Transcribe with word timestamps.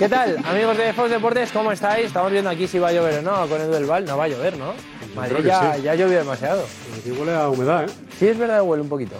¿Qué 0.00 0.08
tal, 0.08 0.38
amigos 0.46 0.78
de 0.78 0.94
Fox 0.94 1.10
Deportes? 1.10 1.52
¿Cómo 1.52 1.72
estáis? 1.72 2.06
Estamos 2.06 2.32
viendo 2.32 2.48
aquí 2.48 2.66
si 2.66 2.78
va 2.78 2.88
a 2.88 2.92
llover 2.92 3.18
o 3.18 3.20
no 3.20 3.46
con 3.48 3.60
Edu 3.60 3.70
del 3.70 3.84
Val. 3.84 4.06
No 4.06 4.16
va 4.16 4.24
a 4.24 4.28
llover, 4.28 4.56
¿no? 4.56 4.72
Madrid 5.14 5.44
ya, 5.44 5.74
sí. 5.74 5.82
ya 5.82 5.94
llovió 5.94 6.16
demasiado. 6.16 6.64
Aquí 6.98 7.10
huele 7.10 7.34
a 7.34 7.50
humedad, 7.50 7.84
¿eh? 7.84 7.92
Sí, 8.18 8.28
es 8.28 8.38
verdad, 8.38 8.62
huele 8.62 8.82
un 8.82 8.88
poquito. 8.88 9.16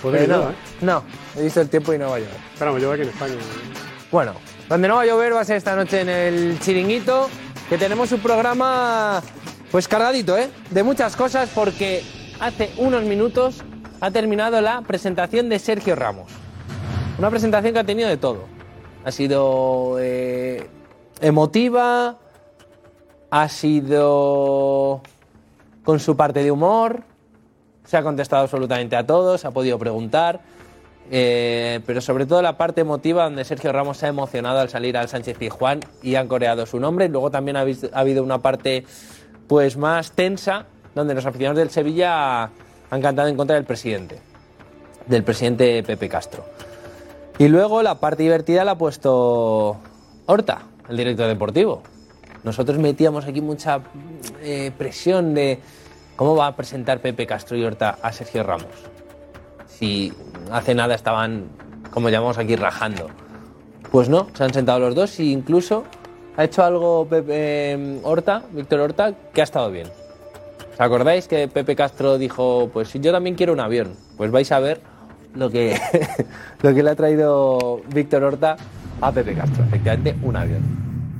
Puede 0.00 0.20
Pero 0.20 0.32
que 0.32 0.38
no, 0.38 0.44
no, 0.44 0.50
¿eh? 0.52 0.54
no, 0.80 1.02
he 1.36 1.44
visto 1.44 1.60
el 1.60 1.68
tiempo 1.68 1.92
y 1.92 1.98
no 1.98 2.08
va 2.08 2.16
a 2.16 2.20
llover. 2.20 2.34
Esperamos, 2.50 2.80
yo 2.80 2.92
aquí 2.92 3.02
en 3.02 3.08
España. 3.10 3.34
Bueno, 4.10 4.32
donde 4.70 4.88
no 4.88 4.94
va 4.94 5.02
a 5.02 5.04
llover 5.04 5.34
va 5.34 5.40
a 5.42 5.44
ser 5.44 5.58
esta 5.58 5.76
noche 5.76 6.00
en 6.00 6.08
el 6.08 6.58
Chiringuito, 6.60 7.28
que 7.68 7.76
tenemos 7.76 8.10
un 8.10 8.20
programa 8.20 9.22
pues 9.70 9.86
cargadito, 9.86 10.38
¿eh? 10.38 10.48
De 10.70 10.82
muchas 10.82 11.14
cosas 11.14 11.50
porque 11.54 12.02
hace 12.40 12.72
unos 12.78 13.04
minutos 13.04 13.62
ha 14.00 14.10
terminado 14.10 14.62
la 14.62 14.80
presentación 14.80 15.50
de 15.50 15.58
Sergio 15.58 15.94
Ramos. 15.94 16.32
Una 17.18 17.28
presentación 17.28 17.74
que 17.74 17.80
ha 17.80 17.84
tenido 17.84 18.08
de 18.08 18.16
todo. 18.16 18.55
Ha 19.06 19.12
sido 19.12 19.98
eh, 20.00 20.66
emotiva, 21.20 22.16
ha 23.30 23.48
sido 23.48 25.00
con 25.84 26.00
su 26.00 26.16
parte 26.16 26.42
de 26.42 26.50
humor, 26.50 27.04
se 27.84 27.96
ha 27.96 28.02
contestado 28.02 28.42
absolutamente 28.42 28.96
a 28.96 29.06
todos, 29.06 29.44
ha 29.44 29.52
podido 29.52 29.78
preguntar, 29.78 30.40
eh, 31.08 31.78
pero 31.86 32.00
sobre 32.00 32.26
todo 32.26 32.42
la 32.42 32.56
parte 32.56 32.80
emotiva 32.80 33.22
donde 33.22 33.44
Sergio 33.44 33.70
Ramos 33.70 33.98
se 33.98 34.06
ha 34.06 34.08
emocionado 34.08 34.58
al 34.58 34.70
salir 34.70 34.96
al 34.96 35.08
Sánchez 35.08 35.38
Pizjuán 35.38 35.78
y 36.02 36.16
han 36.16 36.26
coreado 36.26 36.66
su 36.66 36.80
nombre. 36.80 37.08
Luego 37.08 37.30
también 37.30 37.56
ha, 37.56 37.60
ha 37.60 38.00
habido 38.00 38.24
una 38.24 38.38
parte 38.38 38.84
pues 39.46 39.76
más 39.76 40.10
tensa 40.10 40.66
donde 40.96 41.14
los 41.14 41.24
aficionados 41.24 41.58
del 41.58 41.70
Sevilla 41.70 42.50
han 42.90 43.00
cantado 43.00 43.28
en 43.28 43.36
contra 43.36 43.54
del 43.54 43.66
presidente, 43.66 44.18
del 45.06 45.22
presidente 45.22 45.84
Pepe 45.84 46.08
Castro. 46.08 46.44
Y 47.38 47.48
luego 47.48 47.82
la 47.82 48.00
parte 48.00 48.22
divertida 48.22 48.64
la 48.64 48.72
ha 48.72 48.78
puesto 48.78 49.76
Horta, 50.24 50.62
el 50.88 50.96
director 50.96 51.26
deportivo. 51.26 51.82
Nosotros 52.44 52.78
metíamos 52.78 53.26
aquí 53.26 53.42
mucha 53.42 53.80
eh, 54.40 54.72
presión 54.78 55.34
de 55.34 55.60
cómo 56.16 56.34
va 56.34 56.46
a 56.46 56.56
presentar 56.56 57.00
Pepe 57.00 57.26
Castro 57.26 57.56
y 57.58 57.64
Horta 57.64 57.98
a 58.00 58.12
Sergio 58.12 58.42
Ramos. 58.42 58.70
Si 59.66 60.14
hace 60.50 60.74
nada 60.74 60.94
estaban, 60.94 61.48
como 61.90 62.08
llamamos 62.08 62.38
aquí, 62.38 62.56
rajando. 62.56 63.08
Pues 63.90 64.08
no, 64.08 64.28
se 64.32 64.44
han 64.44 64.54
sentado 64.54 64.78
los 64.78 64.94
dos 64.94 65.18
e 65.20 65.24
incluso 65.24 65.84
ha 66.38 66.44
hecho 66.44 66.64
algo 66.64 67.06
Pepe, 67.06 67.72
eh, 67.72 68.00
Horta, 68.02 68.44
Víctor 68.50 68.80
Horta, 68.80 69.12
que 69.34 69.42
ha 69.42 69.44
estado 69.44 69.70
bien. 69.70 69.88
¿Os 70.72 70.80
acordáis 70.80 71.28
que 71.28 71.48
Pepe 71.48 71.76
Castro 71.76 72.16
dijo, 72.16 72.70
pues 72.72 72.94
yo 72.94 73.12
también 73.12 73.36
quiero 73.36 73.52
un 73.52 73.60
avión? 73.60 73.94
Pues 74.16 74.30
vais 74.30 74.50
a 74.52 74.58
ver 74.58 74.80
lo 75.36 75.50
que, 75.50 75.78
lo 76.62 76.74
que 76.74 76.82
le 76.82 76.90
ha 76.90 76.94
traído 76.96 77.80
Víctor 77.92 78.24
Horta 78.24 78.56
a 79.00 79.12
Pepe 79.12 79.34
Castro. 79.34 79.64
Efectivamente, 79.64 80.16
un 80.22 80.36
avión. 80.36 80.62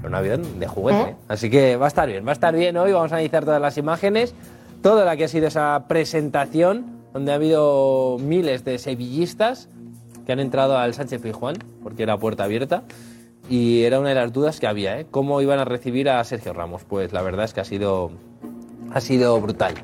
Un 0.05 0.15
avión 0.15 0.61
de 0.61 0.67
juguete. 0.67 1.11
¿eh? 1.11 1.17
Así 1.29 1.51
que 1.51 1.77
va 1.77 1.87
a 1.87 1.89
estar 1.89 2.09
bien, 2.09 2.25
va 2.25 2.31
a 2.31 2.33
estar 2.33 2.55
bien 2.55 2.77
hoy. 2.77 2.93
Vamos 2.93 3.13
a 3.13 3.17
analizar 3.17 3.45
todas 3.45 3.61
las 3.61 3.77
imágenes, 3.77 4.35
toda 4.83 5.05
la 5.05 5.17
que 5.17 5.25
ha 5.25 5.29
sido 5.29 5.49
esa 5.49 5.85
presentación, 5.89 6.87
donde 7.13 7.33
ha 7.33 7.35
habido 7.35 8.19
miles 8.21 8.65
de 8.65 8.79
sevillistas 8.79 9.69
que 10.25 10.33
han 10.33 10.41
entrado 10.41 10.79
al 10.79 10.95
Sánchez 10.95 11.23
Pizjuán, 11.23 11.57
porque 11.83 12.03
era 12.03 12.19
puerta 12.19 12.45
abierta. 12.45 12.83
Y 13.49 13.83
era 13.83 14.01
una 14.01 14.09
de 14.09 14.17
las 14.17 14.33
dudas 14.33 14.59
que 14.59 14.67
había, 14.67 14.99
¿eh? 14.99 15.07
¿Cómo 15.11 15.41
iban 15.41 15.61
a 15.61 15.65
recibir 15.65 16.09
a 16.09 16.23
Sergio 16.25 16.53
Ramos? 16.53 16.83
Pues 16.83 17.13
la 17.13 17.23
verdad 17.23 17.45
es 17.45 17.55
que 17.55 17.61
ha 17.61 17.65
sido, 17.65 18.11
ha 18.93 19.01
sido 19.01 19.41
brutal. 19.41 19.75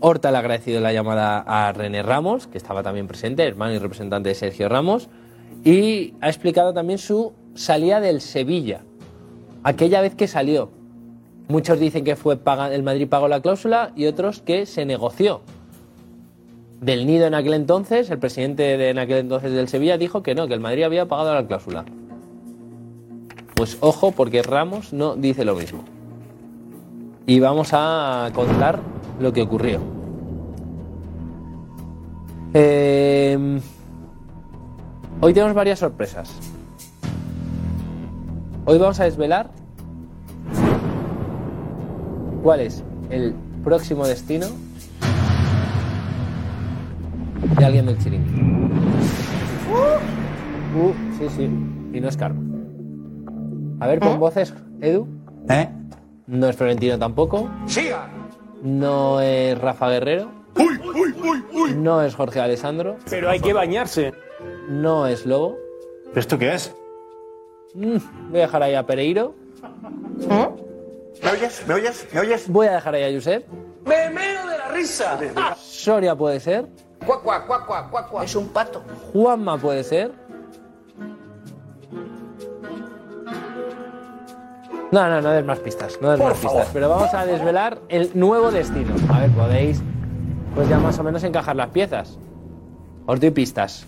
Horta 0.00 0.30
le 0.30 0.36
ha 0.36 0.40
agradecido 0.40 0.80
la 0.80 0.92
llamada 0.92 1.40
a 1.40 1.72
René 1.72 2.02
Ramos, 2.02 2.46
que 2.46 2.58
estaba 2.58 2.82
también 2.82 3.06
presente, 3.08 3.44
hermano 3.44 3.74
y 3.74 3.78
representante 3.78 4.28
de 4.28 4.34
Sergio 4.34 4.68
Ramos, 4.68 5.08
y 5.64 6.14
ha 6.20 6.28
explicado 6.28 6.72
también 6.72 6.98
su 6.98 7.32
salida 7.54 8.00
del 8.00 8.20
Sevilla, 8.20 8.82
aquella 9.64 10.00
vez 10.00 10.14
que 10.14 10.28
salió. 10.28 10.70
Muchos 11.48 11.80
dicen 11.80 12.04
que 12.04 12.14
fue 12.14 12.36
paga- 12.36 12.72
el 12.72 12.82
Madrid 12.82 13.08
pagó 13.08 13.26
la 13.26 13.40
cláusula 13.40 13.90
y 13.96 14.06
otros 14.06 14.40
que 14.40 14.66
se 14.66 14.84
negoció. 14.84 15.40
Del 16.80 17.06
Nido 17.06 17.26
en 17.26 17.34
aquel 17.34 17.54
entonces, 17.54 18.08
el 18.10 18.18
presidente 18.20 18.76
de 18.76 18.90
en 18.90 18.98
aquel 19.00 19.16
entonces 19.18 19.50
del 19.52 19.66
Sevilla 19.66 19.98
dijo 19.98 20.22
que 20.22 20.36
no, 20.36 20.46
que 20.46 20.54
el 20.54 20.60
Madrid 20.60 20.84
había 20.84 21.06
pagado 21.08 21.34
la 21.34 21.44
cláusula. 21.44 21.84
Pues 23.56 23.78
ojo, 23.80 24.12
porque 24.12 24.42
Ramos 24.42 24.92
no 24.92 25.16
dice 25.16 25.44
lo 25.44 25.56
mismo. 25.56 25.82
Y 27.28 27.40
vamos 27.40 27.68
a 27.74 28.30
contar 28.32 28.80
lo 29.20 29.34
que 29.34 29.42
ocurrió. 29.42 29.80
Eh, 32.54 33.60
hoy 35.20 35.34
tenemos 35.34 35.54
varias 35.54 35.78
sorpresas. 35.78 36.34
Hoy 38.64 38.78
vamos 38.78 38.98
a 39.00 39.04
desvelar 39.04 39.50
cuál 42.42 42.60
es 42.60 42.82
el 43.10 43.34
próximo 43.62 44.06
destino 44.06 44.46
de 47.58 47.64
alguien 47.66 47.84
del 47.84 47.98
chiringuito. 47.98 48.40
Uh, 50.74 50.92
sí, 51.18 51.26
sí. 51.36 51.42
Y 51.92 52.00
no 52.00 52.08
es 52.08 52.16
Carmen. 52.16 53.76
A 53.80 53.86
ver, 53.86 54.00
con 54.00 54.18
voces, 54.18 54.54
Edu. 54.80 55.06
¿Eh? 55.50 55.68
No 56.28 56.46
es 56.46 56.56
Florentino 56.56 56.98
tampoco. 56.98 57.48
¡Siga! 57.66 58.06
No 58.62 59.18
es 59.22 59.58
Rafa 59.58 59.88
Guerrero. 59.88 60.30
No 61.74 62.02
es 62.02 62.14
Jorge 62.14 62.38
Alessandro. 62.38 62.96
Pero 63.08 63.30
hay 63.30 63.40
que 63.40 63.54
bañarse. 63.54 64.12
No 64.68 65.06
es 65.06 65.24
Lobo. 65.24 65.56
¿Pero 66.08 66.20
esto 66.20 66.38
qué 66.38 66.52
es? 66.54 66.74
Mm, 67.72 67.96
voy 68.30 68.40
a 68.40 68.42
dejar 68.42 68.62
ahí 68.62 68.74
a 68.74 68.84
Pereiro. 68.84 69.34
¿Me 71.22 71.30
oyes? 71.30 71.64
¿Me 71.66 71.74
oyes? 71.74 72.06
¿Me 72.12 72.20
oyes? 72.20 72.48
Voy 72.48 72.66
a 72.66 72.72
dejar 72.72 72.94
ahí 72.94 73.04
a 73.04 73.16
Josep. 73.16 73.46
Me 73.86 74.10
meo 74.10 74.46
de 74.48 74.58
la 74.58 74.68
risa. 74.68 75.18
Soria 75.56 76.14
puede 76.14 76.40
ser. 76.40 76.66
Cuac, 77.06 77.22
cuac, 77.22 77.46
cuac, 77.46 77.66
cuac, 77.66 78.10
cuac. 78.10 78.24
Es 78.24 78.34
un 78.36 78.48
pato. 78.48 78.82
Juanma 79.14 79.56
puede 79.56 79.82
ser. 79.82 80.12
No, 84.90 85.08
no, 85.08 85.20
no 85.20 85.30
des 85.30 85.44
más 85.44 85.58
pistas, 85.58 85.98
no 86.00 86.10
des 86.10 86.18
Por 86.18 86.30
más 86.30 86.38
favor. 86.38 86.56
pistas. 86.58 86.72
Pero 86.72 86.88
vamos 86.88 87.12
a 87.12 87.26
desvelar 87.26 87.80
el 87.88 88.10
nuevo 88.14 88.50
destino. 88.50 88.94
A 89.12 89.20
ver, 89.20 89.30
podéis 89.32 89.82
pues 90.54 90.68
ya 90.68 90.78
más 90.78 90.98
o 90.98 91.04
menos 91.04 91.22
encajar 91.24 91.56
las 91.56 91.68
piezas. 91.68 92.18
Os 93.06 93.20
doy 93.20 93.30
pistas. 93.30 93.86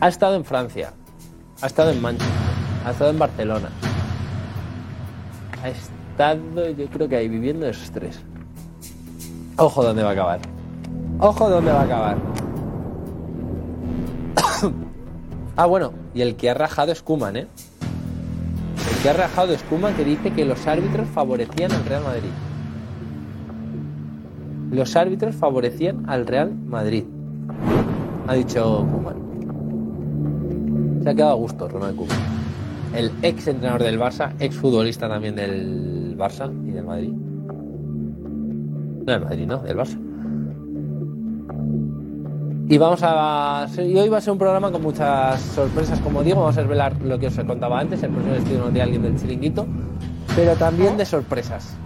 Ha 0.00 0.08
estado 0.08 0.34
en 0.34 0.44
Francia, 0.44 0.92
ha 1.60 1.66
estado 1.66 1.90
en 1.90 2.02
Manchester, 2.02 2.36
ha 2.84 2.90
estado 2.90 3.10
en 3.10 3.18
Barcelona. 3.18 3.68
Ha 5.62 5.68
estado, 5.68 6.70
yo 6.70 6.86
creo 6.86 7.08
que 7.08 7.16
ahí 7.16 7.28
viviendo 7.28 7.66
esos 7.66 7.90
tres. 7.90 8.20
Ojo 9.56 9.82
dónde 9.82 10.02
va 10.02 10.10
a 10.10 10.12
acabar. 10.12 10.40
Ojo 11.18 11.48
dónde 11.48 11.72
va 11.72 11.80
a 11.80 11.84
acabar. 11.84 12.16
ah, 15.56 15.66
bueno, 15.66 15.92
y 16.14 16.22
el 16.22 16.36
que 16.36 16.50
ha 16.50 16.54
rajado 16.54 16.92
es 16.92 17.02
Koeman, 17.02 17.36
¿eh? 17.36 17.46
Que 19.02 19.10
ha 19.10 19.14
rajado 19.14 19.52
es 19.52 19.62
Koeman 19.64 19.94
que 19.94 20.04
dice 20.04 20.32
que 20.32 20.44
los 20.44 20.64
árbitros 20.66 21.08
favorecían 21.08 21.72
al 21.72 21.84
Real 21.84 22.04
Madrid. 22.04 22.30
Los 24.70 24.94
árbitros 24.94 25.34
favorecían 25.34 26.08
al 26.08 26.24
Real 26.24 26.54
Madrid. 26.54 27.02
Ha 28.28 28.34
dicho 28.34 28.86
Koeman. 28.92 29.16
Se 31.02 31.10
ha 31.10 31.14
quedado 31.14 31.32
a 31.32 31.34
gusto 31.34 31.68
Ronald 31.68 31.96
Koeman. 31.96 32.16
El 32.94 33.10
ex 33.22 33.48
entrenador 33.48 33.82
del 33.82 33.98
Barça, 33.98 34.34
ex 34.38 34.54
futbolista 34.54 35.08
también 35.08 35.34
del 35.34 36.14
Barça 36.16 36.52
y 36.64 36.70
del 36.70 36.84
Madrid. 36.84 37.10
No 37.10 39.12
del 39.12 39.22
Madrid, 39.22 39.46
no, 39.46 39.58
del 39.58 39.76
Barça. 39.76 39.98
Y 42.72 42.78
vamos 42.78 43.00
a. 43.02 43.66
Y 43.76 43.98
hoy 43.98 44.08
va 44.08 44.16
a 44.16 44.20
ser 44.22 44.32
un 44.32 44.38
programa 44.38 44.72
con 44.72 44.80
muchas 44.80 45.42
sorpresas, 45.42 46.00
como 46.00 46.22
digo. 46.22 46.40
Vamos 46.40 46.56
a 46.56 46.62
desvelar 46.62 46.98
lo 47.02 47.18
que 47.18 47.26
os 47.26 47.34
contaba 47.34 47.78
antes, 47.78 48.02
el 48.02 48.08
próximo 48.08 48.32
destino 48.32 48.70
de 48.70 48.80
alguien 48.80 49.02
del 49.02 49.20
chiringuito. 49.20 49.66
Pero 50.34 50.56
también 50.56 50.96
de 50.96 51.04
sorpresas. 51.04 51.76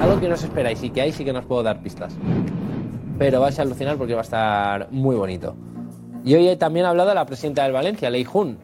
Algo 0.00 0.18
que 0.18 0.26
no 0.26 0.32
os 0.32 0.42
esperáis 0.42 0.82
y 0.82 0.88
que 0.88 1.02
ahí 1.02 1.12
sí 1.12 1.22
que 1.22 1.34
no 1.34 1.40
os 1.40 1.44
puedo 1.44 1.62
dar 1.62 1.82
pistas. 1.82 2.16
Pero 3.18 3.42
vais 3.42 3.58
a 3.58 3.62
alucinar 3.62 3.98
porque 3.98 4.14
va 4.14 4.20
a 4.20 4.24
estar 4.24 4.88
muy 4.90 5.16
bonito. 5.16 5.54
Y 6.24 6.34
hoy 6.34 6.56
también 6.56 6.86
ha 6.86 6.88
hablado 6.88 7.12
la 7.12 7.26
presidenta 7.26 7.64
del 7.64 7.72
Valencia, 7.72 8.08
Lei 8.08 8.24
Jun. 8.24 8.56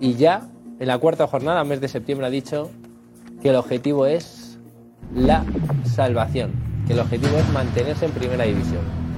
y 0.00 0.14
ya 0.14 0.48
en 0.78 0.86
la 0.88 0.96
cuarta 0.96 1.26
jornada, 1.26 1.64
mes 1.64 1.82
de 1.82 1.88
septiembre, 1.88 2.28
ha 2.28 2.30
dicho 2.30 2.70
que 3.42 3.50
el 3.50 3.56
objetivo 3.56 4.06
es 4.06 4.58
la 5.14 5.44
salvación, 5.84 6.52
que 6.86 6.94
el 6.94 7.00
objetivo 7.00 7.36
es 7.36 7.46
mantenerse 7.52 8.06
en 8.06 8.12
primera 8.12 8.44
división. 8.44 9.09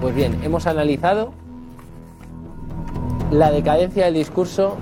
Pues 0.00 0.14
bien, 0.14 0.38
hemos 0.42 0.66
analizado 0.66 1.32
la 3.30 3.50
decadencia 3.50 4.04
del 4.04 4.14
discurso 4.14 4.76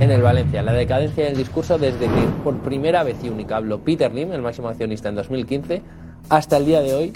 en 0.00 0.10
el 0.10 0.22
Valencia, 0.22 0.62
la 0.62 0.72
decadencia 0.72 1.26
del 1.26 1.36
discurso 1.36 1.78
desde 1.78 2.06
que 2.06 2.22
por 2.42 2.56
primera 2.58 3.02
vez 3.02 3.16
y 3.22 3.28
única 3.28 3.56
habló 3.56 3.80
Peter 3.80 4.12
Lim, 4.12 4.32
el 4.32 4.40
máximo 4.40 4.68
accionista 4.68 5.10
en 5.10 5.16
2015, 5.16 5.82
hasta 6.30 6.56
el 6.56 6.66
día 6.66 6.80
de 6.80 6.94
hoy 6.94 7.12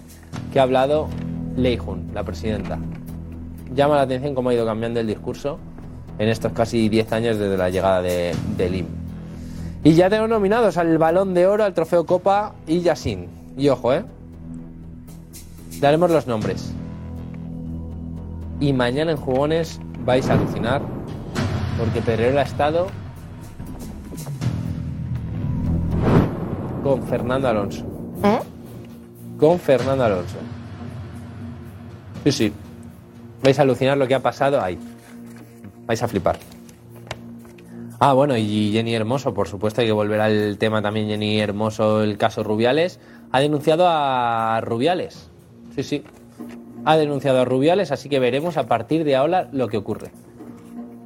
que 0.52 0.60
ha 0.60 0.64
hablado 0.64 1.08
Lei 1.56 1.78
Jun, 1.78 2.10
la 2.12 2.22
presidenta. 2.22 2.78
Llama 3.74 3.96
la 3.96 4.02
atención 4.02 4.34
cómo 4.34 4.50
ha 4.50 4.54
ido 4.54 4.66
cambiando 4.66 5.00
el 5.00 5.06
discurso 5.06 5.58
en 6.18 6.28
estos 6.28 6.52
casi 6.52 6.90
10 6.90 7.12
años 7.12 7.38
desde 7.38 7.56
la 7.56 7.70
llegada 7.70 8.02
de, 8.02 8.34
de 8.58 8.70
Lim. 8.70 8.86
Y 9.82 9.94
ya 9.94 10.10
tenemos 10.10 10.28
nominados 10.28 10.76
al 10.76 10.96
Balón 10.98 11.32
de 11.32 11.46
Oro, 11.46 11.64
al 11.64 11.72
Trofeo 11.72 12.04
Copa 12.04 12.54
y 12.66 12.80
Yasin. 12.80 13.28
Y 13.56 13.68
ojo, 13.70 13.94
¿eh? 13.94 14.04
Daremos 15.84 16.10
los 16.10 16.26
nombres. 16.26 16.72
Y 18.58 18.72
mañana 18.72 19.10
en 19.10 19.18
Jugones 19.18 19.78
vais 20.02 20.26
a 20.30 20.32
alucinar 20.32 20.80
porque 21.78 22.00
Pereira 22.00 22.40
ha 22.40 22.44
estado 22.44 22.86
con 26.82 27.02
Fernando 27.02 27.48
Alonso. 27.48 27.84
Con 29.38 29.58
Fernando 29.58 30.04
Alonso. 30.04 30.36
Sí, 32.24 32.32
sí. 32.32 32.52
Vais 33.42 33.58
a 33.58 33.62
alucinar 33.62 33.98
lo 33.98 34.08
que 34.08 34.14
ha 34.14 34.20
pasado 34.20 34.62
ahí. 34.62 34.78
Vais 35.84 36.02
a 36.02 36.08
flipar. 36.08 36.38
Ah, 38.00 38.14
bueno, 38.14 38.38
y 38.38 38.70
Jenny 38.72 38.94
Hermoso, 38.94 39.34
por 39.34 39.48
supuesto, 39.48 39.82
hay 39.82 39.88
que 39.88 39.92
volver 39.92 40.22
al 40.22 40.56
tema 40.56 40.80
también 40.80 41.08
Jenny 41.08 41.40
Hermoso, 41.40 42.02
el 42.02 42.16
caso 42.16 42.42
Rubiales. 42.42 43.00
Ha 43.32 43.40
denunciado 43.40 43.84
a 43.86 44.62
Rubiales. 44.62 45.33
Sí, 45.74 45.82
sí. 45.82 46.04
Ha 46.84 46.96
denunciado 46.96 47.40
a 47.40 47.44
Rubiales, 47.44 47.90
así 47.92 48.08
que 48.08 48.18
veremos 48.18 48.56
a 48.56 48.66
partir 48.66 49.04
de 49.04 49.16
ahora 49.16 49.48
lo 49.52 49.68
que 49.68 49.76
ocurre. 49.76 50.10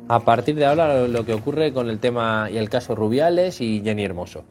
A 0.08 0.20
partir 0.20 0.56
de 0.56 0.66
ahora 0.66 1.06
lo, 1.06 1.24
que 1.24 1.34
ocurre 1.34 1.72
con 1.72 1.88
el 1.88 1.98
tema 1.98 2.48
y 2.50 2.56
el 2.56 2.68
caso 2.68 2.94
Rubiales 2.94 3.60
y 3.60 3.82
Jenny 3.82 4.04
Hermoso. 4.04 4.44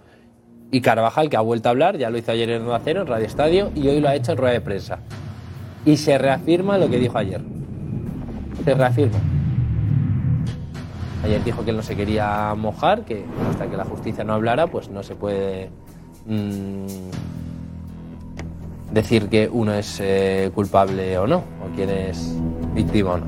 Y 0.72 0.82
Carvajal, 0.82 1.30
que 1.30 1.38
ha 1.38 1.42
vuelto 1.42 1.70
a 1.70 1.72
hablar, 1.72 1.98
ya 1.98 2.10
lo 2.10 2.18
hizo 2.18 2.32
ayer 2.32 2.50
en 2.52 2.64
Nueva 2.64 2.82
en 2.86 3.08
Radio 3.08 3.26
Estadio, 3.26 3.72
y 3.74 3.88
hoy 3.88 4.00
lo 4.00 4.10
ha 4.10 4.16
hecho 4.16 4.34
en 4.34 4.38
rueda 4.38 4.54
de 4.54 4.62
prensa. 4.62 5.00
Y 5.86 5.98
se 5.98 6.18
reafirma 6.18 6.78
lo 6.78 6.90
que 6.90 6.98
dijo 6.98 7.18
ayer. 7.18 7.42
Se 8.64 8.74
reafirma. 8.74 9.20
Ayer 11.24 11.44
dijo 11.44 11.64
que 11.64 11.72
él 11.72 11.78
no 11.78 11.84
se 11.84 11.96
quería 11.96 12.54
mojar, 12.56 13.04
que 13.04 13.26
hasta 13.50 13.68
que 13.68 13.78
la 13.78 13.86
justicia 13.86 14.24
no 14.24 14.34
hablara, 14.34 14.68
pues 14.68 14.90
no 14.90 15.04
se 15.04 15.16
puede 15.16 15.70
mm, 16.26 16.86
decir 18.92 19.30
que 19.30 19.50
uno 19.52 19.74
es 19.74 20.00
eh, 20.00 20.52
culpable 20.54 21.18
o 21.18 21.28
no, 21.28 21.38
o 21.38 21.76
quién 21.76 21.90
es 21.90 22.34
víctima 22.74 23.14
o 23.14 23.18
no. 23.18 23.26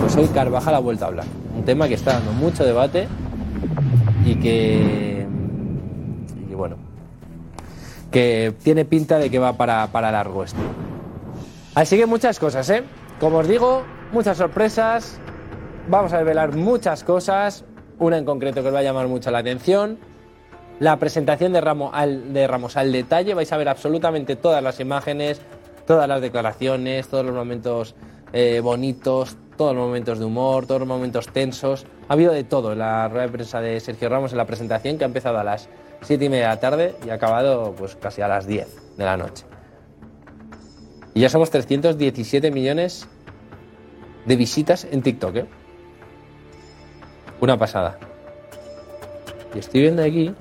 Pues 0.00 0.16
hoy 0.16 0.26
Carvajal 0.28 0.74
ha 0.74 0.78
vuelto 0.78 1.04
a 1.04 1.08
hablar. 1.08 1.26
Un 1.56 1.64
tema 1.64 1.88
que 1.88 1.94
está 1.94 2.14
dando 2.14 2.32
mucho 2.32 2.64
debate 2.64 3.08
y 4.24 4.36
que, 4.36 5.26
y 6.50 6.54
bueno, 6.54 6.76
que 8.10 8.54
tiene 8.62 8.84
pinta 8.84 9.18
de 9.18 9.30
que 9.30 9.38
va 9.38 9.54
para, 9.54 9.86
para 9.88 10.10
largo 10.10 10.44
esto. 10.44 10.60
Así 11.74 11.96
que 11.96 12.06
muchas 12.06 12.38
cosas, 12.38 12.68
¿eh? 12.70 12.84
Como 13.20 13.38
os 13.38 13.48
digo, 13.48 13.82
muchas 14.12 14.38
sorpresas. 14.38 15.18
Vamos 15.88 16.12
a 16.12 16.18
revelar 16.18 16.54
muchas 16.56 17.04
cosas. 17.04 17.64
Una 17.98 18.18
en 18.18 18.24
concreto 18.24 18.62
que 18.62 18.68
os 18.68 18.74
va 18.74 18.80
a 18.80 18.82
llamar 18.82 19.08
mucho 19.08 19.30
la 19.30 19.38
atención. 19.38 19.98
La 20.78 20.98
presentación 20.98 21.54
de 21.54 21.60
Ramos 21.62 21.90
al, 21.94 22.34
de 22.34 22.46
Ramos 22.46 22.76
al 22.76 22.92
detalle. 22.92 23.32
Vais 23.32 23.50
a 23.50 23.56
ver 23.56 23.68
absolutamente 23.68 24.36
todas 24.36 24.62
las 24.62 24.78
imágenes, 24.78 25.40
todas 25.86 26.06
las 26.06 26.20
declaraciones, 26.20 27.08
todos 27.08 27.24
los 27.24 27.34
momentos 27.34 27.94
eh, 28.34 28.60
bonitos, 28.60 29.36
todos 29.56 29.74
los 29.74 29.86
momentos 29.86 30.18
de 30.18 30.26
humor, 30.26 30.66
todos 30.66 30.80
los 30.80 30.88
momentos 30.88 31.28
tensos. 31.28 31.86
Ha 32.08 32.12
habido 32.12 32.32
de 32.32 32.44
todo 32.44 32.72
en 32.72 32.80
la 32.80 33.08
rueda 33.08 33.26
de 33.26 33.32
prensa 33.32 33.60
de 33.62 33.80
Sergio 33.80 34.10
Ramos 34.10 34.32
en 34.32 34.38
la 34.38 34.44
presentación 34.44 34.98
que 34.98 35.04
ha 35.04 35.06
empezado 35.06 35.38
a 35.38 35.44
las 35.44 35.70
7 36.02 36.26
y 36.26 36.28
media 36.28 36.44
de 36.44 36.54
la 36.54 36.60
tarde 36.60 36.94
y 37.06 37.08
ha 37.10 37.14
acabado 37.14 37.74
pues 37.76 37.96
casi 37.96 38.20
a 38.20 38.28
las 38.28 38.46
10 38.46 38.96
de 38.98 39.04
la 39.04 39.16
noche. 39.16 39.46
Y 41.14 41.20
ya 41.20 41.30
somos 41.30 41.50
317 41.50 42.50
millones 42.50 43.08
de 44.26 44.36
visitas 44.36 44.84
en 44.84 45.00
TikTok, 45.00 45.36
¿eh? 45.36 45.46
Una 47.40 47.58
pasada. 47.58 47.98
Y 49.54 49.58
estoy 49.58 49.80
viendo 49.80 50.02
aquí. 50.02 50.34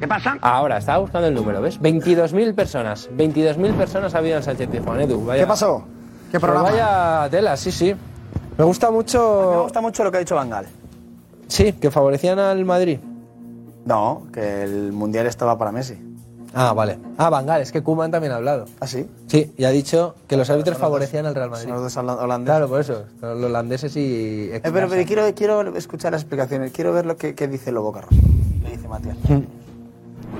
¿Qué 0.00 0.06
pasa? 0.06 0.38
Ahora, 0.40 0.78
estaba 0.78 0.98
buscando 0.98 1.26
el 1.26 1.34
número, 1.34 1.60
¿ves? 1.60 1.80
22.000 1.80 2.54
personas. 2.54 3.10
22.000 3.16 3.74
personas 3.74 4.14
ha 4.14 4.18
habido 4.18 4.36
en 4.36 4.42
Sánchez 4.44 4.68
Pizjuán, 4.68 5.00
Edu. 5.00 5.24
Vaya, 5.24 5.42
¿Qué 5.42 5.46
pasó? 5.48 5.82
¿Qué 6.30 6.38
pues 6.38 6.42
programa? 6.42 6.70
vaya 6.70 7.28
tela, 7.30 7.56
sí, 7.56 7.72
sí. 7.72 7.94
Me 8.56 8.64
gusta 8.64 8.90
mucho. 8.90 9.50
Me 9.56 9.62
gusta 9.62 9.80
mucho 9.80 10.04
lo 10.04 10.10
que 10.10 10.18
ha 10.18 10.20
dicho 10.20 10.36
Bangal. 10.36 10.66
Sí, 11.48 11.72
que 11.72 11.90
favorecían 11.90 12.38
al 12.38 12.64
Madrid. 12.64 12.98
No, 13.86 14.22
que 14.32 14.62
el 14.62 14.92
mundial 14.92 15.26
estaba 15.26 15.58
para 15.58 15.72
Messi. 15.72 15.98
Ah, 16.54 16.72
vale. 16.72 16.98
Ah, 17.18 17.28
Bangal, 17.30 17.60
es 17.60 17.70
que 17.72 17.82
Kuman 17.82 18.10
también 18.10 18.32
ha 18.32 18.36
hablado. 18.36 18.64
¿Ah, 18.80 18.86
sí? 18.86 19.06
Sí, 19.26 19.52
y 19.56 19.64
ha 19.64 19.70
dicho 19.70 20.14
que 20.26 20.36
los 20.36 20.48
árbitros 20.50 20.78
favorecían 20.78 21.26
al 21.26 21.34
Real 21.34 21.50
Madrid. 21.50 21.64
Son 21.66 21.72
los 21.74 21.82
dos 21.82 21.96
hola- 21.96 22.14
holandeses. 22.14 22.46
Claro, 22.56 22.68
por 22.68 22.80
eso. 22.80 23.04
Los 23.20 23.44
holandeses 23.44 23.96
y. 23.96 24.50
Eh, 24.52 24.60
pero, 24.62 24.88
pero 24.88 25.06
quiero, 25.06 25.34
quiero 25.34 25.76
escuchar 25.76 26.12
las 26.12 26.22
explicaciones. 26.22 26.72
Quiero 26.72 26.92
ver 26.92 27.04
lo 27.06 27.16
que, 27.16 27.34
que 27.34 27.48
dice 27.48 27.70
Lobo 27.70 27.92
Carroso. 27.92 28.16
¿Qué 28.64 28.70
dice 28.70 28.88
Matías? 28.88 29.16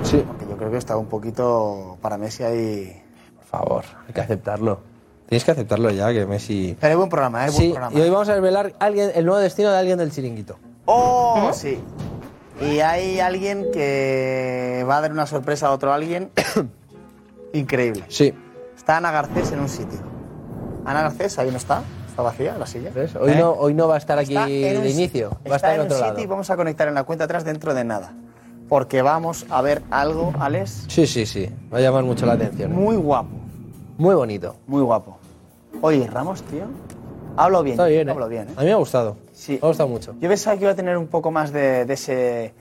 Sí. 0.02 0.24
Porque 0.26 0.46
yo 0.48 0.56
creo 0.56 0.70
que 0.70 0.76
está 0.78 0.96
un 0.96 1.06
poquito 1.06 1.98
para 2.00 2.16
Messi 2.16 2.42
ahí. 2.42 3.02
Por 3.36 3.44
favor, 3.44 3.84
hay 4.06 4.14
que 4.14 4.20
aceptarlo. 4.20 4.80
Tienes 5.28 5.44
que 5.44 5.50
aceptarlo 5.50 5.90
ya, 5.90 6.10
que 6.12 6.24
Messi. 6.24 6.74
Pero 6.80 6.90
hay 6.92 6.96
buen 6.96 7.10
programa, 7.10 7.46
¿eh? 7.46 7.50
Buen 7.50 7.60
Sí, 7.62 7.68
programa. 7.70 7.98
y 7.98 8.00
hoy 8.02 8.08
vamos 8.10 8.28
a 8.30 8.34
revelar 8.34 8.72
alguien, 8.78 9.10
el 9.14 9.26
nuevo 9.26 9.40
destino 9.40 9.70
de 9.70 9.76
alguien 9.76 9.98
del 9.98 10.10
chiringuito. 10.10 10.56
¡Oh! 10.86 11.50
Sí. 11.52 11.78
Y 12.60 12.80
hay 12.80 13.20
alguien 13.20 13.66
que 13.72 14.84
va 14.88 14.98
a 14.98 15.00
dar 15.00 15.12
una 15.12 15.26
sorpresa 15.26 15.68
a 15.68 15.72
otro 15.72 15.92
alguien 15.92 16.30
increíble. 17.52 18.04
Sí. 18.08 18.34
Está 18.76 18.96
Ana 18.96 19.10
Garcés 19.12 19.52
en 19.52 19.60
un 19.60 19.68
sitio. 19.68 19.98
Ana 20.84 21.02
Garcés, 21.02 21.38
ahí 21.38 21.50
no 21.50 21.56
está. 21.56 21.82
Está 22.08 22.22
vacía 22.22 22.56
la 22.58 22.66
silla. 22.66 22.90
¿Ves? 22.94 23.14
Hoy, 23.14 23.32
¿Eh? 23.32 23.36
no, 23.38 23.52
hoy 23.52 23.74
no 23.74 23.86
va 23.86 23.94
a 23.94 23.98
estar 23.98 24.18
aquí 24.18 24.36
un 24.36 24.46
de 24.46 24.90
inicio, 24.90 25.30
va 25.30 25.54
a 25.54 25.56
está 25.56 25.56
estar 25.56 25.70
en 25.74 25.76
en 25.76 25.80
un 25.82 25.86
otro 25.86 25.96
sitio 25.98 26.12
lado. 26.12 26.20
y 26.20 26.26
vamos 26.26 26.50
a 26.50 26.56
conectar 26.56 26.88
en 26.88 26.94
la 26.94 27.04
cuenta 27.04 27.24
atrás 27.24 27.44
dentro 27.44 27.74
de 27.74 27.84
nada. 27.84 28.12
Porque 28.68 29.02
vamos 29.02 29.46
a 29.50 29.62
ver 29.62 29.82
algo, 29.90 30.32
Alex, 30.38 30.84
Sí, 30.88 31.06
sí, 31.06 31.24
sí. 31.26 31.48
Va 31.72 31.78
a 31.78 31.80
llamar 31.80 32.04
mucho 32.04 32.26
la 32.26 32.32
atención. 32.34 32.72
¿eh? 32.72 32.74
muy 32.74 32.96
guapo. 32.96 33.30
Muy 33.98 34.14
bonito. 34.14 34.56
Muy 34.66 34.82
guapo. 34.82 35.16
Oye, 35.80 36.06
Ramos, 36.06 36.42
tío. 36.42 36.64
Hablo 37.36 37.62
bien. 37.62 37.74
Está 37.74 37.86
bien, 37.86 38.08
¿eh? 38.08 38.12
Hablo 38.12 38.28
bien, 38.28 38.48
¿eh? 38.48 38.52
A 38.56 38.60
mí 38.60 38.66
me 38.66 38.72
ha 38.72 38.76
gustado. 38.76 39.16
Sí. 39.38 39.52
Me 39.52 39.58
ha 39.62 39.68
gustado 39.68 39.88
mucho. 39.88 40.14
Yo 40.20 40.28
pensaba 40.28 40.56
que 40.56 40.62
iba 40.64 40.72
a 40.72 40.74
tener 40.74 40.96
un 40.98 41.06
poco 41.06 41.30
más 41.30 41.52
de, 41.52 41.84
de 41.84 41.94
ese 41.94 42.54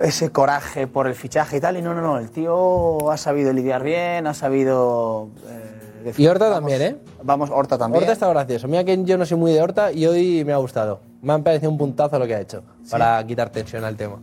ese 0.00 0.30
coraje 0.30 0.86
por 0.86 1.06
el 1.06 1.14
fichaje 1.14 1.56
y 1.56 1.60
tal, 1.60 1.76
y 1.78 1.82
no, 1.82 1.94
no, 1.94 2.02
no, 2.02 2.18
el 2.18 2.30
tío 2.30 3.10
ha 3.10 3.16
sabido 3.16 3.52
lidiar 3.52 3.82
bien, 3.82 4.26
ha 4.26 4.34
sabido... 4.34 5.30
eh, 5.48 6.12
Y 6.18 6.26
Horta 6.26 6.46
vamos- 6.50 6.58
también, 6.58 6.82
¿eh? 6.82 6.96
Vamos, 7.22 7.50
Horta 7.50 7.78
también. 7.78 8.02
Horta 8.02 8.12
está 8.12 8.28
gracioso. 8.28 8.68
Mira 8.68 8.84
que 8.84 9.02
yo 9.04 9.16
no 9.16 9.24
soy 9.24 9.38
muy 9.38 9.52
de 9.52 9.62
Horta 9.62 9.92
y 9.92 10.04
hoy 10.06 10.44
me 10.44 10.52
ha 10.52 10.58
gustado. 10.58 11.00
Me 11.22 11.32
ha 11.32 11.38
parecido 11.38 11.70
un 11.70 11.78
puntazo 11.78 12.18
lo 12.18 12.26
que 12.26 12.34
ha 12.34 12.40
hecho 12.40 12.62
para 12.90 13.24
quitar 13.26 13.48
tensión 13.50 13.84
al 13.84 13.96
tema. 13.96 14.16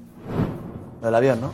Lo 1.02 1.06
del 1.08 1.16
avión, 1.16 1.42
¿no? 1.42 1.48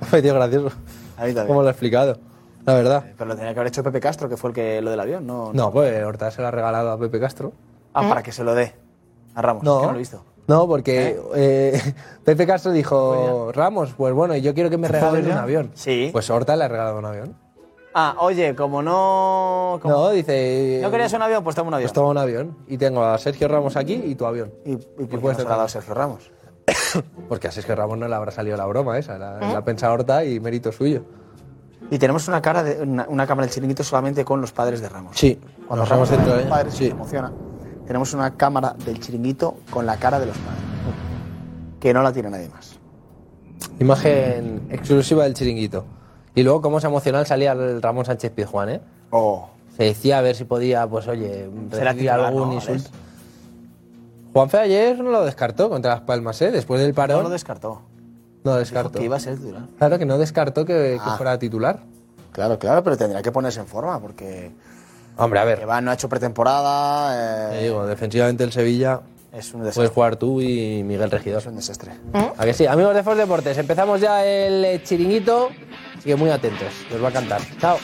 Me 0.00 0.06
ha 0.06 0.10
parecido 0.10 0.34
gracioso. 0.34 0.76
A 1.16 1.20
mí 1.24 1.28
también. 1.28 1.46
Como 1.46 1.62
lo 1.62 1.68
ha 1.68 1.70
explicado. 1.70 2.18
La 2.64 2.74
verdad. 2.74 3.04
Pero 3.16 3.28
lo 3.28 3.36
tenía 3.36 3.54
que 3.54 3.60
haber 3.60 3.68
hecho 3.68 3.84
Pepe 3.84 4.00
Castro, 4.00 4.28
que 4.28 4.36
fue 4.36 4.50
el 4.50 4.54
que 4.54 4.82
lo 4.82 4.90
del 4.90 4.98
avión, 4.98 5.24
¿no? 5.24 5.52
No, 5.52 5.70
pues 5.70 6.02
Horta 6.02 6.32
se 6.32 6.42
lo 6.42 6.48
ha 6.48 6.50
regalado 6.50 6.90
a 6.90 6.98
Pepe 6.98 7.20
Castro. 7.20 7.52
Ah, 7.94 8.06
para 8.08 8.22
que 8.24 8.32
se 8.32 8.42
lo 8.42 8.54
dé 8.56 8.74
a 9.36 9.42
Ramos, 9.42 9.62
No. 9.62 9.80
que 9.80 9.86
no 9.86 9.92
lo 9.92 9.96
he 9.96 10.00
visto. 10.00 10.24
No, 10.48 10.66
porque 10.66 11.20
eh, 11.34 11.94
Pepe 12.24 12.46
Castro 12.46 12.72
dijo, 12.72 13.50
Ramos, 13.52 13.92
pues 13.96 14.12
bueno, 14.14 14.34
yo 14.36 14.52
quiero 14.54 14.70
que 14.70 14.78
me 14.78 14.88
regalen 14.88 15.26
un 15.26 15.32
avión. 15.32 15.70
Sí. 15.74 16.08
Pues 16.12 16.28
Horta 16.30 16.56
le 16.56 16.64
ha 16.64 16.68
regalado 16.68 16.98
un 16.98 17.04
avión. 17.04 17.36
Ah, 17.98 18.14
oye, 18.18 18.54
como 18.54 18.82
no... 18.82 19.78
como- 19.80 19.94
No, 19.94 20.10
dice... 20.10 20.80
¿No 20.82 20.90
querías 20.90 21.12
un 21.14 21.22
avión? 21.22 21.42
Pues 21.42 21.56
toma 21.56 21.68
un 21.68 21.74
avión. 21.74 21.86
Pues 21.86 21.92
toma 21.94 22.08
un 22.10 22.18
avión. 22.18 22.56
Y 22.68 22.76
tengo 22.76 23.02
a 23.02 23.16
Sergio 23.18 23.48
Ramos 23.48 23.74
aquí 23.76 23.94
y 23.94 24.14
tu 24.14 24.26
avión. 24.26 24.52
¿Y, 24.66 24.72
y 24.72 24.76
por 24.76 25.08
qué 25.08 25.18
puedes 25.18 25.38
no 25.38 25.44
dado 25.44 25.66
Sergio 25.66 25.94
Ramos? 25.94 26.30
Porque 27.28 27.48
a 27.48 27.50
Sergio 27.52 27.74
Ramos 27.74 27.96
no 27.98 28.06
le 28.06 28.14
habrá 28.14 28.30
salido 28.32 28.56
la 28.56 28.66
broma 28.66 28.98
esa. 28.98 29.16
La, 29.18 29.38
la 29.40 29.58
ha 29.58 29.64
pensado 29.64 29.94
Horta 29.94 30.24
y 30.24 30.38
mérito 30.40 30.72
suyo. 30.72 31.02
Y 31.90 31.98
tenemos 31.98 32.28
una, 32.28 32.42
cara 32.42 32.62
de, 32.62 32.82
una, 32.82 33.06
una 33.08 33.26
cámara 33.26 33.46
del 33.46 33.54
chiringuito 33.54 33.82
solamente 33.82 34.24
con 34.24 34.40
los 34.40 34.52
padres 34.52 34.80
de 34.80 34.88
Ramos. 34.88 35.16
Sí, 35.16 35.40
Cuando 35.66 35.84
Ramos 35.86 36.10
dentro 36.10 36.32
de 36.32 36.32
de 36.32 36.36
los 36.42 36.46
ella. 36.46 36.54
padres 36.54 36.74
Sí. 36.74 36.84
se 36.86 36.90
emociona. 36.90 37.32
Tenemos 37.86 38.12
una 38.14 38.36
cámara 38.36 38.74
del 38.84 38.98
chiringuito 39.00 39.56
con 39.70 39.86
la 39.86 39.96
cara 39.96 40.18
de 40.18 40.26
los 40.26 40.36
padres. 40.38 40.62
Que 41.80 41.92
no 41.94 42.02
la 42.02 42.12
tiene 42.12 42.30
nadie 42.30 42.48
más. 42.48 42.76
Imagen 43.78 44.66
exclusiva 44.70 45.24
del 45.24 45.34
chiringuito. 45.34 45.84
Y 46.34 46.42
luego 46.42 46.60
cómo 46.60 46.80
se 46.80 46.86
emocional 46.86 47.26
salía 47.26 47.52
el 47.52 47.80
Ramón 47.80 48.04
Sánchez 48.04 48.32
Pizjuán, 48.32 48.68
¿eh? 48.70 48.80
Oh, 49.10 49.48
Se 49.76 49.84
decía 49.84 50.18
a 50.18 50.20
ver 50.22 50.34
si 50.36 50.44
podía, 50.44 50.86
pues 50.86 51.06
oye, 51.08 51.48
recibir 51.70 52.10
algún 52.10 52.48
¿no, 52.48 52.54
insulto. 52.54 52.90
Juanfe 54.32 54.58
ayer 54.58 54.98
no 55.02 55.10
lo 55.10 55.24
descartó 55.24 55.70
contra 55.70 55.92
Las 55.92 56.00
Palmas, 56.02 56.40
¿eh? 56.42 56.50
Después 56.50 56.80
del 56.80 56.90
No 56.90 56.94
parón. 56.94 57.22
lo 57.22 57.30
descartó. 57.30 57.82
No 58.44 58.52
lo 58.52 58.58
Dijo 58.58 58.58
descartó. 58.60 58.98
que 58.98 59.04
iba 59.04 59.16
a 59.16 59.20
ser 59.20 59.36
titular. 59.38 59.62
Claro 59.78 59.98
que 59.98 60.04
no 60.06 60.18
descartó 60.18 60.64
que, 60.64 60.72
que 60.72 60.98
Ah. 61.00 61.16
fuera 61.16 61.38
titular. 61.38 61.80
Claro, 62.32 62.58
claro, 62.58 62.82
pero 62.84 62.96
tendrá 62.98 63.22
que 63.22 63.32
ponerse 63.32 63.60
en 63.60 63.66
forma 63.66 63.98
porque 63.98 64.50
Hombre, 65.16 65.40
a 65.40 65.44
ver, 65.44 65.60
Iván 65.62 65.84
no 65.84 65.90
ha 65.90 65.94
hecho 65.94 66.08
pretemporada. 66.08 67.50
te 67.50 67.60
eh, 67.60 67.62
digo, 67.64 67.86
defensivamente 67.86 68.44
el 68.44 68.52
Sevilla 68.52 69.00
es 69.32 69.46
un 69.54 69.60
puedes 69.60 69.74
desastre. 69.74 69.94
jugar 69.94 70.16
tú 70.16 70.40
y 70.40 70.82
Miguel 70.82 71.10
Regidor. 71.10 71.40
Es 71.40 71.46
un 71.46 71.56
desastre. 71.56 71.92
¿A 72.36 72.44
que 72.44 72.52
sí? 72.52 72.66
Amigos 72.66 72.94
de 72.94 73.02
Fox 73.02 73.16
Deportes, 73.16 73.56
empezamos 73.58 74.00
ya 74.00 74.24
el 74.24 74.64
eh, 74.64 74.82
chiringuito. 74.82 75.50
Así 75.96 76.08
que 76.10 76.16
muy 76.16 76.30
atentos, 76.30 76.68
les 76.90 77.02
va 77.02 77.08
a 77.08 77.12
cantar. 77.12 77.40
Chao. 77.60 77.78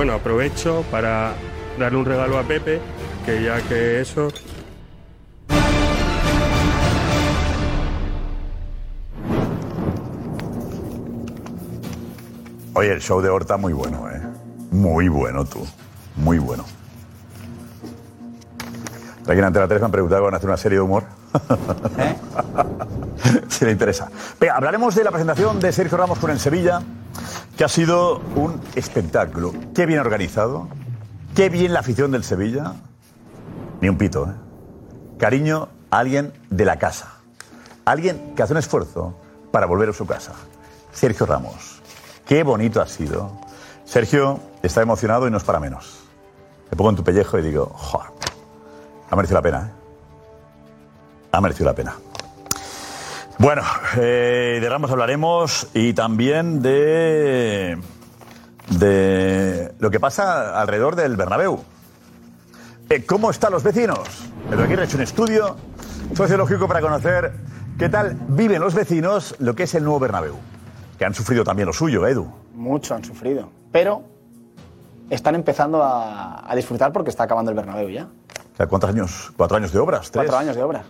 Bueno, 0.00 0.14
aprovecho 0.14 0.82
para 0.90 1.34
darle 1.78 1.98
un 1.98 2.06
regalo 2.06 2.38
a 2.38 2.42
Pepe, 2.42 2.80
que 3.26 3.44
ya 3.44 3.60
que 3.60 4.00
eso... 4.00 4.28
Oye, 12.72 12.92
el 12.92 13.02
show 13.02 13.20
de 13.20 13.28
Horta 13.28 13.58
muy 13.58 13.74
bueno, 13.74 14.08
¿eh? 14.10 14.22
Muy 14.70 15.08
bueno 15.08 15.44
tú. 15.44 15.66
Muy 16.16 16.38
bueno. 16.38 16.64
Alguien 19.26 19.44
ante 19.44 19.58
la 19.58 19.68
3 19.68 19.80
me 19.80 19.84
han 19.84 19.92
preguntado 19.92 20.22
si 20.22 20.24
van 20.24 20.32
a 20.32 20.36
hacer 20.38 20.48
una 20.48 20.56
serie 20.56 20.78
de 20.78 20.82
humor. 20.82 21.04
si 23.48 23.64
le 23.64 23.72
interesa. 23.72 24.10
Hablaremos 24.52 24.94
de 24.94 25.04
la 25.04 25.10
presentación 25.10 25.60
de 25.60 25.72
Sergio 25.72 25.98
Ramos 25.98 26.18
con 26.18 26.30
el 26.30 26.40
Sevilla, 26.40 26.82
que 27.56 27.64
ha 27.64 27.68
sido 27.68 28.20
un 28.36 28.60
espectáculo. 28.74 29.52
Qué 29.74 29.86
bien 29.86 30.00
organizado. 30.00 30.68
Qué 31.34 31.48
bien 31.48 31.72
la 31.72 31.80
afición 31.80 32.10
del 32.10 32.24
Sevilla. 32.24 32.74
Ni 33.80 33.88
un 33.88 33.96
pito, 33.96 34.26
¿eh? 34.26 34.34
Cariño 35.18 35.68
a 35.90 35.98
alguien 35.98 36.32
de 36.50 36.64
la 36.64 36.78
casa. 36.78 37.14
Alguien 37.84 38.34
que 38.34 38.42
hace 38.42 38.52
un 38.52 38.58
esfuerzo 38.58 39.14
para 39.52 39.66
volver 39.66 39.90
a 39.90 39.92
su 39.92 40.06
casa. 40.06 40.32
Sergio 40.92 41.26
Ramos. 41.26 41.80
Qué 42.26 42.42
bonito 42.42 42.80
ha 42.80 42.86
sido. 42.86 43.32
Sergio 43.84 44.40
está 44.62 44.82
emocionado 44.82 45.26
y 45.26 45.30
no 45.30 45.36
es 45.36 45.44
para 45.44 45.60
menos. 45.60 46.00
Me 46.70 46.76
pongo 46.76 46.90
en 46.90 46.96
tu 46.96 47.04
pellejo 47.04 47.38
y 47.38 47.42
digo, 47.42 47.72
"Joder, 47.74 48.10
ha 49.10 49.16
merecido 49.16 49.38
la 49.38 49.42
pena, 49.42 49.66
¿eh? 49.66 49.79
Ha 51.32 51.40
merecido 51.40 51.66
la 51.66 51.74
pena. 51.74 51.94
Bueno, 53.38 53.62
eh, 53.96 54.58
de 54.60 54.68
Ramos 54.68 54.90
hablaremos 54.90 55.68
y 55.72 55.94
también 55.94 56.60
de, 56.60 57.78
de 58.68 59.72
lo 59.78 59.90
que 59.90 59.98
pasa 59.98 60.60
alrededor 60.60 60.94
del 60.96 61.16
Bernabéu. 61.16 61.64
Eh, 62.90 63.06
¿Cómo 63.06 63.30
están 63.30 63.52
los 63.52 63.62
vecinos? 63.62 64.00
Pedro 64.50 64.64
Aguirre 64.64 64.82
ha 64.82 64.84
hecho 64.84 64.96
un 64.96 65.04
estudio 65.04 65.56
sociológico 66.14 66.68
para 66.68 66.80
conocer 66.80 67.32
qué 67.78 67.88
tal 67.88 68.18
viven 68.28 68.60
los 68.60 68.74
vecinos 68.74 69.36
lo 69.38 69.54
que 69.54 69.62
es 69.62 69.74
el 69.74 69.84
nuevo 69.84 70.00
Bernabéu. 70.00 70.34
Que 70.98 71.04
han 71.06 71.14
sufrido 71.14 71.44
también 71.44 71.66
lo 71.66 71.72
suyo, 71.72 72.06
Edu. 72.06 72.30
Mucho 72.54 72.94
han 72.94 73.04
sufrido. 73.04 73.48
Pero 73.72 74.02
están 75.08 75.34
empezando 75.34 75.82
a, 75.82 76.50
a 76.50 76.54
disfrutar 76.56 76.92
porque 76.92 77.08
está 77.08 77.22
acabando 77.24 77.50
el 77.50 77.56
Bernabéu 77.56 77.88
ya. 77.88 78.08
¿Cuántos 78.68 78.90
años? 78.90 79.32
¿Cuatro 79.34 79.56
años 79.56 79.72
de 79.72 79.78
obras? 79.78 80.10
¿Tres? 80.10 80.26
Cuatro 80.26 80.36
años 80.36 80.54
de 80.56 80.62
obra. 80.62 80.84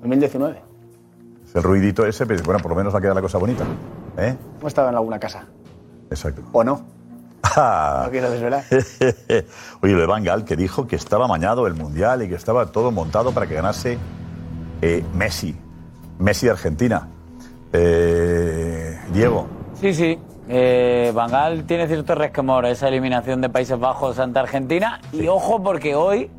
2019. 0.00 0.62
El 1.54 1.62
ruidito 1.62 2.06
ese, 2.06 2.26
pues, 2.26 2.42
bueno, 2.42 2.60
por 2.60 2.70
lo 2.70 2.76
menos 2.76 2.94
va 2.94 2.98
a 2.98 3.02
quedar 3.02 3.14
la 3.14 3.22
cosa 3.22 3.38
bonita. 3.38 3.64
¿Eh? 4.18 4.36
Hemos 4.58 4.70
estado 4.70 4.88
en 4.90 4.96
alguna 4.96 5.18
casa. 5.18 5.46
Exacto. 6.10 6.42
¿O 6.52 6.64
no? 6.64 6.82
Ah. 7.56 8.02
No 8.04 8.10
quiero 8.10 8.30
desvelar. 8.30 8.64
Oye, 9.80 9.92
lo 9.92 10.00
de 10.00 10.06
Van 10.06 10.22
Gaal, 10.22 10.44
que 10.44 10.54
dijo 10.54 10.86
que 10.86 10.96
estaba 10.96 11.26
mañado 11.26 11.66
el 11.66 11.74
Mundial 11.74 12.22
y 12.22 12.28
que 12.28 12.34
estaba 12.34 12.66
todo 12.66 12.90
montado 12.90 13.32
para 13.32 13.46
que 13.46 13.54
ganase 13.54 13.96
eh, 14.82 15.04
Messi. 15.14 15.56
Messi 16.18 16.46
de 16.46 16.52
Argentina. 16.52 17.08
Eh, 17.72 18.98
Diego. 19.12 19.46
Sí, 19.80 19.94
sí. 19.94 20.18
Eh, 20.48 21.12
Bangal 21.14 21.64
tiene 21.64 21.86
cierto 21.86 22.14
resquemor 22.14 22.64
esa 22.66 22.88
eliminación 22.88 23.40
de 23.40 23.50
Países 23.50 23.78
Bajos 23.78 24.18
ante 24.18 24.38
Argentina. 24.38 25.00
Y 25.12 25.26
ojo, 25.28 25.62
porque 25.62 25.94
hoy. 25.94 26.30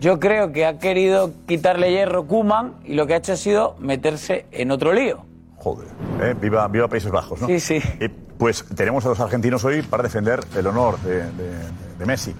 Yo 0.00 0.18
creo 0.18 0.50
que 0.52 0.66
ha 0.66 0.78
querido 0.78 1.32
quitarle 1.46 1.90
hierro 1.92 2.26
Kuman 2.26 2.74
y 2.84 2.94
lo 2.94 3.06
que 3.06 3.14
ha 3.14 3.18
hecho 3.18 3.34
ha 3.34 3.36
sido 3.36 3.76
meterse 3.78 4.46
en 4.50 4.70
otro 4.70 4.92
lío. 4.92 5.24
Joder. 5.56 5.88
Eh, 6.22 6.34
viva, 6.40 6.66
viva 6.68 6.88
Países 6.88 7.10
Bajos, 7.12 7.40
¿no? 7.40 7.46
Sí, 7.46 7.60
sí. 7.60 7.80
Eh, 8.00 8.08
pues 8.38 8.64
tenemos 8.74 9.04
a 9.04 9.10
los 9.10 9.20
argentinos 9.20 9.62
hoy 9.64 9.82
para 9.82 10.02
defender 10.02 10.40
el 10.56 10.66
honor 10.66 10.98
de, 11.00 11.22
de- 11.32 11.70
de 11.98 12.06
Messi. 12.06 12.34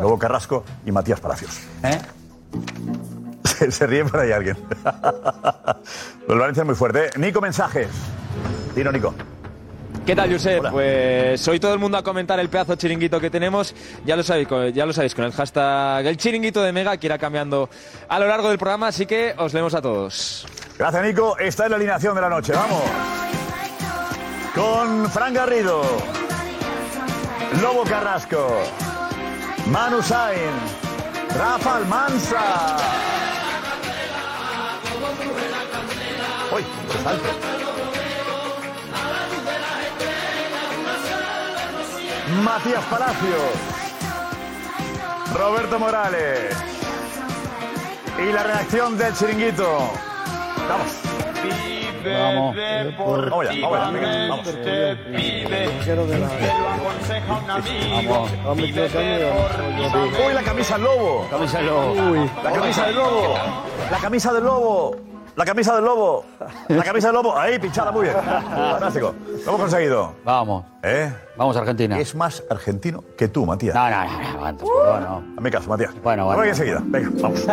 Lobo 0.00 0.18
Carrasco 0.18 0.64
y 0.86 0.90
Matías 0.92 1.20
Palacios. 1.20 1.60
¿eh? 1.84 1.98
Se, 3.44 3.70
se 3.70 3.86
ríe 3.86 4.04
por 4.06 4.20
ahí 4.20 4.32
alguien. 4.32 4.56
Los 6.28 6.38
Valencia 6.38 6.62
es 6.62 6.66
muy 6.66 6.74
fuerte. 6.74 7.10
Nico, 7.18 7.42
mensajes. 7.42 7.88
Dino, 8.74 8.90
Nico. 8.90 9.12
¿Qué 10.04 10.16
tal, 10.16 10.32
Josep? 10.32 10.58
Hola. 10.60 10.70
Pues 10.72 11.46
hoy 11.46 11.60
todo 11.60 11.74
el 11.74 11.78
mundo 11.78 11.96
a 11.96 12.02
comentar 12.02 12.38
el 12.40 12.48
pedazo 12.48 12.74
chiringuito 12.74 13.20
que 13.20 13.30
tenemos. 13.30 13.72
Ya 14.04 14.16
lo 14.16 14.24
sabéis, 14.24 14.48
con- 14.48 14.72
ya 14.72 14.84
lo 14.84 14.92
sabéis 14.92 15.14
con 15.14 15.24
el 15.24 15.32
hashtag 15.32 16.04
el 16.06 16.16
chiringuito 16.16 16.60
de 16.62 16.72
Mega 16.72 16.96
que 16.96 17.06
irá 17.06 17.18
cambiando 17.18 17.70
a 18.08 18.18
lo 18.18 18.26
largo 18.26 18.48
del 18.48 18.58
programa, 18.58 18.88
así 18.88 19.06
que 19.06 19.32
os 19.38 19.54
leemos 19.54 19.74
a 19.74 19.80
todos. 19.82 20.44
Gracias, 20.76 21.04
Nico. 21.04 21.38
Esta 21.38 21.64
es 21.64 21.70
la 21.70 21.76
alineación 21.76 22.16
de 22.16 22.20
la 22.20 22.28
noche. 22.28 22.52
Vamos. 22.52 22.82
Con 24.56 25.08
Fran 25.10 25.32
Garrido, 25.34 25.82
Lobo 27.62 27.84
Carrasco, 27.84 28.60
Manu 29.66 30.02
Sain, 30.02 30.50
Rafa 31.38 31.76
Almanza. 31.76 32.76
Uy, 36.54 36.64
qué 36.90 36.98
salto. 36.98 37.61
Matías 42.40 42.82
Palacios, 42.84 43.52
Roberto 45.34 45.78
Morales 45.78 46.56
y 48.18 48.32
la 48.32 48.42
reacción 48.42 48.96
del 48.96 49.14
chiringuito. 49.14 49.90
Vamos. 50.68 51.02
Vamos. 52.04 52.56
Vamos 52.98 53.46
ya, 53.46 53.60
vamos 53.60 53.78
ya, 53.80 54.28
vamos. 54.28 54.48
Uy, 60.26 60.32
la 60.32 60.42
camisa 60.42 60.74
del 60.74 60.84
lobo. 60.84 61.28
Camisa 61.30 61.58
del 61.58 61.66
lobo. 61.66 61.94
La 62.42 62.52
camisa 62.52 62.86
del 62.86 62.94
lobo. 62.96 63.34
La 63.90 63.98
camisa 63.98 64.32
del 64.32 64.44
lobo. 64.44 65.11
La 65.34 65.44
camisa 65.46 65.74
del 65.76 65.84
lobo. 65.84 66.24
La 66.68 66.82
camisa 66.82 67.08
del 67.08 67.14
lobo. 67.14 67.38
Ahí, 67.38 67.58
pinchada 67.58 67.90
muy 67.90 68.02
bien. 68.02 68.14
Fantástico. 68.16 69.14
Lo 69.26 69.42
hemos 69.42 69.60
conseguido. 69.60 70.12
Vamos. 70.24 70.64
¿Eh? 70.82 71.12
Vamos 71.36 71.56
a 71.56 71.60
Argentina. 71.60 71.98
Es 71.98 72.14
más 72.14 72.42
argentino 72.50 73.02
que 73.16 73.28
tú, 73.28 73.46
Matías. 73.46 73.74
No, 73.74 73.88
no, 73.88 74.04
no, 74.04 74.32
no, 74.34 74.42
tampoco, 74.42 75.00
no. 75.00 75.24
Hazme 75.36 75.50
caso, 75.50 75.68
Matías. 75.70 75.94
Bueno, 76.02 76.26
bueno. 76.26 76.40
Voy 76.40 76.48
enseguida. 76.48 76.82
Venga, 76.84 77.10
vamos. 77.22 77.46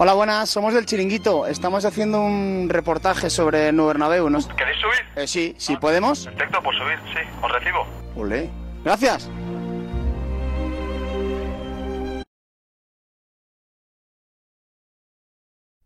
Hola, 0.00 0.14
buenas. 0.14 0.48
Somos 0.48 0.74
del 0.74 0.86
Chiringuito. 0.86 1.44
Estamos 1.48 1.84
haciendo 1.84 2.20
un 2.20 2.68
reportaje 2.70 3.30
sobre 3.30 3.72
Nuevo 3.72 3.88
Bernabéu. 3.88 4.30
¿no? 4.30 4.38
¿Queréis 4.56 4.80
subir? 4.80 5.00
Eh, 5.16 5.26
sí, 5.26 5.56
sí 5.58 5.76
podemos. 5.76 6.24
Perfecto, 6.26 6.62
pues 6.62 6.78
subir, 6.78 6.98
sí. 7.12 7.28
Os 7.42 7.50
recibo. 7.50 7.84
Olé. 8.14 8.48
Gracias. 8.84 9.28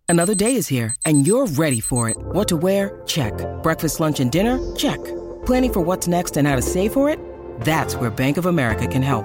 Another 0.09 0.35
day 0.35 0.57
is 0.57 0.69
here, 0.69 0.95
and 1.07 1.27
you're 1.27 1.47
ready 1.47 1.81
for 1.81 2.11
it. 2.11 2.19
What 2.33 2.47
to 2.49 2.57
wear? 2.59 3.01
Check. 3.07 3.33
Breakfast, 3.63 3.99
lunch, 3.99 4.21
and 4.21 4.31
dinner? 4.31 4.59
Check. 4.77 5.03
Planning 5.47 5.73
for 5.73 5.81
what's 5.81 6.07
next 6.07 6.37
and 6.37 6.47
how 6.47 6.55
to 6.55 6.61
save 6.61 6.93
for 6.93 7.09
it? 7.09 7.19
That's 7.61 7.97
where 7.97 8.11
Bank 8.11 8.37
of 8.37 8.45
America 8.45 8.87
can 8.87 9.03
help. 9.03 9.25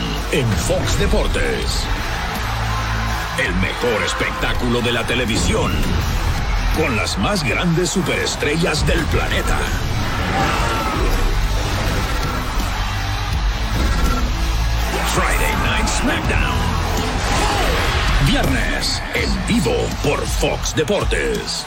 en 0.31 0.47
Fox 0.49 0.97
Deportes. 0.97 1.85
El 3.37 3.53
mejor 3.55 4.01
espectáculo 4.05 4.81
de 4.81 4.93
la 4.93 5.05
televisión. 5.05 5.71
Con 6.77 6.95
las 6.95 7.17
más 7.17 7.43
grandes 7.43 7.89
superestrellas 7.89 8.85
del 8.87 8.99
planeta. 9.07 9.59
Friday 15.13 15.53
Night 15.65 15.87
SmackDown. 15.87 16.57
Viernes 18.27 19.01
en 19.15 19.47
vivo 19.47 19.75
por 20.01 20.25
Fox 20.25 20.73
Deportes. 20.75 21.65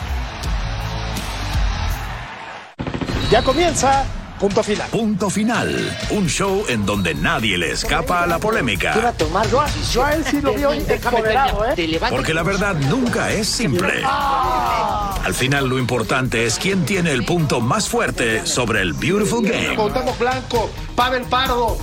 Ya 3.31 3.43
comienza 3.43 4.07
Punto 4.39 4.63
Final. 4.63 4.91
Punto 4.91 5.31
Final. 5.31 5.99
Un 6.11 6.29
show 6.29 6.65
en 6.69 6.85
donde 6.85 7.15
nadie 7.15 7.57
le 7.57 7.71
escapa 7.71 8.23
a 8.23 8.27
la 8.27 8.39
polémica. 8.39 9.13
tomar 9.13 9.49
yo, 9.49 9.65
yo 9.93 10.05
a 10.05 10.15
él 10.15 10.25
sí 10.25 10.41
lo 10.41 10.53
vi 10.53 10.65
hoy 10.65 10.85
empoderado, 10.89 11.65
¿eh? 11.67 12.01
Porque 12.11 12.35
la 12.35 12.43
verdad 12.43 12.75
nunca 12.75 13.31
es 13.31 13.49
simple. 13.49 14.03
Al 14.05 15.35
final 15.35 15.69
lo 15.69 15.79
importante 15.79 16.45
es 16.45 16.59
quién 16.59 16.85
tiene 16.85 17.13
el 17.13 17.25
punto 17.25 17.61
más 17.61 17.89
fuerte 17.89 18.45
sobre 18.45 18.83
el 18.83 18.93
Beautiful 18.93 19.47
Game. 19.47 19.77
Cuauhtémoc 19.77 20.19
Blanco, 20.19 20.71
Pavel 20.97 21.23
Pardo, 21.23 21.79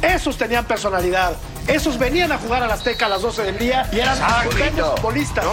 esos 0.00 0.36
tenían 0.36 0.64
personalidad. 0.64 1.36
Esos 1.66 1.98
venían 1.98 2.30
a 2.30 2.38
jugar 2.38 2.62
a 2.62 2.68
la 2.68 2.74
Azteca 2.74 3.06
a 3.06 3.08
las 3.08 3.22
12 3.22 3.42
del 3.42 3.58
día 3.58 3.88
y 3.92 3.98
eran 3.98 4.16
grandes 4.56 4.84
futbolistas. 4.96 5.44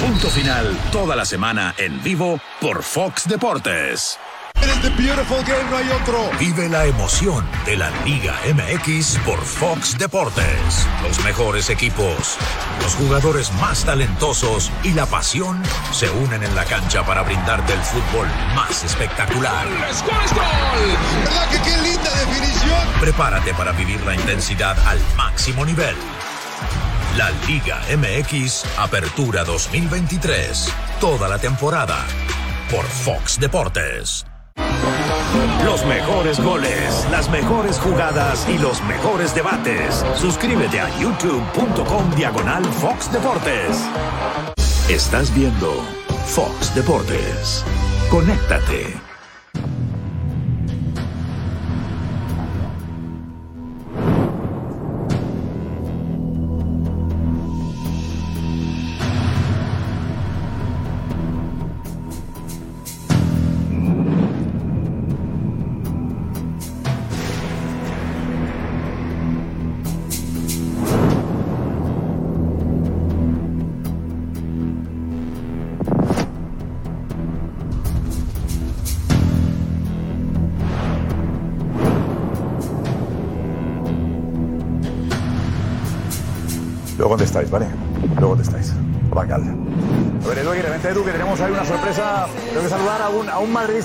Punto 0.00 0.28
Final 0.28 0.76
toda 0.90 1.14
la 1.14 1.24
semana 1.24 1.74
en 1.78 2.02
vivo 2.02 2.40
por 2.60 2.82
Fox 2.82 3.28
Deportes. 3.28 4.18
Game, 5.46 5.70
no 5.70 5.76
hay 5.76 5.88
otro. 5.90 6.30
Vive 6.38 6.68
la 6.68 6.86
emoción 6.86 7.46
de 7.64 7.76
la 7.76 7.90
Liga 8.04 8.34
MX 8.54 9.18
por 9.24 9.38
Fox 9.40 9.96
Deportes. 9.96 10.86
Los 11.02 11.22
mejores 11.24 11.70
equipos, 11.70 12.36
los 12.82 12.94
jugadores 12.94 13.52
más 13.54 13.84
talentosos 13.84 14.70
y 14.82 14.92
la 14.92 15.06
pasión 15.06 15.62
se 15.92 16.10
unen 16.10 16.42
en 16.42 16.54
la 16.54 16.64
cancha 16.64 17.04
para 17.04 17.22
brindarte 17.22 17.72
el 17.72 17.80
fútbol 17.80 18.26
más 18.54 18.84
espectacular. 18.84 19.66
¿Verdad 21.24 21.50
que 21.50 21.62
qué 21.62 21.76
linda 21.78 22.10
definición? 22.10 23.00
Prepárate 23.00 23.54
para 23.54 23.72
vivir 23.72 24.00
la 24.02 24.14
intensidad 24.14 24.76
al 24.86 24.98
máximo 25.16 25.64
nivel. 25.64 25.96
La 27.16 27.30
Liga 27.46 27.80
MX 27.96 28.64
Apertura 28.78 29.44
2023. 29.44 30.72
Toda 31.00 31.28
la 31.28 31.38
temporada 31.38 32.04
por 32.70 32.84
Fox 32.84 33.38
Deportes. 33.40 34.29
Los 35.64 35.84
mejores 35.86 36.40
goles, 36.40 37.06
las 37.10 37.30
mejores 37.30 37.78
jugadas 37.78 38.46
y 38.48 38.58
los 38.58 38.82
mejores 38.84 39.34
debates. 39.34 40.04
Suscríbete 40.16 40.80
a 40.80 40.88
youtube.com 40.98 42.10
diagonal 42.16 42.64
Fox 42.64 43.12
Deportes. 43.12 43.88
Estás 44.88 45.32
viendo 45.34 45.72
Fox 46.26 46.74
Deportes. 46.74 47.64
Conéctate. 48.10 49.09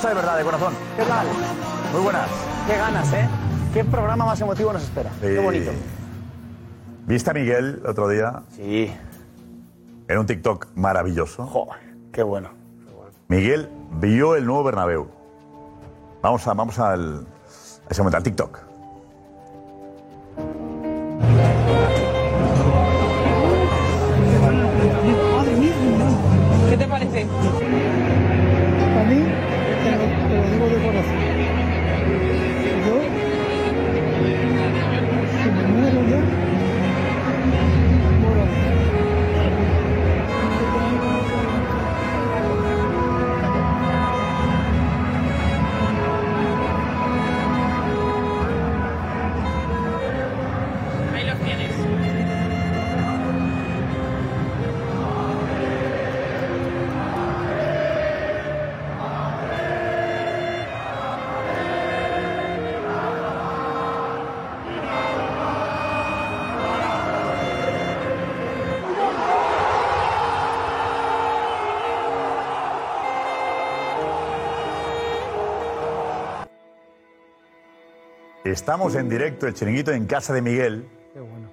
De 0.02 0.14
verdad, 0.14 0.38
de 0.38 0.44
corazón. 0.44 0.74
¿Qué 0.98 1.04
tal? 1.04 1.26
Muy 1.94 2.02
buenas. 2.02 2.30
Qué 2.68 2.78
ganas, 2.78 3.14
¿eh? 3.14 3.28
¿Qué 3.74 3.84
programa 3.86 4.26
más 4.26 4.40
emotivo 4.42 4.74
nos 4.74 4.84
espera? 4.84 5.10
Qué 5.22 5.36
Eh, 5.38 5.40
bonito. 5.40 5.72
¿Viste 7.08 7.30
a 7.30 7.34
Miguel 7.34 7.80
el 7.84 7.90
otro 7.90 8.08
día? 8.10 8.44
Sí. 8.56 8.94
En 10.08 10.18
un 10.18 10.26
TikTok 10.26 10.68
maravilloso. 10.76 11.46
Joder, 11.48 11.80
qué 12.12 12.24
bueno. 12.24 12.50
Miguel 13.30 13.70
vio 13.94 14.36
el 14.36 14.46
nuevo 14.46 14.64
Bernabéu. 14.64 15.08
Vamos, 16.22 16.46
a, 16.48 16.54
vamos 16.54 16.78
al, 16.80 17.26
a 17.88 17.90
ese 17.90 18.02
momento, 18.02 18.18
al 18.18 18.24
TikTok. 18.24 18.60
Estamos 78.46 78.94
en 78.94 79.10
directo, 79.10 79.48
el 79.48 79.56
chiringuito 79.56 79.92
en 79.92 80.06
casa 80.06 80.32
de 80.32 80.40
Miguel. 80.44 80.88
Qué 81.14 81.20
bueno. 81.20 81.50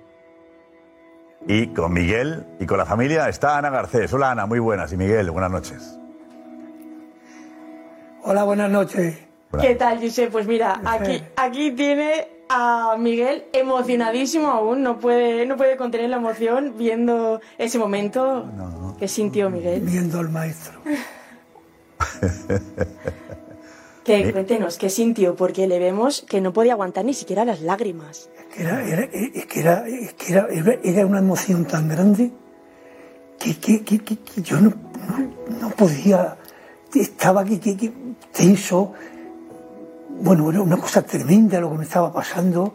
Y 1.48 1.68
con 1.68 1.90
Miguel 1.90 2.46
y 2.60 2.66
con 2.66 2.76
la 2.76 2.84
familia 2.84 3.30
está 3.30 3.56
Ana 3.56 3.70
Garcés. 3.70 4.12
Hola 4.12 4.32
Ana, 4.32 4.44
muy 4.44 4.58
buenas. 4.58 4.92
Y 4.92 4.98
Miguel, 4.98 5.30
buenas 5.30 5.50
noches. 5.50 5.98
Hola, 8.24 8.44
buenas 8.44 8.70
noches. 8.70 9.18
¿Qué 9.58 9.74
tal, 9.74 10.02
Josep? 10.02 10.30
Pues 10.30 10.46
mira, 10.46 10.82
aquí, 10.84 11.24
aquí 11.34 11.72
tiene 11.72 12.28
a 12.50 12.96
Miguel 12.98 13.46
emocionadísimo 13.54 14.48
aún, 14.48 14.82
no 14.82 14.98
puede, 14.98 15.46
no 15.46 15.56
puede 15.56 15.78
contener 15.78 16.10
la 16.10 16.16
emoción 16.18 16.74
viendo 16.76 17.40
ese 17.56 17.78
momento 17.78 18.50
que 18.98 19.08
sintió 19.08 19.48
Miguel. 19.48 19.80
Viendo 19.80 20.18
al 20.18 20.28
maestro. 20.28 20.78
Que 24.04 24.32
cuéntenos, 24.32 24.78
¿qué 24.78 24.90
sintió? 24.90 25.36
Porque 25.36 25.66
le 25.68 25.78
vemos 25.78 26.22
que 26.28 26.40
no 26.40 26.52
podía 26.52 26.72
aguantar 26.72 27.04
ni 27.04 27.14
siquiera 27.14 27.44
las 27.44 27.60
lágrimas. 27.60 28.28
Era, 28.56 28.84
era- 28.84 29.04
es 29.12 29.46
que 29.46 29.60
era, 29.60 29.86
es 29.88 30.12
que 30.14 30.32
era, 30.32 30.46
era- 30.82 31.06
una 31.06 31.20
emoción 31.20 31.64
tan 31.66 31.88
grande 31.88 32.30
que, 33.38 33.56
que- 33.58 33.82
que- 33.84 34.42
yo 34.42 34.60
no, 34.60 34.70
no, 34.70 35.58
no 35.60 35.70
podía, 35.70 36.36
estaba 36.94 37.44
que, 37.44 37.60
que- 37.60 37.76
que 37.76 37.92
tenso. 38.32 38.92
Bueno, 40.20 40.50
era 40.50 40.60
una 40.62 40.76
cosa 40.76 41.02
tremenda 41.02 41.60
lo 41.60 41.70
que 41.72 41.78
me 41.78 41.84
estaba 41.84 42.12
pasando. 42.12 42.74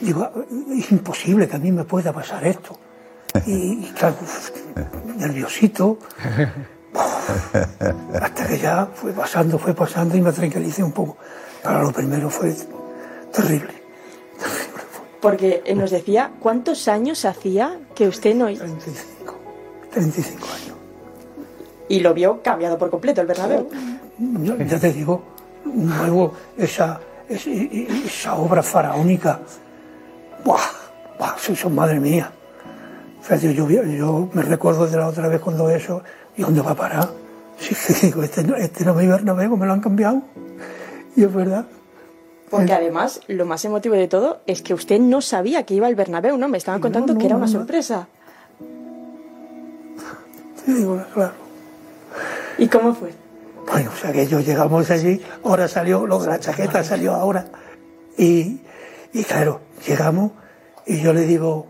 Digo, 0.00 0.30
es 0.76 0.90
imposible 0.92 1.48
que 1.48 1.56
a 1.56 1.58
mí 1.58 1.72
me 1.72 1.84
pueda 1.84 2.12
pasar 2.12 2.46
esto. 2.46 2.78
Y, 3.46 3.52
y 3.86 3.92
claro, 3.96 4.16
nerviosito, 5.16 5.98
hasta 8.20 8.46
que 8.46 8.58
ya 8.58 8.86
fue 8.92 9.12
pasando, 9.12 9.58
fue 9.58 9.74
pasando 9.74 10.16
y 10.16 10.20
me 10.20 10.32
tranquilicé 10.32 10.82
un 10.82 10.92
poco. 10.92 11.16
Pero 11.62 11.82
lo 11.82 11.92
primero 11.92 12.30
fue 12.30 12.54
terrible. 13.32 13.74
Porque 15.20 15.62
eh, 15.66 15.74
nos 15.74 15.90
decía 15.90 16.30
cuántos 16.40 16.88
años 16.88 17.24
hacía 17.24 17.78
que 17.94 18.08
usted 18.08 18.34
no... 18.34 18.46
35. 18.46 19.34
35 19.92 20.46
años. 20.46 20.76
Y 21.88 22.00
lo 22.00 22.14
vio 22.14 22.40
cambiado 22.42 22.78
por 22.78 22.90
completo 22.90 23.20
el 23.20 23.26
Bernabéu. 23.26 23.68
Yo- 24.18 24.56
ya 24.56 24.78
te 24.78 24.92
digo, 24.92 25.22
nuevo, 25.64 26.32
esa, 26.56 27.00
es- 27.28 27.46
esa 27.46 28.34
obra 28.36 28.62
faraónica. 28.62 29.40
¡Buah! 30.44 30.58
¡Buah! 31.18 31.34
Eso, 31.48 31.68
madre 31.68 32.00
mía. 32.00 32.30
Yo, 33.54 33.66
vi- 33.66 33.96
yo 33.98 34.28
me 34.32 34.42
recuerdo 34.42 34.86
de 34.86 34.96
la 34.96 35.06
otra 35.08 35.28
vez 35.28 35.40
cuando 35.40 35.68
eso, 35.68 36.02
¿y 36.40 36.42
dónde 36.42 36.60
va 36.62 36.70
a 36.72 36.76
parar? 36.76 37.08
Sí, 37.60 38.06
digo, 38.06 38.22
este, 38.22 38.42
no- 38.42 38.56
este 38.56 38.84
no 38.86 38.92
es 38.92 38.96
mi 38.96 39.06
Bernabéu, 39.06 39.54
me 39.56 39.66
lo 39.66 39.72
han 39.74 39.80
cambiado. 39.80 40.22
Y 41.14 41.24
es 41.24 41.32
verdad. 41.34 41.66
Porque 42.48 42.72
además, 42.72 43.20
lo 43.28 43.44
más 43.44 43.64
emotivo 43.66 43.94
de 43.94 44.08
todo 44.08 44.40
es 44.46 44.62
que 44.62 44.72
usted 44.74 44.98
no 44.98 45.20
sabía 45.20 45.64
que 45.64 45.74
iba 45.74 45.86
al 45.86 45.94
Bernabéu, 45.94 46.36
¿no? 46.38 46.48
Me 46.48 46.56
estaban 46.58 46.80
contando 46.80 47.16
que 47.18 47.26
era 47.26 47.36
una 47.36 47.46
sorpresa. 47.48 48.08
Sí, 50.64 50.72
digo, 50.74 51.02
claro. 51.14 51.32
¿Y 52.58 52.68
cómo 52.68 52.94
fue? 52.94 53.12
Bueno, 53.70 53.90
o 53.94 53.96
sea 53.96 54.12
que 54.12 54.26
yo 54.26 54.40
llegamos 54.40 54.90
allí, 54.90 55.20
ahora 55.44 55.68
salió, 55.68 56.06
lo 56.06 56.18
de 56.18 56.26
la 56.28 56.38
chaqueta 56.40 56.82
salió 56.84 57.14
ahora. 57.14 57.46
Y, 58.18 58.60
y 59.12 59.24
claro, 59.24 59.60
llegamos 59.86 60.32
y 60.86 61.00
yo 61.00 61.12
le 61.14 61.22
digo, 61.22 61.66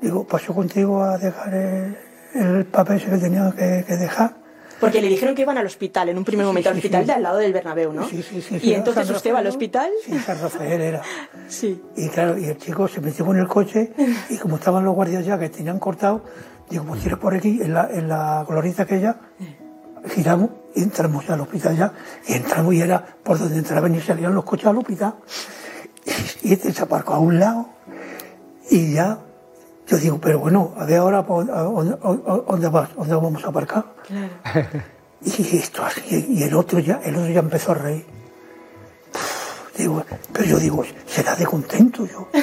digo, 0.00 0.24
paso 0.26 0.54
contigo 0.54 1.02
a 1.02 1.18
dejar 1.18 1.54
el, 1.54 1.96
el 2.34 2.64
papel 2.66 2.96
ese 2.96 3.10
que 3.10 3.18
tenía 3.18 3.52
que, 3.56 3.84
que 3.86 3.96
dejar. 3.96 4.42
Porque 4.82 5.00
le 5.00 5.08
dijeron 5.08 5.36
que 5.36 5.42
iban 5.42 5.56
al 5.56 5.66
hospital, 5.66 6.08
en 6.08 6.18
un 6.18 6.24
primer 6.24 6.44
momento, 6.44 6.68
al 6.68 6.74
sí, 6.74 6.80
hospital 6.80 7.02
sí. 7.02 7.06
de 7.06 7.12
al 7.12 7.22
lado 7.22 7.38
del 7.38 7.52
Bernabéu, 7.52 7.92
¿no? 7.92 8.08
Sí, 8.08 8.20
sí, 8.20 8.42
sí. 8.42 8.58
Y 8.60 8.74
entonces 8.74 9.08
usted 9.10 9.32
va 9.32 9.38
al 9.38 9.46
hospital. 9.46 9.88
Sí, 10.04 10.18
San 10.18 10.40
Rafael 10.40 10.80
era. 10.80 11.02
Sí. 11.48 11.80
Y 11.96 12.08
claro, 12.08 12.36
y 12.36 12.46
el 12.46 12.56
chico 12.56 12.88
se 12.88 13.00
metió 13.00 13.30
en 13.30 13.40
el 13.40 13.46
coche 13.46 13.92
y 14.30 14.38
como 14.38 14.56
estaban 14.56 14.84
los 14.84 14.94
guardias 14.94 15.24
ya 15.24 15.38
que 15.38 15.50
tenían 15.50 15.78
cortado, 15.78 16.24
digo, 16.68 16.84
pues 16.84 17.02
tira 17.02 17.16
por 17.16 17.34
aquí, 17.34 17.60
en 17.62 17.74
la, 17.74 17.90
en 17.92 18.08
la 18.08 18.44
glorieta 18.48 18.84
aquella, 18.84 19.16
giramos 20.08 20.50
y 20.74 20.82
entramos 20.82 21.26
ya 21.26 21.34
al 21.34 21.42
hospital 21.42 21.76
ya. 21.76 21.92
Y 22.26 22.32
entramos 22.32 22.74
y 22.74 22.80
era 22.80 23.04
por 23.22 23.38
donde 23.38 23.58
entraban 23.58 23.94
y 23.94 24.00
salían 24.00 24.34
los 24.34 24.44
coches 24.44 24.66
al 24.66 24.78
hospital. 24.78 25.14
Y, 26.42 26.48
y 26.48 26.52
este 26.54 26.72
se 26.72 26.82
aparcó 26.82 27.14
a 27.14 27.18
un 27.20 27.38
lado 27.38 27.68
y 28.70 28.94
ya, 28.94 29.20
yo 29.88 29.96
digo, 29.98 30.18
pero 30.20 30.38
bueno, 30.38 30.72
a 30.76 30.84
ver 30.84 30.98
ahora 30.98 31.18
a 31.18 31.22
dónde, 31.62 32.68
vas, 32.68 32.94
dónde 32.94 33.14
vamos 33.14 33.44
a 33.44 33.48
aparcar. 33.48 33.84
Y 35.24 35.56
esto 35.56 35.84
así, 35.84 36.26
y 36.30 36.42
el 36.42 36.52
otro 36.54 36.80
ya, 36.80 37.00
el 37.04 37.14
otro 37.14 37.28
ya 37.30 37.38
empezó 37.38 37.70
a 37.70 37.74
reír. 37.76 38.04
Digo, 39.78 40.04
pero 40.32 40.44
yo 40.44 40.58
digo, 40.58 40.84
será 41.06 41.34
de 41.36 41.46
contento 41.46 42.06
yo. 42.06 42.28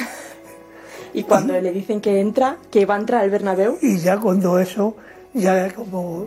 Y 1.12 1.24
cuando 1.24 1.60
le 1.60 1.72
dicen 1.72 2.00
que 2.00 2.20
entra, 2.20 2.56
que 2.70 2.86
va 2.86 2.94
a 2.94 2.98
entrar 2.98 3.22
al 3.22 3.30
Bernabéu, 3.30 3.76
Y 3.82 3.98
ya 3.98 4.16
cuando 4.18 4.58
eso, 4.60 4.94
ya 5.34 5.70
como 5.74 6.26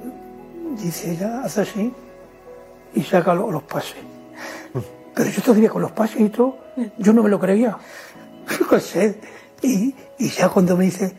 dice, 0.77 1.15
ya 1.15 1.41
hace 1.41 1.61
así 1.61 1.93
y 2.93 3.01
saca 3.01 3.33
lo- 3.33 3.49
los 3.49 3.63
pases. 3.63 3.95
Pero 5.15 5.29
yo 5.29 5.41
todavía 5.41 5.69
con 5.69 5.81
los 5.81 5.91
pases 5.93 6.19
y 6.19 6.29
todo, 6.29 6.57
yo 6.97 7.13
no 7.13 7.23
me 7.23 7.29
lo 7.29 7.39
creía. 7.39 7.77
Yo 8.69 8.79
sé. 8.79 9.19
Y, 9.63 9.95
y 10.19 10.29
ya 10.29 10.49
cuando 10.49 10.77
me 10.77 10.85
dice, 10.85 11.15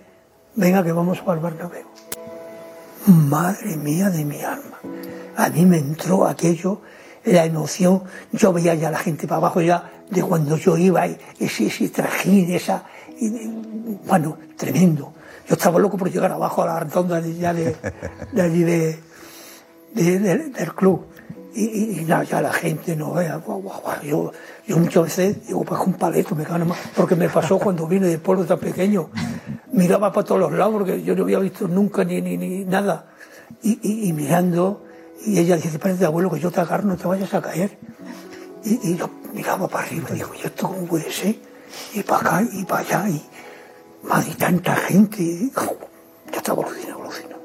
venga 0.54 0.84
que 0.84 0.92
vamos 0.92 1.20
al 1.26 1.40
Bernabéu. 1.40 1.86
Madre 3.06 3.76
mía 3.76 4.10
de 4.10 4.24
mi 4.24 4.40
alma. 4.42 4.78
A 5.36 5.48
mí 5.48 5.66
me 5.66 5.78
entró 5.78 6.26
aquello, 6.26 6.80
la 7.24 7.44
emoción. 7.44 8.02
Yo 8.32 8.52
veía 8.52 8.74
ya 8.74 8.90
la 8.90 8.98
gente 8.98 9.26
para 9.26 9.38
abajo 9.38 9.60
ya 9.60 9.90
de 10.10 10.22
cuando 10.22 10.56
yo 10.56 10.76
iba, 10.76 11.06
y 11.06 11.18
ese, 11.40 11.66
ese 11.66 11.88
trajín, 11.88 12.52
esa. 12.52 12.84
y, 13.18 13.30
bueno, 14.06 14.36
tremendo. 14.56 15.12
Yo 15.48 15.54
estaba 15.56 15.78
loco 15.78 15.96
por 15.98 16.10
llegar 16.10 16.30
abajo 16.32 16.62
a 16.62 16.66
la 16.66 16.80
rotonda 16.80 17.20
de, 17.20 17.34
de, 17.34 18.42
allí 18.42 18.62
de- 18.62 18.98
del 19.94 20.74
club. 20.74 21.06
Y, 21.56 22.04
nada, 22.04 22.24
ya 22.24 22.40
la 22.40 22.52
gente 22.52 22.96
no 22.96 23.12
vea. 23.12 23.36
guau, 23.36 23.62
guau, 23.62 23.80
guau. 23.80 24.02
Yo, 24.02 24.32
yo 24.66 24.76
muchas 24.76 25.04
veces 25.04 25.46
digo, 25.46 25.62
pues 25.62 25.80
un 25.86 25.94
paleto 25.94 26.34
me 26.34 26.44
gana 26.44 26.64
más. 26.64 26.78
Porque 26.96 27.14
me 27.14 27.28
pasó 27.28 27.58
cuando 27.58 27.86
vine 27.86 28.08
de 28.08 28.18
pueblo 28.18 28.44
tan 28.44 28.58
pequeño. 28.58 29.10
Miraba 29.72 30.12
para 30.12 30.26
todos 30.26 30.40
los 30.40 30.52
lados 30.52 30.74
porque 30.74 31.02
yo 31.02 31.14
no 31.14 31.22
había 31.22 31.38
visto 31.38 31.68
nunca 31.68 32.04
ni, 32.04 32.20
ni, 32.20 32.64
nada. 32.64 33.06
Y, 33.62 34.12
mirando, 34.12 34.84
y 35.24 35.38
ella 35.38 35.56
dice, 35.56 35.68
espérate 35.68 36.04
abuelo 36.04 36.30
que 36.30 36.40
yo 36.40 36.50
te 36.50 36.60
agarro, 36.60 36.84
no 36.84 36.96
te 36.96 37.06
vayas 37.06 37.32
a 37.32 37.40
caer. 37.40 37.78
Y, 38.64 38.96
yo 38.96 39.08
miraba 39.32 39.68
para 39.68 39.86
arriba 39.86 40.08
y 40.10 40.14
digo, 40.14 40.30
¿y 40.34 40.46
esto 40.46 40.68
cómo 40.68 40.86
puede 40.86 41.10
ser? 41.12 41.36
Y 41.94 42.02
para 42.02 42.38
acá 42.38 42.48
y 42.52 42.64
para 42.64 42.80
allá. 42.80 43.08
Y, 43.08 43.24
madre, 44.02 44.30
y 44.32 44.34
tanta 44.34 44.74
gente. 44.74 45.22
Y, 45.22 45.52
yo 45.54 46.36
estaba 46.36 46.64
alucinado, 46.64 47.02
alucinado. 47.02 47.40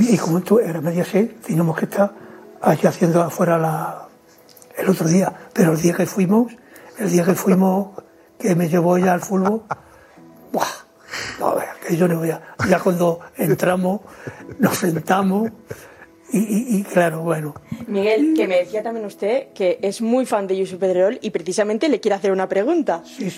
Y 0.00 0.16
como 0.16 0.38
esto 0.38 0.58
era 0.58 0.80
media 0.80 1.04
seis, 1.04 1.28
teníamos 1.42 1.76
que 1.76 1.84
estar 1.84 2.23
allí 2.64 2.86
haciendo 2.86 3.22
afuera 3.22 3.58
la, 3.58 4.08
el 4.76 4.88
otro 4.88 5.06
día. 5.06 5.32
Pero 5.52 5.72
el 5.72 5.80
día 5.80 5.94
que 5.94 6.06
fuimos, 6.06 6.52
el 6.98 7.10
día 7.10 7.24
que 7.24 7.34
fuimos, 7.34 8.02
que 8.38 8.54
me 8.54 8.68
llevó 8.68 8.96
ella 8.96 9.14
al 9.14 9.20
fútbol, 9.20 9.62
¡buah! 10.52 10.66
No, 11.38 11.56
que 11.86 11.96
yo 11.96 12.08
no 12.08 12.18
voy 12.18 12.30
a... 12.30 12.40
Ya 12.68 12.80
cuando 12.80 13.20
entramos, 13.36 14.00
nos 14.58 14.78
sentamos 14.78 15.50
y, 16.34 16.38
y- 16.38 16.76
y 16.80 16.82
claro, 16.84 17.20
bueno, 17.22 17.54
Miguel, 17.86 18.34
que 18.36 18.46
me 18.48 18.56
decía 18.58 18.82
también 18.82 19.06
usted 19.06 19.48
que 19.54 19.78
es 19.82 20.00
muy 20.02 20.26
fan 20.26 20.46
de 20.46 20.56
Yusu 20.56 20.78
Pedrerol 20.78 21.18
y 21.22 21.30
precisamente 21.30 21.88
le 21.88 22.00
quiere 22.00 22.16
hacer 22.16 22.32
una 22.32 22.48
pregunta. 22.48 23.02
Sí, 23.04 23.30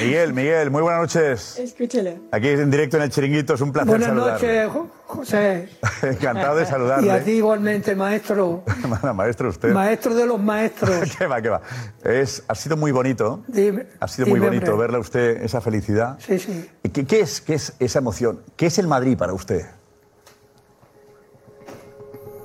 Miguel, 0.00 0.32
Miguel, 0.32 0.70
muy 0.70 0.82
buenas 0.82 1.00
noches. 1.02 1.58
Escúchelo. 1.58 2.12
Aquí 2.32 2.48
en 2.48 2.70
directo 2.70 2.96
en 2.96 3.04
el 3.04 3.10
Chiringuito, 3.10 3.54
es 3.54 3.60
un 3.60 3.72
placer 3.72 3.88
buenas 3.88 4.08
saludarle. 4.08 4.64
noches, 4.64 4.72
Jo- 4.72 4.90
José. 5.06 5.68
Encantado 6.02 6.56
de 6.56 6.62
Y 6.62 6.64
a 6.64 6.68
saludarle. 6.68 7.20
ti 7.20 7.30
igualmente, 7.32 7.94
maestro. 7.94 8.62
Maestro 9.14 9.48
usted. 9.48 9.72
Maestro 9.72 10.14
de 10.14 10.26
los 10.26 10.38
maestros. 10.40 10.90
¿Qué 11.18 11.26
va, 11.26 11.40
qué 11.40 11.48
va? 11.48 11.60
Es, 12.04 12.42
ha 12.48 12.54
sido 12.54 12.76
muy 12.76 12.92
bonito. 12.92 13.42
Dime, 13.48 13.86
Ha 14.00 14.08
sido 14.08 14.26
muy 14.28 14.38
bonito 14.40 14.66
hombre. 14.72 14.80
verle 14.82 14.96
a 14.98 15.00
usted 15.00 15.42
esa 15.42 15.60
felicidad. 15.60 16.18
Sí, 16.20 16.38
sí. 16.38 16.68
¿Y 16.82 16.90
¿Qué, 16.90 17.04
qué 17.06 17.20
es, 17.20 17.40
¿Qué 17.40 17.54
es 17.54 17.72
esa 17.78 17.98
emoción? 18.00 18.40
¿Qué 18.56 18.66
es 18.66 18.78
el 18.78 18.86
Madrid 18.86 19.16
para 19.16 19.32
usted? 19.32 19.66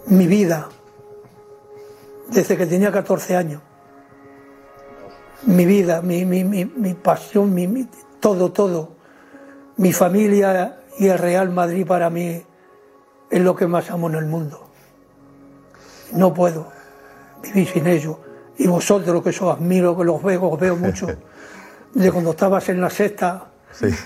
Mi 0.07 0.27
vida 0.27 0.69
desde 2.29 2.57
que 2.57 2.65
tenía 2.65 2.91
14 2.91 3.35
años. 3.35 3.61
Mi 5.43 5.65
vida, 5.65 6.01
mi, 6.01 6.25
mi, 6.25 6.43
mi, 6.43 6.65
mi 6.65 6.93
pasión, 6.93 7.53
mi, 7.53 7.87
todo, 8.19 8.51
todo. 8.51 8.95
Mi 9.77 9.91
familia 9.91 10.79
y 10.97 11.07
el 11.07 11.17
Real 11.17 11.49
Madrid 11.49 11.85
para 11.85 12.09
mí 12.09 12.43
es 13.29 13.41
lo 13.41 13.55
que 13.55 13.67
más 13.67 13.89
amo 13.89 14.09
en 14.09 14.15
el 14.15 14.25
mundo. 14.25 14.69
No 16.13 16.33
puedo 16.33 16.71
vivir 17.41 17.67
sin 17.67 17.87
ello. 17.87 18.19
Y 18.57 18.67
vosotros 18.67 19.23
que 19.23 19.29
os 19.29 19.41
admiro, 19.41 19.97
que 19.97 20.03
los 20.03 20.21
veo, 20.21 20.49
os 20.49 20.59
veo 20.59 20.75
mucho. 20.75 21.07
De 21.93 22.11
cuando 22.11 22.31
estabas 22.31 22.69
en 22.69 22.81
la 22.81 22.89
sexta, 22.89 23.51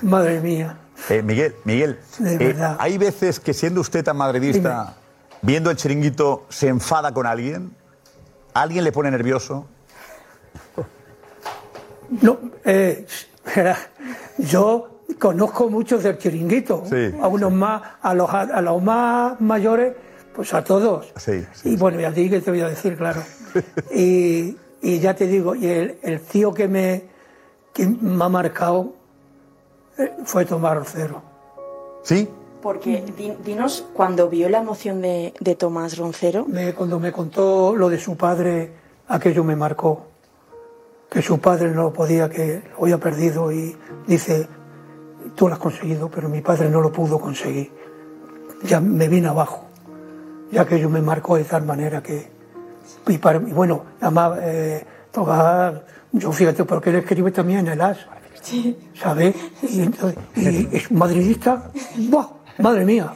madre 0.02 0.42
mía. 0.42 0.78
Eh, 1.10 1.22
Miguel, 1.22 1.56
Miguel, 1.64 2.00
De 2.18 2.50
eh, 2.50 2.56
hay 2.80 2.98
veces 2.98 3.40
que 3.40 3.54
siendo 3.54 3.80
usted 3.82 4.04
tan 4.04 4.18
madridista, 4.18 4.96
viendo 5.42 5.70
el 5.72 5.78
chiringuito, 5.78 6.46
se 6.50 6.68
enfada 6.68 7.14
con 7.14 7.26
alguien. 7.26 7.76
¿Alguien 8.54 8.84
le 8.84 8.92
pone 8.92 9.12
nervioso? 9.12 9.68
No, 12.22 12.38
eh, 12.64 13.06
yo 14.38 15.02
conozco 15.20 15.70
muchos 15.70 16.04
del 16.04 16.18
chiringuito, 16.18 16.84
Sí, 16.90 17.14
a 17.22 17.28
unos 17.28 17.52
más, 17.52 17.82
a 18.02 18.14
los, 18.14 18.30
a 18.34 18.62
los 18.62 18.82
más 18.82 19.40
mayores, 19.42 19.94
pues 20.34 20.54
a 20.54 20.64
todos. 20.64 21.12
Sí, 21.18 21.46
Y 21.64 21.76
bueno, 21.76 22.00
y 22.00 22.06
a 22.06 22.14
ti 22.14 22.30
que 22.30 22.40
te 22.42 22.52
voy 22.52 22.62
a 22.62 22.70
decir, 22.70 22.96
claro. 22.98 23.22
y, 23.94 24.56
y 24.82 25.00
ya 25.00 25.16
te 25.16 25.28
digo, 25.28 25.56
y 25.56 25.68
el, 25.68 25.98
el 26.02 26.22
tío 26.22 26.54
que 26.54 26.68
me, 26.68 27.04
que 27.74 27.88
me 27.88 28.24
ha 28.24 28.30
marcado 28.30 28.94
eh, 29.98 30.14
fue 30.26 30.46
Tomás 30.46 30.78
Rocero. 30.78 31.22
¿Sí? 32.04 32.30
Porque 32.62 33.04
di- 33.18 33.34
dinos, 33.46 33.86
cuando 33.94 34.30
vio 34.30 34.50
la 34.50 34.60
emoción 34.60 35.02
de, 35.02 35.34
de 35.40 35.56
Tomás 35.56 35.98
Roncero, 35.98 36.46
Me- 36.48 36.74
cuando 36.74 37.00
me 37.00 37.12
contó 37.12 37.76
lo 37.76 37.90
de 37.90 38.00
su 38.00 38.16
padre, 38.18 38.72
aquello 39.08 39.44
me 39.44 39.56
marcó. 39.56 40.08
Que 41.10 41.22
su 41.22 41.40
padre 41.40 41.70
no 41.72 41.84
lo 41.84 41.94
podía, 41.94 42.30
que 42.30 42.64
lo 42.78 42.84
había 42.84 42.98
perdido 42.98 43.52
y 43.52 43.76
dice, 44.08 44.48
tú 45.36 45.48
lo 45.48 45.54
has 45.54 45.60
conseguido, 45.60 46.10
pero 46.10 46.28
mi 46.30 46.42
padre 46.42 46.70
no 46.70 46.82
lo 46.82 46.92
pudo 46.92 47.20
conseguir. 47.20 47.72
Ya 48.64 48.82
me 48.82 49.08
vine 49.08 49.28
abajo. 49.30 49.66
Ya 50.52 50.66
que 50.66 50.76
aquello 50.76 50.90
me 50.90 51.02
marcó 51.02 51.36
de 51.38 51.44
tal 51.46 51.64
manera 51.64 52.02
que... 52.04 52.28
Y, 53.08 53.18
para- 53.20 53.38
y 53.40 53.52
bueno, 53.54 53.84
además, 54.02 54.40
eh, 54.42 54.86
Tomás, 55.12 55.76
yo 56.12 56.32
fíjate, 56.32 56.64
porque 56.66 56.90
él 56.90 56.98
escribe 56.98 57.32
también 57.32 57.60
en 57.60 57.68
el 57.68 57.82
AS, 57.82 57.98
¿sabes? 58.96 59.36
Y, 59.64 59.82
entonces- 59.82 60.18
y 60.36 60.76
es 60.76 60.92
madridista, 60.92 61.72
¡buah! 62.10 62.28
¡Madre 62.60 62.86
mía! 62.86 63.14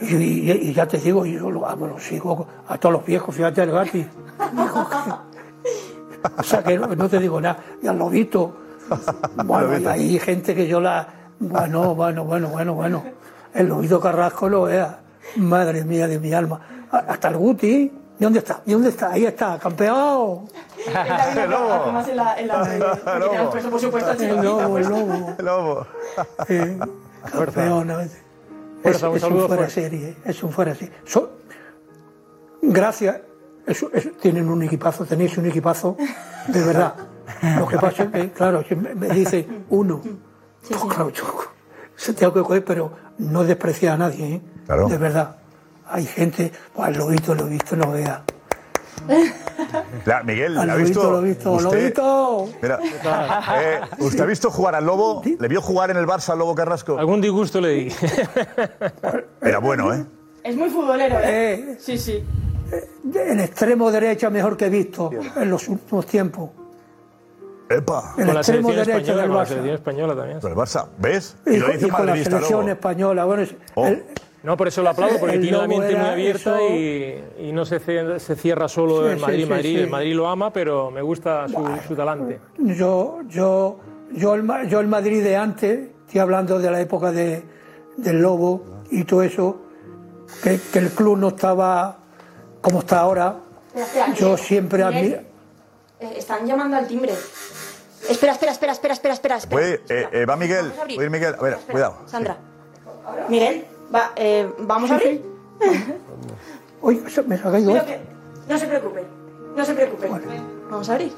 Y, 0.00 0.14
y- 0.16 0.50
y 0.50 0.72
ya 0.72 0.86
te 0.86 0.98
digo, 0.98 1.24
yo 1.26 1.50
lo, 1.50 1.60
vamos, 1.60 1.88
lo 1.90 1.98
sigo 1.98 2.46
a 2.68 2.76
todos 2.78 2.92
los 2.94 3.04
viejos, 3.06 3.34
fíjate 3.34 3.62
el 3.62 3.70
Gatti. 3.70 4.06
O 6.38 6.42
sea 6.42 6.62
que 6.62 6.78
no, 6.78 6.86
no 6.88 7.08
te 7.08 7.18
digo 7.18 7.40
nada. 7.40 7.58
Y 7.82 7.86
al 7.86 7.98
lobito, 7.98 8.56
bueno, 9.44 9.78
y 9.78 9.86
hay 9.86 10.18
gente 10.18 10.54
que 10.54 10.66
yo 10.66 10.80
la. 10.80 11.06
Bueno, 11.38 11.94
bueno, 11.94 12.24
bueno, 12.24 12.48
bueno, 12.48 12.74
bueno. 12.74 13.02
El 13.54 13.68
lobito 13.68 14.00
Carrasco 14.00 14.48
lo 14.48 14.62
vea. 14.62 15.00
Madre 15.36 15.84
mía 15.84 16.06
de 16.08 16.18
mi 16.18 16.32
alma. 16.32 16.60
Hasta 16.90 17.28
el 17.28 17.36
Guti. 17.36 17.92
¿Y 18.18 18.22
dónde 18.24 18.38
está? 18.40 18.60
¿Y 18.66 18.72
dónde 18.72 18.90
está? 18.90 19.10
Ahí 19.10 19.24
está, 19.24 19.58
campeón. 19.58 20.48
El 21.36 21.50
lobo. 21.50 21.90
Más 21.92 22.08
en 22.08 22.16
la, 22.16 22.38
en 22.38 22.48
la, 22.48 22.58
porque 22.58 23.28
te 23.30 23.36
han 23.36 23.50
puesto, 23.50 23.70
por 23.70 23.80
supuesto, 23.80 24.10
al 24.10 24.22
El 24.22 24.36
lobo, 24.42 24.78
el 24.78 24.88
lobo. 24.88 25.34
El 25.38 25.44
lobo. 25.44 25.86
Eh, 26.48 26.78
campeón. 27.32 27.90
a 27.90 27.96
veces. 27.96 28.22
Fuerza, 28.82 29.06
es, 29.06 29.10
un 29.10 29.16
es 29.16 29.22
saludo 29.22 29.42
un 29.42 29.46
fuera 29.48 29.62
de 29.62 29.68
fuerte. 29.70 29.90
serie, 29.90 30.16
es 30.24 30.42
un 30.42 30.52
fuera 30.52 30.72
de 30.72 30.78
serie. 30.78 30.94
So- 31.04 31.32
gracias, 32.62 33.20
es- 33.66 33.86
es- 33.92 34.16
tienen 34.18 34.48
un 34.48 34.62
equipazo, 34.62 35.04
tenéis 35.04 35.36
un 35.38 35.46
equipazo, 35.46 35.96
de 36.48 36.64
verdad. 36.64 36.94
Lo 37.58 37.66
que 37.66 37.76
pasa 37.78 38.04
es 38.04 38.10
que, 38.10 38.30
claro, 38.32 38.64
si 38.68 38.74
me, 38.76 38.94
me 38.94 39.08
dice 39.08 39.46
uno, 39.70 40.00
pues 40.68 40.80
claro, 40.84 41.10
yo 41.10 41.24
se 41.96 42.12
tengo 42.14 42.32
que 42.34 42.40
coger, 42.42 42.64
pero 42.64 42.92
no 43.18 43.44
despreciar 43.44 43.94
a 43.94 43.98
nadie, 43.98 44.34
¿eh? 44.34 44.42
Claro. 44.66 44.88
de 44.88 44.96
verdad. 44.98 45.36
Hay 45.88 46.06
gente, 46.06 46.52
pues 46.74 46.96
lo 46.96 47.08
he 47.08 47.12
visto, 47.12 47.34
lo 47.34 47.46
he 47.46 47.50
visto, 47.50 47.76
no 47.76 47.90
vea. 47.92 48.22
La- 50.04 50.22
Miguel, 50.22 50.56
Al 50.58 50.66
¿la 50.66 50.72
ha 50.72 50.76
visto? 50.76 51.10
lo 51.10 51.20
he 51.24 51.28
visto, 51.28 51.52
usted? 51.52 51.96
lobito. 51.96 52.48
Mira, 52.62 52.78
eh, 53.60 53.80
¿usted 53.98 54.20
ha 54.20 54.26
visto 54.26 54.50
jugar 54.50 54.74
al 54.74 54.84
Lobo? 54.86 55.22
¿Le 55.38 55.48
vio 55.48 55.60
jugar 55.60 55.90
en 55.90 55.96
el 55.96 56.06
Barça 56.06 56.30
al 56.30 56.38
Lobo 56.38 56.54
Carrasco? 56.54 56.98
Algún 56.98 57.20
disgusto 57.20 57.60
le 57.60 57.68
di. 57.70 57.92
Era 59.40 59.58
bueno, 59.58 59.92
¿eh? 59.94 60.04
Es 60.44 60.56
muy 60.56 60.70
futbolero, 60.70 61.16
¿eh? 61.20 61.52
Eh, 61.54 61.76
Sí, 61.78 61.98
sí. 61.98 62.24
el 63.14 63.40
extremo 63.40 63.90
derecha 63.90 64.30
mejor 64.30 64.56
que 64.56 64.66
he 64.66 64.70
visto 64.70 65.10
en 65.36 65.50
los 65.50 65.68
últimos 65.68 66.06
tiempos. 66.06 66.50
¡Epa! 67.68 68.14
El 68.18 68.24
Con 68.26 68.34
la 68.34 68.40
extremo 68.40 68.68
selección 68.70 68.74
derecho 68.96 69.12
española, 69.12 69.22
del 69.22 69.28
con 69.30 69.36
la 69.36 69.42
Barça. 69.42 69.48
selección 69.48 69.74
española 69.74 70.16
también. 70.16 70.38
Pero 70.42 70.52
el 70.54 70.58
Barça, 70.60 70.86
¿ves? 70.98 71.36
Y, 71.46 71.56
lo 71.56 71.66
con- 71.66 71.74
dice 71.74 71.86
y 71.86 71.90
con 71.90 72.06
la 72.06 72.12
selección 72.16 72.60
Lobo. 72.60 72.68
española. 72.72 73.24
Bueno, 73.24 73.42
es- 73.44 73.54
Oh. 73.74 73.86
el- 73.86 74.04
No, 74.42 74.56
por 74.56 74.66
eso 74.68 74.82
lo 74.82 74.90
aplaudo, 74.90 75.18
porque 75.20 75.36
El 75.36 75.42
tiene 75.42 75.56
la 75.58 75.68
mente 75.68 75.94
muy 75.96 76.06
abierta 76.06 76.60
eso- 76.60 76.74
y, 76.74 77.24
y 77.48 77.52
no 77.52 77.64
se, 77.64 77.78
se 78.18 78.36
cierra 78.36 78.66
solo 78.68 79.06
Sí, 79.06 79.12
en 79.12 79.20
Madrid. 79.20 79.44
sí, 79.44 79.50
Madrid. 79.50 79.76
sí. 79.76 79.82
El 79.82 79.90
Madrid 79.90 80.14
lo 80.14 80.28
ama, 80.28 80.52
pero 80.52 80.90
me 80.90 81.00
gusta 81.00 81.46
su, 81.48 81.64
su 81.86 81.94
talante. 81.94 82.40
Yo, 82.58 83.20
yo, 83.28 83.78
yo, 84.12 84.34
el, 84.34 84.42
Ma- 84.42 84.64
yo 84.64 84.80
el 84.80 84.88
Madrid 84.88 85.22
de 85.22 85.36
antes, 85.36 85.90
estoy 86.06 86.20
hablando 86.20 86.58
de 86.58 86.70
la 86.70 86.80
época 86.80 87.12
de, 87.12 87.44
del 87.96 88.20
Lobo 88.20 88.64
y 88.90 89.04
todo 89.04 89.22
eso, 89.22 89.60
que, 90.42 90.58
que 90.72 90.78
el 90.80 90.90
club 90.90 91.18
no 91.18 91.28
estaba 91.28 91.98
como 92.60 92.80
está 92.80 92.98
ahora. 93.00 93.36
Espera, 93.74 93.84
espera, 94.06 94.14
Yo 94.14 94.36
siempre 94.36 94.82
admiro. 94.82 95.18
eh, 96.00 96.14
están 96.16 96.44
llamando 96.46 96.76
al 96.78 96.86
timbre. 96.88 97.12
Espera, 98.10 98.32
espera, 98.32 98.50
espera, 98.52 98.72
espera, 98.72 98.94
espera, 98.94 99.14
espera. 99.14 99.36
espera. 99.36 99.50
Puede, 99.50 99.74
eh, 99.88 100.08
eh, 100.10 100.26
va 100.26 100.36
Miguel. 100.36 100.72
Puede 100.72 101.04
ir 101.04 101.10
Miguel. 101.10 101.34
A 101.38 101.42
ver, 101.42 101.52
Espera, 101.52 101.72
cuidado. 101.72 101.96
Sandra. 102.06 102.36
Miguel, 103.28 103.64
va, 103.94 104.12
eh, 104.16 104.50
¿vamos 104.60 104.90
a 104.90 104.94
abrir? 104.96 105.22
Uy, 106.80 107.02
se 107.08 107.22
me 107.22 107.36
ha 107.36 107.42
caído 107.42 107.72
Pero 107.72 107.84
esto. 107.84 107.86
que- 107.86 108.52
no 108.52 108.58
se 108.58 108.66
preocupe, 108.66 109.04
no 109.56 109.64
se 109.64 109.74
preocupe. 109.74 110.08
Vamos 110.70 110.88
a 110.88 110.92
abrir. 110.94 111.12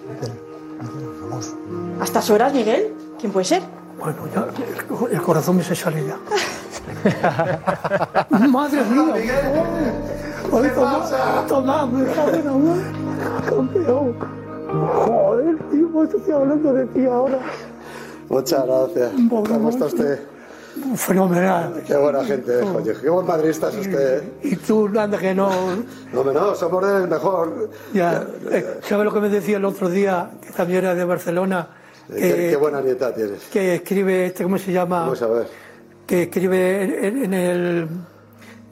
¿A 2.01 2.05
estas 2.05 2.29
horas, 2.31 2.53
Miguel? 2.53 2.93
¿Quién 3.19 3.33
puede 3.33 3.45
ser? 3.47 3.63
Bueno, 3.99 4.19
ya, 4.35 4.47
el, 5.09 5.13
el 5.15 5.23
corazón 5.23 5.57
me 5.57 5.63
se 5.65 5.75
sale 5.75 6.05
ya. 6.07 6.19
Madre 8.49 8.83
mía. 8.85 9.15
Oye, 10.53 10.69
toma, 10.71 11.01
toma, 11.49 11.87
me 11.87 12.01
en 12.01 12.45
la 12.45 12.53
madre. 12.53 12.83
Campeón. 13.49 14.17
Joder, 15.07 15.59
tío, 15.71 15.89
pues 15.93 16.13
estoy 16.15 16.33
hablando 16.35 16.73
de 16.75 16.87
ti 16.87 17.07
ahora. 17.07 17.39
Muchas 18.29 18.67
gracias. 18.67 19.13
¿Cómo 19.31 19.69
está 19.71 19.85
usted? 19.87 20.21
Fenomenal. 20.97 21.83
Qué 21.87 21.97
buena 21.97 22.25
gente, 22.25 22.57
oye. 22.63 22.95
Qué 23.01 23.09
buen 23.09 23.27
madridista 23.27 23.69
es 23.69 23.77
usted. 23.77 24.23
¿eh? 24.23 24.33
Y 24.43 24.57
tú, 24.57 24.91
anda 24.99 25.19
que 25.19 25.35
no. 25.35 25.51
No, 26.13 26.25
no, 26.25 26.55
somos 26.55 26.87
del 26.87 27.09
mejor. 27.09 27.71
Ya, 27.93 28.27
eh, 28.51 28.81
¿sabes 28.83 29.05
lo 29.05 29.13
que 29.13 29.21
me 29.21 29.29
decía 29.29 29.59
el 29.59 29.65
otro 29.65 29.89
día? 29.89 30.31
Que 30.41 30.51
también 30.51 30.81
era 30.81 30.95
de 30.95 31.05
Barcelona. 31.05 31.69
Eh, 32.13 32.49
Qué, 32.51 32.57
buena 32.57 32.81
nieta 32.81 33.15
tienes. 33.15 33.45
que 33.45 33.77
escribe, 33.77 34.27
este, 34.27 34.43
¿cómo 34.43 34.59
se 34.59 34.73
llama? 34.73 35.01
Vamos 35.01 35.23
a 35.23 35.27
ver. 35.29 35.47
Que 36.07 36.25
escribe 36.25 37.07
en, 37.07 37.35
el. 37.35 37.89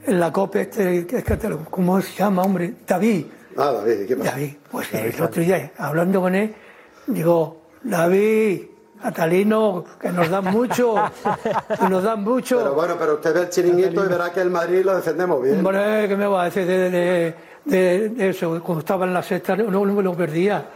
En 0.05 0.19
la 0.19 0.33
COPE, 0.33 0.61
este, 0.63 1.07
¿cómo 1.71 2.01
se 2.03 2.13
llama, 2.15 2.43
hombre? 2.43 2.75
David. 2.87 3.27
Ah, 3.57 3.71
David, 3.73 4.07
¿qué 4.09 4.17
pasa? 4.17 4.31
David, 4.33 4.55
pues 4.71 4.93
el 4.95 5.23
otro 5.23 5.43
día, 5.43 5.73
hablando 5.79 6.21
con 6.21 6.35
él, 6.35 6.53
digo, 7.07 7.63
David, 7.85 8.63
Catalino, 9.03 9.85
que 10.01 10.11
nos 10.11 10.31
dan 10.31 10.45
mucho, 10.45 10.95
que 11.81 11.89
nos 11.89 12.03
dan 12.03 12.23
mucho. 12.23 12.59
Pero 12.59 12.75
bueno, 12.75 12.95
pero 12.99 13.15
usted 13.15 13.35
ve 13.35 13.41
el 13.43 13.49
chiringuito 13.51 14.05
y 14.05 14.09
verá 14.09 14.31
que 14.33 14.41
el 14.41 14.51
Madrid 14.51 14.85
lo 14.85 14.95
defendemos 14.97 15.43
bien. 15.43 15.59
Hombre, 15.59 16.07
¿qué 16.09 16.17
me 16.17 16.27
va 16.27 16.43
a 16.43 16.45
decir 16.47 16.67
de, 16.67 16.91
de- 16.91 17.35
de- 17.65 18.09
de 18.11 18.29
eso? 18.31 18.61
Cuando 18.63 18.81
estaba 18.81 19.05
en 19.07 19.15
la 19.15 19.23
sexta 19.23 19.57
no, 19.57 19.71
no 19.85 19.93
me 19.93 20.03
lo 20.03 20.15
perdía. 20.15 20.67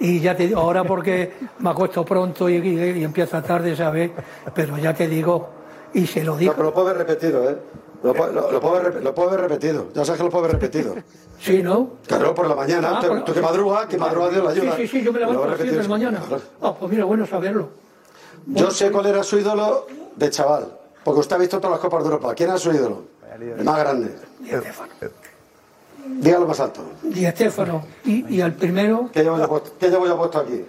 Y 0.00 0.20
ya 0.20 0.36
te 0.36 0.46
digo, 0.46 0.60
ahora 0.60 0.84
porque 0.84 1.34
me 1.58 1.70
acuesto 1.70 2.04
pronto 2.04 2.48
y, 2.48 2.54
y- 2.56 2.98
y 3.00 3.04
empieza 3.04 3.42
tarde, 3.42 3.74
¿sabes? 3.76 4.10
Pero 4.54 4.78
ya 4.78 4.94
te 4.94 5.06
digo, 5.08 5.48
y 5.92 6.06
se 6.06 6.22
lo 6.24 6.32
No, 6.32 6.38
digo. 6.38 6.52
pero 6.52 6.64
lo 6.64 6.74
puedo 6.74 6.86
ver 6.86 6.98
repetido, 6.98 7.48
¿eh? 7.50 7.56
Lo, 8.02 8.14
puedo- 8.14 8.32
lo, 8.32 8.52
lo 8.52 8.60
puedo 8.60 8.74
ver, 8.82 9.02
lo 9.02 9.14
puedo 9.14 9.30
ver 9.30 9.40
repetido. 9.40 9.88
Ya 9.92 10.04
sabes 10.04 10.18
que 10.18 10.24
lo 10.24 10.30
puedo 10.30 10.42
ver 10.44 10.52
repetido. 10.52 10.94
Sí, 11.40 11.62
¿no? 11.62 11.90
Claro, 12.04 12.34
por 12.34 12.48
la 12.48 12.56
mañana. 12.56 12.94
Ah, 12.96 13.00
tú, 13.00 13.06
por- 13.06 13.24
tú 13.24 13.32
que 13.32 13.40
madrugas, 13.40 13.86
que 13.86 13.96
madrugas 13.96 14.32
Dios 14.32 14.44
la 14.44 14.50
ayuda. 14.50 14.74
Sí, 14.76 14.82
sí, 14.82 14.98
sí, 14.98 15.04
yo 15.04 15.12
me 15.12 15.20
Lo 15.20 15.26
levanto 15.26 15.44
a 15.44 15.48
las 15.50 15.56
7 15.60 15.76
de 15.76 15.82
la 15.84 15.88
mañana. 15.88 16.20
Claro. 16.26 16.42
Ah, 16.60 16.74
pues 16.74 16.90
mira, 16.90 17.04
bueno 17.04 17.26
saberlo. 17.26 17.68
Yo 18.46 18.70
sé 18.72 18.90
cuál 18.90 19.06
era 19.06 19.22
su 19.22 19.38
ídolo 19.38 19.86
de 20.16 20.30
chaval. 20.30 20.66
Porque 21.04 21.20
usted 21.20 21.36
ha 21.36 21.38
visto 21.38 21.58
todas 21.58 21.70
las 21.76 21.80
Copas 21.80 22.02
de 22.02 22.06
Europa. 22.10 22.34
¿Quién 22.34 22.48
era 22.50 22.58
su 22.58 22.72
ídolo? 22.72 23.04
El 23.40 23.62
más 23.64 23.78
grande. 23.78 24.16
Dígalo 26.06 26.48
más 26.48 26.58
alto. 26.58 26.80
Di 27.04 27.24
Estefano. 27.24 27.84
Y, 28.04 28.34
y 28.34 28.40
al 28.40 28.54
primero, 28.54 29.08
¿Qué 29.12 29.22
llevo 29.22 29.38
yo 29.38 29.48
puesto, 29.48 29.70
qué 29.78 29.90
llevo 29.90 30.06
yo 30.08 30.16
puesto 30.18 30.38
aquí? 30.38 30.64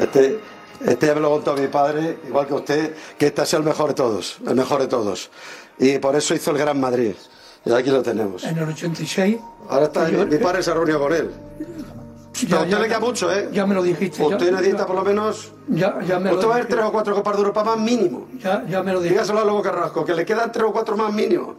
Este, 0.00 0.40
este 0.86 1.06
ya 1.06 1.14
me 1.14 1.20
lo 1.20 1.30
contó 1.30 1.54
mi 1.54 1.66
padre, 1.68 2.18
igual 2.26 2.46
que 2.46 2.54
usted, 2.54 2.94
que 3.18 3.26
este 3.26 3.42
ha 3.42 3.46
sido 3.46 3.60
el 3.60 3.66
mejor 3.66 3.88
de 3.88 3.94
todos, 3.94 4.38
el 4.46 4.54
mejor 4.54 4.80
de 4.80 4.86
todos. 4.88 5.30
Y 5.78 5.98
por 5.98 6.14
eso 6.16 6.34
hizo 6.34 6.50
el 6.50 6.58
Gran 6.58 6.78
Madrid. 6.80 7.14
Y 7.64 7.72
aquí 7.72 7.90
lo 7.90 8.02
tenemos. 8.02 8.42
en 8.44 8.56
el 8.58 8.68
86. 8.68 9.36
Ahora 9.68 9.84
está, 9.86 10.08
Yo- 10.08 10.26
mi 10.26 10.38
padre 10.38 10.62
se 10.62 10.72
reunió 10.72 10.98
con 10.98 11.12
él. 11.12 11.30
Ya- 12.32 12.46
Pero 12.48 12.56
usted 12.62 12.70
ya- 12.70 12.78
le 12.78 12.88
queda 12.88 13.00
mucho, 13.00 13.30
¿eh? 13.32 13.48
Ya 13.52 13.66
me 13.66 13.74
lo 13.74 13.82
dijiste. 13.82 14.18
ya- 14.18 14.28
Usted 14.36 14.50
necesita 14.52 14.86
por 14.86 14.96
lo 14.96 15.02
menos... 15.04 15.52
Ya, 15.68 15.98
ya 16.06 16.18
me 16.18 16.30
Usted 16.30 16.42
lo 16.42 16.48
va 16.48 16.54
a 16.54 16.56
ver 16.58 16.66
dijiste. 16.66 16.74
tres 16.76 16.84
o 16.86 16.92
cuatro 16.92 17.14
Copas 17.14 17.34
de 17.34 17.38
Europa 17.40 17.64
más 17.64 17.78
mínimo. 17.78 18.28
Ya, 18.42 18.64
ya 18.66 18.82
me 18.82 18.92
lo 18.92 19.00
dijiste. 19.00 19.08
Dígaselo 19.20 19.40
a 19.40 19.44
Lobo 19.44 19.60
Carrasco, 19.60 20.04
que 20.06 20.14
le 20.14 20.24
quedan 20.24 20.50
tres 20.50 20.64
o 20.64 20.72
cuatro 20.72 20.96
más 20.96 21.12
mínimo. 21.12 21.56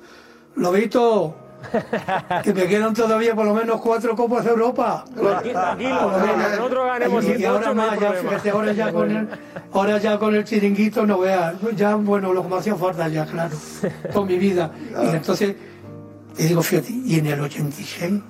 Lobito, 0.55 1.35
que 2.43 2.53
me 2.53 2.67
quedan 2.67 2.93
todavía 2.93 3.33
por 3.35 3.45
lo 3.45 3.53
menos 3.53 3.79
cuatro 3.81 4.15
Copas 4.15 4.43
de 4.45 4.51
Europa. 4.51 5.05
Tranquilo, 5.15 6.11
nosotros 6.49 6.85
ganemos 6.87 7.25
Y- 7.25 7.31
y 7.41 7.45
ahora 7.45 7.67
no 7.67 7.75
más, 7.75 7.99
ya, 7.99 8.13
fíjate, 8.13 8.49
ahora 8.49 8.71
ya 8.73 8.91
con 8.91 9.11
el, 9.11 9.27
ahora 9.71 9.97
ya 9.99 10.17
con 10.19 10.35
el 10.35 10.43
chiringuito 10.43 11.05
no 11.05 11.19
veas, 11.19 11.55
ya 11.75 11.95
bueno, 11.95 12.33
lo 12.33 12.43
que 12.43 12.49
me 12.49 12.55
hacía 12.57 12.75
falta 12.75 13.07
ya, 13.07 13.25
claro, 13.25 13.55
toda 14.13 14.25
mi 14.25 14.37
vida. 14.37 14.71
Y 15.03 15.07
entonces, 15.15 15.55
te 16.35 16.43
digo, 16.43 16.61
fíjate, 16.61 16.91
y 16.91 17.19
en 17.19 17.27
el 17.27 17.39
86, 17.39 18.21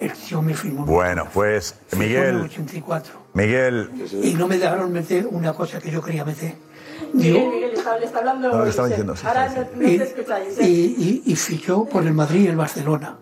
el 0.00 0.12
tío 0.12 0.40
me 0.42 0.54
firmó. 0.54 0.84
Bueno, 0.86 1.26
pues 1.32 1.74
firmó 1.88 2.04
en 2.04 2.10
el 2.10 2.16
Miguel, 2.34 2.40
84. 2.42 3.20
Miguel, 3.34 3.90
Y 4.22 4.34
no 4.34 4.48
me 4.48 4.58
dejaron 4.58 4.92
meter 4.92 5.26
una 5.30 5.52
cosa 5.52 5.78
que 5.78 5.90
yo 5.90 6.02
quería 6.02 6.24
meter. 6.24 6.54
Miguel, 7.12 7.48
Miguel, 7.48 7.70
está, 7.74 7.98
le 7.98 8.06
está 8.06 8.18
hablando. 8.18 8.52
No, 8.52 8.64
le 8.64 8.70
estaba 8.70 8.88
diciendo, 8.88 9.16
sí, 9.16 9.26
Ahora 9.26 9.48
sí, 9.48 9.58
no, 9.74 9.82
no 9.82 9.88
y, 9.88 9.98
te 9.98 10.04
escucháis. 10.04 10.58
y, 10.58 10.62
¿eh? 10.62 10.66
y- 10.66 11.22
y 11.26 11.36
fichó 11.36 11.84
por 11.84 12.06
el 12.06 12.12
Madrid 12.14 12.44
y 12.44 12.46
el 12.48 12.56
Barcelona. 12.56 13.18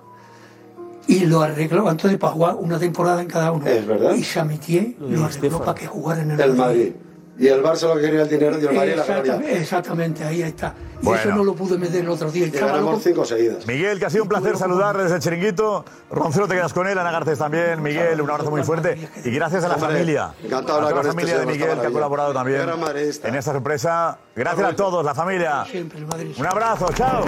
Y 1.06 1.20
lo 1.24 1.40
arregló 1.40 1.90
entonces 1.90 2.18
para 2.18 2.32
jugar 2.34 2.56
una 2.56 2.78
temporada 2.78 3.22
en 3.22 3.28
cada 3.28 3.50
uno. 3.52 3.66
Es 3.66 3.86
verdad. 3.86 4.12
Y 4.14 4.22
Samitier 4.22 4.94
lo 5.00 5.24
arregló 5.24 5.58
para 5.60 5.74
que 5.74 5.86
jugara 5.86 6.20
en 6.22 6.32
el, 6.32 6.40
El 6.40 6.54
Madrid. 6.54 6.92
Y 7.38 7.46
el 7.46 7.62
Barça 7.62 7.82
lo 7.88 7.94
que 7.94 8.02
quería 8.02 8.22
el 8.22 8.28
dinero 8.28 8.58
y 8.60 8.64
el 8.66 8.74
Madrid 8.74 8.94
la 8.96 9.02
Exactamente, 9.02 9.38
gloria. 9.46 9.60
exactamente, 9.60 10.24
ahí 10.24 10.42
está. 10.42 10.74
Y 11.00 11.04
Bueno. 11.04 11.20
eso 11.20 11.30
no 11.30 11.44
lo 11.44 11.54
pude 11.54 11.78
meter 11.78 12.00
el 12.00 12.08
otro 12.08 12.32
día. 12.32 12.46
Y 12.46 12.48
Estaba 12.48 12.72
ganamos 12.72 12.90
loco. 12.94 13.02
cinco 13.04 13.24
seguidas. 13.24 13.64
Miguel, 13.66 14.00
que 14.00 14.06
ha 14.06 14.10
sido 14.10 14.24
un 14.24 14.28
placer 14.28 14.56
saludarle 14.56 15.04
desde 15.04 15.16
el 15.16 15.22
chiringuito. 15.22 15.84
Roncero, 16.10 16.48
te 16.48 16.54
quedas 16.56 16.72
con 16.72 16.88
él, 16.88 16.98
Ana 16.98 17.12
Garcés 17.12 17.38
también. 17.38 17.80
Miguel, 17.80 18.20
un 18.20 18.28
abrazo 18.28 18.50
muy 18.50 18.64
fuerte. 18.64 19.08
Y 19.24 19.30
gracias 19.30 19.62
a 19.62 19.68
la 19.68 19.74
Hombre, 19.76 19.90
familia. 19.90 20.32
encantado 20.42 20.80
de 20.80 20.86
a 20.86 20.88
la 20.90 20.96
con 20.96 21.06
este 21.06 21.12
familia 21.12 21.38
de 21.38 21.46
Miguel, 21.46 21.80
que 21.80 21.86
ha 21.86 21.90
colaborado 21.90 22.32
también 22.32 22.62
en 23.22 23.34
esta 23.36 23.52
sorpresa. 23.52 24.18
Gracias 24.34 24.72
a 24.72 24.74
todos, 24.74 25.04
la 25.04 25.14
familia. 25.14 25.64
Siempre 25.70 26.00
el 26.00 26.06
Madrid. 26.06 26.34
Un 26.36 26.46
abrazo, 26.46 26.88
chao. 26.94 27.24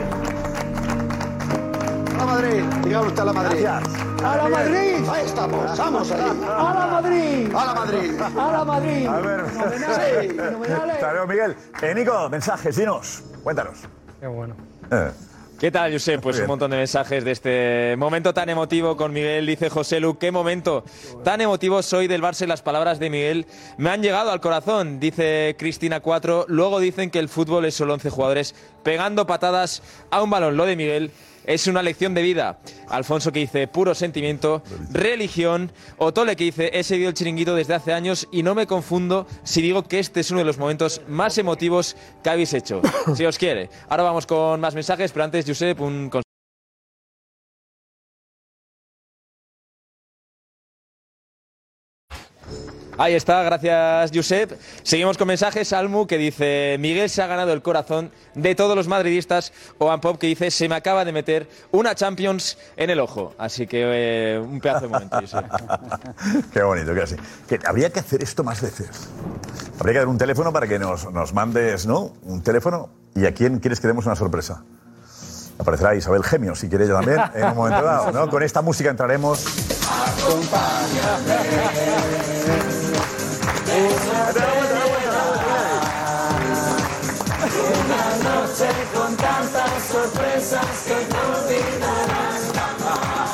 A 2.21 2.27
la 2.27 2.33
Madrid. 2.33 2.63
Dígame 2.85 3.07
usted 3.07 3.23
a 3.23 3.25
la 3.25 3.33
Madrid. 3.33 3.61
Gracias. 3.63 4.05
¡A 4.23 4.37
la 4.37 4.49
Madrid! 4.51 5.09
Ahí 5.11 5.25
estamos, 5.25 5.79
vamos 5.79 6.11
allí. 6.11 6.23
¡A 6.23 6.75
la 6.75 6.87
Madrid! 7.01 7.55
A 7.55 7.65
la 7.65 7.75
Madrid. 7.75 8.21
¡A 8.21 8.53
la 8.53 8.65
Madrid! 8.65 9.07
A 9.07 9.21
ver. 9.21 9.41
Hasta 10.91 11.13
luego, 11.13 11.27
Miguel. 11.27 11.57
Eh, 11.81 11.95
Nico, 11.95 12.29
mensajes, 12.29 12.77
dinos. 12.77 13.23
Cuéntanos. 13.43 13.79
Qué 14.21 14.27
bueno. 14.27 14.55
Eh, 14.91 15.11
¿Qué 15.59 15.71
tal, 15.71 15.93
Josep? 15.93 16.21
Pues 16.21 16.39
un 16.41 16.47
montón 16.47 16.71
de 16.71 16.77
mensajes 16.77 17.25
de 17.25 17.31
este 17.31 17.95
momento 17.97 18.35
tan 18.35 18.51
emotivo 18.51 18.99
con 18.99 19.15
Miguel. 19.15 19.47
Dice 19.47 19.71
José 19.71 19.99
Lu, 19.99 20.19
qué 20.19 20.31
momento 20.31 20.85
tan 21.25 21.41
emotivo 21.41 21.83
soy 21.83 22.07
del 22.07 22.23
Barça 22.23 22.45
y 22.45 22.47
las 22.47 22.61
palabras 22.61 22.99
de 22.99 23.09
Miguel 23.09 23.47
me 23.79 23.89
han 23.89 24.03
llegado 24.03 24.31
al 24.31 24.41
corazón. 24.43 25.01
Dice 25.01 25.57
Cristina 25.59 26.01
4. 26.01 26.47
Luego 26.49 26.81
dicen 26.81 27.11
que 27.11 27.19
el 27.19 27.31
fútbol 27.31 27.65
es 27.65 27.75
solo 27.75 27.95
11 27.95 28.11
jugadores 28.11 28.55
pegando 28.83 29.27
patadas 29.27 29.83
a 30.11 30.23
un 30.23 30.29
balón. 30.29 30.59
Lo 30.59 30.67
de 30.67 30.77
Miguel 30.77 31.13
es 31.44 31.66
una 31.66 31.83
lección 31.83 32.14
de 32.14 32.22
vida. 32.22 32.59
Alfonso 32.88 33.33
que 33.33 33.40
dice 33.40 33.66
puro 33.68 33.94
sentimiento, 33.94 34.62
religión. 34.90 35.72
Otole 35.98 36.37
que 36.37 36.44
dice 36.44 36.70
he 36.72 36.83
seguido 36.83 37.09
el 37.09 37.14
chiringuito 37.14 37.55
desde 37.55 37.74
hace 37.74 37.92
años 37.92 38.29
y 38.33 38.42
no 38.42 38.55
me 38.55 38.66
confundo 38.66 39.26
si 39.44 39.62
digo 39.62 39.85
que 39.85 39.98
este 39.98 40.20
es 40.20 40.31
uno 40.31 40.40
de 40.40 40.46
los 40.46 40.59
momentos 40.59 41.03
más 41.09 41.38
emotivos 41.38 41.96
que 42.22 42.31
habéis 42.31 42.55
hecho. 42.55 42.81
Si 43.14 43.24
os 43.24 43.38
quiere. 43.38 43.68
Ahora 43.88 44.05
vamos 44.05 44.26
con 44.26 44.61
más 44.61 44.74
mensajes, 44.74 45.11
pero 45.12 45.24
antes, 45.24 45.44
Josep, 45.46 45.81
un 45.81 46.09
consejo. 46.09 46.30
Ahí 53.01 53.15
está, 53.15 53.43
gracias 53.43 54.11
Josep. 54.15 54.61
Seguimos 54.83 55.17
con 55.17 55.27
mensajes. 55.27 55.73
Almu 55.73 56.07
que 56.07 56.19
dice, 56.19 56.77
Miguel 56.79 57.09
se 57.09 57.23
ha 57.23 57.27
ganado 57.27 57.51
el 57.55 57.63
corazón 57.63 58.11
de 58.35 58.55
todos 58.55 58.77
los 58.77 58.89
madridistas. 58.89 59.55
O 59.79 60.01
Pop 60.03 60.19
que 60.19 60.27
dice, 60.27 60.51
se 60.51 60.69
me 60.69 60.75
acaba 60.75 61.03
de 61.07 61.11
meter 61.11 61.49
una 61.71 61.95
Champions 61.95 62.59
en 62.77 62.91
el 62.91 63.01
ojo. 63.01 63.33
Así 63.39 63.67
que 63.67 63.85
eh, 63.87 64.39
un 64.39 64.61
pedazo 64.61 64.83
de 64.83 64.89
momento, 64.89 65.19
Josep. 65.19 65.47
Qué 66.53 66.63
bonito, 66.63 66.93
así. 67.03 67.17
Que 67.49 67.59
habría 67.65 67.89
que 67.89 68.01
hacer 68.01 68.23
esto 68.23 68.45
más 68.45 68.61
veces. 68.61 68.91
Habría 69.79 69.95
que 69.95 69.99
dar 70.01 70.09
un 70.09 70.19
teléfono 70.19 70.53
para 70.53 70.69
que 70.69 70.79
nos, 70.79 71.11
nos 71.11 71.33
mandes, 71.33 71.87
¿no? 71.87 72.13
Un 72.25 72.43
teléfono. 72.43 72.91
¿Y 73.15 73.25
a 73.25 73.33
quién 73.33 73.61
quieres 73.61 73.81
que 73.81 73.87
demos 73.87 74.05
una 74.05 74.15
sorpresa? 74.15 74.63
Aparecerá 75.59 75.95
Isabel 75.95 76.23
Gemio, 76.23 76.55
si 76.55 76.69
quiere 76.69 76.85
ella 76.85 76.97
también, 76.97 77.19
en 77.35 77.45
un 77.45 77.57
momento 77.57 77.83
dado, 77.83 78.13
¿no? 78.13 78.29
Con 78.29 78.43
esta 78.43 78.61
música 78.61 78.91
entraremos. 78.91 79.47
Una 80.27 82.80
sorpresas 90.01 90.77
que 90.87 90.99
no 91.13 91.21
olvidarás 91.37 92.43
jamás. 92.57 93.33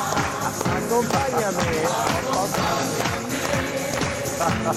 Acompáñame. 0.77 1.71
Una 4.37 4.73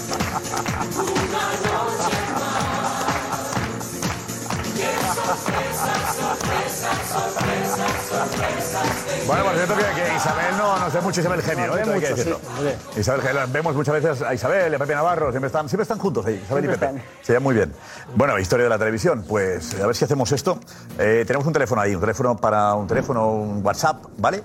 Bueno, 9.27 9.45
por 9.45 9.55
cierto 9.55 9.75
que, 9.77 9.83
que 9.83 10.17
Isabel 10.17 10.57
no 10.59 10.79
nos 10.79 10.93
ve 10.93 11.01
mucho 11.01 11.21
Isabel 11.21 11.43
Gemio, 11.43 11.67
¿no? 11.69 11.77
Esto 11.77 11.93
hay 11.93 12.01
que 12.01 12.09
decirlo. 12.09 12.41
Isabel 12.97 13.23
Gemio, 13.23 13.43
vemos 13.53 13.77
muchas 13.77 13.95
veces 13.95 14.23
a 14.23 14.35
Isabel 14.35 14.73
y 14.73 14.75
a 14.75 14.79
Pepe 14.79 14.95
Navarro, 14.95 15.31
siempre 15.31 15.47
están, 15.47 15.69
siempre 15.69 15.83
están 15.83 15.99
juntos 15.99 16.27
ahí, 16.27 16.41
Isabel 16.45 16.65
y 16.65 16.69
Pepe. 16.69 17.03
Se 17.23 17.33
llevan 17.33 17.45
muy 17.45 17.55
bien. 17.55 17.73
Bueno, 18.17 18.39
historia 18.39 18.65
de 18.65 18.71
la 18.71 18.79
televisión, 18.79 19.25
pues 19.29 19.81
a 19.81 19.87
ver 19.87 19.95
si 19.95 20.05
hacemos 20.05 20.33
esto. 20.33 20.59
Eh, 20.99 21.25
tenemos 21.27 21.47
un 21.47 21.53
teléfono 21.53 21.81
ahí, 21.81 21.95
un 21.95 22.01
teléfono 22.01 22.37
para 22.37 22.75
un 22.75 22.89
teléfono, 22.89 23.31
un 23.31 23.65
WhatsApp, 23.65 24.05
¿vale? 24.19 24.43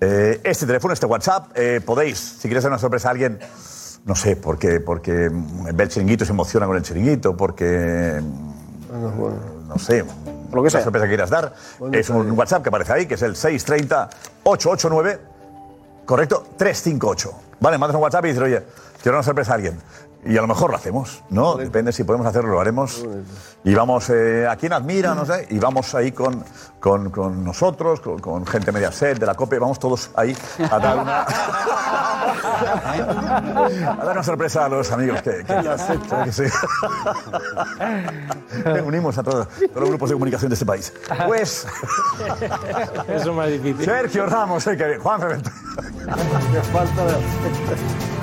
Eh, 0.00 0.40
este 0.44 0.66
teléfono, 0.66 0.94
este 0.94 1.06
WhatsApp, 1.06 1.50
eh, 1.54 1.80
podéis, 1.84 2.18
si 2.18 2.42
quieres 2.48 2.62
dar 2.62 2.70
una 2.70 2.78
sorpresa 2.78 3.08
a 3.08 3.10
alguien, 3.12 3.38
no 4.04 4.14
sé, 4.14 4.36
porque, 4.36 4.80
porque 4.80 5.28
ve 5.30 5.82
el 5.82 5.88
chiringuito 5.88 6.24
y 6.24 6.26
se 6.26 6.32
emociona 6.32 6.66
con 6.66 6.76
el 6.76 6.82
chiringuito, 6.82 7.36
porque, 7.36 8.20
no 8.90 9.78
sé, 9.78 10.04
lo 10.56 10.62
que 10.62 10.70
sea. 10.70 10.82
sorpresa 10.82 11.06
que 11.06 11.10
quieras 11.10 11.30
dar, 11.30 11.54
es 11.92 12.10
un 12.10 12.32
WhatsApp 12.32 12.62
que 12.62 12.68
aparece 12.68 12.92
ahí, 12.92 13.06
que 13.06 13.14
es 13.14 13.22
el 13.22 13.34
630-889, 13.34 15.18
correcto, 16.04 16.44
358. 16.56 17.32
Vale, 17.60 17.78
mandas 17.78 17.96
un 17.96 18.02
WhatsApp 18.02 18.24
y 18.24 18.28
dices, 18.28 18.42
oye, 18.42 18.62
quiero 19.02 19.18
una 19.18 19.22
sorpresa 19.22 19.52
a 19.52 19.54
alguien. 19.54 19.78
Y 20.24 20.36
a 20.36 20.40
lo 20.40 20.46
mejor 20.46 20.70
lo 20.70 20.76
hacemos, 20.76 21.24
¿no? 21.30 21.56
Depende 21.56 21.92
si 21.92 22.04
podemos 22.04 22.24
hacerlo, 22.26 22.52
lo 22.52 22.60
haremos. 22.60 23.04
Y 23.64 23.74
vamos, 23.74 24.08
eh, 24.10 24.46
¿a 24.48 24.54
quién 24.54 24.72
admira? 24.72 25.16
No 25.16 25.26
sé. 25.26 25.48
Y 25.50 25.58
vamos 25.58 25.92
ahí 25.96 26.12
con, 26.12 26.44
con, 26.78 27.10
con 27.10 27.44
nosotros, 27.44 28.00
con, 28.00 28.20
con 28.20 28.46
gente 28.46 28.70
Mediaset, 28.70 29.18
de 29.18 29.26
la 29.26 29.34
COPE, 29.34 29.58
vamos 29.58 29.80
todos 29.80 30.10
ahí 30.14 30.36
a 30.70 30.78
dar 30.78 30.98
una, 30.98 31.22
a 34.00 34.04
dar 34.04 34.12
una 34.12 34.22
sorpresa 34.22 34.66
a 34.66 34.68
los 34.68 34.92
amigos 34.92 35.22
que, 35.22 35.44
que, 35.44 35.62
¿sabes 35.62 36.00
que 36.24 36.32
sí? 36.32 36.44
Unimos 38.84 39.18
a 39.18 39.24
todos, 39.24 39.48
todos 39.48 39.74
los 39.74 39.88
grupos 39.88 40.10
de 40.10 40.14
comunicación 40.14 40.50
de 40.50 40.54
este 40.54 40.66
país. 40.66 40.92
Pues, 41.26 41.66
Eso 43.08 43.30
es 43.30 43.36
más 43.36 43.48
difícil. 43.48 43.84
Sergio 43.84 44.26
Ramos, 44.26 44.64
eh, 44.68 44.76
que 44.76 44.86
bien. 44.86 45.00
Juan 45.00 45.20
Fernández. 45.20 45.52
Para 46.72 46.84
muy 47.18 48.21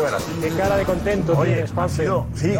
buenas. 0.00 0.24
Qué 0.40 0.48
cara 0.56 0.76
de 0.76 0.84
contento 0.84 1.42
tienes, 1.42 1.72
Juanfe. 1.72 2.08
Sí. 2.34 2.54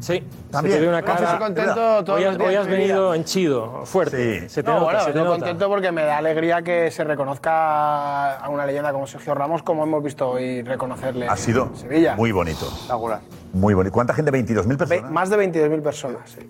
Sí. 0.00 0.24
También. 0.50 0.76
Se 0.76 0.80
te 0.80 0.86
ve 0.86 0.88
una 0.88 1.02
Juanfe, 1.02 1.24
cara. 1.24 1.38
contento 1.38 2.04
todos 2.04 2.18
hoy 2.18 2.24
has, 2.24 2.30
los 2.30 2.38
días 2.38 2.48
hoy 2.48 2.54
has 2.56 2.66
de 2.66 2.72
mi 2.72 2.78
venido 2.78 3.14
henchido, 3.14 3.82
fuerte. 3.84 4.48
Se 4.48 4.62
te 4.62 4.68
no, 4.70 4.74
nota, 4.80 4.84
bueno, 4.84 4.98
se 5.00 5.04
te 5.04 5.10
estoy 5.10 5.24
nota. 5.24 5.38
contento 5.38 5.68
porque 5.68 5.92
me 5.92 6.02
da 6.04 6.16
alegría 6.16 6.62
que 6.62 6.90
se 6.90 7.04
reconozca 7.04 8.36
a 8.36 8.48
una 8.48 8.64
leyenda 8.64 8.92
como 8.92 9.06
Sergio 9.06 9.34
Ramos, 9.34 9.62
como 9.62 9.82
hemos 9.84 10.02
visto 10.02 10.30
hoy 10.30 10.62
reconocerle 10.62 11.28
Ha 11.28 11.36
sido 11.36 11.64
en 11.66 11.76
Sevilla. 11.76 12.16
muy 12.16 12.32
bonito. 12.32 12.64
Espectacular. 12.66 13.20
Muy 13.52 13.74
bonito. 13.74 13.92
¿Cuánta 13.92 14.14
gente? 14.14 14.32
¿22.000 14.32 14.66
Ve- 14.68 14.76
personas? 14.78 15.10
Más 15.12 15.28
de 15.28 15.36
22.000 15.36 15.82
personas, 15.82 16.30
sí. 16.30 16.48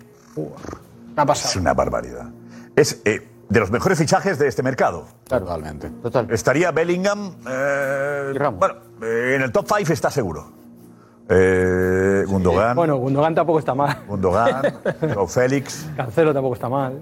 Una 1.13 1.25
pasada. 1.25 1.49
Es 1.49 1.55
una 1.57 1.73
barbaridad. 1.73 2.29
Es 2.75 3.01
eh, 3.03 3.27
de 3.51 3.59
los 3.59 3.69
mejores 3.69 3.97
fichajes 3.97 4.39
de 4.39 4.47
este 4.47 4.63
mercado. 4.63 5.05
Totalmente. 5.27 5.91
Estaría 6.29 6.71
Bellingham. 6.71 7.35
eh, 7.49 8.33
bueno, 8.57 8.75
eh, 9.03 9.33
en 9.35 9.41
el 9.41 9.51
top 9.51 9.65
5 9.77 9.91
está 9.91 10.09
seguro. 10.09 10.51
Eh, 11.27 12.23
Gundogan. 12.27 12.75
Bueno, 12.75 12.95
Gundogan 12.97 13.35
tampoco 13.35 13.59
está 13.59 13.75
mal. 13.75 14.03
Gundogan, 14.07 14.61
Joao 15.13 15.27
Félix. 15.27 15.85
Cancelo 15.97 16.33
tampoco 16.33 16.55
está 16.55 16.69
mal. 16.69 17.01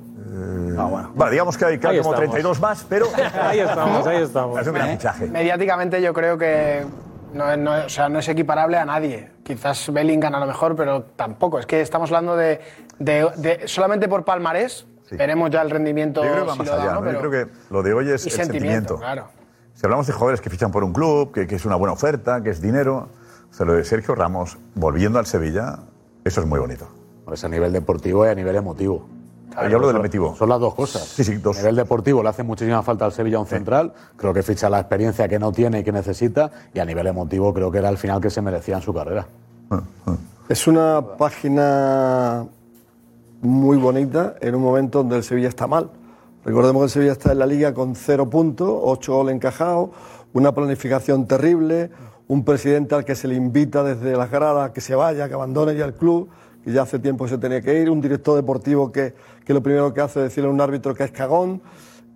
Vale, 1.15 1.31
digamos 1.31 1.55
que 1.57 1.65
hay, 1.65 1.77
que 1.79 1.87
hay 1.87 1.95
Ahí 1.97 2.01
como 2.01 2.13
estamos. 2.15 2.31
32 2.33 2.59
más, 2.59 2.85
pero. 2.89 3.05
Ahí 3.41 3.59
estamos, 3.59 4.07
ahí 4.07 4.21
estamos. 4.23 4.59
Es 4.59 4.67
un 4.67 4.73
gran 4.73 4.89
fichaje. 4.89 5.27
Mediáticamente 5.27 6.01
yo 6.01 6.13
creo 6.13 6.37
que 6.37 6.85
no, 7.33 7.57
no 7.57 7.85
o 7.85 7.89
sea, 7.89 8.09
no 8.09 8.19
es 8.19 8.27
equiparable 8.29 8.77
a 8.77 8.85
nadie. 8.85 9.29
Quizás 9.43 9.91
Bellingham 9.91 10.33
a 10.35 10.39
lo 10.39 10.45
mejor, 10.47 10.75
pero 10.75 11.03
tampoco. 11.15 11.59
Es 11.59 11.65
que 11.65 11.81
estamos 11.81 12.09
hablando 12.11 12.35
de, 12.37 12.61
de- 12.99 13.29
de- 13.37 13.67
solamente 13.67 14.07
por 14.07 14.23
palmarés. 14.23 14.85
Veremos 15.11 15.49
ya 15.49 15.61
el 15.61 15.69
rendimiento. 15.69 16.23
Yo 16.23 16.31
creo 16.31 16.43
que 16.43 16.47
va 16.49 16.53
si 16.53 16.59
más 16.59 16.67
lo 16.67 16.75
da 16.75 16.83
allá. 16.83 16.99
o 16.99 17.03
no. 17.03 17.11
Yo 17.11 17.19
creo 17.19 17.31
que 17.31 17.51
lo 17.69 17.83
de 17.83 17.93
hoy 17.93 18.09
es 18.09 18.25
y 18.25 18.29
el 18.29 18.35
sentimiento, 18.35 18.95
sentimiento. 18.95 18.97
claro. 18.97 19.27
Si 19.73 19.85
hablamos 19.85 20.07
de 20.07 20.13
jugadores 20.13 20.41
que 20.41 20.49
fichan 20.49 20.71
por 20.71 20.83
un 20.83 20.91
club, 20.91 21.31
que, 21.31 21.47
que 21.47 21.55
es 21.55 21.65
una 21.65 21.75
buena 21.75 21.93
oferta, 21.93 22.43
que 22.43 22.49
es 22.49 22.61
dinero, 22.61 23.07
o 23.49 23.53
sea, 23.53 23.65
lo 23.65 23.73
de 23.73 23.83
Sergio 23.85 24.13
Ramos 24.13 24.57
volviendo 24.75 25.19
al 25.19 25.25
Sevilla, 25.25 25.79
eso 26.25 26.41
es 26.41 26.47
muy 26.47 26.59
bonito. 26.59 26.87
Pues 27.25 27.43
a 27.43 27.49
nivel 27.49 27.71
deportivo 27.71 28.25
y 28.25 28.29
a 28.29 28.35
nivel 28.35 28.55
emotivo. 28.55 29.07
Yo 29.51 29.75
hablo 29.75 29.87
del 29.87 29.97
emotivo. 29.97 30.35
Son 30.35 30.47
las 30.47 30.59
dos 30.59 30.75
cosas. 30.75 31.03
Sí, 31.03 31.23
sí, 31.23 31.35
dos. 31.37 31.57
A 31.57 31.61
nivel 31.61 31.75
deportivo 31.75 32.21
le 32.23 32.29
hace 32.29 32.43
muchísima 32.43 32.83
falta 32.83 33.05
al 33.05 33.11
Sevilla 33.11 33.39
un 33.39 33.47
central. 33.47 33.93
Creo 34.15 34.33
que 34.33 34.43
ficha 34.43 34.69
la 34.69 34.79
experiencia 34.79 35.27
que 35.27 35.39
no 35.39 35.51
tiene 35.51 35.79
y 35.79 35.83
que 35.83 35.91
necesita. 35.91 36.51
Y 36.73 36.79
a 36.79 36.85
nivel 36.85 37.07
emotivo 37.07 37.53
creo 37.53 37.71
que 37.71 37.79
era 37.79 37.89
el 37.89 37.97
final 37.97 38.21
que 38.21 38.29
se 38.29 38.41
merecía 38.41 38.75
en 38.75 38.81
su 38.81 38.93
carrera. 38.93 39.27
Es 40.47 40.67
una 40.67 41.01
página 41.17 42.45
muy 43.41 43.77
bonita 43.77 44.35
en 44.41 44.55
un 44.55 44.61
momento 44.61 44.99
donde 44.99 45.17
el 45.17 45.23
Sevilla 45.23 45.47
está 45.47 45.67
mal. 45.67 45.91
Recordemos 46.43 46.81
que 46.81 46.85
el 46.85 46.89
Sevilla 46.89 47.11
está 47.13 47.31
en 47.31 47.39
la 47.39 47.45
liga 47.45 47.73
con 47.73 47.95
cero 47.95 48.29
puntos, 48.29 48.69
ocho 48.69 49.15
goles 49.15 49.35
encajados, 49.35 49.89
una 50.33 50.53
planificación 50.53 51.27
terrible, 51.27 51.89
un 52.27 52.43
presidente 52.43 52.95
al 52.95 53.05
que 53.05 53.15
se 53.15 53.27
le 53.27 53.35
invita 53.35 53.83
desde 53.83 54.15
las 54.15 54.29
gradas 54.29 54.71
que 54.71 54.81
se 54.81 54.95
vaya, 54.95 55.27
que 55.27 55.33
abandone 55.33 55.75
ya 55.75 55.85
el 55.85 55.93
club, 55.93 56.29
que 56.63 56.71
ya 56.71 56.83
hace 56.83 56.99
tiempo 56.99 57.27
se 57.27 57.37
tenía 57.37 57.61
que 57.61 57.81
ir, 57.81 57.89
un 57.89 58.01
director 58.01 58.35
deportivo 58.35 58.91
que, 58.91 59.13
que 59.45 59.53
lo 59.53 59.63
primero 59.63 59.93
que 59.93 60.01
hace 60.01 60.19
es 60.19 60.25
decirle 60.25 60.49
a 60.49 60.53
un 60.53 60.61
árbitro 60.61 60.93
que 60.93 61.03
es 61.03 61.11
cagón, 61.11 61.61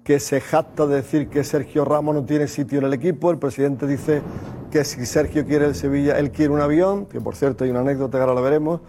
que 0.04 0.20
se 0.20 0.42
jacta 0.42 0.86
de 0.86 0.98
decir 0.98 1.30
que 1.30 1.44
Sergio 1.44 1.86
Ramos 1.86 2.14
no 2.14 2.26
tiene 2.26 2.48
sitio 2.48 2.80
en 2.80 2.86
el 2.86 2.94
equipo. 2.94 3.32
El 3.32 3.38
presidente 3.38 3.88
dice 3.88 4.22
que 4.70 4.84
si 4.84 5.06
Sergio 5.06 5.46
quiere 5.46 5.66
el 5.66 5.76
Sevilla, 5.76 6.20
él 6.20 6.32
quiere 6.32 6.52
un 6.52 6.60
avión, 6.60 7.06
que 7.06 7.22
por 7.22 7.36
cierto 7.36 7.64
hay 7.64 7.70
una 7.70 7.80
anécdota 7.80 8.18
que 8.18 8.22
ahora 8.22 8.34
la 8.36 8.42
veremos. 8.42 8.82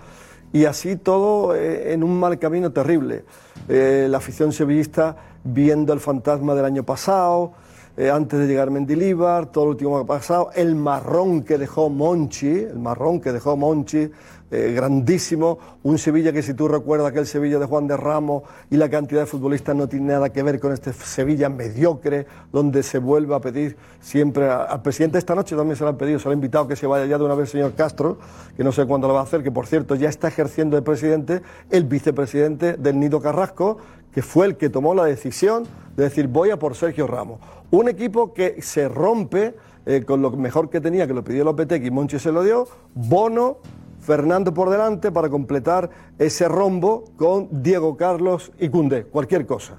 Y 0.55 0.67
así 0.67 0.95
todo 0.95 1.57
eh, 1.57 1.95
en 1.95 2.05
un 2.05 2.21
mal 2.21 2.39
camino 2.39 2.71
terrible. 2.71 3.25
Eh, 3.69 4.07
la 4.09 4.19
afición 4.19 4.53
sevillista 4.53 5.17
viendo 5.43 5.93
el 5.93 5.99
fantasma 5.99 6.55
del 6.55 6.65
año 6.65 6.85
pasado, 6.85 7.55
eh, 7.97 8.09
antes 8.09 8.39
de 8.39 8.47
llegar 8.47 8.71
Mendilíbar, 8.71 9.47
todo 9.47 9.65
lo 9.65 9.71
último 9.73 9.97
que 9.97 10.05
ha 10.05 10.07
pasado, 10.07 10.51
el 10.55 10.77
marrón 10.77 11.43
que 11.43 11.59
dejó 11.59 11.91
Monchi, 11.91 12.47
el 12.47 12.79
marrón 12.79 13.21
que 13.21 13.33
dejó 13.33 13.57
Monchi, 13.57 14.09
eh, 14.51 14.73
grandísimo, 14.75 15.59
un 15.83 15.99
Sevilla 15.99 16.33
que 16.33 16.43
si 16.43 16.55
tú 16.55 16.69
recuerdas 16.69 17.09
aquel 17.09 17.27
Sevilla 17.27 17.59
de 17.59 17.67
Juan 17.67 17.87
de 17.87 17.97
Ramos 17.97 18.43
y 18.71 18.77
la 18.77 18.89
cantidad 18.89 19.23
de 19.23 19.27
futbolistas 19.27 19.75
no 19.75 19.89
tiene 19.89 20.13
nada 20.13 20.31
que 20.31 20.43
ver 20.43 20.61
con 20.61 20.73
este 20.73 20.93
Sevilla 20.93 21.49
mediocre, 21.49 22.27
donde 22.53 22.83
se 22.83 22.99
vuelve 22.99 23.35
a 23.35 23.41
pedir 23.41 23.77
siempre 24.01 24.49
al 24.49 24.83
presidente 24.83 25.19
esta 25.19 25.35
noche 25.35 25.57
también 25.57 25.77
se 25.77 25.85
lo 25.85 25.91
han 25.91 25.97
pedido, 25.97 26.19
se 26.19 26.27
lo 26.27 26.33
ha 26.33 26.35
invitado 26.35 26.69
que 26.69 26.77
se 26.77 26.87
vaya 26.87 27.07
ya 27.07 27.19
de 27.19 27.25
una 27.25 27.35
vez 27.35 27.51
señor 27.51 27.75
Castro, 27.75 28.19
que 28.57 28.63
no 28.63 28.71
sé 28.71 28.87
cuándo 28.87 29.09
lo 29.09 29.15
va 29.15 29.21
a 29.21 29.25
hacer, 29.25 29.43
que 29.43 29.51
por 29.51 29.67
cierto 29.67 29.95
ya 29.95 30.09
está 30.09 30.29
ejerciendo 30.29 30.77
de 30.77 30.83
presidente 30.83 31.43
el 31.71 31.85
vicepresidente 31.85 32.75
del 32.75 33.01
Nido 33.01 33.21
Carrasco, 33.21 33.79
que 34.13 34.23
fue 34.23 34.47
el 34.47 34.57
que 34.57 34.69
tomó 34.69 34.95
la 34.95 35.05
decisión 35.05 35.65
de 35.97 36.05
decir 36.05 36.29
voy 36.29 36.51
a 36.51 36.59
por 36.59 36.77
Sergio 36.77 37.07
Ramos. 37.07 37.41
Un 37.71 37.89
equipo 37.89 38.33
que 38.33 38.63
se 38.63 38.89
rompe 38.89 39.55
eh, 39.87 40.05
con 40.07 40.23
lo 40.23 40.31
mejor 40.31 40.71
que 40.71 40.81
tenía, 40.81 41.07
que 41.07 41.15
lo 41.15 41.25
pidió 41.25 41.45
Lopetegui, 41.45 41.91
Monchi 41.91 42.19
se 42.19 42.33
lo 42.33 42.43
dio, 42.43 42.67
Bono, 42.95 43.59
Fernando 44.05 44.53
por 44.53 44.69
delante 44.69 45.11
para 45.11 45.31
completar 45.31 45.89
ese 46.19 46.47
rombo 46.47 47.05
con 47.17 47.49
Diego 47.63 47.97
Carlos 47.97 48.53
y 48.61 48.69
Cundé, 48.69 49.05
cualquier 49.05 49.47
cosa. 49.47 49.79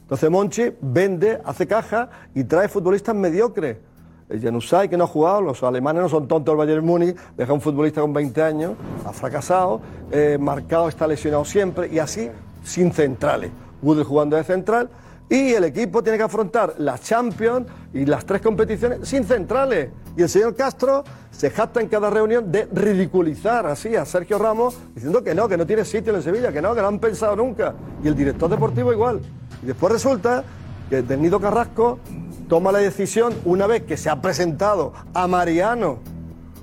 Entonces 0.00 0.28
Monchi 0.30 0.72
vende, 0.80 1.40
hace 1.44 1.66
caja 1.68 2.10
y 2.34 2.42
trae 2.42 2.68
futbolistas 2.68 3.14
mediocres. 3.14 3.78
El 4.28 4.40
Januzaj, 4.40 4.88
que 4.88 4.96
no 4.96 5.04
ha 5.04 5.06
jugado, 5.06 5.42
los 5.42 5.62
alemanes 5.62 6.02
no 6.02 6.08
son 6.08 6.26
tontos, 6.26 6.52
el 6.52 6.58
Bayern 6.58 6.84
Múnich 6.84 7.16
deja 7.36 7.52
un 7.52 7.60
futbolista 7.60 8.00
con 8.00 8.12
20 8.12 8.42
años, 8.42 8.72
ha 9.06 9.12
fracasado, 9.12 9.80
eh, 10.10 10.38
Marcado 10.40 10.88
está 10.88 11.06
lesionado 11.06 11.44
siempre 11.44 11.88
y 11.92 12.00
así 12.00 12.30
sin 12.64 12.92
centrales. 12.92 13.52
Woodley 13.80 14.04
jugando 14.04 14.36
de 14.36 14.44
central 14.44 14.88
y 15.28 15.54
el 15.54 15.64
equipo 15.64 16.02
tiene 16.02 16.18
que 16.18 16.24
afrontar 16.24 16.74
la 16.78 16.98
Champions 16.98 17.66
y 17.94 18.04
las 18.04 18.26
tres 18.26 18.42
competiciones 18.42 19.08
sin 19.08 19.24
centrales. 19.24 19.90
Y 20.16 20.22
el 20.22 20.28
señor 20.28 20.54
Castro 20.54 21.04
se 21.30 21.50
jacta 21.50 21.80
en 21.80 21.88
cada 21.88 22.10
reunión 22.10 22.52
de 22.52 22.68
ridiculizar 22.72 23.66
así 23.66 23.96
a 23.96 24.04
Sergio 24.04 24.38
Ramos 24.38 24.76
diciendo 24.94 25.24
que 25.24 25.34
no, 25.34 25.48
que 25.48 25.56
no 25.56 25.66
tiene 25.66 25.84
sitio 25.84 26.14
en 26.14 26.22
Sevilla, 26.22 26.52
que 26.52 26.60
no, 26.60 26.74
que 26.74 26.82
no 26.82 26.88
han 26.88 26.98
pensado 26.98 27.34
nunca. 27.36 27.74
Y 28.04 28.08
el 28.08 28.14
director 28.14 28.50
deportivo 28.50 28.92
igual. 28.92 29.20
Y 29.62 29.66
después 29.66 29.92
resulta 29.92 30.44
que 30.90 31.02
Del 31.02 31.22
Nido 31.22 31.40
Carrasco 31.40 31.98
toma 32.48 32.70
la 32.70 32.80
decisión, 32.80 33.32
una 33.46 33.66
vez 33.66 33.84
que 33.84 33.96
se 33.96 34.10
ha 34.10 34.20
presentado 34.20 34.92
a 35.14 35.26
Mariano, 35.26 36.00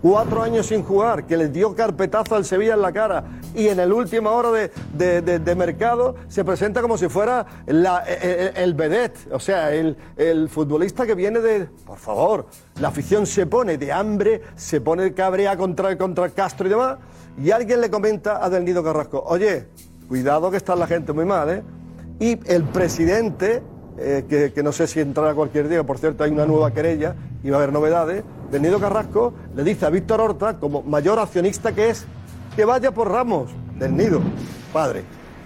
cuatro 0.02 0.41
años 0.41 0.68
sin 0.68 0.84
jugar, 0.84 1.26
que 1.26 1.36
le 1.38 1.50
dio 1.50 1.76
carpetazo 1.76 2.36
al 2.36 2.45
Sevilla 2.45 2.74
en 2.76 2.82
la 2.82 2.91
cara, 2.91 3.24
y 3.54 3.68
en 3.68 3.80
el 3.80 3.91
última 3.91 4.32
hora 4.32 4.52
de, 4.52 4.72
de- 4.93 5.39
de- 5.39 5.56
mercado 5.56 6.16
se 6.28 6.45
presenta 6.45 6.82
como 6.82 6.97
si 6.97 7.10
fuera 7.10 7.45
la- 7.68 8.00
el, 8.00 8.56
el 8.56 8.74
vedette, 8.74 9.18
o 9.32 9.39
sea, 9.39 9.74
el, 9.74 9.97
el 10.16 10.47
futbolista 10.50 11.06
que 11.06 11.16
viene 11.16 11.39
de... 11.39 11.68
Por 11.86 11.97
favor, 11.97 12.45
la 12.80 12.88
afición 12.89 13.26
se 13.26 13.45
pone 13.45 13.78
de 13.78 13.91
hambre, 13.91 14.41
se 14.56 14.80
pone 14.82 15.14
cabrea 15.14 15.58
contra, 15.58 15.97
contra 15.97 16.30
Castro 16.30 16.68
y 16.68 16.70
demás, 16.70 16.97
y 17.41 17.52
alguien 17.52 17.82
le 17.82 17.89
comenta 17.89 18.43
a 18.43 18.50
Del 18.50 18.64
Nido 18.66 18.84
Carrasco, 18.84 19.24
oye, 19.26 19.68
cuidado 20.08 20.50
que 20.52 20.58
está 20.58 20.76
la 20.76 20.88
gente 20.88 21.12
muy 21.14 21.26
mal, 21.26 21.50
¿eh? 21.50 21.64
Y 22.20 22.39
el 22.52 22.64
presidente, 22.64 23.62
eh, 24.02 24.52
que, 24.54 24.64
no 24.64 24.72
sé 24.72 24.88
si 24.88 25.00
entrará 25.00 25.34
cualquier 25.34 25.68
día, 25.68 25.84
por 25.84 25.97
cierto, 25.97 26.24
hay 26.24 26.32
una 26.32 26.45
nueva 26.45 26.72
querella 26.72 27.16
y 27.43 27.50
va 27.50 27.58
a 27.58 27.60
haber 27.60 27.74
novedades, 27.74 28.24
del 28.52 28.62
Nido 28.62 28.80
Carrasco 28.80 29.34
le 29.56 29.64
dice 29.64 29.86
a 29.86 29.89
Víctor 29.89 30.22
Horta, 30.22 30.58
como 30.58 30.82
mayor 30.84 31.20
accionista 31.20 31.74
que 31.74 31.89
es, 31.89 32.06
que 32.56 32.66
vaya 32.66 32.91
por 32.91 33.12
Ramos, 33.12 33.52
del 33.78 33.95
Nido, 33.95 34.22
padre. 34.72 35.04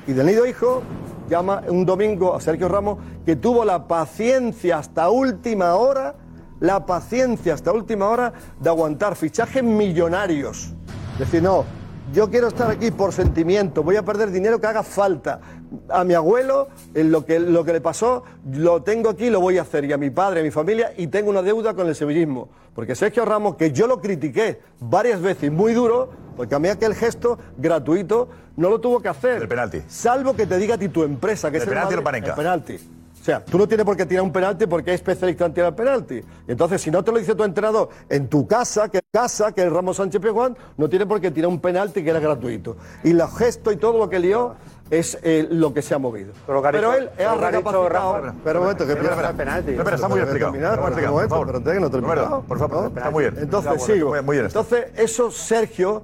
Y 0.07 0.13
del 0.13 0.27
Nido 0.27 0.45
hijo 0.45 0.83
llama 1.29 1.63
un 1.67 1.85
domingo 1.85 2.35
a 2.35 2.41
Sergio 2.41 2.67
Ramos, 2.69 2.99
que 3.25 3.35
tuvo 3.35 3.65
la 3.65 3.87
paciencia 3.87 4.77
hasta 4.77 5.09
última 5.09 5.75
hora, 5.75 6.15
la 6.59 6.85
paciencia 6.85 7.53
hasta 7.53 7.71
última 7.71 8.07
hora 8.07 8.33
de 8.59 8.69
aguantar 8.69 9.15
fichajes 9.15 9.63
millonarios. 9.63 10.73
Decir, 11.17 11.41
no, 11.41 11.65
yo 12.13 12.29
quiero 12.29 12.47
estar 12.47 12.69
aquí 12.69 12.91
por 12.91 13.11
sentimiento, 13.11 13.81
voy 13.81 13.95
a 13.95 14.03
perder 14.03 14.29
dinero 14.29 14.61
que 14.61 14.67
haga 14.67 14.83
falta. 14.83 15.41
A 15.89 16.03
mi 16.03 16.13
abuelo, 16.13 16.67
en 16.93 17.11
lo 17.11 17.25
que, 17.25 17.39
lo 17.39 17.65
que 17.65 17.73
le 17.73 17.81
pasó, 17.81 18.23
lo 18.51 18.83
tengo 18.83 19.09
aquí, 19.09 19.31
lo 19.31 19.41
voy 19.41 19.57
a 19.57 19.63
hacer. 19.63 19.83
Y 19.85 19.93
a 19.93 19.97
mi 19.97 20.11
padre, 20.11 20.41
a 20.41 20.43
mi 20.43 20.51
familia, 20.51 20.93
y 20.95 21.07
tengo 21.07 21.31
una 21.31 21.41
deuda 21.41 21.73
con 21.73 21.87
el 21.87 21.95
sevillismo. 21.95 22.49
Porque 22.75 22.93
Sergio 22.95 23.25
Ramos, 23.25 23.55
que 23.55 23.71
yo 23.71 23.87
lo 23.87 23.99
critiqué 23.99 24.61
varias 24.79 25.21
veces, 25.21 25.51
muy 25.51 25.73
duro, 25.73 26.11
porque 26.37 26.53
a 26.53 26.59
mí 26.59 26.67
aquel 26.67 26.93
gesto 26.93 27.39
gratuito 27.57 28.29
no 28.57 28.69
lo 28.69 28.79
tuvo 28.79 28.99
que 29.01 29.09
hacer. 29.09 29.41
El 29.41 29.47
penalti. 29.47 29.81
Salvo 29.87 30.35
que 30.35 30.45
te 30.45 30.57
diga 30.57 30.75
a 30.75 30.77
ti 30.77 30.89
tu 30.89 31.03
empresa, 31.03 31.49
que 31.49 31.57
¿El 31.57 31.63
es 31.63 31.69
penalti 31.69 31.95
o 31.95 31.97
el 31.97 32.03
Madrid, 32.03 32.21
Panenka? 32.21 32.29
El 32.29 32.35
penalti. 32.35 33.02
O 33.23 33.25
sea, 33.25 33.39
tú 33.45 33.57
no 33.57 33.65
tienes 33.65 33.85
por 33.85 33.95
qué 33.95 34.05
tirar 34.05 34.21
un 34.21 34.33
penalti 34.33 34.67
porque 34.67 34.89
es 34.91 34.95
especialista 34.95 35.45
en 35.45 35.53
tirar 35.53 35.73
penalti. 35.73 36.19
Entonces, 36.45 36.81
si 36.81 36.91
no 36.91 37.01
te 37.05 37.11
lo 37.13 37.19
dice 37.19 37.33
tu 37.35 37.45
entrenador 37.45 37.87
en 38.09 38.27
tu 38.27 38.45
casa, 38.45 38.89
que 38.89 38.99
casa, 39.13 39.53
que 39.53 39.63
es 39.63 39.71
Ramos 39.71 39.95
Sánchez 39.95 40.19
Pizjuán, 40.21 40.57
no 40.75 40.89
tienes 40.89 41.07
por 41.07 41.21
qué 41.21 41.31
tirar 41.31 41.47
un 41.47 41.61
penalti 41.61 42.03
que 42.03 42.09
era 42.09 42.19
gratuito. 42.19 42.75
Y 43.01 43.13
los 43.13 43.33
gestos 43.37 43.71
y 43.73 43.77
todo 43.77 43.97
lo 43.97 44.09
que 44.09 44.19
lió 44.19 44.55
es 44.89 45.17
eh, 45.23 45.47
lo 45.49 45.73
que 45.73 45.81
se 45.81 45.95
ha 45.95 45.99
movido. 45.99 46.33
Pero 46.45 46.93
él 46.95 47.09
dicho 47.17 47.35
recapacitado. 47.39 47.87
Rafa- 47.89 48.35
Pero 48.43 48.59
un 48.59 48.65
momento, 48.65 48.85
que 48.85 48.91
Espera, 48.91 49.11
espera, 49.13 49.31
penalti. 49.33 49.71
Está 49.71 50.07
muy 50.09 50.15
bien 50.17 50.23
explicado. 50.27 50.51
terminar, 50.51 50.71
Está 50.73 50.81
muy 50.81 50.83
un 50.83 50.87
explicado, 50.87 51.13
momento, 51.13 51.29
por 51.29 51.29
favor. 51.29 51.55
espérate, 51.55 51.73
que 51.73 51.79
no 51.79 51.87
he 51.87 51.89
terminado. 51.89 52.27
Roberto, 52.27 52.47
por 52.49 52.59
favor, 52.59 52.91
¿no? 52.91 52.97
está 52.99 53.09
muy 53.11 53.23
bien. 53.23 53.35
Entonces, 53.37 53.83
sigo. 53.83 54.15
Entonces, 54.17 54.85
eso, 54.97 55.31
Sergio, 55.31 56.03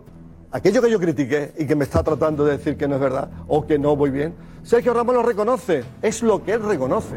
aquello 0.52 0.82
que 0.82 0.90
yo 0.90 1.00
critiqué 1.00 1.54
y 1.58 1.66
que 1.66 1.76
me 1.76 1.84
está 1.84 2.04
tratando 2.04 2.46
de 2.46 2.58
decir 2.58 2.78
que 2.78 2.88
no 2.88 2.96
es 2.96 3.02
verdad 3.02 3.30
o 3.48 3.66
que 3.66 3.78
no 3.78 3.96
voy 3.96 4.10
bien, 4.10 4.34
Sergio 4.64 4.94
Ramos 4.94 5.16
lo 5.16 5.24
reconoce, 5.24 5.84
es 6.02 6.22
lo 6.24 6.44
que 6.44 6.54
él 6.54 6.64
reconoce. 6.64 7.16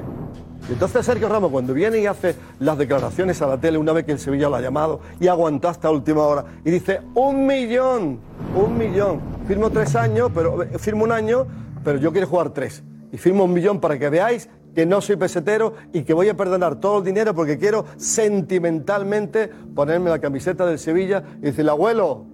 Y 0.68 0.74
entonces 0.74 1.04
Sergio 1.04 1.28
Ramos 1.28 1.50
cuando 1.50 1.74
viene 1.74 1.98
y 1.98 2.06
hace 2.06 2.36
las 2.60 2.78
declaraciones 2.78 3.42
a 3.42 3.46
la 3.48 3.58
tele 3.58 3.78
una 3.78 3.92
vez 3.92 4.04
que 4.04 4.12
el 4.12 4.18
Sevilla 4.18 4.48
lo 4.48 4.56
ha 4.56 4.60
llamado 4.60 5.00
y 5.18 5.26
aguantó 5.26 5.68
hasta 5.68 5.90
última 5.90 6.22
hora 6.22 6.44
y 6.64 6.70
dice 6.70 7.00
un 7.14 7.46
millón, 7.46 8.20
un 8.54 8.78
millón, 8.78 9.20
firmo 9.48 9.70
tres 9.70 9.96
años, 9.96 10.30
pero 10.32 10.62
eh, 10.62 10.78
firmo 10.78 11.04
un 11.04 11.12
año, 11.12 11.46
pero 11.82 11.98
yo 11.98 12.12
quiero 12.12 12.28
jugar 12.28 12.50
tres. 12.50 12.84
Y 13.10 13.18
firmo 13.18 13.44
un 13.44 13.52
millón 13.52 13.80
para 13.80 13.98
que 13.98 14.08
veáis 14.08 14.48
que 14.74 14.86
no 14.86 15.00
soy 15.00 15.16
pesetero 15.16 15.74
y 15.92 16.02
que 16.02 16.14
voy 16.14 16.28
a 16.28 16.36
perdonar 16.36 16.76
todo 16.76 16.98
el 16.98 17.04
dinero 17.04 17.34
porque 17.34 17.58
quiero 17.58 17.84
sentimentalmente 17.96 19.48
ponerme 19.74 20.10
la 20.10 20.18
camiseta 20.18 20.64
del 20.64 20.78
Sevilla 20.78 21.22
y 21.38 21.46
decirle, 21.46 21.72
abuelo, 21.72 22.24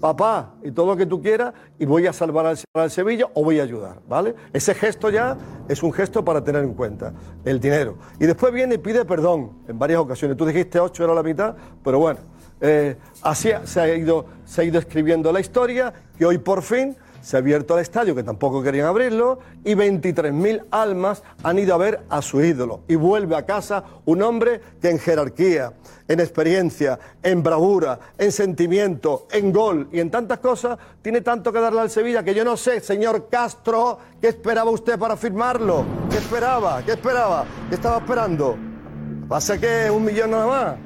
papá, 0.00 0.54
y 0.62 0.70
todo 0.70 0.86
lo 0.86 0.96
que 0.96 1.06
tú 1.06 1.20
quieras, 1.20 1.54
y 1.78 1.86
voy 1.86 2.06
a 2.06 2.12
salvar 2.12 2.46
al, 2.46 2.90
Sevilla 2.90 3.26
o 3.34 3.42
voy 3.42 3.60
a 3.60 3.62
ayudar, 3.62 4.00
¿vale? 4.08 4.34
Ese 4.52 4.74
gesto 4.74 5.10
ya 5.10 5.36
es 5.68 5.82
un 5.82 5.92
gesto 5.92 6.24
para 6.24 6.42
tener 6.42 6.62
en 6.62 6.74
cuenta, 6.74 7.12
el 7.44 7.60
dinero. 7.60 7.96
Y 8.20 8.26
después 8.26 8.52
viene 8.52 8.76
y 8.76 8.78
pide 8.78 9.04
perdón 9.04 9.52
en 9.68 9.78
varias 9.78 10.00
ocasiones. 10.00 10.36
Tú 10.36 10.46
dijiste 10.46 10.78
ocho 10.78 11.04
era 11.04 11.14
la 11.14 11.22
mitad, 11.22 11.56
pero 11.82 11.98
bueno, 11.98 12.20
eh, 12.60 12.96
así 13.22 13.50
se 13.64 13.80
ha, 13.80 13.94
ido, 13.94 14.26
se 14.44 14.62
ha 14.62 14.64
ido 14.64 14.78
escribiendo 14.78 15.32
la 15.32 15.40
historia, 15.40 15.92
que 16.16 16.24
hoy 16.24 16.38
por 16.38 16.62
fin 16.62 16.96
se 17.26 17.36
ha 17.36 17.40
abierto 17.40 17.74
el 17.74 17.80
estadio, 17.80 18.14
que 18.14 18.22
tampoco 18.22 18.62
querían 18.62 18.86
abrirlo, 18.86 19.40
y 19.64 19.74
23.000 19.74 20.66
almas 20.70 21.24
han 21.42 21.58
ido 21.58 21.74
a 21.74 21.76
ver 21.76 22.04
a 22.08 22.22
su 22.22 22.40
ídolo. 22.40 22.82
Y 22.86 22.94
vuelve 22.94 23.34
a 23.34 23.44
casa 23.44 23.82
un 24.04 24.22
hombre 24.22 24.60
que 24.80 24.90
en 24.90 25.00
jerarquía, 25.00 25.72
en 26.06 26.20
experiencia, 26.20 27.00
en 27.24 27.42
bravura, 27.42 27.98
en 28.16 28.30
sentimiento, 28.30 29.26
en 29.32 29.52
gol 29.52 29.88
y 29.90 29.98
en 29.98 30.08
tantas 30.08 30.38
cosas, 30.38 30.78
tiene 31.02 31.20
tanto 31.20 31.52
que 31.52 31.58
darle 31.58 31.80
al 31.80 31.90
Sevilla 31.90 32.22
que 32.22 32.32
yo 32.32 32.44
no 32.44 32.56
sé, 32.56 32.78
señor 32.78 33.26
Castro, 33.28 33.98
¿qué 34.20 34.28
esperaba 34.28 34.70
usted 34.70 34.96
para 34.96 35.16
firmarlo? 35.16 35.84
¿Qué 36.08 36.18
esperaba? 36.18 36.80
¿Qué 36.86 36.92
esperaba? 36.92 37.44
¿Qué 37.68 37.74
estaba 37.74 37.96
esperando? 37.96 38.56
Pasa 39.28 39.58
que 39.58 39.90
un 39.90 40.04
millón 40.04 40.30
nada 40.30 40.46
más. 40.46 40.76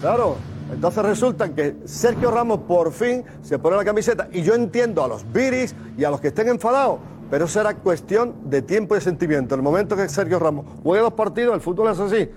Claro. 0.00 0.49
Entonces 0.72 1.02
resulta 1.04 1.52
que 1.52 1.76
Sergio 1.84 2.30
Ramos 2.30 2.60
por 2.60 2.92
fin 2.92 3.24
se 3.42 3.58
pone 3.58 3.76
la 3.76 3.84
camiseta 3.84 4.28
y 4.32 4.42
yo 4.42 4.54
entiendo 4.54 5.04
a 5.04 5.08
los 5.08 5.30
viris 5.32 5.74
y 5.96 6.04
a 6.04 6.10
los 6.10 6.20
que 6.20 6.28
estén 6.28 6.48
enfadados, 6.48 7.00
pero 7.30 7.46
será 7.46 7.74
cuestión 7.74 8.34
de 8.44 8.62
tiempo 8.62 8.94
y 8.94 8.98
de 8.98 9.04
sentimiento. 9.04 9.54
En 9.54 9.60
el 9.60 9.64
momento 9.64 9.96
que 9.96 10.08
Sergio 10.08 10.38
Ramos 10.38 10.66
juegue 10.82 11.02
los 11.02 11.12
partidos, 11.12 11.54
el 11.54 11.60
fútbol 11.60 11.90
es 11.90 11.98
así. 11.98 12.28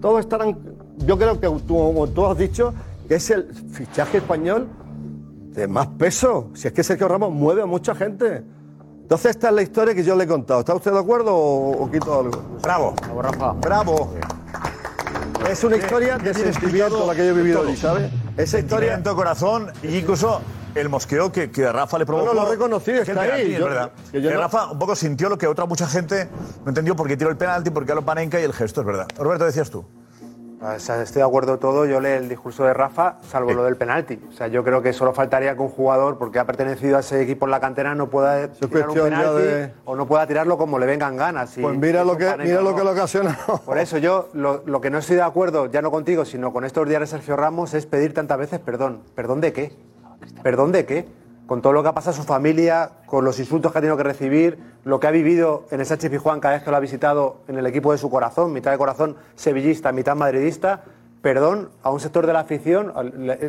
Todos 0.00 0.20
estarán. 0.20 0.58
Yo 0.98 1.18
creo 1.18 1.38
que 1.38 1.48
tú, 1.66 1.76
como 1.76 2.06
tú 2.08 2.26
has 2.26 2.38
dicho, 2.38 2.72
que 3.06 3.16
es 3.16 3.30
el 3.30 3.52
fichaje 3.72 4.18
español 4.18 4.68
de 5.54 5.66
más 5.68 5.88
peso. 5.88 6.50
Si 6.54 6.68
es 6.68 6.72
que 6.72 6.82
Sergio 6.82 7.08
Ramos 7.08 7.32
mueve 7.32 7.62
a 7.62 7.66
mucha 7.66 7.94
gente. 7.94 8.42
Entonces 9.02 9.32
esta 9.32 9.48
es 9.48 9.54
la 9.54 9.62
historia 9.62 9.94
que 9.94 10.04
yo 10.04 10.14
le 10.14 10.24
he 10.24 10.26
contado. 10.28 10.60
¿Está 10.60 10.74
usted 10.74 10.92
de 10.92 11.00
acuerdo 11.00 11.34
o, 11.34 11.84
o 11.84 11.90
quito 11.90 12.20
algo? 12.20 12.40
Bravo. 12.62 12.94
Bravo. 13.60 14.10
Es 15.48 15.64
una 15.64 15.76
historia 15.76 16.18
de 16.18 16.32
sentimiento 16.34 17.06
la 17.06 17.14
que 17.14 17.24
yo 17.26 17.30
he 17.30 17.32
vivido 17.32 17.60
hoy, 17.62 17.76
¿sabes? 17.76 18.10
Esa 18.36 18.58
historia. 18.58 18.90
Sentimiento, 18.92 19.16
corazón, 19.16 19.72
y 19.82 19.96
incluso 19.96 20.40
el 20.74 20.88
mosqueo 20.88 21.32
que, 21.32 21.50
que 21.50 21.70
Rafa 21.72 21.98
le 21.98 22.06
provocó. 22.06 22.26
No, 22.34 22.34
no, 22.34 22.46
lo 22.46 22.50
Que 23.04 23.10
está 23.12 23.22
ahí. 23.22 23.52
es 23.54 23.58
Yo- 23.58 23.64
verdad. 23.64 23.90
que 24.12 24.20
yo 24.22 24.28
Que 24.28 24.34
no- 24.36 24.40
Rafa 24.42 24.70
un 24.70 24.78
poco 24.78 24.94
sintió 24.94 25.28
lo 25.28 25.36
que 25.38 25.46
otra 25.48 25.66
mucha 25.66 25.86
gente 25.88 26.28
no 26.64 26.68
entendió 26.68 26.94
por 26.94 27.08
qué 27.08 27.16
tiró 27.16 27.30
el 27.30 27.36
penalti, 27.36 27.70
por 27.70 27.84
qué 27.84 27.94
lo 27.94 28.04
panenca 28.04 28.38
y 28.40 28.44
el 28.44 28.52
gesto, 28.52 28.80
es 28.82 28.86
verdad. 28.86 29.08
Roberto, 29.18 29.44
decías 29.44 29.70
tú. 29.70 29.84
O 30.62 30.78
sea, 30.78 31.00
estoy 31.00 31.20
de 31.20 31.26
acuerdo 31.26 31.58
todo. 31.58 31.86
Yo 31.86 32.00
leo 32.00 32.18
el 32.18 32.28
discurso 32.28 32.64
de 32.64 32.74
Rafa, 32.74 33.16
salvo 33.26 33.52
lo 33.54 33.64
del 33.64 33.76
penalti. 33.76 34.20
O 34.28 34.32
sea, 34.32 34.46
yo 34.48 34.62
creo 34.62 34.82
que 34.82 34.92
solo 34.92 35.14
faltaría 35.14 35.54
que 35.54 35.62
un 35.62 35.70
jugador, 35.70 36.18
porque 36.18 36.38
ha 36.38 36.44
pertenecido 36.44 36.98
a 36.98 37.00
ese 37.00 37.22
equipo 37.22 37.46
en 37.46 37.50
la 37.50 37.60
cantera, 37.60 37.94
no 37.94 38.10
pueda 38.10 38.48
tirar 38.68 38.88
un 38.90 38.94
penalti 39.04 39.42
de- 39.42 39.72
o 39.86 39.96
no 39.96 40.06
pueda 40.06 40.26
tirarlo 40.26 40.58
como 40.58 40.78
le 40.78 40.84
vengan 40.84 41.16
ganas. 41.16 41.56
Y- 41.56 41.62
Pues 41.62 41.78
mira 41.78 42.04
lo 42.04 42.16
que, 42.18 42.24
mira 42.44 42.60
lo 42.60 42.76
que 42.76 42.84
lo 42.84 42.90
ocasiona. 42.92 43.38
Por 43.64 43.78
eso 43.78 43.96
yo 43.96 44.28
lo, 44.34 44.62
lo 44.66 44.80
que 44.82 44.90
no 44.90 44.98
estoy 44.98 45.16
de 45.16 45.22
acuerdo, 45.22 45.66
ya 45.70 45.80
no 45.80 45.90
contigo, 45.90 46.26
sino 46.26 46.52
con 46.52 46.64
estos 46.64 46.86
días 46.86 47.00
de 47.00 47.06
Sergio 47.06 47.36
Ramos, 47.36 47.72
es 47.72 47.86
pedir 47.86 48.12
tantas 48.12 48.36
veces 48.36 48.58
perdón. 48.60 49.00
¿Perdón 49.14 49.40
de 49.40 49.54
qué? 49.54 49.72
¿Perdón 50.42 50.72
de 50.72 50.84
qué? 50.84 51.08
Con 51.50 51.62
todo 51.62 51.72
lo 51.72 51.82
que 51.82 51.88
ha 51.88 51.92
pasado 51.94 52.12
a 52.14 52.16
su 52.16 52.22
familia, 52.22 52.90
con 53.06 53.24
los 53.24 53.40
insultos 53.40 53.72
que 53.72 53.78
ha 53.78 53.80
tenido 53.80 53.96
que 53.96 54.04
recibir, 54.04 54.56
lo 54.84 55.00
que 55.00 55.08
ha 55.08 55.10
vivido 55.10 55.64
en 55.72 55.80
el 55.80 55.86
Sánchez 55.86 56.08
Pizjuán 56.08 56.38
cada 56.38 56.54
vez 56.54 56.62
que 56.62 56.70
lo 56.70 56.76
ha 56.76 56.78
visitado 56.78 57.38
en 57.48 57.58
el 57.58 57.66
equipo 57.66 57.90
de 57.90 57.98
su 57.98 58.08
corazón, 58.08 58.52
mitad 58.52 58.70
de 58.70 58.78
corazón 58.78 59.16
sevillista, 59.34 59.90
mitad 59.90 60.14
madridista. 60.14 60.82
Perdón 61.22 61.70
a 61.82 61.90
un 61.90 61.98
sector 61.98 62.24
de 62.28 62.32
la 62.34 62.38
afición. 62.40 62.92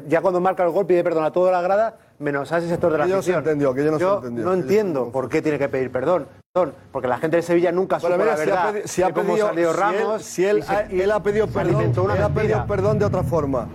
Ya 0.07 0.21
cuando 0.21 0.41
marca 0.41 0.63
el 0.63 0.71
gol 0.71 0.87
pide 0.87 1.03
perdón 1.03 1.25
a 1.25 1.31
toda 1.31 1.51
la 1.51 1.61
grada, 1.61 1.95
menos 2.17 2.51
a 2.51 2.57
ese 2.57 2.69
sector 2.69 2.91
de 2.91 2.97
la 2.97 3.03
Aquello 3.03 3.17
no 3.17 3.21
se 3.21 3.29
afición. 3.33 3.43
entendió, 3.43 3.69
aquello 3.69 3.91
no 3.91 3.97
se 3.99 4.03
Yo 4.03 4.15
entendió. 4.17 4.45
no 4.45 4.53
entiendo 4.55 5.11
por 5.11 5.29
qué 5.29 5.43
tiene 5.43 5.59
que 5.59 5.69
pedir 5.69 5.91
perdón. 5.91 6.25
Perdón, 6.53 6.73
Porque 6.91 7.07
la 7.07 7.19
gente 7.19 7.37
de 7.37 7.43
Sevilla 7.43 7.71
nunca 7.71 7.99
supo 7.99 8.17
Bueno, 8.17 8.23
mira, 8.23 8.35
la 8.35 8.43
si 8.43 8.49
ha 8.49 8.55
verdad 8.55 8.73
pedi- 8.73 8.87
si 8.87 9.03
ha 9.03 9.13
pedido- 9.13 9.47
salió 9.47 9.71
si 9.73 9.79
Ramos. 9.79 10.15
él- 10.15 10.21
si 10.23 10.45
él 10.45 10.57
y 10.57 10.61
se- 10.63 10.73
ha- 10.73 10.81
él 10.81 11.11
ha 11.11 11.19
pedido 11.23 11.45
se 11.47 11.53
perdón, 11.53 12.11
él 12.17 12.23
ha 12.23 12.29
pedido 12.29 12.65
perdón 12.65 12.97
de 12.99 13.05
otra 13.05 13.21
forma, 13.23 13.67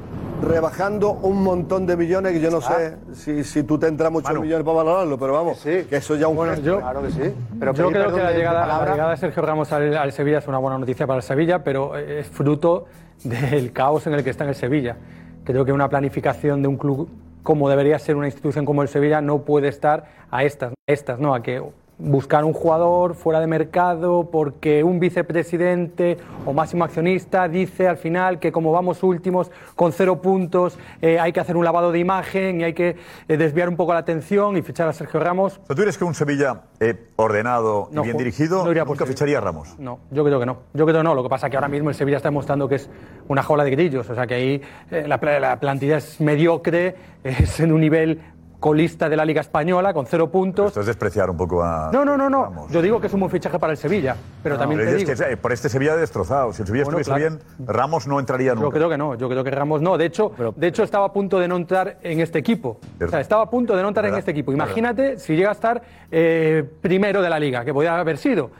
rebajando 0.43 1.13
un 1.13 1.43
montón 1.43 1.87
de 1.87 1.97
millones 1.97 2.33
que 2.33 2.41
yo 2.41 2.51
no 2.51 2.59
Ah. 2.59 2.61
sé 2.77 2.97
si, 3.15 3.45
si 3.45 3.63
tú 3.63 3.79
te 3.79 3.87
entras 3.89 4.11
muchos 4.13 4.39
millones 4.41 4.65
para 4.65 4.77
valorarlo, 4.79 5.19
pero 5.19 5.33
vamos, 5.33 5.61
que 5.63 5.87
eso 5.91 6.15
ya 6.17 6.27
es 6.27 6.33
un 6.33 6.47
gesto. 6.49 6.63
yo- 6.65 6.79
Claro 6.81 7.03
que 7.03 7.11
sí. 7.11 7.35
Pero 7.59 7.73
Yo 7.75 7.89
creo 7.91 8.13
que 8.15 8.23
la 8.23 8.33
llegada, 8.33 8.67
la 8.67 8.91
llegada 8.93 9.11
de 9.11 9.17
Sergio 9.17 9.43
Ramos 9.43 9.73
al, 9.73 9.97
al 9.97 10.13
Sevilla 10.13 10.39
es 10.39 10.49
una 10.49 10.59
buena 10.59 10.79
noticia 10.79 11.07
para 11.07 11.19
el 11.19 11.23
Sevilla, 11.23 11.65
pero 11.65 11.97
es 11.97 12.27
fruto 12.27 12.87
del 13.25 13.73
caos 13.73 14.07
en 14.07 14.15
el 14.15 14.23
que 14.25 14.31
está 14.31 14.45
en 14.45 14.51
el 14.51 14.57
Sevilla. 14.57 14.97
Creo 15.45 15.65
que 15.65 15.73
una 15.73 15.89
planificación 15.89 16.61
de 16.63 16.69
un 16.69 16.77
club 16.77 17.09
como 17.43 17.69
debería 17.71 17.99
ser 18.01 18.17
una 18.17 18.27
institución 18.27 18.65
como 18.65 18.83
el 18.83 18.89
Sevilla 18.89 19.21
no 19.21 19.43
puede 19.43 19.69
estar 19.69 20.05
a 20.33 20.43
estas, 20.43 20.73
a 20.73 20.75
estas 20.93 21.21
¿no? 21.21 21.33
A 21.35 21.43
que 21.43 21.63
buscar 21.99 22.45
un 22.45 22.53
jugador 22.53 23.15
fuera 23.15 23.41
de 23.41 23.47
mercado 23.47 24.29
porque 24.31 24.85
un 24.85 25.01
vicepresidente 25.01 26.19
o 26.45 26.53
máximo 26.53 26.85
accionista 26.85 27.49
dice 27.49 27.89
al 27.89 27.97
final 27.97 28.39
que 28.39 28.53
como 28.53 28.71
vamos 28.71 29.03
últimos 29.03 29.51
con 29.75 29.93
cero 29.93 30.21
puntos 30.21 30.79
eh, 31.01 31.19
hay 31.19 31.33
que 31.33 31.41
hacer 31.41 31.57
un 31.57 31.65
lavado 31.65 31.93
de 31.93 31.99
imagen 31.99 32.61
y 32.61 32.65
hay 32.65 32.75
que 32.75 32.97
eh, 33.29 33.37
desviar 33.37 33.69
un 33.69 33.77
poco 33.77 33.95
la 33.95 34.01
atención 34.01 34.57
y 34.57 34.63
fichar 34.63 34.89
a 34.89 34.93
Sergio 34.93 35.21
Ramos. 35.21 35.61
¿Tú 35.67 35.75
crees 35.75 35.97
que 35.97 36.05
un 36.05 36.15
Sevilla 36.15 36.63
eh, 36.81 37.09
ordenado 37.17 37.89
No, 37.91 38.03
y 38.03 38.05
bien 38.05 38.19
dirigido 38.19 38.63
no 38.65 38.71
iría 38.71 38.85
nunca 38.85 39.07
ficharía 39.07 39.39
a 39.39 39.41
Ramos? 39.41 39.79
No, 39.79 40.01
yo 40.11 40.25
creo 40.25 40.39
que 40.39 40.47
no. 40.47 40.59
Yo 40.75 40.85
creo 40.85 40.99
que 40.99 41.05
no. 41.05 41.15
Lo 41.15 41.23
que 41.23 41.29
pasa 41.29 41.47
es 41.47 41.51
que 41.51 41.57
ahora 41.57 41.69
mismo 41.69 41.89
el 41.89 41.95
Sevilla 41.95 42.19
está 42.19 42.29
demostrando 42.29 42.69
que 42.69 42.77
es 42.77 42.91
una 43.29 43.43
jaula 43.43 43.65
de 43.65 43.71
grillos. 43.71 44.09
O 44.09 44.15
sea 44.15 44.27
que 44.27 44.35
ahí 44.35 44.63
la 44.91 45.19
plantilla 45.59 45.97
es 45.97 46.21
mediocre, 46.21 46.95
es 47.25 47.61
en 47.61 47.73
un 47.73 47.81
nivel 47.81 48.21
colista 48.61 49.09
de 49.09 49.17
la 49.17 49.25
Liga 49.25 49.41
Española 49.41 49.93
con 49.93 50.07
cero 50.07 50.31
puntos. 50.31 50.69
Esto 50.69 50.81
es 50.81 50.87
despreciar 50.87 51.31
un 51.31 51.37
poco 51.37 51.63
a. 51.63 51.91
No, 51.93 52.05
no, 52.05 52.17
no, 52.17 52.29
no. 52.31 52.69
Yo 52.71 52.83
digo 52.83 53.01
que 53.01 53.07
es 53.07 53.13
un 53.13 53.21
buen 53.21 53.31
fichaje 53.31 53.59
para 53.59 53.73
el 53.73 53.77
Sevilla, 53.77 54.17
pero 54.43 54.55
No, 54.55 54.61
también 54.61 54.81
pero 54.81 54.91
te 54.93 54.97
digo. 55.05 55.13
que 55.15 55.33
eh, 55.33 55.37
por 55.37 55.53
este 55.53 55.69
Sevilla 55.69 55.97
destrozado. 55.97 56.53
Si 56.53 56.63
el 56.63 56.67
Sevilla 56.67 56.85
Bueno, 56.85 56.99
estuviese 56.99 57.29
claro. 57.29 57.43
bien, 57.59 57.67
Ramos 57.69 58.07
no 58.07 58.19
entraría 58.21 58.55
nunca. 58.55 58.67
Yo 58.67 58.71
creo 58.73 58.89
que 58.89 58.99
no, 58.99 59.15
yo 59.15 59.29
creo 59.29 59.45
que 59.45 59.51
Ramos 59.51 59.83
no. 59.83 59.97
De 59.99 60.07
hecho, 60.07 60.33
de 60.57 60.67
hecho 60.67 60.83
estaba 60.83 61.07
a 61.07 61.13
punto 61.13 61.39
de 61.39 61.49
no 61.49 61.57
entrar 61.57 61.99
en 62.03 62.21
este 62.21 62.39
equipo. 62.39 62.79
O 63.05 63.09
sea, 63.09 63.21
estaba 63.21 63.43
a 63.43 63.51
punto 63.51 63.77
de 63.77 63.83
no 63.83 63.89
entrar 63.89 64.07
en 64.07 64.15
este 64.15 64.31
equipo. 64.31 64.53
¿Verdad? 64.53 64.67
Imagínate 64.67 65.19
si 65.19 65.37
llega 65.37 65.51
a 65.51 65.53
estar 65.53 65.83
eh, 66.11 66.65
primero 66.81 67.23
de 67.23 67.31
la 67.31 67.39
liga, 67.39 67.65
que 67.65 67.73
podía 67.75 67.99
haber 67.99 68.19
sido. 68.19 68.51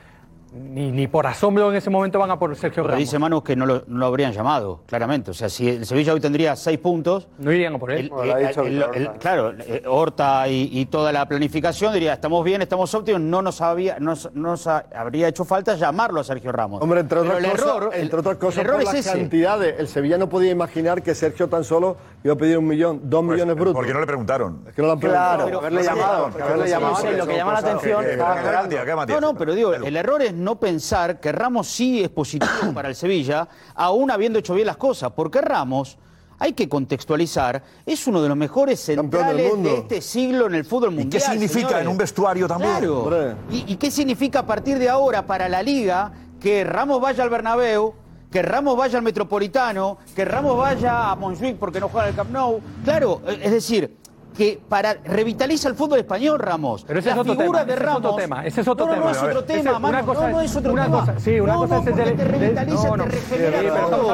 Ni, 0.53 0.91
ni 0.91 1.07
por 1.07 1.27
asombro 1.27 1.71
en 1.71 1.77
ese 1.77 1.91
momento 1.91 2.19
van 2.19 2.31
a 2.31 2.39
por 2.39 2.55
Sergio 2.57 2.83
Pero 2.83 2.89
Ramos. 2.93 3.01
dice 3.01 3.19
Manu 3.19 3.43
que 3.43 3.55
no 3.57 3.67
lo, 3.67 3.83
no 3.89 3.99
lo 3.99 4.07
habrían 4.07 4.33
llamado, 4.33 4.81
claramente. 4.87 5.31
O 5.31 5.35
sea, 5.35 5.49
si 5.51 5.69
el 5.69 5.85
Sevilla 5.85 6.15
hoy 6.15 6.21
tendría 6.21 6.57
seis 6.57 6.79
puntos. 6.79 7.29
No 7.39 7.53
irían 7.53 7.75
a 7.75 7.79
por 7.79 7.91
él. 7.91 8.11
el- 8.23 8.31
el- 8.31 8.67
el- 8.67 8.83
Horta. 9.09 9.19
claro, 9.19 9.53
eh, 9.59 9.83
Horta 9.87 10.49
y, 10.49 10.71
y 10.73 10.87
toda 10.87 11.13
la 11.13 11.27
planificación 11.27 11.93
diría: 11.93 12.15
estamos 12.15 12.43
bien, 12.45 12.63
estamos 12.63 12.95
óptimos. 12.95 13.21
No 13.21 13.43
nos, 13.43 13.61
había, 13.61 13.99
nos, 13.99 14.33
nos 14.35 14.67
ha- 14.67 14.87
habría 14.95 15.29
hecho 15.29 15.45
falta 15.45 15.75
llamarlo 15.75 16.21
a 16.21 16.25
Sergio 16.25 16.53
Ramos. 16.53 16.81
Hombre, 16.81 17.01
entre 17.01 17.19
Pero 17.21 17.33
otras 17.33 17.45
el 17.45 17.51
cosas, 17.51 17.67
error, 17.77 17.91
el- 17.95 18.03
entre 18.03 18.19
otras 18.21 18.37
cosas 18.37 18.59
el 18.59 18.65
error 18.67 18.75
por 18.77 18.83
es 18.83 18.87
las 18.87 19.07
ese. 19.07 19.19
cantidades. 19.19 19.75
El 19.79 19.89
Sevilla 19.89 20.17
no 20.17 20.29
podía 20.29 20.53
imaginar 20.53 21.03
que 21.03 21.15
Sergio 21.15 21.49
tan 21.49 21.65
solo 21.65 21.97
iba 22.27 22.35
a 22.35 22.37
pedir 22.37 22.59
un 22.59 22.67
millón, 22.67 23.01
dos 23.05 23.23
millones 23.25 23.55
brutos. 23.55 23.75
Porque 23.75 23.93
no 23.95 24.01
le 24.01 24.07
preguntaron. 24.07 24.65
Es 24.69 24.75
que 24.75 24.83
no 24.83 24.89
lo 24.89 24.93
han 24.95 24.99
Claro, 25.01 25.45
preguntado. 25.47 25.59
haberle 25.61 25.83
llamado, 25.83 26.25
haberle 26.27 26.69
llamado. 26.69 27.11
Lo 27.13 27.27
que 27.27 27.37
llama 27.37 27.53
la 27.53 27.59
atención. 27.61 28.05
que- 28.05 28.11
que- 28.11 29.13
No, 29.15 29.21
no, 29.21 29.35
pero 29.37 29.55
digo, 29.55 29.73
el 29.75 29.97
error 29.97 30.23
es 30.23 30.35
no 30.35 30.59
pensar 30.59 31.21
que 31.21 31.33
Ramos 31.33 31.69
sí 31.69 32.03
es 32.03 32.09
positivo 32.09 32.51
para 32.75 32.89
el 32.89 32.95
Sevilla, 32.95 33.49
aún 33.75 34.11
habiendo 34.11 34.39
hecho 34.39 34.55
bien 34.55 34.67
las 34.67 34.77
cosas, 34.77 35.13
porque 35.15 35.41
Ramos, 35.41 35.99
hay 36.39 36.53
que 36.53 36.69
contextualizar, 36.69 37.63
es 37.87 38.07
uno 38.07 38.21
de 38.21 38.29
los 38.29 38.37
mejores 38.37 38.81
centrales 38.81 39.53
mundo. 39.55 39.71
de 39.71 39.77
este 39.79 40.01
siglo 40.03 40.47
en 40.47 40.55
el 40.57 40.65
fútbol 40.65 40.93
¿Y 40.93 40.97
mundial. 40.97 41.23
qué 41.23 41.31
significa 41.31 41.61
señores. 41.69 41.83
en 41.83 41.89
un 41.89 41.97
vestuario 41.97 42.47
también? 42.49 42.73
Claro. 42.79 43.35
¿Y, 43.51 43.73
y 43.73 43.77
qué 43.77 43.91
significa 43.91 44.41
a 44.41 44.47
partir 44.47 44.79
de 44.79 44.89
ahora 44.89 45.25
para 45.27 45.49
la 45.49 45.63
liga 45.63 46.13
que 46.41 46.65
Ramos 46.65 47.01
vaya 47.01 47.23
al 47.23 47.31
Bernabéu? 47.31 47.95
Que 48.31 48.43
Ramos 48.43 48.77
vaya 48.77 48.99
al 48.99 49.05
Metropolitano, 49.05 49.99
que 50.15 50.25
Ramos 50.25 50.57
vaya 50.57 51.11
a 51.11 51.17
Montjuic 51.17 51.57
porque 51.57 51.81
no 51.81 51.89
juega 51.89 52.09
el 52.09 52.15
Camp 52.15 52.31
Nou. 52.31 52.61
Claro, 52.85 53.23
es 53.27 53.51
decir, 53.51 53.97
que 54.37 54.61
para 54.69 54.95
revitaliza 55.05 55.69
el 55.69 55.75
fútbol 55.75 55.99
español 56.01 56.39
Ramos. 56.39 56.85
Pero 56.87 56.99
ese 57.01 57.09
la 57.09 57.15
es 57.15 57.21
otro 57.21 57.35
figura 57.37 57.61
tema, 57.61 57.65
de 57.65 57.73
ese 57.73 57.81
es 57.83 57.87
Ramos. 57.87 57.99
otro 58.05 58.15
tema, 58.17 58.47
ese 58.47 58.61
es 58.61 58.69
otro 58.69 58.87
no, 58.87 58.93
no, 58.93 58.97
tema. 58.99 59.07
No, 59.07 59.11
es 59.17 59.23
otro 59.23 59.39
Ese- 59.41 59.47
tema, 59.63 59.71
una 59.71 59.79
mano, 59.79 60.07
cosa 60.07 60.21
no, 60.21 60.27
es- 60.27 60.33
no 60.35 60.41
es 60.43 60.57
otro 60.57 60.73
una 60.73 60.85
tema. 60.85 61.01
cosa- 61.01 61.21
sí, 61.21 61.41
una 61.41 61.53
no, 61.55 61.59
cosa 61.61 61.75
no, 61.77 61.81
es 61.81 61.87
el 61.87 61.95
de- 61.97 62.03
te 62.05 62.15
de- 62.17 62.25
revitaliza, 62.25 62.89
no, 62.89 62.97
no. 62.97 63.05
te 63.05 63.11
Sí, 63.11 63.17
regenera 63.17 63.59
pero 63.59 63.75
estamos 63.75 63.91
todo. 63.91 64.11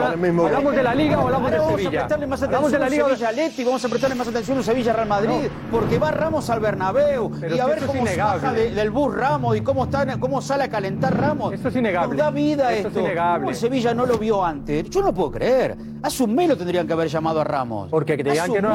¿hablamos 0.46 0.74
de 0.76 0.82
la 0.82 0.94
Liga 0.94 1.18
o 1.18 1.20
hablamos 1.22 1.44
Ahora 1.44 1.50
del 1.50 1.60
vamos 1.60 1.72
Sevilla? 1.80 1.88
a 1.88 2.02
prestarle 2.02 2.26
más 2.26 2.42
Hablamos 2.42 2.58
atención 2.68 2.72
de 2.72 2.78
la 2.78 2.90
Liga 2.90 3.04
a 3.04 3.08
Sevilla 3.16 3.28
Atleti, 3.28 3.64
vamos 3.64 3.84
a 3.84 3.88
prestarle 3.88 4.14
más 4.16 4.28
atención 4.28 4.58
a 4.58 4.62
Sevilla 4.62 4.92
Real 4.92 5.08
Madrid, 5.08 5.48
porque 5.70 5.98
va 5.98 6.10
Ramos 6.12 6.50
al 6.50 6.60
Bernabéu 6.60 7.30
Pero 7.40 7.56
y 7.56 7.58
a 7.58 7.64
si 7.64 7.68
ver 7.70 7.78
es 7.78 7.84
cómo 7.84 8.06
se 8.06 8.16
baja 8.16 8.36
innegable. 8.36 8.62
de- 8.62 8.70
del 8.74 8.90
bus 8.90 9.14
Ramos 9.14 9.56
y 9.56 9.60
cómo, 9.62 9.84
está, 9.84 10.18
cómo 10.18 10.40
sale 10.42 10.64
a 10.64 10.68
calentar 10.68 11.16
Ramos. 11.18 11.52
Esto 11.52 11.68
es 11.68 11.76
innegable. 11.76 12.16
Nos 12.16 12.24
da 12.26 12.30
vida 12.30 12.72
Esto 12.72 12.88
es 12.88 12.94
esto. 12.94 13.00
innegable. 13.00 13.38
¿Cómo 13.40 13.50
el 13.50 13.56
Sevilla 13.56 13.94
no 13.94 14.06
lo 14.06 14.18
vio 14.18 14.44
antes? 14.44 14.88
Yo 14.90 15.02
no 15.02 15.12
puedo 15.12 15.30
creer. 15.32 15.76
Hace 16.02 16.24
un 16.24 16.34
mes 16.34 16.48
lo 16.48 16.56
tendrían 16.56 16.84
que 16.86 16.92
haber 16.92 17.06
llamado 17.08 17.40
a 17.40 17.44
Ramos. 17.44 17.88
Porque 17.88 18.18
creían 18.18 18.52
que 18.52 18.60
no. 18.60 18.70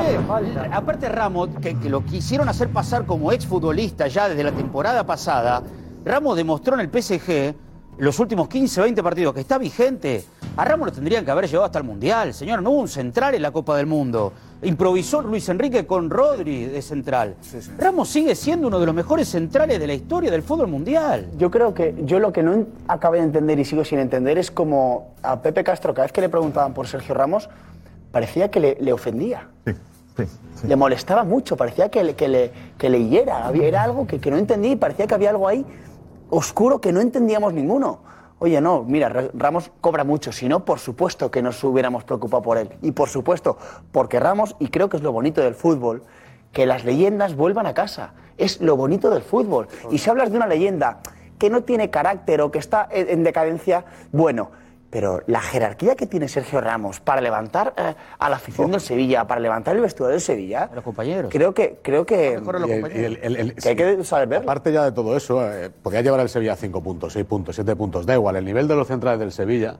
Aparte 0.72 1.10
Ramos, 1.10 1.37
que, 1.46 1.78
que 1.78 1.90
lo 1.90 2.04
quisieron 2.04 2.50
hacer 2.50 2.70
pasar 2.70 3.06
como 3.06 3.32
exfutbolista 3.32 4.08
ya 4.08 4.28
desde 4.28 4.44
la 4.44 4.52
temporada 4.52 5.06
pasada, 5.06 5.62
Ramos 6.04 6.36
demostró 6.36 6.80
en 6.80 6.82
el 6.82 6.90
PSG 6.90 7.56
los 7.98 8.20
últimos 8.20 8.48
15, 8.48 8.82
20 8.82 9.04
partidos 9.04 9.34
que 9.34 9.42
está 9.42 9.58
vigente. 9.58 10.24
A 10.56 10.66
Ramos 10.66 10.88
lo 10.88 10.92
tendrían 10.92 11.26
que 11.26 11.32
haber 11.32 11.48
llevado 11.48 11.66
hasta 11.66 11.80
el 11.80 11.86
Mundial. 11.86 12.34
Señor, 12.34 12.62
no 12.62 12.72
hubo 12.72 12.82
un 12.82 12.88
central 12.88 13.36
en 13.36 13.42
la 13.42 13.52
Copa 13.52 13.76
del 13.78 13.88
Mundo. 13.88 14.34
Improvisó 14.62 15.22
Luis 15.22 15.50
Enrique 15.50 15.86
con 15.86 16.10
Rodri 16.10 16.66
de 16.66 16.82
central. 16.82 17.36
Ramos 17.78 18.10
sigue 18.10 18.36
siendo 18.36 18.68
uno 18.68 18.80
de 18.80 18.86
los 18.86 18.96
mejores 18.96 19.28
centrales 19.28 19.80
de 19.80 19.88
la 19.88 19.94
historia 19.94 20.32
del 20.32 20.42
fútbol 20.42 20.68
mundial. 20.68 21.28
Yo 21.38 21.52
creo 21.52 21.74
que 21.74 21.96
yo 22.06 22.20
lo 22.20 22.34
que 22.34 22.42
no 22.42 22.66
acabé 22.88 23.20
de 23.20 23.26
entender 23.26 23.60
y 23.60 23.66
sigo 23.66 23.84
sin 23.86 24.00
entender 24.00 24.38
es 24.38 24.50
como 24.50 25.16
a 25.22 25.42
Pepe 25.42 25.64
Castro, 25.64 25.94
cada 25.94 26.06
vez 26.06 26.12
que 26.12 26.22
le 26.22 26.30
preguntaban 26.30 26.74
por 26.74 26.88
Sergio 26.88 27.14
Ramos, 27.14 27.50
parecía 28.12 28.50
que 28.50 28.60
le, 28.60 28.78
le 28.80 28.94
ofendía. 28.94 29.48
Le 30.68 30.76
molestaba 30.76 31.24
mucho, 31.24 31.56
parecía 31.56 31.90
que 31.90 32.04
le, 32.04 32.16
que 32.16 32.28
le, 32.28 32.52
que 32.78 32.90
le 32.90 33.08
hiera. 33.08 33.52
Era 33.54 33.84
algo 33.84 34.08
que, 34.08 34.20
que 34.20 34.32
no 34.32 34.38
entendía 34.38 34.72
y 34.72 34.76
parecía 34.76 35.06
que 35.08 35.14
había 35.14 35.30
algo 35.30 35.48
ahí 35.48 35.66
oscuro 36.30 36.82
que 36.82 36.92
no 36.92 37.00
entendíamos 37.02 37.54
ninguno. 37.54 38.00
Oye, 38.40 38.60
no, 38.62 38.84
mira, 38.84 39.10
Ra- 39.10 39.30
Ramos 39.34 39.72
cobra 39.82 40.04
mucho, 40.04 40.32
si 40.32 40.48
no, 40.48 40.64
por 40.66 40.80
supuesto 40.80 41.32
que 41.32 41.42
nos 41.42 41.64
hubiéramos 41.64 42.04
preocupado 42.04 42.44
por 42.44 42.58
él. 42.58 42.70
Y 42.82 42.92
por 42.92 43.10
supuesto, 43.10 43.58
porque 43.92 44.20
Ramos, 44.20 44.56
y 44.60 44.68
creo 44.68 44.90
que 44.90 44.98
es 44.98 45.04
lo 45.04 45.12
bonito 45.12 45.42
del 45.42 45.56
fútbol, 45.56 46.04
que 46.52 46.66
las 46.66 46.86
leyendas 46.86 47.36
vuelvan 47.36 47.66
a 47.66 47.74
casa. 47.74 48.14
Es 48.38 48.62
lo 48.62 48.76
bonito 48.76 49.10
del 49.10 49.22
fútbol. 49.24 49.68
Y 49.92 49.98
si 50.00 50.10
hablas 50.10 50.32
de 50.32 50.38
una 50.38 50.48
leyenda 50.48 51.00
que 51.40 51.50
no 51.50 51.64
tiene 51.64 51.90
carácter 51.90 52.42
o 52.42 52.52
que 52.52 52.60
está 52.60 52.88
en 52.92 53.24
decadencia, 53.24 53.86
bueno, 54.12 54.50
pero 54.90 55.22
la 55.28 55.42
jerarquía 55.42 55.96
que 55.96 56.08
tiene 56.08 56.28
Sergio 56.28 56.62
Ramos 56.62 57.00
para 57.02 57.20
levantar 57.22 57.74
eh, 57.78 57.94
a 58.20 58.30
la 58.30 58.38
afición 58.38 58.72
del 58.72 58.80
Sevilla, 58.82 59.28
para 59.28 59.42
levantar 59.42 59.76
el 59.76 59.82
vestuario 59.82 60.12
del 60.14 60.22
Sevilla, 60.22 60.70
los 60.74 60.84
compañeros. 60.84 61.30
creo 61.32 61.54
que 61.54 61.80
creo 61.82 62.06
que, 62.06 62.40
Y 62.68 62.72
el- 62.72 62.82
y 62.96 63.04
el- 63.04 63.20
el- 63.22 63.36
el- 63.38 63.56
que 63.56 63.70
hay 63.70 63.76
que 63.76 64.04
saber 64.04 64.28
verlo. 64.28 64.46
Aparte 64.50 64.72
ya 64.72 64.86
de 64.86 64.92
todo 64.94 65.16
eso, 65.18 65.46
eh, 65.52 65.70
podría 65.70 66.02
llevar 66.02 66.22
el 66.22 66.30
Sevilla 66.30 66.54
a 66.54 66.56
5 66.56 66.82
puntos, 66.82 67.14
6 67.14 67.26
puntos, 67.26 67.56
7 67.56 67.76
puntos, 67.76 68.06
da 68.06 68.14
igual. 68.14 68.36
El 68.38 68.46
nivel 68.46 68.68
de 68.68 68.76
los 68.76 68.88
centrales 68.88 69.20
del 69.20 69.32
Sevilla 69.32 69.78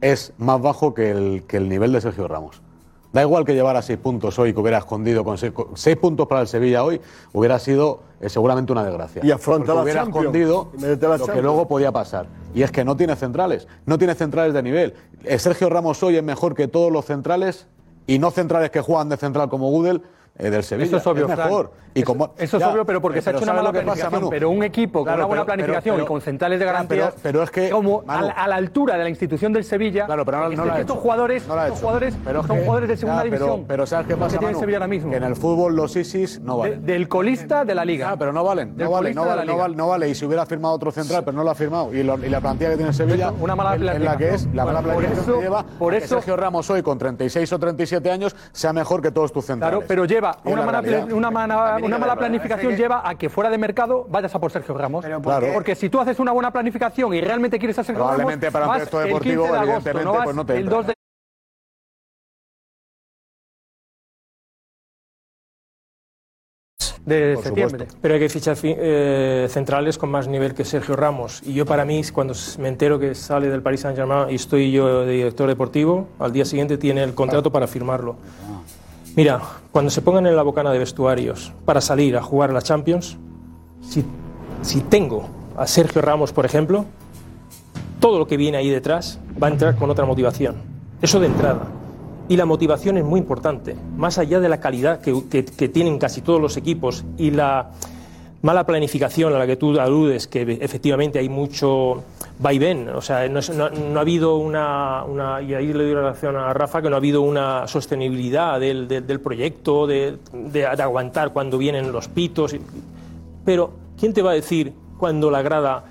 es 0.00 0.32
más 0.38 0.60
bajo 0.60 0.94
que 0.94 1.10
el, 1.10 1.44
que 1.48 1.56
el 1.56 1.68
nivel 1.68 1.92
de 1.92 2.00
Sergio 2.00 2.28
Ramos. 2.28 2.62
Da 3.16 3.22
igual 3.22 3.46
que 3.46 3.54
llevara 3.54 3.80
6 3.80 3.98
puntos 3.98 4.38
hoy, 4.38 4.52
que 4.52 4.60
hubiera 4.60 4.76
escondido 4.76 5.24
con 5.24 5.38
6 5.38 5.96
puntos 5.96 6.26
para 6.26 6.42
el 6.42 6.48
Sevilla 6.48 6.84
hoy, 6.84 7.00
hubiera 7.32 7.58
sido 7.58 8.00
eh, 8.20 8.28
seguramente 8.28 8.72
una 8.72 8.84
desgracia. 8.84 9.24
Y 9.24 9.30
afronta 9.30 9.72
la 9.72 9.80
hubiera 9.80 10.02
Champions. 10.02 10.26
escondido 10.26 10.68
Y 10.76 11.18
lo 11.18 11.26
que 11.26 11.40
luego 11.40 11.66
podía 11.66 11.90
pasar. 11.90 12.26
Y 12.54 12.60
es 12.60 12.70
que 12.70 12.84
no 12.84 12.94
tiene 12.94 13.16
centrales, 13.16 13.68
no 13.86 13.96
tiene 13.96 14.14
centrales 14.14 14.52
de 14.52 14.62
nivel. 14.62 14.94
Eh, 15.24 15.38
Sergio 15.38 15.70
Ramos 15.70 16.02
hoy 16.02 16.16
es 16.16 16.22
mejor 16.22 16.54
que 16.54 16.68
todos 16.68 16.92
los 16.92 17.06
centrales 17.06 17.66
y 18.06 18.18
no 18.18 18.30
centrales 18.32 18.70
que 18.70 18.82
juegan 18.82 19.08
de 19.08 19.16
central 19.16 19.48
como 19.48 19.70
Gudel 19.70 20.02
eh, 20.38 20.50
del 20.50 20.62
Sevilla. 20.62 20.86
Eso 20.86 20.96
es 20.98 21.06
obvio, 21.06 21.28
mejor. 21.28 21.72
Y 21.94 22.00
Eso- 22.00 22.06
como- 22.08 22.34
eso 22.36 22.58
es 22.58 22.62
obvio, 22.62 22.84
pero 22.84 23.00
porque 23.00 23.22
se 23.22 23.30
ha 23.30 23.32
hecho 23.32 23.38
una 23.42 23.52
¿sabes 23.52 23.62
mala 23.62 23.72
que 23.72 23.78
pasa, 23.86 23.94
planificación. 24.10 24.30
Pero 24.30 24.50
un 24.50 24.62
equipo 24.64 24.98
con 24.98 25.04
Claro, 25.04 25.18
una 25.20 25.26
buena 25.26 25.44
pero- 25.46 25.54
planificación 25.56 25.94
pero- 25.96 26.04
y 26.04 26.06
con 26.08 26.20
centrales 26.20 26.58
de 26.58 26.64
Claro, 26.66 26.74
garantías, 26.74 27.14
pero- 27.22 27.42
es 27.42 27.50
que, 27.50 27.70
como 27.70 28.00
a, 28.02 28.04
Manu, 28.04 28.26
la- 28.26 28.32
a 28.32 28.48
la 28.48 28.56
altura 28.56 28.98
de 28.98 29.04
la 29.04 29.08
institución 29.08 29.52
del 29.54 29.64
Sevilla, 29.64 30.04
Claro, 30.04 30.26
pero 30.26 30.38
no, 30.40 30.48
no 30.50 30.64
estos 30.64 30.78
hecho. 30.80 30.94
jugadores, 30.96 31.48
No 31.48 31.58
estos 31.62 31.80
jugadores 31.80 32.14
Pero 32.22 32.42
son 32.46 32.56
que- 32.58 32.62
jugadores 32.64 32.88
de 32.90 32.96
segunda 32.98 33.20
ya, 33.20 33.24
división. 33.24 33.64
Pero, 33.66 33.86
¿sabes 33.86 34.06
qué 34.06 34.12
que 34.14 34.20
pasa, 34.20 34.40
Manu? 34.42 34.60
Sevilla 34.60 34.76
ahora 34.76 34.88
mismo. 34.88 35.10
Que 35.10 35.16
en 35.16 35.24
el 35.24 35.36
fútbol 35.36 35.74
los 35.74 35.96
ISIS 35.96 36.38
no 36.40 36.58
valen. 36.58 36.84
De- 36.84 36.92
del 36.92 37.08
colista 37.08 37.64
de 37.64 37.74
la 37.74 37.84
liga. 37.86 38.10
Ah, 38.10 38.16
pero 38.18 38.30
no 38.32 38.44
valen, 38.44 38.76
no 38.76 38.90
vale, 38.90 39.14
no 39.14 39.24
vale, 39.24 39.44
no 39.46 39.56
vale, 39.56 39.74
no 39.76 39.88
vale. 39.88 40.08
Y 40.10 40.14
si 40.14 40.26
hubiera 40.26 40.44
firmado 40.44 40.74
otro 40.74 40.90
central, 40.90 41.24
pero 41.24 41.34
no 41.34 41.44
lo 41.44 41.50
ha 41.50 41.54
firmado, 41.54 41.94
y, 41.94 42.02
la 42.02 42.40
plantilla 42.42 42.70
que 42.72 42.76
tiene 42.76 42.92
Sevilla, 42.92 43.32
Una 43.40 43.56
mala 43.56 43.74
en, 43.74 43.88
en 43.88 44.04
la 44.04 44.16
que 44.18 44.34
es, 44.34 44.46
la 44.52 44.66
mala 44.66 44.82
planificación 44.82 45.36
que 45.38 45.42
lleva, 45.44 45.64
por 45.78 45.94
a 45.94 45.98
que 45.98 46.04
eso- 46.04 46.16
Sergio 46.16 46.36
Ramos 46.36 46.68
hoy 46.68 46.82
con 46.82 46.98
36 46.98 47.50
o 47.54 47.58
37 47.58 48.10
años 48.10 48.36
sea 48.52 48.74
mejor 48.74 49.00
que 49.00 49.10
todos 49.10 49.32
tus 49.32 49.46
centrales. 49.46 49.76
Claro, 49.78 49.86
pero 49.88 50.04
lleva 50.04 50.25
Una 50.44 50.60
la 50.60 51.98
mala, 51.98 52.16
planificación 52.16 52.72
que- 52.72 52.76
lleva 52.78 53.08
a 53.08 53.14
que 53.16 53.28
fuera 53.28 53.50
de 53.50 53.58
mercado 53.58 54.06
vayas 54.08 54.34
a 54.34 54.40
por 54.40 54.50
Sergio 54.50 54.74
Ramos. 54.76 55.04
¿por 55.04 55.22
Claro. 55.22 55.46
qué? 55.46 55.52
Porque 55.52 55.74
si 55.74 55.88
tú 55.88 56.00
haces 56.00 56.18
una 56.18 56.32
buena 56.32 56.50
planificación 56.50 57.12
y 57.14 57.20
realmente 57.20 57.58
quieres 57.58 57.78
a 57.78 57.84
Sergio 57.84 58.04
Ramos, 58.04 58.36
para 58.52 58.66
un 58.66 58.68
vas 58.70 58.88
proyecto 58.88 59.00
el 59.00 59.06
deportivo, 59.08 59.42
15 59.44 59.52
de 59.52 59.58
agosto, 59.70 59.92
no 60.04 60.12
vas 60.12 60.24
pues 60.24 60.36
no 60.36 60.46
te 60.46 60.52
el 60.54 60.58
entra. 60.60 60.76
2 60.76 60.86
de 60.86 60.94
de 67.06 67.34
Por 67.34 67.44
septiembre. 67.44 67.78
supuesto. 67.84 67.98
Pero 68.02 68.14
hay 68.14 68.20
que 68.20 68.28
fichar 68.28 68.56
fi- 68.56 68.74
eh, 68.76 69.46
centrales 69.48 69.96
con 69.96 70.10
más 70.10 70.26
nivel 70.26 70.54
que 70.54 70.64
Sergio 70.64 70.96
Ramos. 70.96 71.40
Y 71.44 71.54
yo 71.54 71.64
para 71.64 71.84
mí, 71.84 72.02
cuando 72.12 72.34
me 72.58 72.68
entero 72.68 72.98
que 72.98 73.14
sale 73.14 73.48
del 73.48 73.62
Paris 73.62 73.80
Saint-Germain 73.82 74.30
y 74.30 74.34
estoy 74.34 74.72
yo 74.72 75.04
de 75.04 75.12
director 75.12 75.48
deportivo, 75.48 76.08
al 76.18 76.32
día 76.32 76.44
siguiente 76.44 76.78
tiene 76.78 77.04
el 77.04 77.14
contrato 77.14 77.52
para 77.52 77.66
firmarlo. 77.68 78.16
Mira, 79.16 79.40
cuando 79.72 79.90
se 79.90 80.02
pongan 80.02 80.26
en 80.26 80.36
la 80.36 80.42
bocana 80.42 80.70
de 80.72 80.78
vestuarios 80.78 81.50
para 81.64 81.80
salir 81.80 82.18
a 82.18 82.22
jugar 82.22 82.50
a 82.50 82.52
la 82.52 82.60
Champions, 82.60 83.16
si, 83.80 84.80
tengo 84.82 85.26
a 85.56 85.66
Sergio 85.66 86.02
Ramos, 86.02 86.32
por 86.32 86.44
ejemplo, 86.44 86.84
todo 87.98 88.18
lo 88.18 88.26
que 88.26 88.36
viene 88.36 88.58
ahí 88.58 88.68
detrás 88.68 89.18
va 89.42 89.46
a 89.46 89.50
entrar 89.50 89.76
con 89.76 89.88
otra 89.88 90.04
motivación. 90.04 90.56
Eso 91.00 91.18
de 91.18 91.28
entrada. 91.28 91.62
Y 92.28 92.36
la 92.36 92.44
motivación 92.44 92.98
es 92.98 93.04
muy 93.04 93.18
importante, 93.18 93.74
más 93.96 94.18
allá 94.18 94.38
de 94.38 94.50
la 94.50 94.60
calidad 94.60 95.00
que- 95.00 95.44
que 95.46 95.68
tienen 95.68 95.98
casi 95.98 96.20
todos 96.20 96.40
los 96.40 96.58
equipos 96.58 97.04
y 97.16 97.30
la 97.30 97.70
mala 98.46 98.64
planificación 98.64 99.34
a 99.34 99.38
la 99.38 99.46
que 99.46 99.56
tú 99.56 99.78
aludes, 99.80 100.28
que 100.28 100.42
efectivamente 100.60 101.18
hay 101.18 101.28
mucho 101.28 102.04
vaivén, 102.38 102.88
o 102.90 103.00
sea, 103.02 103.28
no, 103.28 103.40
es- 103.40 103.50
no- 103.50 103.70
no 103.70 103.98
ha 103.98 104.02
habido 104.02 104.36
una, 104.36 105.02
una- 105.04 105.42
y 105.42 105.52
ahí 105.52 105.72
le 105.72 105.82
doy 105.84 105.94
la 105.94 106.02
razón 106.02 106.36
a 106.36 106.52
Rafa, 106.52 106.80
que 106.80 106.88
no 106.88 106.94
ha 106.94 106.98
habido 106.98 107.22
una 107.22 107.66
sostenibilidad 107.66 108.60
del, 108.60 108.86
del- 108.86 109.04
del 109.04 109.20
proyecto, 109.20 109.86
de, 109.88 110.18
de- 110.32 110.60
de 110.76 110.82
aguantar 110.82 111.32
cuando 111.32 111.58
vienen 111.58 111.90
los 111.90 112.06
pitos. 112.08 112.54
y- 112.54 112.60
pero, 113.44 113.72
¿quién 113.98 114.12
te 114.14 114.22
va 114.22 114.30
a 114.30 114.34
decir 114.34 114.72
cuando 114.96 115.28
la 115.30 115.42
grada... 115.42 115.84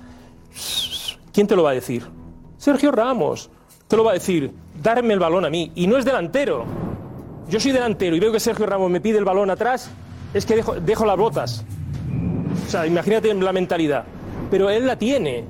¿Quién 1.32 1.46
te 1.46 1.54
lo 1.56 1.62
va 1.62 1.70
a 1.70 1.74
decir? 1.74 2.04
Sergio 2.56 2.90
Ramos 2.90 3.50
te 3.88 3.96
lo 3.98 4.02
va 4.04 4.12
a 4.12 4.14
decir, 4.14 4.50
darme 4.82 5.12
el 5.14 5.20
balón 5.20 5.44
a 5.44 5.50
mí. 5.50 5.70
Y 5.74 5.86
no 5.86 5.96
es 5.98 6.04
delantero. 6.06 6.64
Yo 7.48 7.60
soy 7.60 7.72
delantero 7.72 8.16
y 8.16 8.20
veo 8.20 8.32
que 8.32 8.40
Sergio 8.40 8.64
Ramos 8.66 8.90
me 8.90 9.00
pide 9.00 9.18
el 9.18 9.24
balón 9.24 9.50
atrás, 9.50 9.90
es 10.34 10.44
que 10.46 10.56
dejo, 10.56 10.74
dejo 10.80 11.04
las 11.04 11.16
botas. 11.16 11.64
O 12.66 12.70
sea, 12.70 12.86
imagínate 12.86 13.32
la 13.34 13.52
mentalidad. 13.52 14.04
Pero 14.50 14.70
él 14.70 14.86
la 14.86 14.96
tiene. 14.96 15.44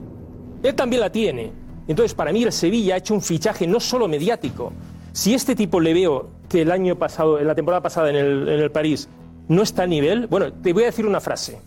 Él 0.63 0.75
también 0.75 1.01
la 1.01 1.11
tiene. 1.11 1.53
Entonces, 1.89 2.15
para 2.15 2.33
mí, 2.33 2.43
el 2.43 2.53
Sevilla 2.53 2.95
ha 2.95 2.99
hecho 2.99 3.15
un 3.15 3.23
fichaje 3.23 3.67
no 3.67 3.81
solo 3.81 4.09
mediático. 4.09 4.73
Si 5.13 5.35
este 5.35 5.55
tipo 5.55 5.81
le 5.81 5.95
veo 5.95 6.29
que 6.49 6.63
el 6.63 6.71
año 6.71 6.97
pasado, 6.97 7.39
en 7.39 7.47
la 7.47 7.55
temporada 7.55 7.83
pasada 7.83 8.11
en 8.11 8.17
el, 8.17 8.49
en 8.49 8.61
el 8.61 8.71
París, 8.71 9.09
no 9.49 9.63
está 9.63 9.85
a 9.85 9.87
nivel, 9.87 10.27
bueno, 10.27 10.53
te 10.53 10.73
voy 10.73 10.83
a 10.83 10.87
decir 10.87 11.07
una 11.07 11.21
frase. 11.21 11.59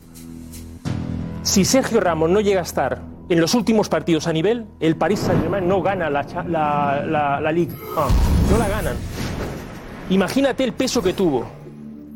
Si 1.43 1.65
Sergio 1.65 1.99
Ramos 1.99 2.29
no 2.29 2.41
llega 2.41 2.59
a 2.59 2.63
estar 2.63 3.01
en 3.29 3.39
los 3.39 3.53
últimos 3.53 3.89
partidos 3.89 4.27
a 4.27 4.33
nivel, 4.33 4.65
el 4.79 4.95
Paris 4.97 5.19
Saint-Germain 5.19 5.67
no 5.67 5.81
gana 5.81 6.09
la, 6.09 6.23
la, 6.47 7.03
la, 7.05 7.39
la 7.39 7.51
Ligue 7.51 7.73
1. 7.73 8.05
No 8.51 8.57
la 8.57 8.67
ganan. 8.67 8.95
Imagínate 10.09 10.63
el 10.63 10.73
peso 10.73 11.01
que 11.01 11.13
tuvo. 11.13 11.58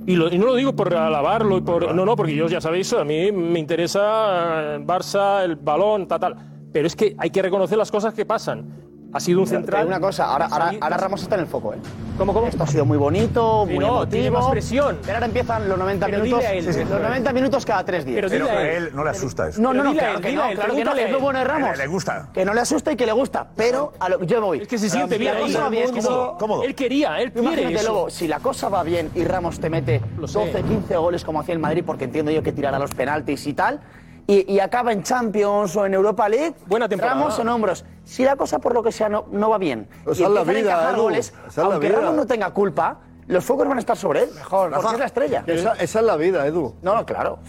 Y, 0.06 0.16
lo- 0.16 0.32
y 0.34 0.38
no 0.38 0.48
lo 0.48 0.56
digo 0.56 0.76
por 0.76 0.94
alabarlo, 0.94 1.58
y 1.58 1.62
por, 1.62 1.94
no, 1.96 2.06
no, 2.06 2.16
porque 2.16 2.36
yo 2.36 2.48
ya 2.48 2.60
sabéis, 2.60 2.92
a 2.94 3.04
mí 3.04 3.32
me 3.32 3.60
interesa 3.60 4.78
Barça, 4.80 5.44
el 5.44 5.56
balón, 5.56 6.08
tal, 6.08 6.20
tal. 6.20 6.36
Pero 6.72 6.88
es 6.88 6.96
que 6.96 7.16
hay 7.18 7.30
que 7.30 7.42
reconocer 7.42 7.78
las 7.78 7.92
cosas 7.92 8.14
que 8.14 8.26
pasan. 8.26 8.66
Ha 9.14 9.20
sido 9.20 9.42
un 9.42 9.48
central. 9.48 9.86
una 9.86 10.00
cosa, 10.00 10.26
ahora, 10.26 10.48
ahora, 10.50 10.72
ahora 10.82 10.98
Ramos 10.98 11.22
está 11.22 11.36
en 11.36 11.42
el 11.42 11.48
foco, 11.48 11.74
¿eh? 11.74 11.78
¿Cómo, 12.18 12.34
cómo? 12.34 12.48
Esto 12.48 12.64
ha 12.64 12.68
sido 12.68 12.84
muy 12.86 12.98
bonito, 12.98 13.64
Sí, 13.68 13.74
muy 13.74 13.80
no, 13.80 13.88
emotivo. 13.88 14.08
tiene 14.12 14.32
más 14.32 14.48
presión. 14.48 14.98
Pero 15.04 15.14
ahora 15.16 15.26
empiezan 15.28 15.70
los 15.70 15.78
90 15.78 16.06
Pero 16.08 16.24
minutos. 16.24 16.40
dile 16.40 16.52
a 16.52 16.54
él. 16.58 16.66
sí, 16.66 16.74
sí, 16.74 16.80
los 16.90 17.02
90 17.02 17.34
minutos 17.34 17.66
cada 17.66 17.86
tres 17.86 18.06
días. 18.06 18.26
Pero, 18.30 18.48
a 18.50 18.62
él 18.64 18.90
no 18.94 19.04
le 19.04 19.10
asusta 19.12 19.50
eso. 19.50 19.62
No, 19.62 19.74
no, 19.74 19.82
Pero 19.82 19.84
no, 19.84 19.94
claro 20.00 20.18
él, 20.18 20.22
que 20.24 20.34
no, 20.34 20.46
él, 20.50 20.56
claro 20.56 20.76
que 20.76 20.84
no, 20.84 20.96
es 20.96 21.12
lo 21.12 21.20
bueno 21.20 21.40
de 21.40 21.46
Ramos. 21.46 21.78
Le 21.78 21.88
gusta. 21.88 22.30
Que 22.34 22.44
no 22.46 22.54
le 22.54 22.62
asusta 22.62 22.92
y 22.92 22.96
que 22.96 23.06
le 23.06 23.12
gusta, 23.12 23.48
pero 23.56 23.94
a 24.00 24.10
lo 24.10 24.20
que 24.20 24.26
yo 24.26 24.42
voy. 24.42 24.62
Es 24.62 24.68
que 24.68 24.78
se 24.80 24.90
siente 24.90 25.16
Si 25.16 25.20
bien 25.20 25.34
la 25.36 25.40
cosa 25.42 25.60
va 25.62 25.70
bien, 25.70 25.84
es 25.96 26.04
sí. 26.04 26.10
Cómodo. 26.40 26.64
Él 26.64 26.74
quería, 26.76 27.20
él 27.22 27.32
quiere 27.32 27.48
Imagínate, 27.48 27.76
eso. 27.76 27.88
Lobo, 27.94 28.10
si 28.10 28.28
la 28.28 28.40
cosa 28.40 28.70
va 28.70 28.84
bien 28.84 29.12
y 29.16 29.24
Ramos 29.26 29.60
te 29.60 29.70
mete 29.70 30.02
Lo 30.18 30.28
sé. 30.28 30.40
12, 30.40 30.64
15 30.64 30.98
goles 30.98 31.24
como 31.24 31.40
hacía 31.40 31.54
el 31.54 31.60
Madrid, 31.60 31.84
porque 31.86 32.06
entiendo 32.06 32.32
yo 32.32 32.42
que 32.42 32.52
tirará 32.52 32.80
los 32.80 32.92
penaltis 32.96 33.46
y 33.48 33.54
tal, 33.54 33.80
y, 34.28 34.54
y 34.54 34.60
acaba 34.60 34.92
en 34.92 35.04
Champions 35.04 35.76
o 35.76 35.86
en 35.86 35.94
Europa 35.94 36.28
League, 36.30 36.56
Buena 36.66 36.88
temporada. 36.90 37.16
Ramos 37.20 37.40
en 37.40 37.48
hombros. 37.50 37.86
Si 38.04 38.24
la 38.24 38.36
cosa 38.36 38.60
por 38.60 38.74
lo 38.74 38.82
que 38.84 38.92
sea 38.92 39.10
no, 39.10 39.26
no 39.32 39.50
va 39.50 39.58
bien 39.58 39.88
Pues 40.04 40.20
y 40.20 40.24
esa 40.24 40.30
es 40.30 40.34
la 40.34 40.42
empiezan 40.42 40.56
a 40.56 40.60
vida, 40.60 40.72
encajar 40.74 40.94
Edu. 40.96 41.04
goles, 41.04 41.28
Esa 41.30 41.48
es 41.48 41.58
la 41.58 41.64
aunque 41.64 41.88
vida. 41.88 42.00
Ramos 42.00 42.16
no 42.16 42.26
tenga 42.28 42.50
culpa, 42.52 43.00
los 43.28 43.44
focos 43.46 43.68
van 43.68 43.78
a 43.78 43.80
estar 43.80 43.98
sobre 43.98 44.24
él, 44.24 44.30
mejor, 44.36 44.72
porque 44.72 44.94
es 44.94 45.00
la 45.00 45.06
estrella. 45.06 45.44
Esa, 45.48 45.74
esa 45.74 46.00
es 46.00 46.06
la 46.06 46.16
vida, 46.18 46.46
Edu. 46.46 46.76
No, 46.82 46.96
no, 46.96 47.06
claro. 47.06 47.40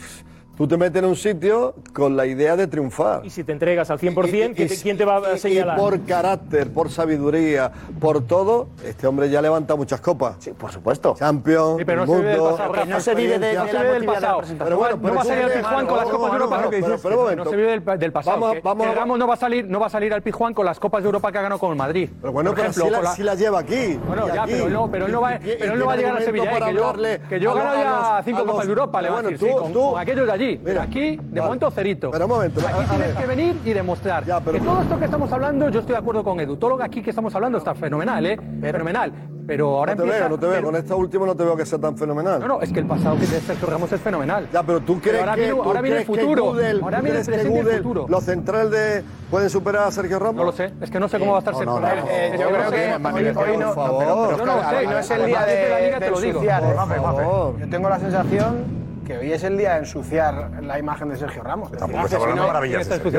Tú 0.56 0.68
te 0.68 0.76
metes 0.76 1.02
en 1.02 1.08
un 1.08 1.16
sitio 1.16 1.74
con 1.92 2.16
la 2.16 2.26
idea 2.26 2.54
de 2.54 2.68
triunfar. 2.68 3.26
Y 3.26 3.30
si 3.30 3.42
te 3.42 3.50
entregas 3.50 3.90
al 3.90 3.98
100%, 3.98 4.52
Y- 4.52 4.54
¿qué 4.54 4.62
y- 4.64 4.68
te- 4.68 4.76
¿quién 4.80 4.96
te 4.96 5.04
va 5.04 5.16
a 5.16 5.36
señalar? 5.36 5.76
Y 5.76 5.80
por 5.80 6.00
carácter, 6.04 6.72
por 6.72 6.90
sabiduría, 6.90 7.72
por 8.00 8.24
todo, 8.24 8.68
este 8.84 9.08
hombre 9.08 9.28
ya 9.30 9.42
levanta 9.42 9.74
muchas 9.74 10.00
copas. 10.00 10.36
Sí, 10.38 10.52
por 10.52 10.70
supuesto. 10.70 11.16
Champions, 11.18 11.78
Sí, 11.78 11.84
pero 11.84 11.98
no 11.98 12.02
el 12.04 12.08
se 12.08 12.16
vive 12.18 12.28
del 12.30 12.38
mundo, 12.38 12.50
pasado, 12.56 12.72
Rafa. 12.72 12.86
no 12.86 13.00
se 13.00 13.14
vive 13.16 13.32
de, 13.32 13.38
de 13.40 13.52
experiencia. 13.52 13.72
la 13.74 13.80
se 13.80 13.84
vive 13.84 13.94
del 13.94 14.02
emotividad 14.04 14.20
de 14.20 14.36
la 14.36 14.36
pasado. 14.44 14.64
Pero 14.64 14.76
bueno, 14.78 14.96
no 14.96 15.02
pero 15.02 15.14
va 15.14 15.20
a 15.20 15.24
salir 15.24 15.42
al 15.44 15.52
Pizjuán 15.52 15.86
con 15.86 15.96
las 15.98 16.08
Copas 16.08 16.30
de 16.30 16.36
Europa, 16.36 16.56
pero- 16.70 16.98
pero 17.02 17.16
momento. 17.16 17.44
No 17.44 17.50
se 17.50 17.56
vive 17.56 17.70
del, 17.70 17.98
del 17.98 18.12
pasado. 18.12 18.36
Vamos- 18.40 18.54
que- 18.54 18.60
vamos 18.60 18.86
que 18.86 18.92
a- 18.92 18.94
Ramos 18.94 19.18
no 19.18 19.26
va 19.26 19.34
a 19.34 19.36
salir, 19.36 19.64
no 19.68 19.80
va 19.80 19.86
a 19.86 19.90
salir 19.90 20.14
al 20.14 20.22
Pizjuán 20.22 20.54
con 20.54 20.64
las 20.66 20.78
Copas 20.78 21.02
de 21.02 21.06
Europa 21.08 21.32
que 21.32 21.38
ha 21.38 21.42
ganado 21.42 21.58
con 21.58 21.70
el 21.72 21.76
Madrid. 21.76 22.10
Pero 22.20 22.32
bueno, 22.32 22.50
Por 22.50 22.56
pero 22.58 22.68
ejemplo, 22.70 22.84
si 22.84 22.90
la, 22.92 22.96
con 22.98 23.04
la- 23.04 23.14
si 23.16 23.22
la 23.24 23.34
lleva 23.34 23.58
aquí. 23.58 23.98
Bueno, 24.06 24.28
ya, 24.32 24.42
aquí. 24.44 24.52
pero 24.52 24.66
él 24.68 24.72
no, 24.72 24.88
pero 24.88 25.06
él 25.06 25.12
no 25.12 25.20
va, 25.20 25.30
pero 25.42 25.72
él 25.72 25.78
no 25.80 25.90
a 25.90 25.96
llegar 25.96 26.16
a 26.16 26.20
Sevilla. 26.20 26.44
¿eh? 26.44 27.20
Que 27.28 27.40
yo, 27.40 27.52
los- 27.54 27.64
ya 27.64 28.22
cinco 28.24 28.44
Copas 28.46 28.66
de 28.66 28.70
Europa, 28.72 29.02
le 29.02 29.08
va 29.08 29.14
a 29.18 29.22
Bueno, 29.22 29.30
decir, 29.30 29.50
con 29.52 29.98
aquellos 29.98 30.26
de 30.26 30.32
allí. 30.32 30.43
Mira, 30.64 30.82
aquí, 30.82 31.16
de 31.16 31.22
vale. 31.30 31.42
momento, 31.42 31.70
cerito. 31.70 32.10
Pero 32.10 32.24
un 32.26 32.30
momento, 32.30 32.60
Aquí 32.60 32.68
a- 32.72 32.82
a 32.82 32.84
tienes 32.88 33.08
ver. 33.08 33.16
que 33.16 33.26
venir 33.26 33.56
y 33.64 33.72
demostrar 33.72 34.24
Ya, 34.24 34.40
pero- 34.40 34.58
que 34.58 34.64
todo 34.64 34.82
esto 34.82 34.98
que 34.98 35.04
estamos 35.04 35.32
hablando, 35.32 35.68
yo 35.68 35.80
estoy 35.80 35.94
de 35.94 35.98
acuerdo 36.00 36.24
con 36.24 36.40
Edu. 36.40 36.56
Todo 36.56 36.70
lo 36.70 36.78
que 36.78 36.84
aquí 36.84 37.02
que 37.02 37.10
estamos 37.10 37.34
hablando 37.34 37.58
está 37.58 37.74
fenomenal, 37.74 38.24
¿eh? 38.26 38.38
Fenomenal. 38.60 39.12
Pero 39.46 39.76
ahora 39.76 39.92
No 39.92 39.98
te 39.98 40.02
empieza... 40.04 40.20
veo, 40.20 40.28
no 40.30 40.38
te 40.40 40.46
veo. 40.46 40.54
pero- 40.54 40.66
Con 40.68 40.76
esta 40.76 40.94
última 40.96 41.26
no 41.26 41.34
te 41.36 41.44
veo 41.44 41.54
que 41.54 41.66
sea 41.66 41.78
tan 41.78 41.98
fenomenal. 41.98 42.40
No, 42.40 42.48
no, 42.48 42.60
es 42.62 42.72
que 42.72 42.80
el 42.80 42.86
pasado 42.86 43.14
que 43.16 43.26
tiene 43.26 43.40
Sergio 43.44 43.66
Ramos 43.68 43.92
es 43.92 44.00
fenomenal. 44.00 44.48
Ya, 44.50 44.62
pero 44.62 44.80
tú 44.80 44.94
Pero 44.94 45.00
crees 45.02 45.20
ahora 45.20 45.34
que, 45.34 45.40
viene- 45.42 45.60
ahora 45.62 45.80
viene 45.82 45.96
el 45.98 46.04
futuro. 46.06 46.44
Ahora 46.82 47.00
viene 47.02 47.18
el 47.18 47.24
presente 47.26 47.54
y 47.54 47.58
el 47.58 47.76
futuro. 47.82 48.06
Los 48.08 48.24
centrales 48.24 48.70
de 48.70 49.04
pueden 49.30 49.50
superar 49.50 49.88
a 49.88 49.90
Sergio 49.90 50.18
Ramos. 50.18 50.36
No 50.36 50.44
lo 50.44 50.52
sé, 50.52 50.72
es 50.80 50.90
que 50.90 50.98
no 50.98 51.08
sé 51.08 51.18
cómo 51.18 51.32
va 51.32 51.38
a 51.38 51.40
estar 51.40 51.54
Sergio 51.54 51.78
Ramos. 51.78 52.04
yo 52.08 52.48
creo 52.48 52.70
que 52.70 52.98
no, 52.98 53.08
hoy 53.10 53.22
no, 53.22 53.32
no- 53.32 53.34
por 53.34 53.48
hoy 53.48 53.54
favor. 53.74 54.04
no- 54.06 54.38
Yo 54.38 54.46
no 54.46 54.70
sé, 54.70 54.86
no 54.86 54.98
es 54.98 55.10
el 55.10 55.26
día 55.26 55.44
de 55.44 55.68
la 55.68 55.76
de, 55.76 55.84
Liga, 55.84 55.98
de 56.00 56.06
te 56.06 56.10
lo 56.10 56.20
digo. 56.20 56.32
ensuciar, 56.40 56.62
¿eh? 56.62 56.66
Por 56.74 57.02
favor. 57.02 57.58
Yo 57.60 57.68
tengo 57.68 57.88
la 57.90 57.98
sensación 58.00 58.64
que 59.04 59.18
hoy 59.18 59.32
es 59.32 59.44
el 59.44 59.56
día 59.58 59.74
de 59.74 59.78
ensuciar 59.80 60.50
la 60.62 60.78
imagen 60.78 61.08
de 61.10 61.16
Sergio 61.16 61.42
Ramos. 61.42 61.70
Tampoco 61.72 62.04
está 62.06 62.16
hablando 62.16 62.46
maravillas. 62.46 62.90
algo. 62.90 63.10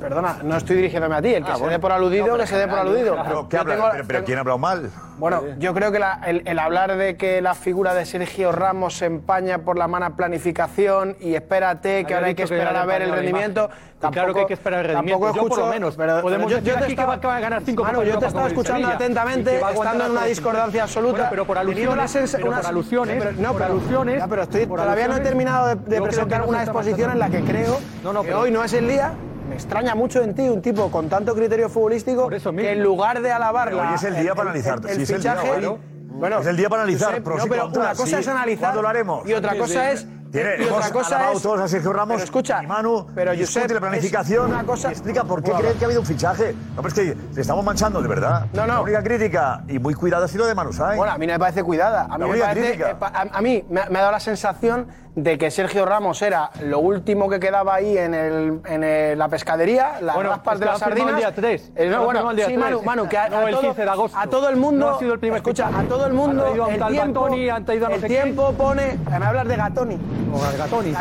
Perdona, 0.00 0.36
no 0.42 0.56
estoy 0.56 0.76
dirigiéndome 0.76 1.16
a 1.16 1.22
ti. 1.22 1.34
El 1.34 1.44
que 1.44 1.50
Ah, 1.50 1.54
se 1.54 1.60
bueno. 1.60 1.72
dé 1.72 1.78
por 1.78 1.92
aludido, 1.92 2.26
No, 2.26 2.36
que 2.36 2.46
se 2.46 2.56
dé 2.58 2.68
por 2.68 2.78
aludido. 2.78 3.16
Pero, 3.24 3.48
¿qué 3.48 3.56
Yo 3.56 3.60
habla? 3.62 3.74
tengo- 3.74 3.88
pero, 3.92 4.04
pero 4.06 4.24
¿quién 4.24 4.38
ha 4.38 4.40
hablado 4.42 4.58
mal? 4.58 4.90
Bueno, 5.18 5.42
yo 5.58 5.72
creo 5.74 5.90
que 5.92 5.98
la- 5.98 6.20
el, 6.26 6.42
el 6.46 6.58
hablar 6.58 6.96
de 6.96 7.16
que 7.16 7.40
la 7.40 7.54
figura 7.54 7.94
de 7.94 8.04
Sergio 8.04 8.52
Ramos 8.52 8.98
se 8.98 9.06
empaña 9.06 9.58
por 9.58 9.78
la 9.78 9.88
mala 9.88 10.10
planificación 10.10 11.16
y 11.20 11.34
espérate, 11.34 12.04
que 12.04 12.04
Había 12.06 12.16
ahora 12.16 12.26
hay 12.28 12.34
que 12.34 12.42
esperar 12.42 12.76
a 12.76 12.84
ver 12.84 13.02
el 13.02 13.12
rendimiento. 13.12 13.70
Claro 13.98 14.34
que 14.34 14.40
hay 14.40 14.46
que 14.46 14.54
esperar 14.54 14.80
el 14.80 14.86
rendimiento. 14.86 15.20
Tampoco 15.20 15.34
Yo 15.36 15.42
por 15.42 15.50
escucho, 15.52 15.66
lo 15.66 15.72
menos. 15.72 15.96
pero- 15.96 16.20
Podemos 16.22 16.46
pero 16.46 16.48
yo- 16.50 16.56
decir 16.56 16.68
yo 16.72 16.72
te 16.78 16.78
aquí 16.84 16.86
que 16.86 16.92
estaba- 16.92 17.14
va- 17.16 17.20
que 17.20 17.26
va 17.26 17.36
a 17.36 17.40
ganar 17.40 17.62
cinco 17.64 17.82
Manu, 17.84 18.02
yo 18.02 18.18
te 18.18 18.26
estaba 18.26 18.46
escuchando 18.48 18.88
atentamente, 18.88 19.56
estando 19.60 20.04
en 20.06 20.10
una 20.12 20.24
discordancia 20.24 20.82
absoluta. 20.82 21.12
Bueno, 21.16 21.30
pero 21.30 21.44
por 21.46 21.58
alusiones, 21.58 22.36
por 22.40 22.54
alusiones, 22.54 23.24
pero- 23.24 23.32
no, 23.40 23.52
por 23.52 23.62
pero- 23.62 23.72
alusiones, 23.74 24.18
ya, 24.18 24.28
pero 24.28 24.42
estoy, 24.42 24.66
por 24.66 24.80
todavía 24.80 25.08
no 25.08 25.16
he 25.16 25.20
terminado 25.20 25.68
de, 25.76 26.02
presentar 26.02 26.42
una 26.46 26.62
exposición 26.62 27.10
en 27.10 27.18
la 27.18 27.28
que 27.30 27.42
creo 27.42 27.78
No, 28.04 28.12
no, 28.12 28.22
que 28.22 28.28
pero- 28.28 28.40
hoy 28.40 28.50
no 28.50 28.62
es 28.64 28.72
el 28.72 28.88
día. 28.88 29.12
Me 29.48 29.54
extraña 29.54 29.94
mucho 29.94 30.22
en 30.22 30.34
ti 30.34 30.48
un 30.48 30.60
tipo 30.60 30.90
con 30.90 31.08
tanto 31.08 31.32
criterio 31.34 31.68
futbolístico 31.68 32.30
eso 32.32 32.50
que 32.52 32.72
en 32.72 32.82
lugar 32.82 33.22
de 33.22 33.30
alabar 33.30 33.72
hoy 33.72 33.94
es 33.94 34.02
el 34.02 34.16
día 34.16 34.34
para 34.34 34.50
analizar. 34.50 34.78
el, 34.88 34.96
Sí, 34.96 35.02
es 35.02 35.10
el 35.10 35.22
día 35.22 35.34
fichaje, 35.36 35.78
bueno, 36.18 36.40
Es 36.40 36.46
el 36.46 36.56
día 36.56 36.68
para 36.68 36.82
analizar 36.82 37.20
no, 37.22 37.44
pero 37.48 37.68
una 37.68 37.90
cosa 37.90 38.06
sí. 38.06 38.14
es 38.16 38.26
analizar 38.28 38.60
¿Cuándo 38.70 38.82
lo 38.82 38.88
haremos? 38.88 39.28
y 39.28 39.34
otra 39.34 39.56
cosa 39.56 39.92
es 39.92 40.06
Tiene- 40.36 40.64
y 40.64 40.68
otra 40.68 40.90
cosa 40.90 41.32
es. 41.32 41.42
todos 41.42 41.60
a 41.60 41.68
Sergio 41.68 41.92
Ramos 41.92 42.14
Pero 42.16 42.24
escucha, 42.24 42.62
y 42.62 42.66
Manu, 42.66 43.06
pero 43.14 43.32
Josep, 43.38 43.70
la 43.70 43.80
planificación 43.80 44.50
una 44.50 44.64
cosa- 44.64 44.90
explica 44.90 45.24
por 45.24 45.42
qué 45.42 45.52
creen 45.52 45.74
que 45.78 45.84
ha 45.84 45.86
habido 45.86 46.00
un 46.00 46.06
fichaje. 46.06 46.54
No, 46.74 46.82
pero 46.82 46.88
es 46.88 46.94
que 46.94 47.16
le 47.34 47.40
estamos 47.40 47.64
manchando, 47.64 48.00
de 48.02 48.08
verdad. 48.08 48.46
No, 48.52 48.66
no. 48.66 48.74
La 48.74 48.80
única 48.82 49.02
crítica, 49.02 49.62
y 49.68 49.78
muy 49.78 49.94
cuidada, 49.94 50.26
ha 50.26 50.28
sido 50.28 50.46
de 50.46 50.54
Manu 50.54 50.72
Sainz. 50.72 50.96
Bueno, 50.98 51.12
a 51.12 51.18
mí 51.18 51.26
no 51.26 51.32
me 51.32 51.38
parece 51.38 51.62
cuidada. 51.62 52.02
A 52.02 52.08
mí, 52.08 52.10
La 52.10 52.18
me 52.18 52.26
única 52.30 52.46
parece, 52.46 52.66
crítica. 52.66 52.90
eh, 52.90 52.96
a, 53.00 53.38
a 53.38 53.40
mí 53.42 53.64
me, 53.68 53.80
ha- 53.80 53.86
me 53.90 53.98
ha 53.98 54.02
dado 54.02 54.12
la 54.12 54.20
sensación 54.20 54.86
de 55.16 55.38
que 55.38 55.50
Sergio 55.50 55.86
Ramos 55.86 56.20
era 56.20 56.50
lo 56.60 56.78
último 56.80 57.30
que 57.30 57.40
quedaba 57.40 57.74
ahí 57.76 57.96
en, 57.96 58.12
el, 58.12 58.60
en 58.66 58.84
el- 58.84 59.18
la 59.18 59.28
pescadería, 59.28 59.98
las 60.02 60.14
Bueno, 60.14 60.28
raspas 60.30 60.60
de 60.60 60.66
las 60.66 60.78
sardinas. 60.78 61.10
el 61.12 61.16
día 61.16 61.34
3. 61.34 61.72
Eh, 61.74 61.88
no, 61.88 62.04
bueno, 62.04 62.30
el 62.30 62.36
día 62.36 62.46
sí, 62.46 62.52
3. 62.52 62.62
Manu, 62.64 62.82
Manu, 62.82 63.08
que 63.08 63.16
a, 63.16 63.28
No, 63.30 63.38
a 63.38 63.44
el 63.44 63.50
todo, 63.52 63.60
15 63.62 63.82
de 63.82 63.88
agosto. 63.90 64.18
a 64.18 64.26
todo 64.26 64.48
el 64.50 64.56
mundo. 64.56 64.86
No 64.90 64.96
ha 64.96 64.98
sido 64.98 65.14
el 65.14 65.18
primer 65.18 65.38
escucha, 65.38 65.68
a 65.68 65.82
todo 65.84 66.06
el 66.06 66.12
mundo. 66.12 66.44
El 66.46 66.52
tiempo, 66.86 67.22
Gatoni, 67.22 67.46
no 67.46 67.56
el 67.94 68.00
sé 68.02 68.06
tiempo 68.08 68.52
pone. 68.52 68.98
Me 69.08 69.24
hablas 69.24 69.48
de 69.48 69.56
Gatoni. 69.56 69.98
O 70.32 70.38
Gatoni. 70.58 70.94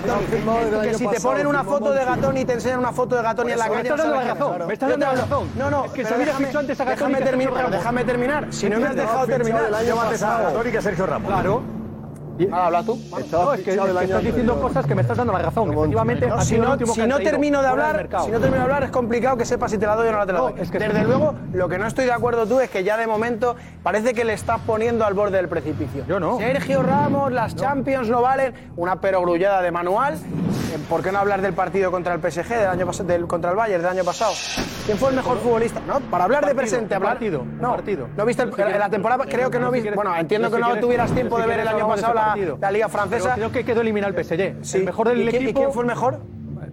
Que, 0.83 0.93
si 0.93 1.07
te 1.07 1.19
ponen 1.19 1.47
una 1.47 1.63
foto 1.63 1.91
de 1.91 2.05
Gatoni 2.05 2.41
y 2.41 2.45
te 2.45 2.53
enseñan 2.53 2.79
una 2.79 2.91
foto 2.91 3.15
de 3.15 3.21
Gatoni 3.23 3.51
en 3.51 3.59
la 3.59 3.65
Me 3.65 3.71
calle. 3.71 3.89
estás 3.89 3.97
dando 3.97 4.15
la 4.15 4.33
razón, 4.33 4.67
me 4.67 4.73
estás 4.73 4.89
dando 4.89 5.05
la 5.05 5.11
razón. 5.15 5.49
No, 5.55 5.69
no, 5.69 5.85
Es 5.85 5.91
que 5.91 6.05
Sevilla 6.05 6.25
déjame- 6.33 6.47
fichó 6.47 6.59
antes 6.59 6.79
a 6.81 6.85
Gatoni 6.85 7.13
déjame 7.15 8.03
terminar. 8.05 8.47
Si 8.51 8.69
no 8.69 8.79
me 8.79 8.87
has 8.87 8.95
dejado 8.95 9.25
fichado 9.25 9.37
terminar. 9.43 9.83
yo 9.85 10.01
antes 10.01 10.23
a 10.23 10.41
Gatoni 10.41 10.71
que 10.71 10.77
a 10.77 10.81
Sergio 10.81 11.05
Ramos. 11.05 11.31
Claro. 11.31 11.61
Ah, 12.51 12.65
habla 12.67 12.83
tú. 12.83 12.99
No, 13.31 13.53
es 13.53 13.61
que, 13.61 13.71
es 13.71 13.79
que 13.79 14.03
estás 14.03 14.23
diciendo 14.23 14.59
cosas 14.59 14.85
que 14.85 14.95
me 14.95 15.01
estás 15.01 15.17
dando 15.17 15.33
la 15.33 15.39
razón. 15.39 15.71
Efectivamente, 15.71 16.27
No, 16.27 16.35
ha 16.35 16.41
si 16.41 16.57
no, 16.57 16.77
si 16.85 17.07
no 17.07 17.19
termino 17.19 17.61
de 17.61 17.67
hablar, 17.67 18.07
si 18.25 18.31
no 18.31 18.39
termino 18.39 18.57
de 18.57 18.61
hablar 18.63 18.83
es 18.83 18.91
complicado 18.91 19.37
que 19.37 19.45
sepas 19.45 19.71
si 19.71 19.77
te 19.77 19.85
la 19.85 19.95
doy 19.95 20.07
o 20.09 20.11
no 20.11 20.17
la 20.19 20.25
te 20.25 20.33
la 20.33 20.39
doy. 20.39 20.53
es 20.57 20.69
que 20.71 20.79
Desde 20.79 20.99
sí. 20.99 21.05
luego, 21.05 21.35
lo 21.53 21.69
que 21.69 21.77
no 21.77 21.87
estoy 21.87 22.05
de 22.05 22.11
acuerdo 22.11 22.45
tú 22.45 22.59
es 22.59 22.69
que 22.69 22.83
ya 22.83 22.97
de 22.97 23.07
momento 23.07 23.55
parece 23.83 24.13
que 24.13 24.25
le 24.25 24.33
estás 24.33 24.59
poniendo 24.61 25.05
al 25.05 25.13
borde 25.13 25.37
del 25.37 25.47
precipicio. 25.47 26.03
Yo 26.07 26.19
no. 26.19 26.37
Sergio 26.37 26.83
Ramos, 26.83 27.31
las 27.31 27.55
Champions 27.55 28.09
no 28.09 28.21
valen, 28.21 28.53
una 28.75 28.99
perogrullada 29.01 29.61
de 29.61 29.71
manual. 29.71 30.15
Eh, 30.15 30.77
¿Por 30.89 31.01
qué 31.01 31.11
no 31.11 31.19
hablar 31.19 31.41
del 31.41 31.53
partido 31.53 31.91
contra 31.91 32.13
el 32.13 32.19
PSG 32.19 32.49
del 32.49 32.67
año 32.67 32.85
pas- 32.85 33.03
del 33.03 33.27
contra 33.27 33.51
el 33.51 33.55
Bayern 33.55 33.81
del 33.81 33.91
año 33.91 34.03
pasado? 34.03 34.33
¿Quién 34.85 34.97
fue 34.97 35.09
el 35.09 35.15
mejor 35.15 35.37
futbolista? 35.39 35.79
No, 35.87 35.99
para 35.99 36.25
hablar 36.25 36.41
de 36.41 36.47
Partido, 36.53 36.61
presente, 36.61 36.95
hablar 36.95 37.13
partido, 37.13 37.43
no, 37.59 37.71
partido. 37.71 38.07
no 38.15 38.25
viste 38.25 38.43
el- 38.43 38.49
No, 38.49 38.55
si 38.55 38.61
quieres- 38.61 38.79
la 38.79 38.89
temporada, 38.89 39.25
creo 39.25 39.49
que 39.49 39.59
no 39.59 39.71
viste, 39.71 39.91
bueno, 39.91 40.15
entiendo 40.15 40.49
que 40.51 40.57
no 40.59 40.65
quieres- 40.65 40.81
tuvieras 40.83 41.11
tiempo 41.11 41.35
si 41.37 41.41
de 41.43 41.47
ver 41.47 41.59
el 41.61 41.67
año 41.67 41.77
de 41.87 41.91
pasado 41.95 42.13
la, 42.13 42.24
la 42.59 42.71
Liga 42.71 42.87
Pero 42.87 42.89
francesa. 42.89 43.35
creo 43.35 43.51
que 43.51 43.63
quedó 43.63 43.81
eliminado 43.81 44.13
el 44.15 44.23
PSG. 44.23 44.55
Sí. 44.65 44.77
El 44.79 44.85
mejor 44.85 45.09
del 45.09 45.21
¿Y 45.21 45.27
quién- 45.27 45.43
equipo. 45.43 45.49
¿Y 45.59 45.63
quién 45.63 45.73
fue 45.73 45.83
el 45.83 45.87
mejor? 45.87 46.19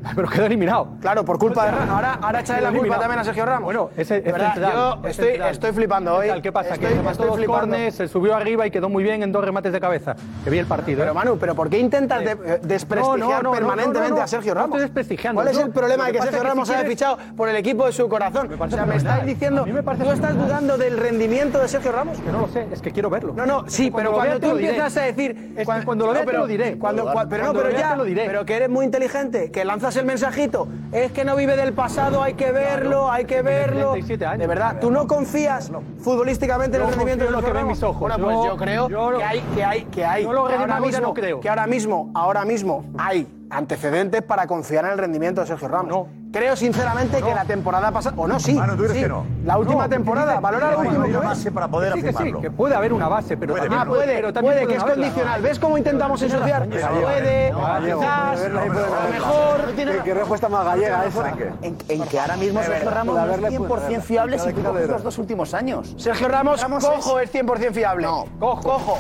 Pero 0.15 0.29
quedó 0.29 0.47
eliminado. 0.47 0.89
Claro, 1.01 1.25
por 1.25 1.39
culpa 1.39 1.65
de 1.67 1.71
Ramos. 1.73 1.89
Ahora, 1.91 2.19
ahora 2.21 2.41
echarle 2.41 2.63
la 2.63 2.69
culpa 2.69 2.81
eliminado. 2.81 3.01
también 3.03 3.21
a 3.21 3.25
Sergio 3.25 3.45
Ramos. 3.47 3.65
Bueno, 3.65 3.91
ese 3.97 4.17
es 4.19 4.25
central, 4.25 4.73
Yo 4.73 4.99
es 5.05 5.11
estoy, 5.13 5.27
central. 5.29 5.51
estoy 5.51 5.73
flipando 5.73 6.15
hoy. 6.17 6.29
¿Qué 6.43 6.53
pasa? 6.53 6.75
Estoy, 6.75 6.89
que 6.89 6.95
estoy 7.11 7.27
flipando. 7.31 7.47
cornes, 7.47 7.95
se 7.95 8.09
subió 8.09 8.35
arriba 8.35 8.67
y 8.67 8.71
quedó 8.71 8.89
muy 8.89 9.03
bien 9.03 9.23
en 9.23 9.33
dos 9.33 9.45
remates 9.45 9.73
de 9.73 9.81
cabeza. 9.81 10.15
Que 10.45 10.51
vi 10.51 10.59
el 10.59 10.67
partido. 10.67 10.99
Pero 11.01 11.13
¿eh? 11.13 11.15
Manu, 11.15 11.39
¿pero 11.39 11.55
por 11.55 11.69
qué 11.71 11.79
intentas 11.79 12.21
de- 12.25 12.33
eh, 12.33 12.61
desprestigiar 12.63 13.19
No, 13.19 13.37
no, 13.37 13.43
no, 13.43 13.53
permanentemente 13.53 14.21
a 14.21 14.27
Sergio 14.27 14.55
Ramos? 14.55 14.69
estoy 14.71 14.81
desprestigiando, 14.83 15.41
¿Cuál 15.43 15.55
es 15.55 15.59
el 15.59 15.71
problema 15.71 16.07
de 16.07 16.13
que 16.13 16.23
Sergio 16.23 16.39
que 16.41 16.49
Ramos 16.49 16.69
si 16.69 16.75
haya 16.75 16.83
quieres- 16.83 16.99
fichado 16.99 17.19
por 17.37 17.49
el 17.49 17.57
equipo 17.57 17.87
de 17.87 17.93
su 17.93 18.09
corazón? 18.09 18.51
o 18.59 18.69
sea, 18.71 18.87
¿me 18.87 18.97
estáis 18.97 19.25
diciendo, 19.25 19.65
¿tú 19.65 20.11
estás 20.11 20.37
dudando 20.37 20.77
del 20.79 20.99
rendimiento 20.99 21.59
de 21.59 21.69
Sergio 21.69 21.93
Ramos? 21.93 22.19
Que 22.19 22.33
no 22.33 22.41
lo 22.41 22.49
sé, 22.49 22.67
es 22.73 22.81
que 22.83 22.91
quiero 22.91 23.11
verlo. 23.11 23.33
No, 23.35 23.47
no, 23.47 23.65
sí, 23.69 23.91
pero 23.95 24.13
cuando 24.13 24.41
tú 24.41 24.51
empiezas 24.51 24.97
a 24.97 25.03
decir... 25.03 25.55
Cuando 25.85 26.07
lo 26.07 26.13
vea 26.13 26.23
No, 26.25 26.31
te 26.31 26.37
lo 26.39 26.47
diré. 26.47 26.77
Pero 26.81 27.45
no, 27.45 27.53
pero 27.53 27.71
ya, 27.71 27.97
pero 28.27 28.45
que 28.45 28.55
eres 28.57 28.69
muy 28.69 28.85
inteligente, 28.85 29.51
que 29.51 29.65
lanzas 29.65 29.92
el 29.97 30.07
mensajito, 30.07 30.69
es 30.93 31.13
que 31.13 31.25
no 31.25 31.37
vive 31.37 31.57
del 31.57 31.73
pasado, 31.73 32.23
hay 32.23 32.35
que 32.35 32.53
verlo, 32.53 33.11
hay 33.11 33.25
que 33.25 33.43
verlo. 33.43 33.93
37 33.93 34.27
años. 34.27 34.39
De 34.41 34.47
verdad, 34.47 34.77
¿tú 34.81 34.91
no 34.91 35.07
confías 35.07 35.71
futbolísticamente 35.99 36.77
en 36.77 36.83
el 36.85 36.89
rendimiento 36.91 37.25
de 37.25 37.31
lo 37.31 37.39
que 37.39 37.45
Sergio 37.47 37.61
ven 37.61 37.69
mis 37.69 37.83
ojos. 37.83 38.01
Bueno, 38.01 38.17
pues 38.19 38.37
Yo- 38.45 38.57
creo 38.57 38.89
que 39.19 39.25
hay, 39.25 39.41
que 39.55 39.65
hay, 39.65 39.85
que 39.85 40.05
hay, 40.05 40.25
Yo 40.25 40.33
lo 40.33 40.45
que 40.47 40.53
de 40.53 40.59
ahora 40.59 40.75
Madrid 40.75 40.93
no 40.93 40.99
mismo, 40.99 41.15
creo. 41.15 41.41
que 41.41 41.49
ahora 41.49 41.67
mismo, 41.67 42.11
ahora 42.15 42.45
mismo 42.45 42.85
hay 42.99 43.27
antecedentes 43.51 44.23
para 44.23 44.47
confiar 44.47 44.85
en 44.87 44.93
el 44.93 44.99
rendimiento 44.99 45.41
de 45.41 45.47
Sergio 45.47 45.69
Ramos. 45.69 46.09
Creo 46.33 46.57
sinceramente 46.57 47.21
que 47.21 47.35
la 47.35 47.45
temporada 47.45 47.91
pasada, 47.91 48.17
o 48.19 48.27
no, 48.27 48.41
sí, 48.41 48.55
Manu, 48.55 48.73
¿tú 48.75 48.85
crees 48.85 48.93
sí, 48.95 49.03
que 49.03 49.09
no? 49.09 49.27
la 49.45 49.59
última 49.59 49.83
No, 49.83 49.89
temporada, 49.91 50.41
valora 50.41 50.71
hay 50.81 50.89
que 50.89 50.97
una 50.97 51.19
base 51.21 51.53
para 51.53 51.69
poder 51.69 51.93
Que 51.93 51.99
sí, 52.01 52.07
que 52.07 52.11
sí, 52.13 52.17
afirmarlo. 52.17 52.41
que 52.41 52.51
puede 52.51 52.75
haber 52.75 52.93
una 52.95 53.09
base, 53.09 53.37
pero 53.37 53.53
Puede, 53.53 53.65
también 53.69 53.83
Ah, 53.83 53.87
puede, 53.87 54.15
pero 54.15 54.33
también 54.33 54.55
puede, 54.55 54.67
que 54.67 54.77
es 54.77 54.85
condicional. 54.85 55.43
¿Ves 55.43 55.59
cómo 55.59 55.77
intentamos 55.77 56.23
ensuciar? 56.23 56.67
Puede, 56.69 57.53
quizás, 57.85 58.41
a 58.41 58.49
lo 58.49 58.67
mejor. 59.11 59.73
¿Qué, 60.05 60.15
respuesta 60.15 60.49
más 60.49 60.65
gallega 60.65 61.05
esa? 61.05 61.35
En, 61.61 62.03
que 62.05 62.19
ahora 62.19 62.37
mismo 62.39 62.63
Sergio 62.63 62.91
Ramos 62.91 63.15
no 63.15 63.25
es 63.25 63.29
haberle- 63.29 63.59
100% 63.59 64.01
fiable 64.01 64.39
si 64.39 64.53
coges 64.55 64.89
los 64.89 65.03
dos 65.03 65.19
últimos 65.19 65.53
años. 65.53 65.95
Sergio 65.99 66.29
Ramos, 66.29 66.65
cojo 66.65 67.21
es 67.21 67.31
100% 67.31 67.73
fiable. 67.73 68.07
No. 68.07 68.25
cojo, 68.41 68.63
cojo, 68.63 68.99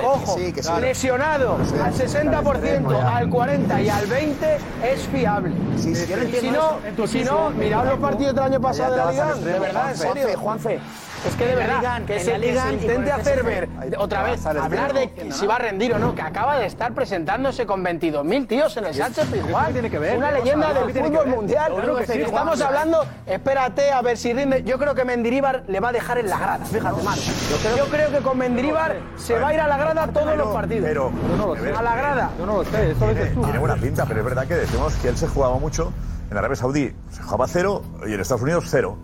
cojo. 0.00 0.38
Lesionado 0.80 1.56
al 1.82 1.94
60%, 1.94 3.02
al 3.02 3.30
40% 3.30 3.84
y 3.84 3.88
al 3.88 4.06
20% 4.06 4.34
es 4.84 5.00
fiable. 5.08 5.54
Yo 6.10 6.16
si 6.16 6.22
entiendo 6.22 6.80
no, 6.82 7.04
eso. 7.04 7.06
si 7.06 7.24
no, 7.24 7.50
mirad 7.50 7.84
los 7.84 7.98
partidos 8.00 8.34
del 8.34 8.44
año 8.44 8.60
pasado 8.60 8.90
de 8.92 8.96
la 8.98 9.10
Liga, 9.12 9.34
de 9.34 9.58
verdad, 9.60 9.90
en 9.92 9.96
Juanfe, 9.96 10.20
serio. 10.20 10.38
Juanfe. 10.38 10.80
Es 11.26 11.34
que 11.36 11.46
de 11.46 11.54
verdad, 11.54 11.78
Liga- 11.80 12.06
que 12.06 12.20
se, 12.20 12.30
la 12.32 12.38
que 12.38 12.46
Liga 12.46 12.62
se 12.62 12.68
y 12.68 12.76
con 12.76 12.82
intente 12.82 13.12
hacer 13.12 13.42
ver, 13.42 13.68
otra 13.98 14.22
vez, 14.22 14.46
hablar 14.46 14.92
de 14.94 15.30
si 15.32 15.46
va 15.46 15.56
a 15.56 15.58
rendir 15.58 15.92
o 15.94 15.98
no, 15.98 16.14
que 16.14 16.22
acaba 16.22 16.58
de 16.58 16.66
estar 16.66 16.92
presentándose 16.94 17.66
con 17.66 17.84
22.000 17.84 18.46
tíos 18.46 18.76
en 18.78 18.86
el 18.86 18.94
Sánchez 18.94 19.26
Pizjuán. 19.26 19.72
tiene 19.72 19.90
que 19.90 19.98
ver? 19.98 20.16
Una 20.16 20.28
¿Qué 20.28 20.38
leyenda 20.38 20.72
del 20.72 20.86
¿Qué 20.86 20.92
tiene 20.94 21.10
que 21.10 21.16
fútbol 21.18 21.34
mundial. 21.34 21.72
Estamos 22.08 22.60
hablando, 22.60 23.04
espérate 23.26 23.92
a 23.92 24.00
ver 24.02 24.16
si 24.16 24.32
rinde. 24.32 24.62
Yo 24.62 24.78
creo 24.78 24.94
que 24.94 25.04
Mendilibar 25.04 25.64
le 25.68 25.80
va 25.80 25.90
a 25.90 25.92
dejar 25.92 26.18
en 26.18 26.28
la 26.30 26.38
grada, 26.38 26.64
fíjate, 26.64 27.02
mano. 27.02 27.20
Yo 27.76 27.84
creo 27.86 28.10
que 28.10 28.18
con 28.18 28.38
Mendilibar 28.38 28.96
se 29.16 29.38
va 29.38 29.48
a 29.48 29.54
ir 29.54 29.60
a 29.60 29.66
la 29.68 29.76
grada 29.76 30.06
todos 30.08 30.36
los 30.36 30.48
partidos. 30.48 30.88
Pero, 30.88 31.12
A 31.76 31.82
la 31.82 31.96
grada. 31.96 32.30
Yo 32.38 32.46
no 32.46 32.56
lo 32.58 32.64
sé, 32.64 32.92
eso 32.92 33.06
lo 33.06 33.14
dices 33.14 33.34
tú. 33.34 33.42
tiene 33.42 33.58
buena 33.58 33.76
pinta, 33.76 34.06
pero 34.06 34.20
es 34.20 34.24
verdad 34.24 34.46
que 34.46 34.54
decimos 34.54 34.94
que 34.96 35.08
él 35.08 35.16
se 35.16 35.28
jugaba 35.28 35.58
mucho. 35.58 35.92
En 36.30 36.36
Arabia 36.38 36.56
Saudí 36.56 36.94
se 37.10 37.22
jugaba 37.22 37.46
cero 37.48 37.82
y 38.06 38.14
en 38.14 38.20
Estados 38.20 38.42
Unidos 38.42 38.64
cero. 38.68 38.96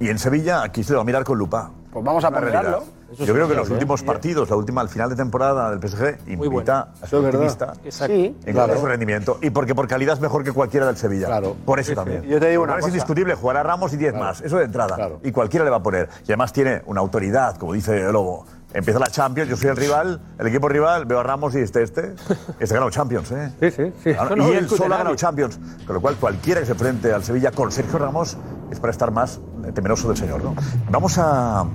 Y 0.00 0.08
en 0.08 0.18
Sevilla 0.18 0.62
aquí 0.62 0.82
se 0.82 0.92
le 0.92 0.96
va 0.96 1.02
a 1.02 1.04
mirar 1.04 1.24
con 1.24 1.38
lupa. 1.38 1.70
Pues 1.90 2.04
vamos 2.04 2.24
a 2.24 2.30
ponderarlo. 2.30 2.84
Yo 3.18 3.32
creo 3.32 3.48
que 3.48 3.54
los 3.54 3.70
últimos 3.70 4.02
partidos, 4.02 4.50
la 4.50 4.56
última, 4.56 4.80
al 4.80 4.88
final 4.88 5.08
de 5.08 5.16
temporada 5.16 5.70
del 5.74 5.88
PSG, 5.88 6.28
invita 6.28 6.88
a 7.00 7.06
ser 7.06 7.20
optimista 7.20 7.72
en 7.84 8.34
cuanto 8.52 8.74
a 8.74 8.78
su 8.78 8.86
rendimiento. 8.86 9.38
Y 9.40 9.50
porque 9.50 9.74
por 9.74 9.86
calidad 9.86 10.14
es 10.14 10.20
mejor 10.20 10.44
que 10.44 10.52
cualquiera 10.52 10.86
del 10.86 10.96
Sevilla. 10.96 11.26
Claro. 11.26 11.56
Por 11.64 11.80
eso 11.80 11.94
también. 11.94 12.22
Yo 12.24 12.40
te 12.40 12.48
digo 12.50 12.64
una 12.64 12.74
Ahora 12.74 12.80
Es 12.80 12.88
indiscutible, 12.88 13.34
jugará 13.34 13.62
Ramos 13.62 13.92
y 13.94 13.96
10 13.96 14.14
más. 14.14 14.40
Eso 14.40 14.58
de 14.58 14.64
entrada. 14.64 14.96
Claro. 14.96 15.20
Y 15.22 15.32
cualquiera 15.32 15.64
le 15.64 15.70
va 15.70 15.78
a 15.78 15.82
poner. 15.82 16.08
Y 16.22 16.32
además 16.32 16.52
tiene 16.52 16.82
una 16.86 17.00
autoridad, 17.00 17.56
como 17.56 17.72
dice 17.72 18.12
Lobo. 18.12 18.44
Empieza 18.74 18.98
la 18.98 19.06
Champions, 19.06 19.48
yo 19.48 19.56
soy 19.56 19.70
el 19.70 19.76
rival, 19.76 20.20
el 20.38 20.46
equipo 20.48 20.68
rival, 20.68 21.06
veo 21.06 21.20
a 21.20 21.22
Ramos 21.22 21.54
y 21.54 21.60
este, 21.60 21.82
este. 21.82 22.14
Este 22.60 22.74
ha 22.74 22.78
ganado 22.78 22.90
Champions, 22.90 23.30
¿eh? 23.30 23.52
Sí, 23.60 23.70
sí, 23.70 23.92
sí. 24.04 24.12
Claro, 24.12 24.26
Eso 24.26 24.36
no 24.36 24.48
y 24.48 24.52
lo 24.52 24.58
él 24.58 24.68
solo 24.68 24.94
ha 24.94 24.98
ganado 24.98 25.16
Champions. 25.16 25.58
Con 25.86 25.94
lo 25.94 26.00
cual, 26.02 26.16
cualquiera 26.16 26.60
que 26.60 26.66
se 26.66 26.72
enfrente 26.72 27.12
al 27.12 27.24
Sevilla 27.24 27.52
con 27.52 27.72
Sergio 27.72 27.98
Ramos 27.98 28.36
es 28.70 28.80
para 28.80 28.90
estar 28.90 29.10
más 29.10 29.40
temeroso 29.74 30.08
del 30.08 30.16
señor, 30.16 30.42
¿no? 30.42 30.54
Vamos 30.90 31.18
a 31.18 31.66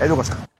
Edu. 0.00 0.16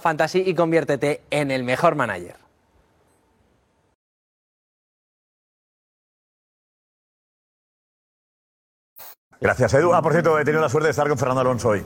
Fantasy 0.00 0.42
y 0.46 0.54
conviértete 0.54 1.22
en 1.30 1.50
el 1.50 1.64
mejor 1.64 1.94
manager. 1.94 2.36
Gracias, 9.38 9.74
Edu. 9.74 9.92
Ah, 9.92 10.00
por 10.00 10.12
cierto, 10.12 10.38
he 10.38 10.44
tenido 10.44 10.62
la 10.62 10.68
suerte 10.68 10.86
de 10.86 10.90
estar 10.92 11.06
con 11.08 11.18
Fernando 11.18 11.42
Alonso 11.42 11.68
hoy. 11.68 11.84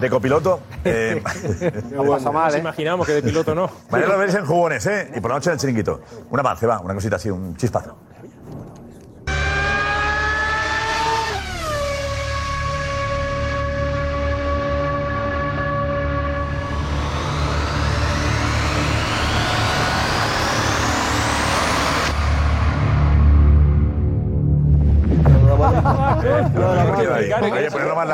De 0.00 0.08
copiloto. 0.08 0.60
Eh, 0.84 1.20
No 1.90 2.04
pasa 2.08 2.30
mal, 2.30 2.46
Nos 2.46 2.54
¿eh? 2.54 2.60
imaginamos 2.60 3.06
que 3.06 3.14
de 3.14 3.22
piloto 3.22 3.54
no. 3.54 3.68
mañana 3.90 4.12
lo 4.12 4.18
veréis 4.18 4.38
en 4.38 4.46
jugones, 4.46 4.86
¿eh? 4.86 5.10
Y 5.14 5.20
por 5.20 5.30
la 5.30 5.36
noche 5.36 5.50
en 5.50 5.54
el 5.54 5.58
chiringuito. 5.60 6.00
Un 6.30 6.38
avance, 6.38 6.64
va, 6.66 6.78
una 6.80 6.94
cosita 6.94 7.16
así, 7.16 7.28
un 7.28 7.56
chispazo. 7.56 7.96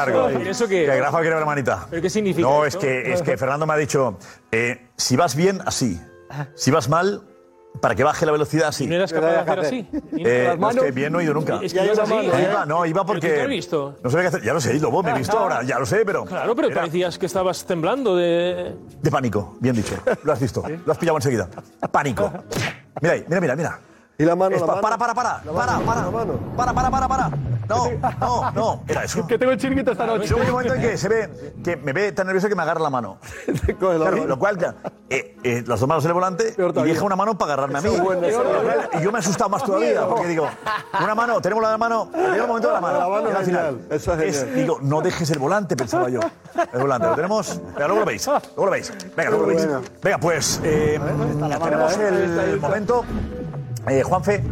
Largo. 0.06 0.28
¿Eso 0.28 0.66
qué? 0.68 0.84
Que 0.86 0.96
grafo 0.96 1.18
quiere 1.18 1.34
ver 1.36 1.46
manita. 1.46 1.86
¿Pero 1.90 2.02
qué 2.02 2.10
significa 2.10 2.46
No, 2.48 2.64
esto? 2.64 2.78
es 2.78 2.84
que, 2.84 3.12
es 3.12 3.22
que 3.22 3.36
Fernando 3.36 3.66
me 3.66 3.74
ha 3.74 3.76
dicho, 3.76 4.18
eh, 4.52 4.88
si 4.96 5.16
vas 5.16 5.34
bien, 5.36 5.60
así. 5.66 6.00
Si 6.54 6.70
vas 6.70 6.88
mal, 6.88 7.22
para 7.80 7.94
que 7.94 8.02
baje 8.04 8.26
la 8.26 8.32
velocidad, 8.32 8.72
sí. 8.72 8.86
¿No 8.86 8.96
eras 8.96 9.12
capaz 9.12 9.30
de 9.30 9.36
hacer 9.38 9.58
así? 9.60 9.88
¿Y 10.12 10.22
no 10.22 10.28
Eh, 10.28 10.44
las 10.48 10.58
no, 10.58 10.70
es 10.70 10.76
que 10.78 10.90
bien 10.90 11.12
no 11.12 11.20
he 11.20 11.24
ido 11.24 11.34
nunca. 11.34 11.60
Es 11.62 11.72
que 11.72 11.84
ibas 11.84 11.98
así, 11.98 12.12
¿eh? 12.14 12.48
Iba, 12.50 12.66
no, 12.66 12.84
iba 12.86 13.04
¿Pero 13.06 13.20
tú 13.20 13.26
porque. 13.26 13.28
te 13.28 13.42
has 13.42 13.48
visto? 13.48 13.96
No 14.02 14.10
sabía 14.10 14.22
qué 14.24 14.28
hacer. 14.36 14.42
Ya 14.42 14.52
lo 14.52 14.60
sé, 14.60 14.74
Lobo, 14.80 15.02
me 15.02 15.10
he 15.10 15.14
visto 15.18 15.38
ahora, 15.38 15.62
ya 15.62 15.78
lo 15.78 15.86
sé, 15.86 16.02
pero. 16.04 16.24
Claro, 16.24 16.54
pero 16.56 16.68
Era 16.68 16.76
parecías 16.80 17.18
que 17.18 17.26
estabas 17.26 17.64
temblando 17.64 18.16
de... 18.16 18.74
De 19.00 19.10
pánico, 19.10 19.56
bien 19.60 19.76
dicho. 19.76 19.94
Lo 20.24 20.32
has 20.32 20.40
visto, 20.40 20.62
lo 20.84 20.92
has 20.92 20.98
pillado 20.98 21.18
enseguida. 21.18 21.48
Pánico. 21.90 22.32
Mira 23.00 23.14
ahí, 23.14 23.24
mira, 23.28 23.40
mira, 23.40 23.56
mira. 23.56 23.80
¿Y 24.20 24.24
la 24.24 24.34
mano? 24.34 24.56
Es 24.56 24.60
la 24.60 24.66
pa- 24.66 24.72
mano? 24.72 24.82
para, 24.82 24.98
para, 24.98 25.14
para, 25.14 25.42
La 25.44 25.52
para, 25.52 25.72
mano, 25.78 25.86
para. 25.86 26.02
la 26.02 26.10
mano. 26.10 26.32
Para, 26.56 26.72
para, 26.74 26.90
para, 26.90 27.06
para. 27.08 27.30
No, 27.68 27.84
no, 28.20 28.50
no. 28.50 28.82
Era 28.88 29.04
eso. 29.04 29.24
Que 29.28 29.38
tengo 29.38 29.52
el 29.52 29.58
chiringuito 29.60 29.92
esta 29.92 30.06
noche. 30.06 30.26
Luego 30.30 30.40
hay 30.42 30.46
un 30.48 30.52
momento 30.54 30.74
en 30.74 30.80
que 30.80 30.96
se 30.98 31.08
ve 31.08 31.52
que 31.62 31.76
me 31.76 31.92
ve 31.92 32.10
tan 32.10 32.26
nervioso 32.26 32.48
que 32.48 32.56
me 32.56 32.62
agarra 32.62 32.80
la 32.80 32.90
mano. 32.90 33.18
Claro, 33.78 34.26
lo 34.26 34.36
cual, 34.38 34.58
eh, 35.08 35.36
eh, 35.44 35.62
las 35.66 35.78
dos 35.78 35.88
manos 35.88 36.04
en 36.04 36.08
el 36.08 36.14
volante 36.14 36.52
y 36.58 36.82
deja 36.82 37.04
una 37.04 37.14
mano 37.14 37.38
para 37.38 37.52
agarrarme 37.52 37.78
a 37.78 37.82
mí. 37.82 37.90
Y 38.98 39.02
yo 39.04 39.12
me 39.12 39.18
he 39.18 39.20
asustado 39.20 39.48
más 39.50 39.62
todavía, 39.62 40.04
porque 40.08 40.26
digo, 40.26 40.48
una 41.00 41.14
mano, 41.14 41.40
tenemos 41.40 41.62
la 41.62 41.78
mano, 41.78 42.10
llega 42.12 42.34
el 42.42 42.46
momento 42.48 42.68
de 42.68 42.74
la 42.74 42.80
mano. 42.80 42.98
La 42.98 43.08
mano 43.08 43.38
al 43.38 43.44
final, 43.44 43.80
eso 43.90 44.14
es 44.14 44.36
es- 44.42 44.54
digo, 44.54 44.78
no 44.82 45.00
dejes 45.00 45.30
el 45.30 45.38
volante, 45.38 45.76
pensaba 45.76 46.08
yo. 46.08 46.18
El 46.72 46.80
volante, 46.80 47.06
lo 47.06 47.14
tenemos. 47.14 47.60
Venga, 47.74 47.86
luego 47.86 48.00
lo 48.00 48.06
veis. 48.06 48.26
Luego 48.26 48.64
lo 48.64 48.70
veis. 48.72 48.92
Venga, 49.16 49.30
luego 49.30 49.46
lo 49.46 49.48
veis. 49.54 49.68
Venga, 50.02 50.18
pues 50.18 50.60
eh, 50.64 50.98
tenemos 51.62 51.96
el, 51.98 52.38
el 52.40 52.60
momento, 52.60 53.04
eh, 53.90 54.02
Juanfe, 54.02 54.42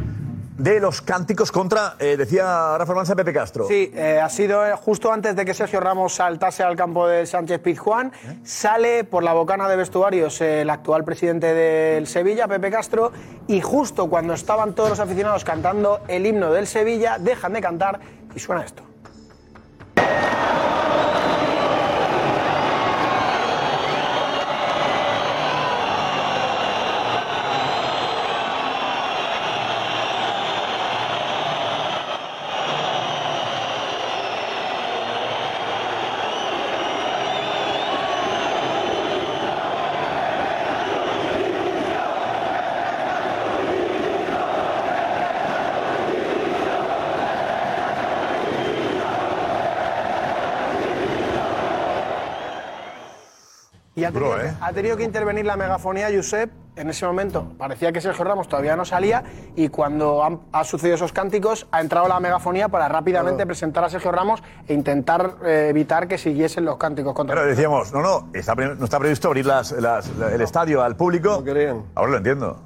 de 0.59 0.81
los 0.81 1.03
cánticos 1.03 1.53
contra, 1.53 1.97
eh, 1.99 2.17
decía 2.17 2.77
Rafa 2.79 2.95
Mansa, 2.95 3.15
Pepe 3.15 3.33
Castro. 3.33 3.67
Sí, 3.69 3.93
eh, 3.95 4.19
ha 4.23 4.29
sido 4.29 4.67
eh, 4.67 4.73
justo 4.75 5.13
antes 5.13 5.37
de 5.37 5.45
que 5.45 5.53
Sergio 5.53 5.81
Ramos 5.81 6.15
saltase 6.15 6.63
al 6.63 6.77
campo 6.77 7.07
de 7.07 7.27
Sánchez 7.27 7.61
Pizjuán. 7.61 8.13
Sale 8.43 9.05
por 9.05 9.23
la 9.23 9.35
bocana 9.35 9.69
de 9.69 9.77
vestuarios 9.77 10.41
el 10.41 10.71
actual 10.71 11.05
presidente 11.05 11.53
del 11.53 12.07
Sevilla, 12.07 12.49
Pepe 12.49 12.71
Castro, 12.71 13.13
y 13.47 13.61
justo 13.61 14.09
cuando 14.09 14.33
estaban 14.33 14.75
todos 14.75 14.91
los 14.91 15.01
aficionados 15.01 15.45
cantando 15.45 16.01
el 16.09 16.25
himno 16.25 16.53
del 16.53 16.67
Sevilla, 16.67 17.19
dejan 17.19 17.53
de 17.53 17.61
cantar 17.61 18.01
y 18.35 18.39
suena 18.39 18.63
esto. 18.63 18.83
Ha 54.07 54.13
tenido, 54.13 54.31
Duro, 54.33 54.43
¿eh? 54.45 54.55
ha 54.61 54.73
tenido 54.73 54.97
que 54.97 55.05
intervenir 55.05 55.47
la 55.47 55.57
megafonía 55.57 56.09
Josep 56.15 56.51
en 56.77 56.91
ese 56.91 57.07
momento. 57.07 57.53
Parecía 57.57 57.91
que 57.93 58.01
Sergio 58.01 58.25
Ramos 58.25 58.49
todavía 58.49 58.77
no 58.77 58.85
salía 58.85 59.25
y 59.57 59.69
cuando 59.69 60.23
han, 60.23 60.41
ha 60.53 60.63
sucedido 60.65 60.97
esos 60.97 61.13
cánticos 61.13 61.67
ha 61.73 61.81
entrado 61.81 62.07
la 62.09 62.21
megafonía 62.21 62.69
para 62.69 62.87
rápidamente 62.89 63.47
presentar 63.47 63.85
a 63.85 63.89
Sergio 63.89 64.13
Ramos 64.13 64.43
e 64.69 64.75
intentar 64.75 65.37
eh, 65.45 65.69
evitar 65.71 66.07
que 66.07 66.19
siguiesen 66.19 66.65
los 66.67 66.77
cánticos 66.77 67.15
contra 67.15 67.35
Pero 67.35 67.47
decíamos, 67.49 67.93
no, 67.93 68.03
no, 68.03 68.29
está 68.35 68.55
no 68.55 68.85
está 68.85 68.99
previsto 68.99 69.29
abrir 69.29 69.47
las- 69.47 69.73
las- 69.73 70.09
la- 70.17 70.33
el 70.35 70.41
estadio 70.43 70.83
al 70.83 70.97
público. 70.97 71.43
Ahora 71.95 72.11
lo 72.11 72.17
entiendo. 72.19 72.61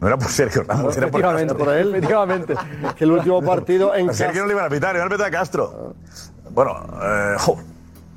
No 0.00 0.08
era 0.08 0.16
por 0.18 0.28
Sergio 0.28 0.64
Ramos, 0.66 0.96
era 0.96 1.08
por 1.08 1.20
por 1.56 1.68
él. 1.74 1.88
Efectivamente. 1.94 2.54
Que 2.96 3.04
el 3.04 3.12
último 3.12 3.40
partido 3.42 3.94
en 3.94 4.10
A 4.10 4.12
Sergio 4.12 4.42
no 4.42 4.48
le 4.48 4.54
iban 4.54 4.66
a 4.66 4.68
pitar, 4.68 4.92
le 4.94 4.98
iban 5.00 5.06
a 5.12 5.14
pitar 5.14 5.28
a 5.28 5.30
Castro. 5.30 5.94
Bueno, 6.50 6.76
eh, 7.02 7.36
jo. 7.38 7.56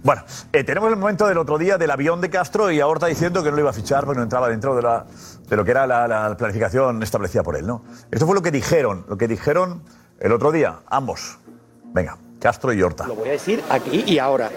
Bueno, 0.06 0.22
eh, 0.54 0.64
tenemos 0.64 0.92
el 0.92 0.98
momento 0.98 1.26
del 1.26 1.40
otro 1.40 1.58
día 1.58 1.80
del 1.80 1.90
avión 1.90 2.22
de 2.22 2.30
Castro 2.30 2.70
y 2.70 2.80
Horta 2.80 3.08
diciendo 3.08 3.42
que 3.42 3.50
no 3.50 3.56
lo 3.56 3.62
iba 3.64 3.72
a 3.72 3.74
fichar 3.74 4.06
porque 4.06 4.18
no 4.20 4.24
entraba 4.24 4.50
dentro 4.50 4.76
de, 4.76 4.84
la, 4.84 5.04
de 5.50 5.56
lo 5.56 5.66
que 5.66 5.72
era 5.72 5.88
la, 5.88 6.08
la 6.08 6.38
planificación 6.38 7.02
establecida 7.02 7.42
por 7.42 7.56
él, 7.56 7.66
¿no? 7.66 7.84
Esto 8.12 8.28
fue 8.28 8.36
lo 8.36 8.44
que 8.44 8.52
dijeron, 8.52 9.04
lo 9.10 9.18
que 9.18 9.28
dijeron 9.28 9.82
el 10.20 10.32
otro 10.32 10.52
día, 10.52 10.82
ambos. 10.86 11.40
Venga, 11.86 12.20
Castro 12.40 12.74
y 12.74 12.82
Horta. 12.82 13.08
Lo 13.08 13.16
voy 13.16 13.30
a 13.30 13.34
decir 13.34 13.62
aquí 13.70 14.04
y 14.06 14.20
ahora. 14.20 14.52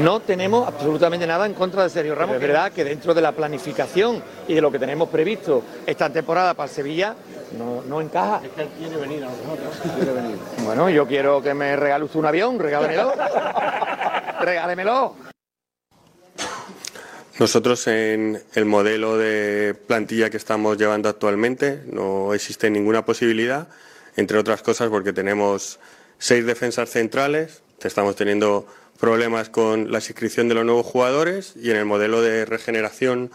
No 0.00 0.20
tenemos 0.20 0.66
absolutamente 0.66 1.26
nada 1.26 1.46
en 1.46 1.54
contra 1.54 1.84
de 1.84 1.90
Sergio 1.90 2.14
Ramos. 2.14 2.36
Es 2.36 2.42
verdad 2.42 2.72
que 2.72 2.84
dentro 2.84 3.14
de 3.14 3.20
la 3.20 3.32
planificación 3.32 4.22
y 4.48 4.54
de 4.54 4.60
lo 4.60 4.70
que 4.70 4.78
tenemos 4.78 5.08
previsto 5.08 5.62
esta 5.86 6.10
temporada 6.10 6.54
para 6.54 6.68
Sevilla, 6.68 7.14
no, 7.58 7.82
no 7.82 8.00
encaja. 8.00 8.40
Es 8.44 8.50
que 8.50 8.62
él 8.62 8.68
quiere 8.78 8.96
venir 8.96 9.24
a 9.24 9.28
nosotros. 9.28 10.64
Bueno, 10.64 10.90
yo 10.90 11.06
quiero 11.06 11.42
que 11.42 11.54
me 11.54 11.76
regale 11.76 12.04
usted 12.04 12.18
un 12.18 12.26
avión, 12.26 12.58
regálemelo. 12.58 13.12
Regálemelo. 14.40 15.16
Nosotros 17.38 17.88
en 17.88 18.40
el 18.54 18.64
modelo 18.64 19.18
de 19.18 19.74
plantilla 19.74 20.30
que 20.30 20.36
estamos 20.36 20.78
llevando 20.78 21.08
actualmente 21.08 21.82
no 21.86 22.32
existe 22.32 22.70
ninguna 22.70 23.04
posibilidad, 23.04 23.66
entre 24.16 24.38
otras 24.38 24.62
cosas 24.62 24.88
porque 24.88 25.12
tenemos 25.12 25.80
seis 26.24 26.46
defensas 26.46 26.88
centrales, 26.88 27.60
estamos 27.82 28.16
teniendo 28.16 28.66
problemas 28.98 29.50
con 29.50 29.92
la 29.92 29.98
inscripción 29.98 30.48
de 30.48 30.54
los 30.54 30.64
nuevos 30.64 30.86
jugadores 30.86 31.52
y 31.54 31.70
en 31.70 31.76
el 31.76 31.84
modelo 31.84 32.22
de 32.22 32.46
regeneración 32.46 33.30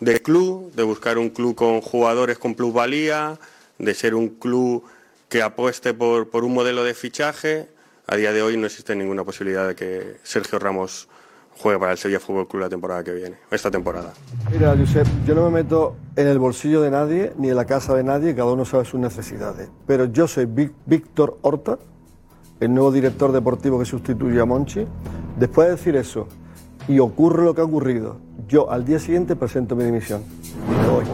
de 0.00 0.20
club, 0.20 0.70
de 0.74 0.82
buscar 0.82 1.16
un 1.16 1.30
club 1.30 1.54
con 1.54 1.80
jugadores 1.80 2.36
con 2.36 2.54
plusvalía, 2.54 3.38
de 3.78 3.94
ser 3.94 4.14
un 4.14 4.28
club 4.28 4.84
que 5.30 5.40
apueste 5.40 5.94
por, 5.94 6.28
por 6.28 6.44
un 6.44 6.52
modelo 6.52 6.84
de 6.84 6.92
fichaje, 6.92 7.70
a 8.06 8.16
día 8.16 8.30
de 8.34 8.42
hoy 8.42 8.58
no 8.58 8.66
existe 8.66 8.94
ninguna 8.94 9.24
posibilidad 9.24 9.66
de 9.66 9.74
que 9.74 10.18
Sergio 10.22 10.58
Ramos 10.58 11.08
juegue 11.56 11.78
para 11.78 11.92
el 11.92 11.98
Sevilla 11.98 12.20
Fútbol 12.20 12.46
Club 12.46 12.60
la 12.60 12.68
temporada 12.68 13.02
que 13.02 13.12
viene, 13.12 13.38
esta 13.50 13.70
temporada. 13.70 14.12
Mira, 14.52 14.76
Josep, 14.76 15.06
yo 15.26 15.34
no 15.34 15.48
me 15.48 15.62
meto 15.62 15.96
en 16.14 16.26
el 16.26 16.38
bolsillo 16.38 16.82
de 16.82 16.90
nadie 16.90 17.32
ni 17.38 17.48
en 17.48 17.56
la 17.56 17.64
casa 17.64 17.94
de 17.94 18.04
nadie, 18.04 18.34
cada 18.34 18.52
uno 18.52 18.66
sabe 18.66 18.84
sus 18.84 19.00
necesidades. 19.00 19.70
Pero 19.86 20.04
yo 20.04 20.28
soy 20.28 20.44
Víctor 20.44 21.38
Horta, 21.40 21.78
el 22.60 22.72
nuevo 22.72 22.92
director 22.92 23.32
deportivo 23.32 23.78
que 23.78 23.84
sustituye 23.84 24.40
a 24.40 24.44
Monchi. 24.44 24.86
Después 25.38 25.68
de 25.68 25.72
decir 25.76 25.96
eso, 25.96 26.28
y 26.86 26.98
ocurre 26.98 27.44
lo 27.44 27.54
que 27.54 27.60
ha 27.60 27.64
ocurrido, 27.64 28.16
yo 28.46 28.70
al 28.70 28.84
día 28.84 28.98
siguiente 28.98 29.36
presento 29.36 29.74
mi 29.74 29.84
dimisión. 29.84 30.22
Y 30.68 30.82
me 30.82 30.88
voy. 30.88 31.04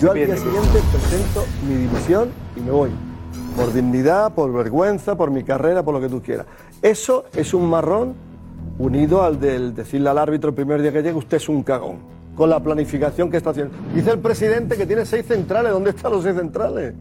Yo 0.00 0.10
al 0.10 0.16
día 0.16 0.36
siguiente 0.36 0.80
presento 0.90 1.44
mi 1.68 1.74
dimisión 1.74 2.28
y 2.56 2.60
me 2.60 2.70
voy. 2.70 2.90
Por 3.56 3.72
dignidad, 3.72 4.34
por 4.34 4.52
vergüenza, 4.52 5.16
por 5.16 5.30
mi 5.30 5.44
carrera, 5.44 5.84
por 5.84 5.94
lo 5.94 6.00
que 6.00 6.08
tú 6.08 6.20
quieras. 6.20 6.46
Eso 6.82 7.24
es 7.34 7.54
un 7.54 7.70
marrón 7.70 8.14
unido 8.78 9.22
al 9.22 9.38
del 9.38 9.74
decirle 9.74 10.10
al 10.10 10.18
árbitro 10.18 10.50
el 10.50 10.54
primer 10.56 10.82
día 10.82 10.92
que 10.92 11.02
llegue, 11.02 11.16
usted 11.16 11.36
es 11.36 11.48
un 11.48 11.62
cagón, 11.62 11.98
con 12.36 12.50
la 12.50 12.60
planificación 12.60 13.30
que 13.30 13.36
está 13.36 13.50
haciendo. 13.50 13.72
Dice 13.94 14.10
el 14.10 14.18
presidente 14.18 14.76
que 14.76 14.84
tiene 14.84 15.06
seis 15.06 15.26
centrales, 15.26 15.72
¿dónde 15.72 15.90
están 15.90 16.10
los 16.10 16.24
seis 16.24 16.34
centrales? 16.34 16.94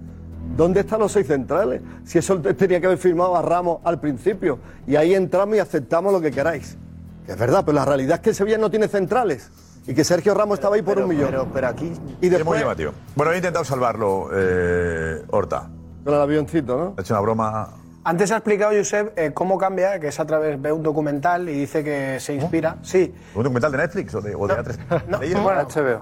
¿Dónde 0.55 0.81
están 0.81 0.99
los 0.99 1.11
seis 1.11 1.27
centrales? 1.27 1.81
Si 2.05 2.17
eso 2.19 2.39
te- 2.39 2.53
tenía 2.53 2.79
que 2.79 2.85
haber 2.85 2.97
firmado 2.99 3.35
a 3.35 3.41
Ramos 3.41 3.79
al 3.83 3.99
principio. 3.99 4.59
Y 4.85 4.95
ahí 4.95 5.13
entramos 5.15 5.55
y 5.55 5.59
aceptamos 5.59 6.13
lo 6.13 6.21
que 6.21 6.31
queráis. 6.31 6.77
Que 7.25 7.31
es 7.31 7.37
verdad, 7.39 7.63
pero 7.65 7.75
la 7.75 7.85
realidad 7.85 8.15
es 8.15 8.19
que 8.21 8.29
el 8.29 8.35
Sevilla 8.35 8.57
no 8.57 8.69
tiene 8.69 8.87
centrales. 8.87 9.49
Y 9.87 9.93
que 9.93 10.03
Sergio 10.03 10.33
Ramos 10.33 10.59
estaba 10.59 10.75
ahí 10.75 10.81
por 10.81 10.97
un 10.99 11.07
millón. 11.09 11.49
Pero, 11.53 11.67
aquí. 11.67 11.85
Y 11.87 11.91
Es 11.91 12.19
muy 12.21 12.29
después, 12.29 12.59
llamativo. 12.61 12.91
Bueno, 13.15 13.31
he 13.33 13.37
intentado 13.37 13.65
salvarlo, 13.65 14.29
eh, 14.33 15.23
Horta. 15.31 15.69
con 16.05 16.13
el 16.13 16.21
avioncito, 16.21 16.77
¿no? 16.77 16.93
Ha 16.97 17.01
hecho 17.01 17.13
una 17.13 17.21
broma. 17.21 17.69
Antes 18.05 18.33
ha 18.33 18.35
explicado 18.35 18.73
Josep 18.75 19.17
eh, 19.17 19.31
cómo 19.33 19.57
cambia, 19.57 19.97
que 19.97 20.09
es 20.09 20.19
a 20.19 20.25
través 20.25 20.61
de 20.61 20.71
un 20.73 20.83
documental 20.83 21.47
y 21.47 21.53
dice 21.53 21.85
que 21.85 22.19
se 22.19 22.33
inspira. 22.33 22.75
Sí. 22.81 23.13
¿Un 23.33 23.43
documental 23.43 23.71
de 23.71 23.77
Netflix 23.77 24.13
o 24.15 24.21
de, 24.21 24.35
o 24.35 24.45
de 24.45 24.55
A3? 24.55 25.03
No, 25.07 25.17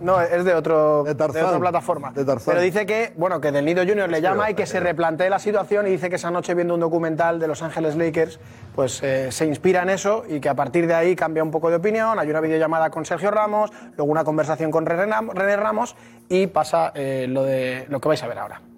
no, 0.01 0.21
es 0.21 0.43
de, 0.43 0.55
otro, 0.55 1.03
de, 1.03 1.13
Tarzán. 1.13 1.45
otra 1.45 1.59
plataforma. 1.59 2.11
De 2.11 2.25
Tarzán. 2.25 2.55
Pero 2.55 2.61
dice 2.61 2.87
que, 2.87 3.13
bueno, 3.17 3.39
que 3.39 3.51
Del 3.51 3.65
Nido 3.65 3.83
Junior 3.85 4.09
le 4.09 4.19
llama 4.19 4.49
y 4.49 4.55
que 4.55 4.65
se 4.65 4.79
replantee 4.79 5.29
la 5.29 5.37
situación 5.37 5.85
y 5.85 5.91
dice 5.91 6.09
que 6.09 6.15
esa 6.15 6.31
noche 6.31 6.55
viendo 6.55 6.73
un 6.73 6.79
documental 6.79 7.39
de 7.39 7.47
Los 7.47 7.61
Ángeles 7.61 7.95
Lakers, 7.95 8.39
pues 8.73 9.03
eh, 9.03 9.31
se 9.31 9.45
inspira 9.45 9.83
en 9.83 9.89
eso 9.89 10.23
y 10.27 10.39
que 10.39 10.49
a 10.49 10.55
partir 10.55 10.87
de 10.87 10.95
ahí 10.95 11.15
cambia 11.15 11.43
un 11.43 11.51
poco 11.51 11.69
de 11.69 11.75
opinión. 11.75 12.17
Hay 12.17 12.31
una 12.31 12.41
videollamada 12.41 12.89
con 12.89 13.05
Sergio 13.05 13.29
Ramos, 13.29 13.71
luego 13.95 14.11
una 14.11 14.23
conversación 14.23 14.71
con 14.71 14.87
René 14.87 15.55
Ramos 15.55 15.95
y 16.29 16.47
pasa 16.47 16.91
eh, 16.95 17.27
lo, 17.29 17.43
de, 17.43 17.85
lo 17.89 17.99
que 17.99 18.07
vais 18.07 18.23
a 18.23 18.27
ver 18.27 18.39
ahora. 18.39 18.70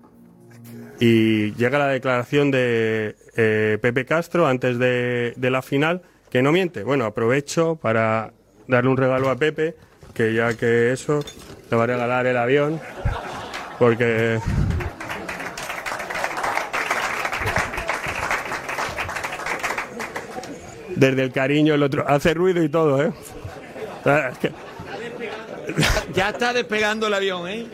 Y 0.99 1.53
llega 1.55 1.79
la 1.79 1.87
declaración 1.87 2.51
de 2.51 3.15
eh, 3.35 3.77
Pepe 3.81 4.05
Castro 4.05 4.47
antes 4.47 4.77
de, 4.79 5.33
de 5.35 5.49
la 5.49 5.61
final, 5.61 6.01
que 6.29 6.41
no 6.41 6.51
miente. 6.51 6.83
Bueno, 6.83 7.05
aprovecho 7.05 7.75
para 7.75 8.31
darle 8.67 8.89
un 8.89 8.97
regalo 8.97 9.29
a 9.29 9.35
Pepe, 9.35 9.75
que 10.13 10.33
ya 10.33 10.53
que 10.55 10.91
eso, 10.91 11.19
le 11.69 11.77
va 11.77 11.83
a 11.83 11.87
regalar 11.87 12.25
el 12.27 12.37
avión, 12.37 12.79
porque... 13.79 14.39
Desde 20.95 21.23
el 21.23 21.31
cariño 21.31 21.73
el 21.73 21.83
otro 21.83 22.05
hace 22.07 22.33
ruido 22.33 22.63
y 22.63 22.69
todo, 22.69 23.03
¿eh? 23.03 23.11
Ah, 24.05 24.31
Ya 26.13 26.29
está 26.29 26.53
despegando 26.53 27.07
el 27.07 27.13
avión, 27.13 27.47
¿eh? 27.47 27.65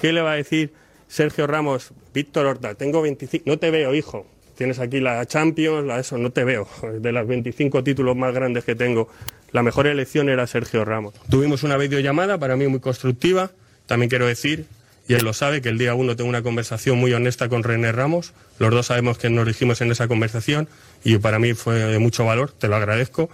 ¿Qué 0.00 0.12
le 0.12 0.20
va 0.20 0.32
a 0.32 0.36
decir 0.36 0.72
Sergio 1.10 1.48
Ramos? 1.48 1.90
Víctor 2.14 2.46
Horta, 2.46 2.74
tengo 2.74 3.02
25. 3.02 3.42
No 3.46 3.58
te 3.58 3.70
veo, 3.70 3.94
hijo. 3.94 4.26
Tienes 4.56 4.78
aquí 4.78 5.00
la 5.00 5.26
Champions, 5.26 5.84
la 5.86 5.98
eso, 5.98 6.16
no 6.18 6.30
te 6.30 6.44
veo. 6.44 6.68
De 7.00 7.12
las 7.12 7.26
25 7.26 7.82
títulos 7.82 8.16
más 8.16 8.32
grandes 8.32 8.64
que 8.64 8.76
tengo, 8.76 9.08
la 9.50 9.62
mejor 9.62 9.88
elección 9.88 10.28
era 10.28 10.46
Sergio 10.46 10.84
Ramos. 10.84 11.14
Tuvimos 11.28 11.64
una 11.64 11.76
videollamada, 11.76 12.38
para 12.38 12.56
mí 12.56 12.68
muy 12.68 12.78
constructiva. 12.78 13.50
También 13.86 14.08
quiero 14.08 14.26
decir, 14.26 14.66
y 15.08 15.14
él 15.14 15.24
lo 15.24 15.32
sabe, 15.32 15.60
que 15.60 15.68
el 15.68 15.78
día 15.78 15.94
uno 15.94 16.14
tengo 16.14 16.30
una 16.30 16.42
conversación 16.42 16.96
muy 16.96 17.12
honesta 17.12 17.48
con 17.48 17.64
René 17.64 17.90
Ramos. 17.90 18.32
Los 18.60 18.70
dos 18.70 18.86
sabemos 18.86 19.18
que 19.18 19.30
nos 19.30 19.46
dijimos 19.46 19.80
en 19.80 19.90
esa 19.90 20.06
conversación 20.06 20.68
y 21.02 21.18
para 21.18 21.40
mí 21.40 21.54
fue 21.54 21.74
de 21.74 21.98
mucho 21.98 22.24
valor, 22.24 22.52
te 22.52 22.68
lo 22.68 22.76
agradezco. 22.76 23.28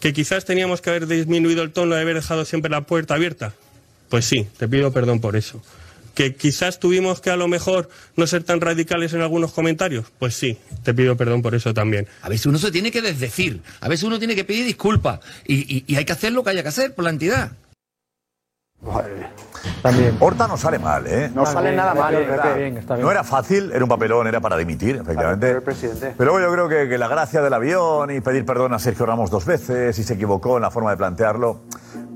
Que 0.00 0.14
quizás 0.14 0.46
teníamos 0.46 0.80
que 0.80 0.88
haber 0.88 1.06
disminuido 1.06 1.62
el 1.62 1.72
tono 1.72 1.94
de 1.94 2.00
haber 2.00 2.14
dejado 2.14 2.46
siempre 2.46 2.70
la 2.70 2.80
puerta 2.80 3.14
abierta. 3.14 3.52
Pues 4.08 4.24
sí, 4.24 4.48
te 4.56 4.66
pido 4.66 4.92
perdón 4.92 5.20
por 5.20 5.36
eso. 5.36 5.62
Que 6.14 6.34
quizás 6.34 6.78
tuvimos 6.78 7.20
que 7.20 7.30
a 7.30 7.36
lo 7.36 7.48
mejor 7.48 7.88
no 8.16 8.26
ser 8.26 8.44
tan 8.44 8.60
radicales 8.60 9.14
en 9.14 9.22
algunos 9.22 9.52
comentarios. 9.52 10.06
Pues 10.18 10.34
sí, 10.34 10.58
te 10.84 10.92
pido 10.92 11.16
perdón 11.16 11.40
por 11.42 11.54
eso 11.54 11.72
también. 11.72 12.06
A 12.22 12.28
veces 12.28 12.46
uno 12.46 12.58
se 12.58 12.70
tiene 12.70 12.90
que 12.90 13.00
desdecir, 13.02 13.62
a 13.80 13.88
veces 13.88 14.04
uno 14.04 14.18
tiene 14.18 14.34
que 14.34 14.44
pedir 14.44 14.64
disculpas 14.66 15.20
y, 15.46 15.76
y- 15.76 15.84
y 15.86 15.96
hay 15.96 16.04
que 16.04 16.12
hacer 16.12 16.32
lo 16.32 16.44
que 16.44 16.50
haya 16.50 16.62
que 16.62 16.68
hacer 16.68 16.94
por 16.94 17.04
la 17.04 17.10
entidad. 17.10 17.52
También. 19.80 20.16
Horta 20.18 20.48
no 20.48 20.56
sale 20.56 20.78
mal, 20.80 21.06
¿eh? 21.06 21.30
No 21.32 21.46
sale 21.46 21.74
nada 21.74 21.94
mal, 21.94 22.14
Está 22.14 22.30
¿verdad? 22.32 22.56
bien, 22.56 22.76
está 22.78 22.94
bien. 22.94 23.04
No 23.06 23.12
era 23.12 23.22
fácil, 23.22 23.70
era 23.72 23.84
un 23.84 23.88
papelón, 23.88 24.26
era 24.26 24.40
para 24.40 24.56
dimitir, 24.56 24.96
efectivamente. 24.96 25.60
Pero 26.18 26.32
luego 26.36 26.40
yo 26.40 26.52
creo 26.52 26.68
que, 26.68 26.88
que 26.88 26.98
la 26.98 27.06
gracia 27.06 27.42
del 27.42 27.52
avión 27.52 28.10
y 28.10 28.20
pedir 28.20 28.44
perdón 28.44 28.74
a 28.74 28.80
Sergio 28.80 29.06
Ramos 29.06 29.30
dos 29.30 29.44
veces 29.44 29.96
y 29.98 30.02
se 30.02 30.14
equivocó 30.14 30.56
en 30.56 30.62
la 30.62 30.70
forma 30.72 30.90
de 30.90 30.96
plantearlo, 30.96 31.62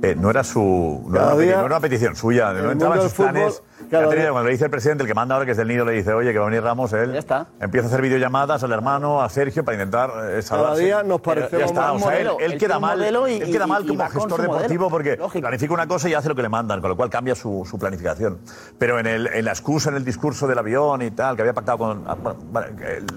eh, 0.02 0.14
no 0.16 0.30
era 0.30 0.44
su. 0.44 1.04
No 1.08 1.14
era, 1.16 1.24
una 1.26 1.34
peti- 1.34 1.38
día, 1.44 1.52
no 1.54 1.58
era 1.60 1.66
una 1.66 1.80
petición 1.80 2.16
suya, 2.16 2.52
no 2.52 2.70
entraba 2.70 2.96
en 2.96 3.02
sus 3.02 3.12
fútbol, 3.14 3.32
planes. 3.32 3.62
día- 3.90 4.30
cuando 4.30 4.44
le 4.44 4.50
dice 4.52 4.64
el 4.64 4.70
presidente, 4.70 5.02
el 5.04 5.08
que 5.08 5.14
manda 5.14 5.34
ahora, 5.34 5.44
que 5.46 5.52
es 5.52 5.56
del 5.56 5.68
nido, 5.68 5.84
le 5.84 5.92
dice, 5.92 6.12
oye, 6.12 6.32
que 6.32 6.38
va 6.38 6.44
a 6.46 6.48
venir 6.48 6.62
Ramos, 6.62 6.92
él 6.92 7.14
empieza 7.60 7.86
a 7.86 7.88
hacer 7.88 8.02
videollamadas 8.02 8.62
al 8.62 8.72
hermano, 8.72 9.22
a 9.22 9.28
Sergio, 9.28 9.64
para 9.64 9.76
intentar 9.76 10.10
eh, 10.30 10.42
salvarse. 10.42 10.82
día 10.84 11.02
nos 11.02 11.20
está, 11.64 11.92
más 11.92 12.02
o 12.02 12.06
sea, 12.08 12.18
él-. 12.20 12.26
Él, 12.40 12.52
Él 12.52 12.58
queda 12.58 12.78
mal, 12.78 13.00
y- 13.28 13.40
él 13.40 13.50
queda 13.52 13.66
mal 13.66 13.82
y- 13.82 13.86
y 13.86 13.88
como 13.88 13.98
va 14.00 14.08
con 14.10 14.20
gestor 14.22 14.42
deportivo 14.42 14.90
porque 14.90 15.16
planifica 15.40 15.72
una 15.74 15.86
cosa 15.86 16.08
y 16.08 16.14
hace 16.14 16.28
lo 16.28 16.34
que 16.34 16.42
le 16.42 16.48
mandan, 16.48 16.80
con 16.80 16.90
lo 16.90 16.96
cual 16.96 17.08
cambia 17.10 17.34
su, 17.34 17.66
su 17.68 17.78
planificación. 17.78 18.38
Pero 18.78 18.98
en, 18.98 19.06
el, 19.06 19.26
en 19.28 19.44
la 19.44 19.52
excusa, 19.52 19.90
en 19.90 19.96
el 19.96 20.04
discurso 20.04 20.46
del 20.46 20.58
avión 20.58 21.02
y 21.02 21.10
tal, 21.12 21.36
que 21.36 21.42
había 21.42 21.54
pactado 21.54 21.78
con. 21.78 22.04
ah, 22.06 22.16
bueno, 22.16 22.68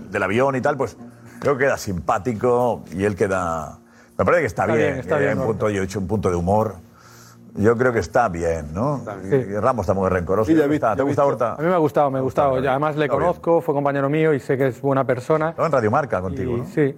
del 0.10 0.24
avión 0.24 0.56
y 0.56 0.62
tal, 0.62 0.78
pues 0.78 0.96
creo 1.40 1.58
que 1.58 1.66
queda 1.66 1.78
simpático 1.78 2.84
y 2.92 3.04
él 3.06 3.16
queda. 3.16 3.80
Me 4.20 4.26
parece 4.26 4.42
que 4.42 4.48
está, 4.48 4.64
Está 4.64 4.76
bien, 4.76 4.88
bien, 4.90 5.00
está 5.00 5.18
bien, 5.18 5.40
un 5.40 5.46
punto, 5.48 5.70
yo 5.70 5.78
he 5.80 5.82
dicho 5.82 5.98
un 6.00 6.08
punto 6.08 6.30
de 6.30 6.36
humor. 6.36 6.76
Yo 7.56 7.76
creo 7.78 7.92
que 7.94 8.00
está 8.00 8.28
bien, 8.30 8.74
¿no? 8.74 9.02
Y 9.32 9.56
Ramos 9.56 9.86
está 9.86 9.94
muy 9.94 10.08
rencoroso. 10.10 10.52
Sí, 10.52 10.58
¿Te 10.58 10.68
gusta- 10.68 10.96
¿Te 10.96 11.02
gusta 11.04 11.26
Horta? 11.26 11.54
A 11.54 11.58
mí 11.62 11.68
me 11.68 11.74
ha 11.74 11.78
gustado, 11.78 12.12
me 12.12 12.20
ha 12.20 12.22
gustado. 12.22 12.62
Y 12.64 12.68
además 12.68 12.96
le 12.96 13.06
Está 13.06 13.16
bien. 13.16 13.26
conozco, 13.28 13.62
fue 13.62 13.74
compañero 13.74 14.10
mío 14.10 14.34
y 14.34 14.40
sé 14.40 14.56
que 14.58 14.68
es 14.68 14.82
buena 14.82 15.04
persona. 15.06 15.50
Estaba 15.50 15.68
en 15.68 15.72
Radio 15.72 15.90
Marca 15.92 16.22
contigo, 16.22 16.52
Y- 16.54 16.60
¿no? 16.60 16.66
Sí. 16.66 16.96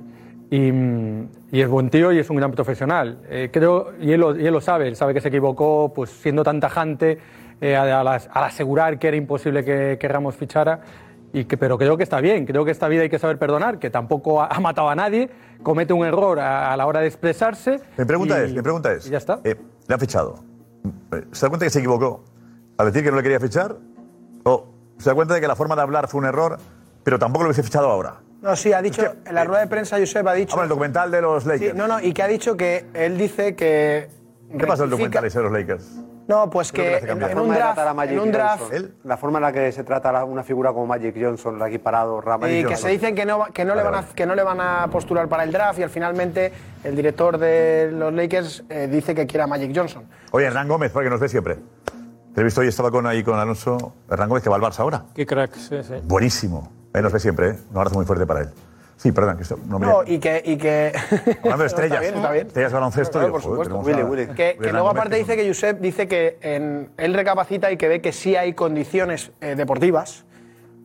Y, 0.49 1.57
y 1.57 1.61
es 1.61 1.69
buen 1.69 1.89
tío 1.89 2.11
y 2.11 2.19
es 2.19 2.29
un 2.29 2.35
gran 2.37 2.51
profesional. 2.51 3.19
Eh, 3.29 3.49
creo, 3.53 3.93
y 4.01 4.11
él, 4.11 4.19
lo, 4.19 4.35
y 4.37 4.45
él 4.45 4.51
lo 4.53 4.59
sabe, 4.59 4.87
él 4.89 4.95
sabe 4.97 5.13
que 5.13 5.21
se 5.21 5.29
equivocó 5.29 5.93
pues 5.95 6.09
siendo 6.09 6.43
tan 6.43 6.59
tajante 6.59 7.19
eh, 7.61 7.75
al, 7.77 8.07
al 8.07 8.19
asegurar 8.33 8.99
que 8.99 9.07
era 9.07 9.15
imposible 9.15 9.63
que, 9.63 9.97
que 9.99 10.07
Ramos 10.09 10.35
fichara. 10.35 10.81
Y 11.33 11.45
que, 11.45 11.55
pero 11.57 11.77
creo 11.77 11.95
que 11.95 12.03
está 12.03 12.19
bien, 12.19 12.45
creo 12.45 12.65
que 12.65 12.71
esta 12.71 12.87
vida 12.89 13.03
hay 13.03 13.09
que 13.09 13.17
saber 13.19 13.37
perdonar, 13.39 13.79
que 13.79 13.89
tampoco 13.89 14.41
ha, 14.41 14.47
ha 14.47 14.59
matado 14.59 14.89
a 14.89 14.95
nadie, 14.95 15.29
comete 15.63 15.93
un 15.93 16.05
error 16.05 16.39
a, 16.39 16.73
a 16.73 16.77
la 16.77 16.85
hora 16.85 16.99
de 16.99 17.07
expresarse. 17.07 17.79
Mi 17.97 18.03
pregunta 18.05 18.39
y- 18.41 18.45
es, 18.45 18.53
mi 18.53 18.61
pregunta 18.61 18.91
es, 18.91 19.07
y 19.07 19.11
ya 19.11 19.17
está. 19.17 19.39
eh, 19.45 19.55
¿le 19.87 19.95
ha 19.95 19.97
fichado? 19.97 20.35
Eh, 21.13 21.23
¿Se 21.31 21.45
da 21.45 21.49
cuenta 21.49 21.65
que 21.65 21.69
se 21.69 21.79
equivocó 21.79 22.23
al 22.77 22.87
decir 22.87 23.03
que 23.03 23.11
no 23.11 23.17
le 23.17 23.23
quería 23.23 23.39
fichar? 23.39 23.77
¿O 24.43 24.67
se 24.97 25.09
da 25.09 25.15
cuenta 25.15 25.33
de 25.35 25.41
que 25.41 25.47
la 25.47 25.55
forma 25.55 25.75
de 25.75 25.81
hablar 25.83 26.07
fue 26.09 26.19
un 26.19 26.25
error, 26.25 26.57
pero 27.03 27.17
tampoco 27.17 27.43
lo 27.43 27.49
hubiese 27.49 27.63
fichado 27.63 27.89
ahora? 27.89 28.15
No, 28.41 28.55
sí, 28.55 28.73
ha 28.73 28.81
dicho, 28.81 29.03
en 29.25 29.35
la 29.35 29.43
rueda 29.45 29.61
de 29.61 29.67
prensa 29.67 29.99
Josep 29.99 30.27
ha 30.27 30.33
dicho... 30.33 30.53
Ah, 30.53 30.55
bueno, 30.57 30.63
el 30.63 30.69
documental 30.69 31.11
de 31.11 31.21
los 31.21 31.45
Lakers. 31.45 31.71
Sí, 31.73 31.77
no, 31.77 31.87
no, 31.87 31.99
y 32.01 32.11
que 32.11 32.23
ha 32.23 32.27
dicho 32.27 32.57
que 32.57 32.87
él 32.93 33.17
dice 33.17 33.55
que... 33.55 34.09
¿Qué 34.57 34.65
pasa 34.65 34.83
en 34.83 34.87
el 34.87 34.89
documental 34.91 35.29
de 35.29 35.41
los 35.43 35.51
Lakers? 35.51 35.85
No, 36.27 36.49
pues 36.49 36.71
que, 36.71 37.01
le 37.01 37.11
en, 37.11 37.23
un 37.23 37.29
forma 37.29 37.53
de 37.53 37.59
draft, 37.59 37.75
tratar 37.75 37.87
a 37.87 37.93
Magic 37.93 38.13
en 38.13 38.19
un 38.19 38.31
draft 38.31 38.63
Johnson, 38.69 38.91
La 39.03 39.17
forma 39.17 39.39
en 39.39 39.43
la 39.43 39.51
que 39.51 39.71
se 39.71 39.83
trata 39.83 40.23
una 40.23 40.43
figura 40.43 40.71
como 40.71 40.87
Magic 40.87 41.15
Johnson, 41.19 41.59
la 41.59 41.67
equiparado 41.67 42.21
Ramos. 42.21 42.49
y 42.49 42.63
que 42.63 42.75
se 42.75 42.89
dicen 42.89 43.15
que 43.15 43.25
no, 43.25 43.45
que, 43.45 43.65
no 43.65 43.75
le 43.75 43.83
van 43.83 43.95
a, 43.95 44.03
que 44.03 44.25
no 44.25 44.35
le 44.35 44.43
van 44.43 44.61
a 44.61 44.87
postular 44.91 45.27
para 45.27 45.43
el 45.43 45.51
draft 45.51 45.79
y 45.79 45.83
al 45.83 45.89
finalmente 45.89 46.51
el 46.83 46.95
director 46.95 47.37
de 47.37 47.91
los 47.91 48.13
Lakers 48.13 48.63
eh, 48.69 48.87
dice 48.89 49.13
que 49.15 49.25
quiere 49.25 49.43
a 49.43 49.47
Magic 49.47 49.71
Johnson. 49.75 50.05
Oye, 50.31 50.45
Hernán 50.45 50.67
Gómez, 50.67 50.91
porque 50.91 51.09
nos 51.09 51.19
ve 51.19 51.27
siempre. 51.27 51.57
Te 52.33 52.41
he 52.41 52.43
visto 52.43 52.61
hoy, 52.61 52.67
estaba 52.67 52.91
con, 52.91 53.05
ahí 53.07 53.23
con 53.23 53.37
Alonso. 53.37 53.93
Hernán 54.09 54.29
Gómez, 54.29 54.43
que 54.43 54.49
va 54.49 54.55
al 54.55 54.61
Barça 54.61 54.79
ahora. 54.79 55.03
Qué 55.13 55.25
crack, 55.25 55.53
sí, 55.55 55.83
sí. 55.83 55.95
Buenísimo. 56.03 56.71
Él 56.93 57.03
nos 57.03 57.11
ve 57.11 57.19
siempre, 57.19 57.49
¿eh? 57.49 57.55
Un 57.71 57.77
abrazo 57.77 57.95
muy 57.95 58.05
fuerte 58.05 58.25
para 58.25 58.41
él. 58.41 58.49
Sí, 59.01 59.11
perdón, 59.11 59.35
que 59.37 59.41
esto 59.43 59.57
no 59.65 59.79
me... 59.79 59.87
No, 59.87 60.03
y 60.05 60.19
que... 60.19 60.43
Y 60.45 60.57
que 60.57 60.91
Hablando 61.39 61.63
de 61.63 61.67
estrellas. 61.67 61.93
Está 61.95 61.99
bien, 62.01 62.15
está 62.15 62.31
bien. 62.31 62.47
Estrellas 62.47 62.71
de 62.71 62.75
baloncesto. 62.75 63.17
Claro, 63.17 63.31
por 63.33 63.41
joder, 63.41 63.65
supuesto. 63.67 63.91
tenemos 63.91 64.13
a- 64.29 64.33
Que, 64.35 64.49
Hernán 64.51 64.61
que 64.63 64.71
luego 64.71 64.89
aparte 64.89 65.15
dice 65.15 65.35
que 65.35 65.47
Josep 65.47 65.79
dice 65.79 66.07
que 66.07 66.37
en- 66.41 66.91
él 66.97 67.13
recapacita 67.15 67.71
y 67.71 67.77
que 67.77 67.87
ve 67.87 67.99
que 67.99 68.11
sí 68.11 68.35
hay 68.35 68.53
condiciones 68.53 69.31
eh, 69.41 69.55
deportivas 69.55 70.25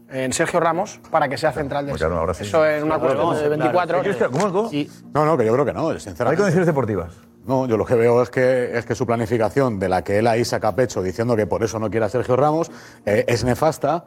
en 0.08 0.32
Sergio 0.32 0.60
Ramos 0.60 0.98
para 1.10 1.28
que 1.28 1.36
sea 1.36 1.52
central 1.52 1.84
del 1.84 1.96
Claro, 1.96 2.18
ahora 2.18 2.32
sí. 2.32 2.44
Eso 2.44 2.64
en 2.66 2.84
una 2.84 2.98
cuestión 2.98 3.36
de 3.36 3.48
24 3.50 3.98
horas. 4.00 4.16
¿Cómo, 4.32 4.70
No, 5.12 5.24
no, 5.26 5.36
que 5.36 5.44
yo 5.44 5.52
creo 5.52 5.64
que 5.66 5.72
no, 5.74 5.90
sinceramente. 5.98 6.24
¿Hay 6.30 6.36
condiciones 6.36 6.66
deportivas? 6.66 7.12
No, 7.44 7.66
yo 7.66 7.76
lo 7.76 7.84
que 7.84 7.96
veo 7.96 8.22
es 8.22 8.30
que, 8.30 8.78
es 8.78 8.86
que 8.86 8.94
su 8.94 9.04
planificación, 9.06 9.78
de 9.78 9.88
la 9.90 10.02
que 10.02 10.20
él 10.20 10.26
ahí 10.26 10.44
saca 10.44 10.74
pecho 10.74 11.02
diciendo 11.02 11.36
que 11.36 11.46
por 11.46 11.62
eso 11.62 11.78
no 11.78 11.90
quiere 11.90 12.06
a 12.06 12.08
Sergio 12.08 12.34
Ramos, 12.34 12.70
eh, 13.04 13.24
es 13.28 13.44
nefasta, 13.44 14.06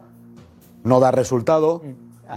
no 0.84 1.00
da 1.00 1.12
resultado, 1.12 1.82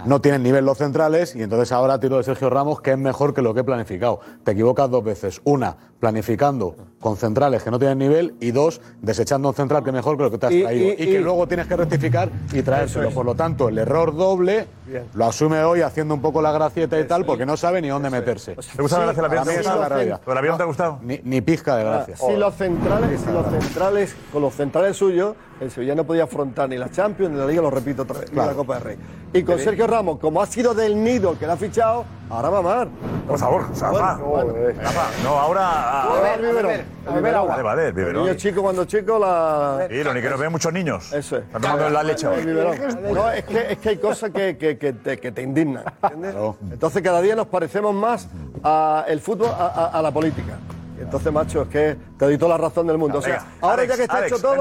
no 0.05 0.21
tiene 0.21 0.37
el 0.37 0.43
nivel 0.43 0.65
los 0.65 0.77
centrales 0.77 1.35
y 1.35 1.43
entonces 1.43 1.71
ahora 1.71 1.99
tiro 1.99 2.17
de 2.17 2.23
Sergio 2.23 2.49
Ramos 2.49 2.81
que 2.81 2.91
es 2.91 2.97
mejor 2.97 3.33
que 3.33 3.41
lo 3.41 3.53
que 3.53 3.61
he 3.61 3.63
planificado. 3.63 4.19
Te 4.43 4.51
equivocas 4.51 4.89
dos 4.89 5.03
veces. 5.03 5.41
Una, 5.43 5.75
planificando 5.99 6.75
con 6.99 7.15
centrales 7.17 7.63
que 7.63 7.71
no 7.71 7.79
tienen 7.79 7.97
nivel 7.97 8.35
y 8.39 8.51
dos, 8.51 8.81
desechando 9.01 9.49
un 9.49 9.55
central 9.55 9.83
que 9.83 9.89
es 9.89 9.93
mejor 9.93 10.17
que 10.17 10.23
lo 10.23 10.31
que 10.31 10.37
te 10.37 10.45
has 10.47 10.51
Y- 10.51 10.63
traído. 10.63 10.87
y- 10.89 10.91
Y, 10.91 10.95
que 10.95 11.03
y- 11.11 11.17
luego 11.19 11.47
tienes 11.47 11.67
que 11.67 11.75
rectificar 11.75 12.29
y 12.51 12.61
traérselo. 12.61 13.07
Es. 13.07 13.13
Por 13.13 13.25
lo 13.25 13.35
tanto, 13.35 13.69
el 13.69 13.77
error 13.77 14.15
doble 14.15 14.67
Bien. 14.85 15.03
lo 15.13 15.25
asume 15.25 15.63
hoy 15.63 15.81
haciendo 15.81 16.13
un 16.13 16.21
poco 16.21 16.41
la 16.41 16.51
gracieta 16.51 16.99
y 16.99 17.05
tal 17.05 17.25
porque 17.25 17.45
no 17.45 17.55
sabe 17.57 17.81
ni 17.81 17.87
dónde 17.89 18.09
meterse. 18.09 18.55
¿Te 18.55 18.81
gusta 18.81 19.05
la 19.05 19.13
gracia 19.13 19.51
esa 19.59 19.73
es 19.73 19.79
la 19.79 19.89
realidad. 19.89 20.19
¿Pero 20.23 20.31
el 20.33 20.37
avión 20.37 20.57
te 20.57 20.63
ha 20.63 20.65
gustado? 20.65 20.99
Ni, 21.01 21.19
ni 21.23 21.41
pizca 21.41 21.75
de 21.77 21.83
gracia. 21.83 22.15
Si 22.17 22.35
los 22.35 22.53
centrales, 22.55 23.21
si 23.21 23.31
los 23.31 23.45
centrales, 23.47 24.15
con 24.31 24.41
los 24.41 24.53
centrales 24.53 24.97
suyos, 24.97 25.35
el 25.61 25.71
Sevilla 25.71 25.95
no 25.95 26.03
podía 26.03 26.23
afrontar 26.23 26.67
ni 26.67 26.77
la 26.77 26.89
Champions 26.89 27.31
ni 27.33 27.37
la 27.39 27.45
Liga, 27.45 27.61
lo 27.61 27.69
repito 27.69 28.01
otra 28.03 28.19
vez, 28.19 28.31
ni 28.31 28.37
la 28.37 28.53
Copa 28.53 28.75
del 28.75 28.83
Rey. 28.83 28.97
Y 29.33 29.43
con 29.43 29.57
Sergio 29.59 29.87
Ramos, 29.87 30.19
como 30.19 30.41
ha 30.41 30.45
sido 30.45 30.73
del 30.73 31.01
nido 31.03 31.37
que 31.39 31.47
le 31.47 31.53
ha 31.53 31.57
fichado, 31.57 32.05
ahora 32.29 32.51
mamar. 32.51 32.87
Por 33.27 33.39
favor, 33.39 33.63
Rafa. 33.69 34.17
Rafa, 34.17 35.23
no, 35.23 35.29
ahora... 35.39 36.03
A 36.03 36.21
ver. 36.21 36.85
A 37.07 37.13
beber 37.15 37.35
agua. 37.35 37.49
Vale, 37.51 37.63
vale, 37.63 37.87
el 37.87 37.93
biberón. 37.93 38.23
Niño 38.25 38.35
chico 38.35 38.61
cuando 38.61 38.85
chico 38.85 39.17
la. 39.17 39.87
Sí, 39.89 40.03
lo 40.03 40.13
ni 40.13 40.21
que 40.21 40.29
nos 40.29 40.39
ven 40.39 40.51
muchos 40.51 40.71
niños. 40.71 41.11
Eso 41.11 41.37
es. 41.37 41.43
Están 41.45 41.61
tomando 41.61 41.89
la 41.89 42.03
leche 42.03 42.27
biberón. 42.27 42.77
No, 43.13 43.31
es 43.31 43.43
que, 43.45 43.71
es 43.73 43.77
que 43.79 43.89
hay 43.89 43.97
cosas 43.97 44.29
que, 44.31 44.57
que, 44.57 44.77
que 44.77 44.93
te, 44.93 45.17
que 45.19 45.31
te 45.31 45.41
indignan. 45.41 45.83
¿entiendes? 46.03 46.35
Entonces 46.71 47.01
cada 47.01 47.19
día 47.21 47.35
nos 47.35 47.47
parecemos 47.47 47.93
más 47.95 48.27
al 48.61 49.19
fútbol 49.19 49.47
a, 49.49 49.65
a- 49.67 49.99
a 49.99 50.01
la 50.01 50.11
política. 50.11 50.59
Entonces, 50.99 51.33
macho, 51.33 51.63
es 51.63 51.67
que 51.69 51.97
te 52.17 52.25
doy 52.25 52.37
toda 52.37 52.55
la 52.57 52.57
razón 52.65 52.85
del 52.87 52.97
mundo. 52.97 53.17
O 53.17 53.21
sea, 53.21 53.43
ahora 53.61 53.83
ya 53.85 53.95
que 53.95 54.03
está 54.03 54.25
hecho 54.25 54.37
todo. 54.39 54.55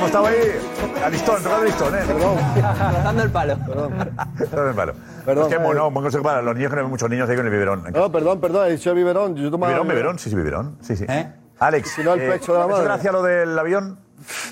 Hemos 0.00 0.12
estado 0.12 0.26
ahí 0.28 0.36
al 1.04 1.12
listón, 1.12 1.42
tocando 1.42 1.64
listón, 1.66 1.94
¿eh? 1.94 1.98
Perdón. 2.06 2.38
Tratando 2.54 3.22
el 3.22 3.30
palo. 3.30 3.56
Tocando 3.58 4.68
el 4.70 4.74
palo. 4.74 4.94
Perdón, 5.26 5.44
es 5.44 5.48
que 5.50 5.54
eh. 5.56 5.62
bueno, 5.62 5.90
buen 5.90 6.04
consejo 6.04 6.24
para 6.24 6.40
los 6.40 6.54
niños 6.54 6.70
que 6.70 6.76
no 6.76 6.82
ven 6.84 6.90
muchos 6.90 7.10
niños 7.10 7.28
ahí 7.28 7.36
con 7.36 7.44
el 7.44 7.52
biberón. 7.52 7.84
No, 7.92 8.10
perdón, 8.10 8.40
perdón, 8.40 8.68
he 8.68 8.70
dicho 8.70 8.94
biberón. 8.94 9.36
Yo 9.36 9.50
tomaba 9.50 9.74
¿Biberón, 9.74 9.88
biberón? 9.88 10.18
Sí, 10.18 10.30
sí, 10.30 10.36
biberón. 10.36 10.78
Sí, 10.80 10.96
sí. 10.96 11.04
¿Eh? 11.06 11.30
Alex, 11.58 11.90
Si 11.90 12.02
no, 12.02 12.14
el 12.14 12.30
pecho 12.30 12.54
de 12.54 12.60
la 12.60 12.64
¿te 12.66 12.72
ha 12.72 12.76
hecho 12.76 12.76
madre. 12.78 12.84
gracia 12.84 13.12
lo 13.12 13.22
del 13.22 13.58
avión? 13.58 13.98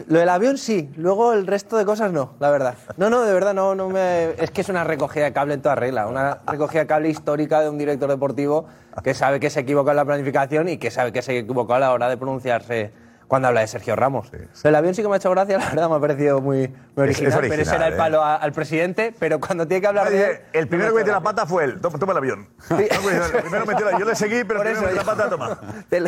Lo 0.09 0.19
del 0.19 0.29
avión 0.29 0.59
sí, 0.59 0.91
luego 0.97 1.33
el 1.33 1.47
resto 1.47 1.79
de 1.79 1.87
cosas 1.87 2.13
no, 2.13 2.35
la 2.41 2.51
verdad. 2.51 2.75
No, 2.99 3.09
no, 3.09 3.23
de 3.23 3.33
verdad 3.33 3.55
no, 3.55 3.75
no 3.75 3.89
me. 3.89 4.33
Es 4.33 4.51
que 4.51 4.61
es 4.61 4.69
una 4.69 4.85
recogida 4.85 5.25
de 5.25 5.33
cable 5.33 5.55
en 5.55 5.63
toda 5.63 5.77
regla, 5.77 6.09
una 6.09 6.41
recogida 6.47 6.83
de 6.83 6.87
cable 6.87 7.09
histórica 7.09 7.63
de 7.63 7.71
un 7.71 7.79
director 7.79 8.11
deportivo 8.11 8.67
que 9.03 9.15
sabe 9.15 9.41
que 9.41 9.49
se 9.49 9.61
equivocó 9.61 9.91
en 9.91 9.97
la 9.97 10.05
planificación 10.05 10.69
y 10.69 10.77
que 10.77 10.91
sabe 10.91 11.11
que 11.11 11.23
se 11.23 11.39
equivocó 11.39 11.73
a 11.73 11.79
la 11.79 11.93
hora 11.95 12.11
de 12.11 12.19
pronunciarse 12.19 13.08
cuando 13.29 13.49
habla 13.49 13.61
de 13.61 13.67
Sergio 13.69 13.95
Ramos. 13.95 14.31
El 14.65 14.75
avión 14.75 14.95
sí 14.95 15.03
que 15.03 15.09
me 15.09 15.15
ha 15.15 15.19
hecho 15.19 15.31
gracia, 15.31 15.59
la 15.59 15.67
verdad 15.69 15.89
me 15.91 15.97
ha 15.97 16.01
parecido 16.01 16.41
muy, 16.41 16.73
muy 16.97 17.09
Es- 17.11 17.21
es 17.21 17.35
original. 17.35 17.41
pero 17.41 17.53
ese 17.53 17.55
original, 17.61 17.77
era 17.77 17.87
el 17.89 17.93
¿eh? 17.93 17.97
palo 17.97 18.23
a- 18.25 18.37
al 18.37 18.53
presidente, 18.53 19.15
pero 19.19 19.39
cuando 19.39 19.69
tiene 19.69 19.81
que 19.83 19.87
hablar 19.87 20.11
de 20.11 20.25
él. 20.31 20.41
El 20.53 20.67
primero 20.69 20.93
que 20.93 20.99
metió 20.99 21.13
la 21.13 21.21
pata 21.21 21.47
fue 21.47 21.65
él. 21.65 21.81
Toma, 21.81 21.99
toma 21.99 22.13
el 22.13 22.19
avión. 22.19 22.49
El 22.71 23.43
primero 23.43 23.67
metió 23.67 23.91
la 23.91 23.99
Yo 23.99 24.05
le 24.07 24.15
seguí, 24.15 24.45
pero 24.45 24.63
el 24.63 24.73
primero 24.73 24.81
metió 24.83 24.97
la 24.97 25.05
pata, 25.05 25.29
toma. 25.29 25.61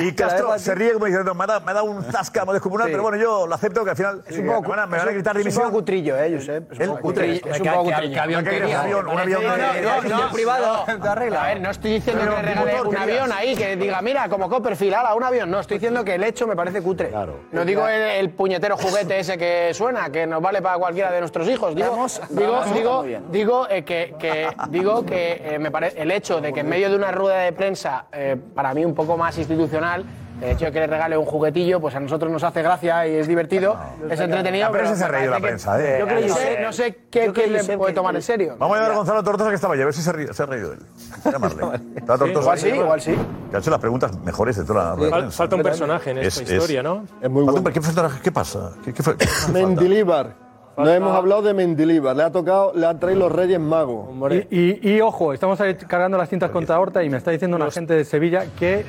Y 0.03 0.13
Castro 0.15 0.59
se 0.59 0.75
ríe 0.75 0.93
como 0.95 1.07
diciendo, 1.07 1.35
me 1.35 1.45
ha 1.45 1.47
dado, 1.47 1.61
me 1.61 1.71
ha 1.71 1.75
dado 1.75 1.87
un 1.87 2.03
zasca 2.05 2.45
muy 2.45 2.55
descomunal, 2.55 2.87
Sí. 2.87 2.93
pero 2.93 3.03
bueno, 3.03 3.19
yo 3.19 3.47
lo 3.47 3.55
acepto 3.55 3.85
que 3.85 3.91
al 3.91 3.97
final 3.97 4.23
Es 4.27 4.39
un 4.39 4.47
poco, 4.47 4.63
me 4.63 4.69
van 4.71 4.79
a, 4.81 4.87
me 4.87 4.91
van 4.93 5.01
a 5.01 5.03
es 5.03 5.09
un- 5.09 5.15
gritar 5.15 5.33
es 5.33 5.37
un 5.37 5.43
dimisión. 5.43 5.65
poco 5.67 5.77
cutrillo, 5.79 6.17
¿eh, 6.19 6.35
Josep? 6.37 6.73
Es 6.73 6.79
un 6.81 6.87
poco 6.87 7.01
cutrillo. 7.03 7.41
Cutrillo. 7.41 7.55
Es 7.55 7.61
un 7.61 7.65
¿Qué- 7.67 7.71
poco 7.71 7.85
cutrillo. 7.85 8.13
Un 8.13 8.19
avión, 8.21 9.09
un 9.09 9.19
avión 9.19 9.41
de- 9.43 9.47
No, 9.49 9.57
no, 9.97 10.03
de- 10.03 10.09
no, 10.09 10.33
privado. 10.33 10.85
A 10.89 11.47
ver, 11.47 11.61
no 11.61 11.71
estoy 11.71 11.93
diciendo 11.95 12.23
que 12.35 12.43
regale 12.43 12.81
un 12.83 12.97
avión 12.97 13.33
ahí, 13.33 13.55
que 13.57 13.77
diga, 13.77 14.01
mira, 14.03 14.29
como 14.29 14.49
Copperfield, 14.49 14.95
ala, 14.95 15.15
un 15.15 15.25
avión. 15.25 15.51
No, 15.51 15.61
estoy 15.61 15.77
diciendo 15.79 16.05
que 16.05 16.15
el 16.15 16.25
hecho 16.25 16.47
me 16.47 16.57
parece 16.57 16.81
cutre. 16.83 17.10
No 17.53 17.65
digo 17.65 17.87
el, 17.89 18.01
el 18.03 18.31
puñetero 18.31 18.77
juguete 18.77 19.19
ese 19.19 19.37
que 19.39 19.73
suena, 19.75 20.11
que 20.11 20.27
nos 20.27 20.41
vale 20.41 20.61
para 20.63 20.79
cualquiera 20.79 21.11
de 21.11 21.21
nuestros 21.21 21.49
hijos. 21.49 21.75
Digo, 21.75 21.89
digo, 22.31 22.53
vamos, 22.53 22.75
digo, 22.75 23.03
bien. 23.03 23.25
digo 23.31 23.67
eh, 23.69 23.85
que, 23.85 24.15
que- 24.19 24.49
digo 24.71 25.05
que 25.05 25.43
eh, 25.45 25.59
me 25.59 25.71
parece 25.71 26.01
el 26.03 26.11
hecho 26.11 26.41
de 26.41 26.53
que 26.53 26.61
en 26.61 26.69
medio 26.69 26.91
de 26.91 26.97
una 26.97 27.11
rueda 27.13 27.39
de 27.39 27.53
prensa, 27.53 28.07
eh, 28.13 28.37
para 28.55 28.73
mí 28.75 28.85
un 28.85 28.95
poco 28.95 29.17
más 29.17 29.37
institucional, 29.39 30.05
el 30.41 30.51
hecho 30.51 30.65
de 30.67 30.73
que 30.73 30.81
le 30.81 30.87
regale 30.87 31.17
un 31.17 31.25
juguetillo, 31.25 31.81
pues 31.81 31.95
a 31.95 32.01
nosotros 32.01 32.31
nos 32.31 32.43
hace 32.43 32.63
gracia 32.63 33.07
y 33.07 33.15
es 33.17 33.29
divertido, 33.29 33.77
es 34.09 34.19
entretenido. 34.21 34.67
La 34.67 34.71
prensa 34.73 34.93
pero 34.93 34.97
se 34.99 35.05
ha 35.05 35.09
reído 35.09 35.31
la 35.33 35.37
que- 35.37 35.43
prensa, 35.43 35.81
¿eh? 35.81 35.97
Yo 36.01 36.07
creo 36.07 36.21
que 36.21 36.27
no 36.29 36.35
sé, 36.35 36.59
no 36.63 36.73
sé 36.73 36.99
qué, 37.11 37.33
qué 37.33 37.47
le 37.47 37.77
puede 37.77 37.93
tomar 37.95 38.15
en 38.17 38.23
serio. 38.23 38.57
Vamos 38.59 38.77
a 38.77 38.81
llamar 38.81 38.93
a 38.93 38.97
Gonzalo 38.99 39.23
Tortosa 39.23 39.49
que 39.51 39.55
estaba 39.57 39.75
allí, 39.75 39.83
a 39.83 39.87
ver 39.87 39.95
si 39.95 40.03
se, 40.03 40.13
ríe- 40.13 40.33
se 40.33 40.43
ha 40.43 40.47
reído 40.47 40.73
él. 40.73 40.79
Llamarle. 41.31 41.63
Está 41.97 42.17
Tortosa 42.19 42.41
igual 42.41 42.59
sí, 42.59 42.69
igual 42.69 43.01
sí. 43.01 43.15
Que 43.51 43.57
ha 43.57 43.59
hecho 43.61 43.71
las 43.71 43.81
preguntas 43.81 44.19
mejores 44.21 44.57
de 44.57 44.65
toda 44.65 44.91
la 44.91 44.97
prensa. 44.97 45.31
falta 45.31 45.57
un 45.57 45.63
personaje 45.63 46.11
en 46.11 46.19
esta 46.19 46.43
historia, 46.43 46.83
¿no? 46.83 47.05
Es 47.21 47.29
muy 47.31 47.45
bueno. 47.45 47.63
¿Qué, 47.65 47.81
personaje- 47.81 48.21
qué 48.23 48.33
pasa? 48.33 48.73
¿Qué? 48.85 48.93
Mendilíbar. 49.53 50.51
No 50.77 50.89
hemos 50.89 51.15
hablado 51.15 51.43
de 51.43 51.53
Mendilíbar. 51.53 52.17
Le 52.17 52.23
ha 52.23 52.31
tocado, 52.33 52.73
le 52.75 52.87
han 52.87 52.99
traído 52.99 53.21
los 53.29 53.33
Reyes 53.33 53.61
Magos. 53.61 54.09
Y, 54.51 54.57
y- 54.59 54.81
y, 54.95 55.01
ojo, 55.03 55.35
estamos 55.35 55.61
ahí 55.61 55.75
cargando 55.75 56.17
las 56.17 56.29
cintas 56.31 56.51
contra 56.51 56.81
Horta 56.81 57.03
y 57.03 57.11
me 57.11 57.19
está 57.19 57.31
diciendo 57.33 57.57
una 57.59 57.71
gente 57.71 57.93
de 57.95 58.05
Sevilla 58.07 58.45
que 58.59 58.87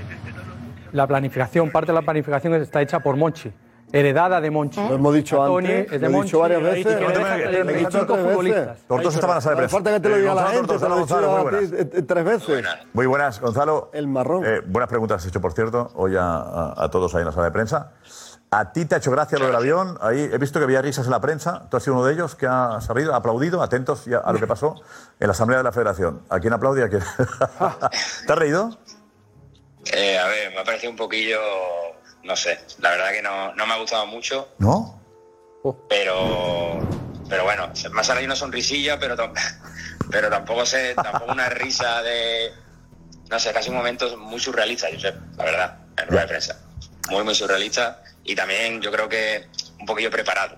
la 0.93 1.07
planificación, 1.07 1.71
parte 1.71 1.91
de 1.91 1.95
la 1.95 2.01
planificación 2.03 2.53
está 2.55 2.81
hecha 2.81 2.99
por 2.99 3.15
Monchi. 3.17 3.51
Heredada 3.93 4.39
de 4.39 4.49
Monchi. 4.49 4.79
Lo 4.87 4.95
hemos 4.95 5.13
dicho 5.13 5.43
antes, 5.57 5.91
es 5.91 5.99
de 5.99 6.09
lo 6.09 6.19
he 6.19 6.23
dicho 6.23 6.39
varias 6.39 6.61
y 6.61 6.63
veces. 6.63 6.95
que 6.95 7.01
No 7.03 7.11
te 7.11 7.17
deja 7.19 7.35
me- 7.35 7.43
salir 7.43 7.65
me 7.65 7.71
he 7.73 7.75
dicho 7.75 7.89
25 7.91 8.05
tres 8.05 8.17
veces. 8.17 8.31
futbolistas. 8.31 8.77
Tortosa 8.87 9.15
estaba 9.17 9.33
en 9.33 9.35
la 9.35 9.41
sala 9.41 9.55
de 9.55 9.61
No 9.61 9.65
hace 9.65 9.71
prensa. 9.71 9.75
falta 9.75 9.91
que 9.91 9.99
te 9.99 10.09
lo 10.09 10.15
diga 10.15 10.27
la 10.27 10.33
Gonzalo 10.41 10.51
gente, 10.57 10.61
te 10.73 10.79
Tortosa, 10.79 10.87
lo 10.89 10.95
he 10.95 11.01
dicho 11.01 11.15
Gonzalo, 11.15 11.31
muy 11.31 11.37
a 11.37 11.59
ti, 11.59 11.65
buenas. 11.67 11.93
eh, 11.93 11.97
eh, 11.97 12.01
tres 12.03 12.23
veces. 12.25 12.65
Muy 12.93 13.05
buenas, 13.05 13.41
Gonzalo. 13.41 13.89
El 13.93 14.07
marrón. 14.07 14.45
Eh, 14.45 14.61
buenas 14.65 14.87
preguntas 14.89 15.21
has 15.21 15.27
hecho, 15.27 15.41
por 15.41 15.51
cierto, 15.51 15.91
hoy 15.95 16.15
a, 16.15 16.23
a- 16.23 16.83
a 16.85 16.89
todos 16.89 17.13
ahí 17.15 17.19
en 17.21 17.25
la 17.25 17.31
sala 17.33 17.45
de 17.47 17.51
prensa. 17.51 17.91
¿A 18.53 18.71
ti 18.73 18.85
te 18.85 18.95
ha 18.95 18.97
hecho 18.97 19.11
gracia 19.11 19.37
lo 19.39 19.47
del 19.47 19.55
avión? 19.55 19.97
Ahí 20.01 20.29
he 20.31 20.37
visto 20.37 20.59
que 20.59 20.65
había 20.65 20.81
risas 20.81 21.05
en 21.05 21.11
la 21.11 21.19
prensa. 21.21 21.67
Tú 21.69 21.75
has 21.77 21.83
sido 21.83 21.95
uno 21.95 22.05
de 22.05 22.13
ellos 22.13 22.35
que 22.35 22.47
ha 22.47 22.79
sabido, 22.81 23.13
ha 23.13 23.17
aplaudido, 23.17 23.61
atentos 23.61 24.05
a 24.23 24.31
lo 24.33 24.39
que 24.39 24.47
pasó 24.47 24.75
en 25.19 25.27
la 25.27 25.31
Asamblea 25.31 25.57
de 25.59 25.63
la 25.63 25.71
Federación. 25.71 26.21
¿A 26.29 26.39
quién 26.39 26.51
aplaude 26.53 26.81
y 26.81 26.83
a 26.83 26.89
quién? 26.89 27.01
¿Te 28.27 28.33
has 28.33 28.39
reído? 28.39 28.77
Eh, 29.91 30.17
a 30.17 30.27
ver, 30.27 30.51
me 30.51 30.59
ha 30.59 30.63
parecido 30.63 30.91
un 30.91 30.97
poquillo, 30.97 31.41
no 32.23 32.35
sé, 32.35 32.59
la 32.79 32.91
verdad 32.91 33.11
que 33.11 33.21
no, 33.21 33.53
no 33.55 33.65
me 33.65 33.73
ha 33.73 33.77
gustado 33.77 34.05
mucho, 34.05 34.49
¿No? 34.59 35.01
pero 35.89 36.79
pero 37.31 37.45
bueno, 37.45 37.71
me 37.93 38.01
ha 38.01 38.03
salido 38.03 38.25
una 38.25 38.35
sonrisilla, 38.35 38.99
pero, 38.99 39.15
pero 40.11 40.29
tampoco 40.29 40.65
sé, 40.65 40.93
tampoco 40.95 41.31
una 41.31 41.47
risa 41.47 42.01
de, 42.03 42.51
no 43.29 43.39
sé, 43.39 43.53
casi 43.53 43.69
un 43.69 43.77
momento 43.77 44.17
muy 44.17 44.37
surrealista, 44.37 44.89
yo 44.89 44.99
sé, 44.99 45.13
la 45.37 45.45
verdad, 45.45 45.77
en 45.97 46.07
rueda 46.07 46.23
de 46.23 46.27
prensa. 46.27 46.59
Muy, 47.09 47.23
muy 47.23 47.33
surrealista 47.33 48.03
y 48.25 48.35
también 48.35 48.81
yo 48.81 48.91
creo 48.91 49.07
que 49.07 49.47
un 49.79 49.85
poquillo 49.85 50.11
preparado. 50.11 50.57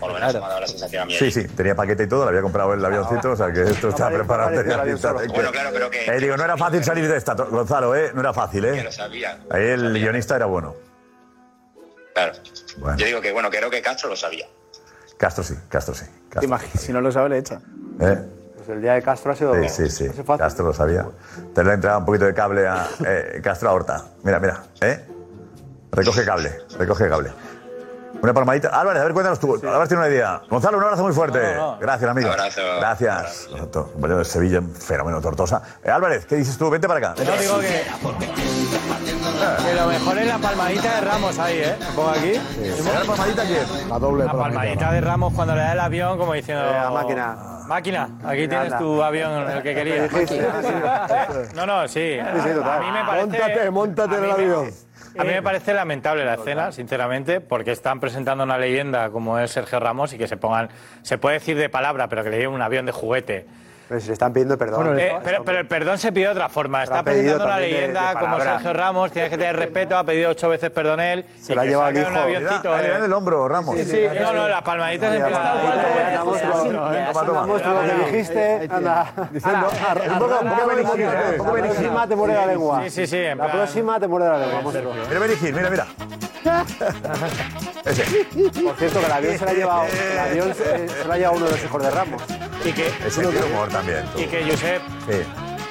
Por 0.00 0.08
lo 0.08 0.14
menos 0.14 0.32
me 0.34 0.38
ha 0.44 0.48
dado 0.48 0.60
la 0.60 0.66
sensación 0.66 1.02
a 1.02 1.06
mí. 1.06 1.14
Sí, 1.14 1.30
sí, 1.30 1.46
tenía 1.48 1.74
paquete 1.74 2.04
y 2.04 2.06
todo, 2.08 2.24
le 2.24 2.30
había 2.30 2.42
comprado 2.42 2.74
el 2.74 2.84
avioncito, 2.84 3.30
o 3.32 3.36
sea 3.36 3.52
que 3.52 3.62
esto 3.62 3.88
está 3.90 4.10
preparado. 4.10 4.50
eh, 4.50 5.26
Bueno, 5.28 5.50
claro, 5.52 5.70
pero 5.72 5.90
que- 5.90 6.04
Eh, 6.06 6.18
digo, 6.20 6.36
no 6.36 6.44
era 6.44 6.56
fácil 6.56 6.82
salir 6.84 7.08
de 7.08 7.16
esta, 7.16 7.34
Gonzalo, 7.34 7.94
¿eh? 7.94 8.10
No 8.14 8.20
era 8.20 8.32
fácil, 8.32 8.62
Que 8.64 8.80
¿eh? 8.80 8.84
lo 8.84 8.92
sabía. 8.92 9.38
Ahí 9.50 9.64
el 9.66 9.92
guionista 9.92 10.36
era 10.36 10.46
bueno. 10.46 10.74
Claro. 12.14 12.32
Bueno. 12.78 12.98
Yo 12.98 13.06
digo 13.06 13.20
que 13.20 13.32
bueno, 13.32 13.50
creo 13.50 13.70
que 13.70 13.80
Castro 13.82 14.08
lo 14.08 14.16
sabía. 14.16 14.46
Castro 15.16 15.42
sí, 15.44 15.54
Castro 15.68 15.94
sí. 15.94 16.06
¿Te 16.38 16.44
imaginas? 16.44 16.80
Si 16.82 16.92
no 16.92 17.00
lo 17.00 17.10
sabe, 17.12 17.28
le 17.28 17.38
echa. 17.38 17.60
¿Eh? 18.00 18.18
Pues 18.56 18.68
el 18.68 18.82
día 18.82 18.94
de 18.94 19.02
Castro 19.02 19.32
ha 19.32 19.36
sido. 19.36 19.54
Sí, 19.68 19.68
sí, 19.68 19.90
sí. 19.90 20.22
Castro 20.38 20.66
lo 20.66 20.74
sabía. 20.74 21.06
Te 21.54 21.64
le 21.64 21.70
ha 21.70 21.74
entrado 21.74 21.98
un 22.00 22.04
poquito 22.04 22.24
de 22.24 22.34
cable 22.34 22.66
a 22.66 22.88
eh, 23.06 23.40
Castro 23.42 23.68
a 23.70 23.72
Horta. 23.72 24.04
Mira, 24.22 24.38
mira. 24.40 24.62
¿eh? 24.80 25.04
Recoge 25.90 26.24
cable, 26.24 26.52
recoge 26.78 27.08
cable. 27.08 27.30
Una 28.20 28.34
palmadita. 28.34 28.68
Álvarez, 28.68 29.00
a 29.00 29.04
ver, 29.04 29.12
cuéntanos 29.12 29.38
tú. 29.38 29.54
Álvarez 29.54 29.88
tiene 29.88 30.02
una 30.02 30.10
idea. 30.12 30.42
Gonzalo, 30.48 30.78
un 30.78 30.84
abrazo 30.84 31.02
muy 31.04 31.12
fuerte. 31.12 31.40
Gracias, 31.80 32.10
amigo. 32.10 32.30
Abrazo. 32.30 32.60
Gracias. 32.78 33.48
Compañero 33.72 34.18
de 34.18 34.24
Sevilla, 34.24 34.58
un 34.60 34.74
fenómeno 34.74 35.20
tortosa. 35.20 35.62
Eh, 35.84 35.90
Álvarez, 35.90 36.26
¿qué 36.26 36.36
dices 36.36 36.58
tú? 36.58 36.68
Vente 36.70 36.88
para 36.88 36.98
acá. 37.10 37.22
No, 37.24 37.32
digo 37.36 37.58
que, 37.60 37.84
que 39.66 39.74
lo 39.74 39.86
mejor 39.86 40.18
es 40.18 40.26
la 40.26 40.38
palmadita 40.38 40.94
de 40.94 41.00
Ramos 41.02 41.38
ahí, 41.38 41.58
¿eh? 41.58 41.76
Me 41.78 41.86
pongo 41.94 42.08
aquí. 42.10 42.32
¿La 42.34 43.04
palmadita 43.04 43.42
quién? 43.44 43.88
La 43.88 43.98
doble 43.98 44.24
La 44.24 44.32
palmadita 44.32 44.92
de 44.92 45.00
Ramos 45.00 45.32
cuando 45.34 45.54
le 45.54 45.60
da 45.60 45.72
el 45.72 45.80
avión, 45.80 46.18
como 46.18 46.32
diciendo. 46.32 46.64
la 46.64 46.90
máquina. 46.90 47.36
Máquina, 47.68 48.08
aquí 48.24 48.48
tienes 48.48 48.78
tu 48.78 49.02
avión, 49.02 49.50
el 49.50 49.62
que 49.62 49.74
querías. 49.74 50.10
No, 51.54 51.66
no, 51.66 51.86
sí. 51.86 52.18
Sí, 52.18 52.40
sí, 52.42 52.48
total. 52.54 52.78
A 52.78 52.80
mí 52.80 52.90
me 52.90 53.04
parece. 53.04 53.26
Móntate, 53.26 53.70
móntate 53.70 54.16
en 54.16 54.24
el 54.24 54.30
avión. 54.30 54.70
A 55.18 55.24
mí 55.24 55.30
me 55.30 55.42
parece 55.42 55.74
lamentable 55.74 56.24
la 56.24 56.34
escena, 56.34 56.70
sinceramente, 56.70 57.40
porque 57.40 57.72
están 57.72 57.98
presentando 57.98 58.44
una 58.44 58.56
leyenda 58.56 59.10
como 59.10 59.38
es 59.38 59.50
Sergio 59.50 59.80
Ramos 59.80 60.12
y 60.12 60.18
que 60.18 60.28
se 60.28 60.36
pongan, 60.36 60.68
se 61.02 61.18
puede 61.18 61.40
decir 61.40 61.56
de 61.56 61.68
palabra, 61.68 62.08
pero 62.08 62.22
que 62.22 62.30
le 62.30 62.38
lleven 62.38 62.54
un 62.54 62.62
avión 62.62 62.86
de 62.86 62.92
juguete. 62.92 63.46
Pero 63.88 64.00
si 64.00 64.06
le 64.08 64.12
están 64.12 64.32
pidiendo 64.34 64.58
perdón. 64.58 64.98
Eh, 64.98 65.16
pero, 65.24 65.42
pero 65.44 65.60
el 65.60 65.66
perdón 65.66 65.96
se 65.98 66.12
pide 66.12 66.24
de 66.26 66.30
otra 66.32 66.48
forma. 66.50 66.82
Está 66.84 67.02
presentando 67.02 67.46
de- 67.54 67.60
leyenda 67.60 68.10
de 68.10 68.20
como. 68.20 68.38
Sergio 68.40 68.72
Ramos, 68.74 69.10
tienes 69.12 69.30
que 69.30 69.38
tener 69.38 69.56
respeto, 69.56 69.96
ha 69.96 70.04
pedido 70.04 70.30
ocho 70.30 70.48
veces 70.50 70.70
perdón 70.70 71.00
él. 71.00 71.24
Se 71.40 71.52
y 71.52 71.54
lo 71.54 71.60
ha 71.62 71.64
que 71.64 71.70
llevado 71.70 71.88
el 71.90 71.96
saque 71.96 72.06
un 72.08 72.12
hijo. 72.14 72.22
avioncito, 72.24 72.76
Mira, 72.76 72.86
eh. 72.86 72.96
en 72.98 73.04
el 73.04 73.12
hombro, 73.14 73.48
Ramos. 73.48 73.76
Sí, 73.76 73.84
sí, 73.86 74.02
no, 74.20 74.32
no, 74.34 74.48
las 74.48 74.62
palmaditas. 74.62 75.10
Muestra 77.46 77.72
lo 77.72 77.80
que 77.82 78.04
dijiste. 78.10 78.68
Anda. 78.70 79.12
Poco- 80.18 80.40
La 80.42 82.06
te 82.06 82.16
muerde 82.16 82.34
la 82.34 82.46
lengua. 82.46 82.82
Sí, 82.84 82.90
sí, 82.90 83.06
sí. 83.06 83.22
La 83.36 83.50
próxima 83.50 83.98
te 83.98 84.06
muerde 84.06 84.28
la 84.28 84.38
lengua. 84.38 84.72
Mira, 85.08 85.20
Benigil, 85.20 85.54
mira, 85.54 85.70
mira. 85.70 85.86
Ese. 87.84 88.02
Por 88.62 88.76
cierto, 88.76 89.00
que 89.00 89.06
el 89.06 89.12
avión 89.12 89.38
se 89.38 89.44
la 89.44 89.50
ha 89.50 89.54
llevado, 89.54 89.82
el 90.12 90.18
avión 90.18 90.54
se, 90.54 90.88
se 90.88 91.04
la 91.08 91.14
ha 91.14 91.16
llevado 91.16 91.36
uno 91.36 91.46
de 91.46 91.52
los 91.52 91.64
hijos 91.64 91.82
de 91.82 91.90
Ramos. 91.90 92.22
Y 92.64 92.72
que, 92.72 92.86
Ese 93.06 93.26
humor 93.26 93.68
también. 93.78 94.04
tú. 94.12 94.20
y 94.20 94.26
que 94.26 94.44
Josep, 94.50 94.82
Sí. 95.08 95.22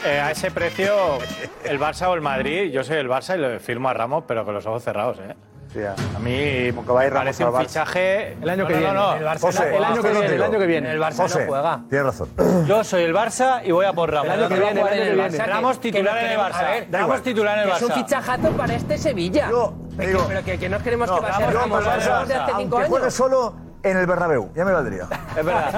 eh, 0.05 0.19
a 0.19 0.31
ese 0.31 0.51
precio, 0.51 0.93
el 1.63 1.79
Barça 1.79 2.07
o 2.09 2.13
el 2.15 2.21
Madrid, 2.21 2.71
yo 2.71 2.83
soy 2.83 2.97
el 2.97 3.09
Barça 3.09 3.35
y 3.35 3.39
le 3.39 3.59
firmo 3.59 3.89
a 3.89 3.93
Ramos, 3.93 4.23
pero 4.27 4.43
con 4.45 4.53
los 4.53 4.65
ojos 4.65 4.83
cerrados, 4.83 5.17
¿eh? 5.19 5.35
Sí. 5.73 5.81
A 5.83 6.19
mí 6.19 6.71
Como 6.71 6.87
que 6.87 6.93
va 6.93 7.01
a 7.01 7.05
ir 7.05 7.11
me 7.11 7.19
Ramos 7.19 7.25
parece 7.25 7.45
un 7.45 7.51
Barça. 7.51 7.67
fichaje. 7.67 8.31
El 8.41 8.49
año 8.49 8.63
No, 8.63 8.67
que 8.69 8.73
no, 8.75 8.79
viene. 8.79 8.93
no, 8.93 9.13
El 9.15 9.25
Barça 9.25 9.39
José, 9.41 9.75
el 9.75 9.83
año 9.83 10.01
que 10.01 10.11
viene, 10.11 10.25
el 10.27 10.43
año 10.43 10.59
que 10.59 10.65
viene. 10.65 10.91
El 10.91 10.99
Barça 11.01 11.17
José, 11.17 11.39
no 11.41 11.45
juega. 11.47 11.81
tienes 11.89 12.05
razón. 12.05 12.29
Yo 12.67 12.83
soy 12.85 13.03
el 13.03 13.13
Barça 13.13 13.61
y 13.65 13.71
voy 13.71 13.85
a 13.85 13.91
por 13.93 14.09
Ramos. 14.11 14.33
El 14.33 14.39
año 14.39 14.47
que 14.49 14.55
viene, 14.55 14.71
el 14.71 14.87
año 14.87 14.89
que 14.95 15.29
viene. 15.29 15.45
Ramos 15.45 15.79
titular 15.81 16.17
en 16.23 16.31
el 16.31 16.37
Barça. 16.39 16.85
Ramos 16.89 17.21
titular 17.21 17.57
en 17.57 17.63
el 17.65 17.75
Es 17.75 17.81
un 17.81 17.89
Barça. 17.89 17.93
fichajazo 17.95 18.49
para 18.51 18.73
este 18.75 18.97
Sevilla. 18.97 19.49
Yo 19.51 19.73
pero, 19.97 20.09
digo- 20.09 20.25
pero 20.29 20.43
que, 20.45 20.57
que 20.57 20.69
no 20.69 20.79
queremos 20.79 21.11
que 21.11 21.21
pase 21.21 21.41
yo 21.43 21.59
Ramos 21.59 21.83
por 21.83 21.93
el 21.93 21.99
Barça, 21.99 22.07
Ramos 22.07 22.27
de 22.29 22.35
hace 22.35 22.51
cinco 22.57 22.77
años. 22.77 23.13
solo 23.13 23.55
en 23.91 23.97
el 23.97 24.05
Bernabéu, 24.05 24.49
ya 24.55 24.65
me 24.65 24.71
valdría. 24.71 25.03
Es 25.37 25.45
verdad. 25.45 25.69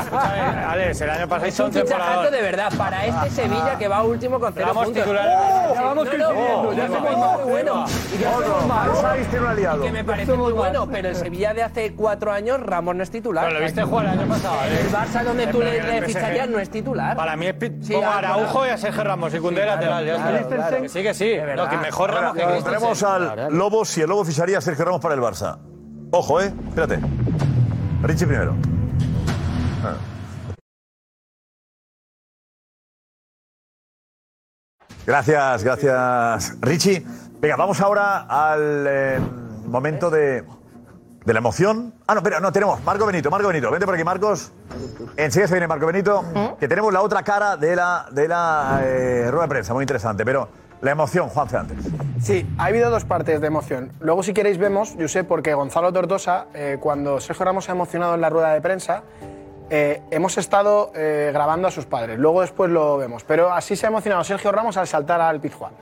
Escúchame, 0.00 0.40
Alex, 0.64 1.00
el 1.00 1.10
año 1.10 1.28
pasado 1.28 1.46
Es 1.46 1.54
hizo 1.54 1.62
un 1.64 1.68
un 1.68 1.74
temporador. 1.74 2.30
de 2.30 2.42
verdad 2.42 2.72
para 2.76 3.06
este 3.06 3.30
Sevilla 3.30 3.76
que 3.78 3.88
va 3.88 4.02
último 4.02 4.38
con 4.40 4.52
cero 4.52 4.66
Ramos 4.68 4.84
puntos. 4.84 5.02
titular 5.02 5.26
el 5.28 5.34
Barça. 5.36 5.74
Ya 5.74 5.82
vamos 5.82 6.08
coincidiendo, 6.08 6.72
ya 6.72 6.86
somos 6.88 7.16
muy 7.44 7.50
bueno. 7.50 7.84
Y 8.14 8.18
que 8.18 9.36
aliado. 9.48 9.82
Que 9.82 9.92
me 9.92 10.04
parece 10.04 10.32
muy 10.34 10.52
bueno, 10.52 10.88
pero 10.90 11.08
el 11.08 11.16
Sevilla 11.16 11.54
de 11.54 11.62
hace 11.62 11.94
cuatro 11.94 12.32
años 12.32 12.60
Ramos 12.60 12.94
no 12.96 13.02
es 13.02 13.10
titular. 13.10 13.46
Pero 13.46 13.58
lo 13.58 13.64
viste 13.64 13.82
jugar 13.82 14.06
el 14.06 14.18
año 14.18 14.26
pasado, 14.28 14.56
El 14.64 14.72
Alex. 14.78 14.92
Barça 14.92 15.22
donde 15.24 15.46
tú 15.48 15.60
le, 15.60 15.78
el 15.78 15.86
le 15.86 15.98
PSG. 16.00 16.06
ficharías 16.06 16.48
no 16.48 16.58
es 16.58 16.70
titular. 16.70 17.16
Para 17.16 17.36
mí 17.36 17.46
es 17.46 17.54
pi- 17.54 17.72
Sí, 17.82 17.92
pongo 17.92 18.06
a 18.06 18.18
claro. 18.20 18.34
Araujo 18.34 18.66
y 18.66 18.70
a 18.70 18.78
Sergio 18.78 19.04
Ramos 19.04 19.34
y 19.34 19.38
lateral. 19.40 20.04
Ya 20.06 20.14
claro, 20.16 20.36
está. 20.36 20.56
claro. 20.56 20.82
Que 20.82 20.88
sí, 20.88 21.02
que 21.02 21.14
sí. 21.14 21.36
No, 21.56 21.68
que 21.68 21.76
mejor 21.78 22.10
Ramos 22.12 22.34
que 22.34 22.42
Christensen. 22.44 22.72
Tenemos 22.74 23.02
al 23.02 23.56
Lobo, 23.58 23.84
si 23.84 24.00
el 24.02 24.08
Lobo 24.08 24.24
ficharía 24.24 24.58
a 24.58 24.60
Sergio 24.60 24.84
Ramos 24.84 25.00
para 25.00 25.14
el 25.14 25.20
Barça. 25.20 25.58
Ojo, 26.16 26.40
eh. 26.40 26.54
Espérate. 26.68 27.00
Richie 28.02 28.24
primero. 28.24 28.54
Ah. 29.82 29.96
Gracias, 35.04 35.64
gracias, 35.64 36.56
Richie. 36.60 37.04
Venga, 37.40 37.56
vamos 37.56 37.80
ahora 37.80 38.26
al 38.28 38.86
eh, 38.88 39.20
momento 39.66 40.08
de, 40.08 40.44
de 41.24 41.32
la 41.32 41.40
emoción. 41.40 41.92
Ah, 42.06 42.14
no, 42.14 42.20
espera, 42.20 42.38
no, 42.38 42.52
tenemos 42.52 42.80
Marco 42.84 43.06
Benito, 43.06 43.28
Marco 43.28 43.48
Benito. 43.48 43.72
Vente 43.72 43.84
por 43.84 43.96
aquí, 43.96 44.04
Marcos. 44.04 44.52
Enseguida 45.16 45.48
se 45.48 45.54
viene 45.54 45.66
Marco 45.66 45.86
Benito, 45.86 46.24
que 46.60 46.68
tenemos 46.68 46.92
la 46.92 47.02
otra 47.02 47.24
cara 47.24 47.56
de 47.56 47.74
la, 47.74 48.06
de 48.12 48.28
la 48.28 48.82
eh, 48.84 49.28
rueda 49.32 49.46
de 49.46 49.48
prensa, 49.48 49.74
muy 49.74 49.82
interesante. 49.82 50.24
Pero 50.24 50.48
La 50.84 50.90
emoción, 50.90 51.30
Juanfe, 51.30 51.56
antes. 51.56 51.78
Sí, 52.20 52.46
ha 52.58 52.66
habido 52.66 52.90
dos 52.90 53.06
partes 53.06 53.40
de 53.40 53.46
emoción. 53.46 53.90
Luego, 54.00 54.22
si 54.22 54.34
queréis, 54.34 54.58
vemos, 54.58 54.94
yo 54.98 55.08
sé, 55.08 55.24
porque 55.24 55.54
Gonzalo 55.54 55.90
Tortosa, 55.94 56.48
eh, 56.52 56.76
cuando 56.78 57.20
Sergio 57.20 57.46
Ramos 57.46 57.64
se 57.64 57.70
ha 57.70 57.74
emocionado 57.74 58.14
en 58.14 58.20
la 58.20 58.28
rueda 58.28 58.52
de 58.52 58.60
prensa, 58.60 59.02
eh, 59.70 60.02
hemos 60.10 60.36
estado 60.36 60.92
eh, 60.94 61.30
grabando 61.32 61.68
a 61.68 61.70
sus 61.70 61.86
padres. 61.86 62.18
Luego 62.18 62.42
después 62.42 62.70
lo 62.70 62.98
vemos. 62.98 63.24
Pero 63.24 63.50
así 63.50 63.76
se 63.76 63.86
ha 63.86 63.88
emocionado 63.88 64.24
Sergio 64.24 64.52
Ramos 64.52 64.76
al 64.76 64.86
saltar 64.86 65.22
al 65.22 65.40
Pizjuán. 65.40 65.72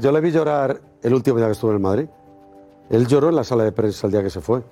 Yo 0.00 0.12
le 0.12 0.20
vi 0.20 0.30
llorar 0.30 0.80
el 1.02 1.14
último 1.14 1.38
día 1.38 1.46
que 1.46 1.52
estuvo 1.52 1.72
en 1.72 1.82
Madrid. 1.82 2.06
Él 2.90 3.06
lloró 3.06 3.28
en 3.28 3.36
la 3.36 3.44
sala 3.44 3.64
de 3.64 3.72
prensa 3.72 4.06
el 4.06 4.12
día 4.12 4.22
que 4.22 4.30
se 4.30 4.40
fue. 4.40 4.58
O 4.58 4.62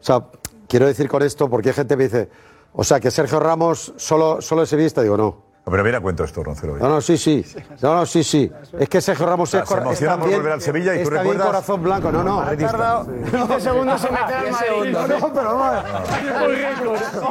sea, 0.00 0.26
quiero 0.68 0.86
decir 0.86 1.08
con 1.08 1.22
esto, 1.22 1.48
porque 1.48 1.70
hay 1.70 1.74
gente 1.74 1.94
que 1.94 1.98
me 1.98 2.04
dice, 2.04 2.28
o 2.72 2.84
sea, 2.84 3.00
que 3.00 3.10
Sergio 3.10 3.40
Ramos 3.40 3.94
solo, 3.96 4.40
solo 4.40 4.62
es 4.62 4.68
sevillista. 4.68 5.02
Digo, 5.02 5.16
no. 5.16 5.45
Pero 5.68 5.82
viene 5.82 5.98
a 5.98 6.00
cuento 6.00 6.22
esto, 6.22 6.44
Roncero. 6.44 6.76
No, 6.76 6.88
no, 6.88 7.00
sí, 7.00 7.18
sí. 7.18 7.44
No, 7.82 7.96
no, 7.96 8.06
sí, 8.06 8.22
sí. 8.22 8.48
Es 8.78 8.88
que 8.88 9.00
Sergio 9.00 9.26
Ramos 9.26 9.52
es 9.52 9.68
se 9.68 9.74
emociona 9.74 10.16
por 10.16 10.28
bien- 10.28 10.38
volver 10.38 10.52
al 10.52 10.60
Sevilla 10.60 10.94
y 10.94 10.98
tú 10.98 11.08
está 11.08 11.22
bien 11.22 11.34
recuerdas- 11.34 11.46
corazón 11.48 11.82
blanco. 11.82 12.12
No, 12.12 12.22
no. 12.22 12.40
Ha 12.40 12.56
tardado 12.56 13.06
15 13.32 13.60
segundos 13.60 14.04
en 14.04 14.12
meter 14.14 14.36
al 14.36 14.50
Madrid. 14.52 14.92
No, 14.92 15.06
no, 15.08 15.32
pero 15.34 15.58
vamos. 15.58 15.84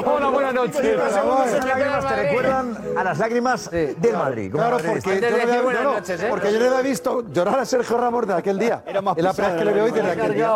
Hola, 0.05 0.29
buenas 0.29 0.53
noches. 0.53 0.97
Las 0.97 1.65
lágrimas 1.65 2.07
te 2.09 2.15
recuerdan 2.23 2.77
a 2.97 3.03
las 3.05 3.17
lágrimas 3.19 3.71
del 3.71 4.13
Madrid. 4.17 4.51
Claro, 4.51 4.77
porque 4.85 5.21
yo, 5.21 5.29
le 5.29 5.41
había, 5.41 5.61
no, 5.61 5.83
no, 5.83 6.29
porque 6.29 6.51
yo 6.51 6.59
le 6.59 6.67
había 6.67 6.81
visto 6.81 7.23
llorar 7.31 7.59
a 7.59 7.65
Sergio 7.65 7.97
Ramos 7.97 8.27
desde 8.27 8.39
aquel 8.39 8.59
día. 8.59 8.83
en 8.85 8.95
la 8.95 9.13
primera 9.13 9.31
vez 9.31 9.59
que 9.59 9.65
le 9.65 9.71
veo 9.71 9.83
hoy 9.85 9.91
desde 9.91 10.11
aquel 10.11 10.33
día. 10.33 10.53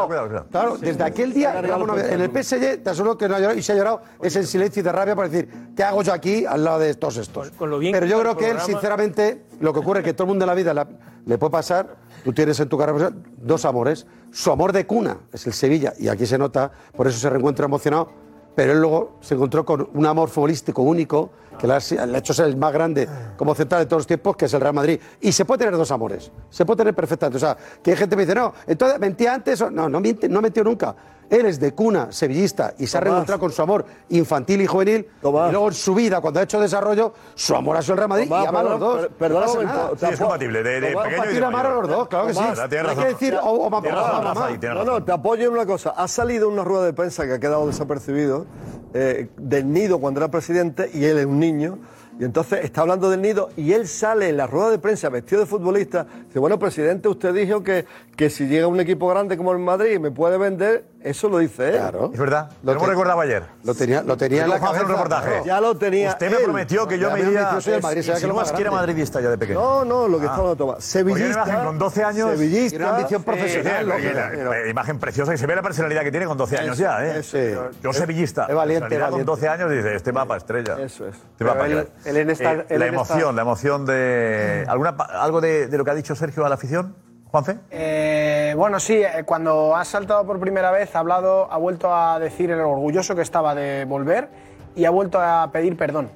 Claro, 0.51 0.77
desde 0.77 1.03
aquel 1.05 1.33
día, 1.33 1.59
en 1.59 2.19
el 2.21 2.29
PSG, 2.43 2.83
te 2.83 2.89
aseguro 2.89 3.17
que 3.17 3.29
no 3.29 3.35
ha 3.35 3.39
llorado, 3.39 3.57
y 3.57 3.63
se 3.63 3.71
ha 3.71 3.75
llorado, 3.75 4.01
es 4.21 4.35
en 4.35 4.45
silencio 4.45 4.81
y 4.81 4.83
de 4.83 4.91
rabia 4.91 5.15
para 5.15 5.29
decir, 5.29 5.49
¿qué 5.77 5.83
hago 5.83 6.01
yo 6.03 6.11
aquí 6.11 6.45
al 6.45 6.61
lado 6.61 6.79
de 6.79 6.93
todos 6.95 7.15
estos? 7.15 7.51
Con 7.69 7.71
lo 7.71 7.79
bien 7.79 7.93
Pero 7.93 8.05
que 8.05 8.11
yo 8.11 8.19
creo 8.19 8.35
que 8.37 8.49
él, 8.49 8.59
sinceramente, 8.59 9.43
lo 9.59 9.71
que 9.73 9.79
ocurre 9.79 9.99
es 9.99 10.05
que 10.05 10.13
todo 10.13 10.23
el 10.25 10.29
mundo 10.29 10.45
en 10.45 10.47
la 10.47 10.55
vida 10.55 10.73
la- 10.73 10.87
le 11.25 11.37
puede 11.37 11.51
pasar, 11.51 11.95
tú 12.23 12.33
tienes 12.33 12.59
en 12.59 12.67
tu 12.69 12.77
carrera 12.77 13.11
dos 13.37 13.65
amores, 13.65 14.07
su 14.31 14.51
amor 14.51 14.73
de 14.73 14.85
cuna 14.87 15.17
es 15.31 15.45
el 15.47 15.53
Sevilla, 15.53 15.93
y 15.99 16.07
aquí 16.07 16.25
se 16.25 16.37
nota, 16.37 16.71
por 16.95 17.07
eso 17.07 17.19
se 17.19 17.29
reencuentra 17.29 17.65
emocionado, 17.65 18.09
pero 18.55 18.71
él 18.73 18.79
luego 18.81 19.17
se 19.21 19.35
encontró 19.35 19.63
con 19.65 19.89
un 19.93 20.05
amor 20.05 20.29
futbolístico 20.29 20.81
único 20.81 21.29
que 21.59 21.67
le 21.67 21.73
ha, 21.73 22.05
le 22.05 22.15
ha 22.15 22.19
hecho 22.19 22.33
ser 22.33 22.47
el 22.47 22.57
más 22.57 22.71
grande 22.73 23.07
como 23.37 23.53
central 23.53 23.81
de 23.81 23.85
todos 23.85 23.99
los 24.01 24.07
tiempos, 24.07 24.35
que 24.35 24.45
es 24.45 24.53
el 24.53 24.61
Real 24.61 24.73
Madrid. 24.73 24.99
Y 25.21 25.31
se 25.31 25.45
puede 25.45 25.59
tener 25.59 25.75
dos 25.77 25.91
amores, 25.91 26.31
se 26.49 26.65
puede 26.65 26.77
tener 26.77 26.95
perfectamente. 26.95 27.37
O 27.37 27.39
sea, 27.39 27.55
que 27.83 27.91
hay 27.91 27.97
gente 27.97 28.11
que 28.11 28.17
me 28.17 28.25
dice, 28.25 28.35
no, 28.35 28.53
entonces 28.65 28.99
mentía 28.99 29.33
antes, 29.33 29.61
o-". 29.61 29.69
no, 29.69 29.87
no, 29.89 29.99
miente, 29.99 30.27
no 30.29 30.41
mentió 30.41 30.63
nunca. 30.63 30.95
Él 31.29 31.45
es 31.45 31.59
de 31.59 31.73
cuna 31.73 32.11
sevillista 32.11 32.73
y 32.79 32.87
se 32.87 32.97
ha 32.97 33.01
Tomás. 33.01 33.03
reencontrado 33.13 33.39
con 33.39 33.51
su 33.51 33.61
amor 33.61 33.85
infantil 34.09 34.61
y 34.61 34.65
juvenil. 34.67 35.07
Y 35.21 35.51
luego 35.51 35.67
en 35.67 35.73
su 35.73 35.93
vida, 35.93 36.21
cuando 36.21 36.39
ha 36.39 36.43
hecho 36.43 36.59
desarrollo, 36.59 37.13
su 37.35 37.55
amor 37.55 37.77
ha 37.77 37.81
sido 37.81 37.93
el 37.93 37.97
Real 37.99 38.09
Madrid 38.09 38.27
Tomás, 38.29 38.43
y 38.43 38.47
ama 38.47 38.59
a 38.59 38.63
los 38.63 38.71
perdón, 38.73 38.79
dos. 38.97 39.01
per- 39.07 39.09
perdona 39.17 39.45
No 39.45 39.89
te 39.91 40.05
Sí, 40.07 40.13
es 40.13 40.19
compatible, 40.19 40.63
de- 40.63 40.81
de 40.81 40.91
Tomás, 40.91 41.07
pequeño 41.07 41.31
y 41.31 41.35
de 41.35 41.45
amar 41.45 41.65
a 41.67 41.73
los 41.75 41.87
dos, 41.87 42.07
claro 42.07 42.27
que 42.27 42.33
sí. 42.33 42.39
Tomás, 42.39 42.59
hay 42.59 42.95
que 42.95 43.05
decir, 43.05 43.35
o, 43.35 43.67
o, 43.67 43.81
tienes 43.81 44.73
No, 44.75 44.83
no, 44.83 45.03
te 45.03 45.11
apoyo 45.11 45.47
en 45.47 45.53
una 45.53 45.65
cosa. 45.65 45.91
Ha 45.95 46.07
salido 46.07 46.49
una 46.49 46.63
rueda 46.63 46.85
de 46.85 46.93
prensa 46.93 47.25
que 47.27 47.33
ha 47.33 47.39
quedado 47.39 47.67
desapercibido 47.67 48.45
eh, 48.93 49.29
del 49.37 49.71
Nido 49.71 49.99
cuando 49.99 50.19
era 50.19 50.29
presidente 50.31 50.89
y 50.93 51.03
él 51.05 51.19
es 51.19 51.25
un 51.25 51.39
niño. 51.39 51.77
Y 52.19 52.25
entonces 52.25 52.65
está 52.65 52.81
hablando 52.81 53.09
del 53.09 53.21
nido 53.21 53.49
y 53.55 53.71
él 53.71 53.87
sale 53.87 54.27
en 54.27 54.35
la 54.35 54.45
rueda 54.45 54.71
de 54.71 54.77
prensa 54.79 55.07
vestido 55.07 55.39
de 55.39 55.47
futbolista. 55.47 56.05
Dice, 56.27 56.37
bueno, 56.39 56.59
presidente, 56.59 57.07
usted 57.07 57.33
dijo 57.33 57.63
que, 57.63 57.85
que 58.17 58.29
si 58.29 58.45
llega 58.47 58.67
un 58.67 58.77
equipo 58.81 59.07
grande 59.07 59.37
como 59.37 59.53
el 59.53 59.59
Madrid 59.59 59.93
y 59.93 59.99
me 59.99 60.11
puede 60.11 60.37
vender, 60.37 60.83
eso 61.01 61.29
lo 61.29 61.37
dice 61.37 61.69
él. 61.69 61.75
Claro. 61.77 62.09
Es 62.13 62.19
verdad. 62.19 62.49
Lo 62.61 62.65
Lo 62.65 62.71
hemos 62.73 62.83
te- 62.83 62.89
recordado 62.89 63.21
ayer. 63.21 63.43
Lo 63.63 63.73
tenía, 63.73 64.01
lo 64.03 64.17
tenía 64.17 64.43
en 64.43 64.49
la 64.49 64.55
Vamos 64.55 64.67
a 64.67 64.71
hacer 64.73 64.81
cabeza. 64.87 65.01
un 65.01 65.09
reportaje. 65.09 65.29
claro. 65.29 65.45
Ya 65.45 65.61
lo 65.61 65.77
tenía 65.77 66.09
Usted 66.09 66.29
me 66.29 66.37
él. 66.37 66.43
prometió 66.43 66.87
que 66.89 66.99
yo 66.99 67.07
Ya 67.07 67.13
me 67.15 67.21
me 67.21 67.27
iría. 67.29 67.39
prometió, 67.39 67.61
soy 67.61 67.73
del 67.73 67.81
Madrid, 67.83 68.01
sabía 68.03 68.19
que 68.21 68.27
lo 68.27 68.33
más 68.33 68.43
más 68.43 68.51
que 68.51 68.61
era 68.61 68.69
grande. 68.71 68.87
madridista 68.87 69.21
ya 69.21 69.29
de 69.29 69.37
pequeño. 69.37 69.59
No, 69.61 69.85
no, 69.85 70.07
lo 70.09 70.17
que 70.19 70.23
Ah. 70.23 70.25
está 70.27 70.35
hablando 70.41 70.55
Tomás. 70.57 70.75
Porque 70.75 70.83
Sevillista. 70.87 71.43
una 71.45 71.63
con 71.63 71.79
12 71.79 72.03
años. 72.03 72.31
Sevillista. 72.31 72.75
Y 72.75 72.79
una 72.81 72.89
ambición 72.97 73.21
eh, 73.21 73.25
profesional, 73.25 73.93
Sí, 73.97 74.07
la- 74.13 74.49
la 74.49 74.67
imagen 74.67 74.99
preciosa 74.99 75.31
que 75.31 75.37
se 75.37 75.47
ve 75.47 75.55
la 75.55 75.61
personalidad 75.61 76.01
que 76.03 76.11
tiene 76.11 76.25
con 76.25 76.37
12 76.37 76.57
años 76.57 76.73
Eso, 76.77 76.83
ya, 76.83 77.05
¿eh? 77.05 77.19
eso. 77.19 77.69
Yo 77.81 77.93
sevillista. 77.93 78.45
Es 78.49 78.55
valiente, 78.55 78.99
con 79.09 79.23
12 79.23 79.47
años 79.47 79.71
dice, 79.71 79.95
este 79.95 80.11
va 80.11 80.25
para 80.25 80.39
estrella. 80.39 80.75
Eso 80.81 81.07
es. 81.07 81.15
Este 81.15 81.45
para 81.45 81.85
él- 82.09 82.17
en 82.17 82.29
esta- 82.29 82.53
Eh, 82.53 82.65
él 82.69 82.79
la 82.79 82.87
en 82.87 82.95
esta- 82.95 83.13
emoción, 83.13 83.35
la 83.35 83.41
emoción 83.41 83.85
de. 83.85 84.65
¿Alguna, 84.67 84.89
¿Algo 84.89 85.41
de, 85.41 85.67
de 85.67 85.77
lo 85.77 85.85
que 85.85 85.91
ha 85.91 85.95
dicho 85.95 86.15
Sergio 86.15 86.45
a 86.45 86.49
la 86.49 86.55
afición, 86.55 86.95
Juanfe? 87.31 87.57
Eh, 87.71 88.53
bueno, 88.57 88.79
sí, 88.79 88.95
eh, 88.95 89.23
cuando 89.25 89.75
ha 89.75 89.85
saltado 89.85 90.25
por 90.25 90.39
primera 90.39 90.71
vez, 90.71 90.95
ha 90.95 90.99
hablado, 90.99 91.51
ha 91.51 91.57
vuelto 91.57 91.93
a 91.95 92.19
decir 92.19 92.51
el 92.51 92.59
orgulloso 92.59 93.15
que 93.15 93.21
estaba 93.21 93.53
de 93.55 93.85
volver 93.85 94.29
y 94.75 94.85
ha 94.85 94.89
vuelto 94.89 95.19
a 95.21 95.49
pedir 95.51 95.75
perdón 95.77 96.09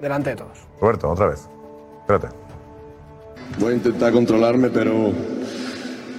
delante 0.00 0.30
de 0.30 0.36
todos. 0.36 0.58
Roberto, 0.80 1.10
otra 1.10 1.26
vez. 1.28 1.48
Espérate. 2.00 2.28
Voy 3.58 3.72
a 3.72 3.76
intentar 3.76 4.12
controlarme, 4.12 4.70
pero 4.70 5.12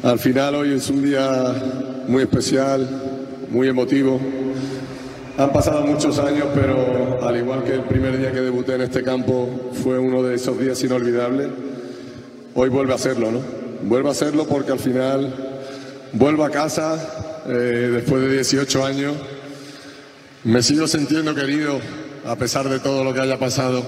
al 0.04 0.20
final 0.20 0.56
hoy 0.56 0.74
es 0.76 0.90
un 0.90 1.02
día 1.04 1.28
muy 2.08 2.24
especial, 2.24 2.88
muy 3.50 3.68
emotivo. 3.70 4.20
Han 5.36 5.52
pasado 5.52 5.82
muchos 5.82 6.20
años, 6.20 6.46
pero 6.54 7.20
al 7.24 7.36
igual 7.38 7.64
que 7.64 7.74
el 7.74 7.82
primer 7.82 8.20
día 8.20 8.32
que 8.32 8.40
debuté 8.40 8.76
en 8.76 8.82
este 8.82 9.02
campo 9.02 9.72
fue 9.84 9.98
uno 9.98 10.22
de 10.22 10.36
esos 10.36 10.60
días 10.60 10.84
inolvidables, 10.84 11.48
hoy 12.54 12.70
vuelve 12.70 12.92
a 12.92 12.96
hacerlo, 12.98 13.32
¿no? 13.32 13.40
Vuelve 13.82 14.10
a 14.10 14.12
hacerlo 14.12 14.46
porque 14.46 14.74
al 14.74 14.80
final 14.80 15.34
vuelvo 16.14 16.46
a 16.46 16.52
casa 16.52 17.44
eh, 17.48 17.90
después 17.94 18.22
de 18.22 18.32
18 18.32 18.86
años. 18.86 19.16
Me 20.44 20.62
sigo 20.62 20.88
sintiendo 20.88 21.34
querido 21.34 21.80
a 22.28 22.36
pesar 22.36 22.70
de 22.70 22.80
todo 22.80 23.04
lo 23.04 23.12
que 23.12 23.22
haya 23.22 23.40
pasado 23.40 23.84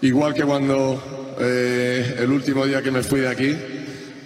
igual 0.00 0.34
que 0.34 0.42
cuando 0.42 1.36
eh, 1.38 2.16
el 2.18 2.32
último 2.32 2.66
día 2.66 2.82
que 2.82 2.90
me 2.90 3.04
fui 3.04 3.20
de 3.20 3.28
aquí. 3.28 3.56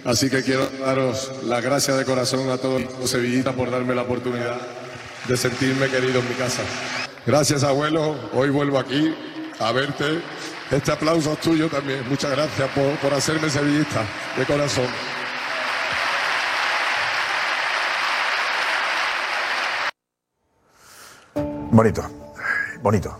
Así 0.03 0.31
que 0.31 0.41
quiero 0.41 0.67
daros 0.79 1.31
las 1.45 1.63
gracias 1.63 1.95
de 1.95 2.05
corazón 2.05 2.49
a 2.49 2.57
todos 2.57 2.81
los 2.99 3.07
sevillistas 3.07 3.53
por 3.53 3.69
darme 3.69 3.93
la 3.93 4.01
oportunidad 4.01 4.82
de 5.27 5.37
sentirme 5.37 5.87
querido 5.89 6.19
en 6.19 6.29
mi 6.29 6.35
casa. 6.35 6.61
Gracias, 7.25 7.63
abuelo. 7.63 8.15
Hoy 8.33 8.49
vuelvo 8.49 8.77
aquí 8.79 9.15
a 9.59 9.71
verte. 9.71 10.21
Este 10.71 10.91
aplauso 10.91 11.33
es 11.33 11.39
tuyo 11.39 11.69
también. 11.69 12.07
Muchas 12.09 12.31
gracias 12.31 12.69
por, 12.71 12.95
por 12.97 13.13
hacerme 13.13 13.49
sevillista 13.49 14.03
de 14.37 14.45
corazón. 14.45 14.87
Bonito. 21.71 22.03
Bonito. 22.81 23.17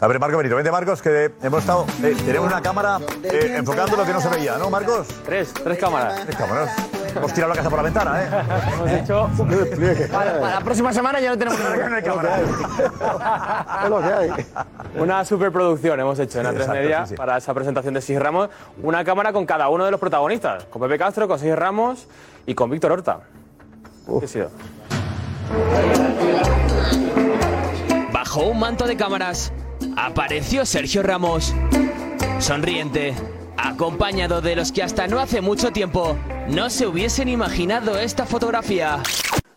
A 0.00 0.06
ver, 0.06 0.18
Marco 0.18 0.36
Benito, 0.36 0.56
vente 0.56 0.70
Marcos, 0.70 1.00
que 1.00 1.32
hemos 1.42 1.60
estado. 1.60 1.86
eh, 2.02 2.14
tenemos 2.26 2.48
una 2.48 2.60
cámara 2.60 2.98
eh, 3.22 3.54
enfocando 3.56 3.96
lo 3.96 4.04
que 4.04 4.12
no 4.12 4.20
se 4.20 4.28
veía, 4.28 4.58
¿no, 4.58 4.68
Marcos? 4.68 5.06
Tres, 5.24 5.54
tres 5.54 5.78
cámaras. 5.78 6.24
Tres 6.24 6.36
cámaras. 6.36 6.70
Hemos 7.16 7.32
tirado 7.32 7.52
la 7.52 7.56
casa 7.56 7.70
por 7.70 7.78
la 7.78 7.82
ventana, 7.82 8.22
¿eh? 8.22 8.28
Hemos 8.74 8.90
hecho. 8.90 9.30
Para, 10.12 10.40
para 10.40 10.54
la 10.54 10.60
próxima 10.60 10.92
semana 10.92 11.20
ya 11.20 11.30
no 11.30 11.38
tenemos 11.38 11.58
No 11.90 11.96
hay 11.96 12.02
cámara. 12.02 12.40
Es 13.84 13.90
lo 13.90 14.00
que 14.00 14.12
hay. 14.12 14.46
Una 14.96 15.24
superproducción 15.24 16.00
hemos 16.00 16.18
hecho 16.18 16.40
en 16.40 16.46
A3 16.46 16.52
exacto, 16.52 16.72
Media 16.72 17.02
sí, 17.04 17.10
sí. 17.10 17.14
para 17.16 17.36
esa 17.36 17.54
presentación 17.54 17.94
de 17.94 18.00
Sergio 18.00 18.22
Ramos. 18.22 18.50
Una 18.82 19.04
cámara 19.04 19.32
con 19.32 19.46
cada 19.46 19.68
uno 19.68 19.84
de 19.84 19.90
los 19.90 20.00
protagonistas. 20.00 20.64
Con 20.64 20.82
Pepe 20.82 20.98
Castro, 20.98 21.28
con 21.28 21.38
Sergio 21.38 21.56
Ramos 21.56 22.06
y 22.46 22.54
con 22.54 22.70
Víctor 22.70 22.92
Horta. 22.92 23.20
¿Qué 24.20 24.24
ha 24.24 24.28
sido? 24.28 24.50
Bajo 28.12 28.42
un 28.42 28.58
manto 28.58 28.86
de 28.86 28.96
cámaras 28.96 29.52
apareció 29.96 30.64
Sergio 30.66 31.02
Ramos. 31.02 31.54
Sonriente, 32.38 33.14
acompañado 33.56 34.40
de 34.40 34.56
los 34.56 34.72
que 34.72 34.82
hasta 34.82 35.06
no 35.06 35.18
hace 35.18 35.40
mucho 35.40 35.70
tiempo 35.72 36.16
no 36.48 36.70
se 36.70 36.86
hubiesen 36.86 37.28
imaginado 37.28 37.98
esta 37.98 38.26
fotografía. 38.26 39.02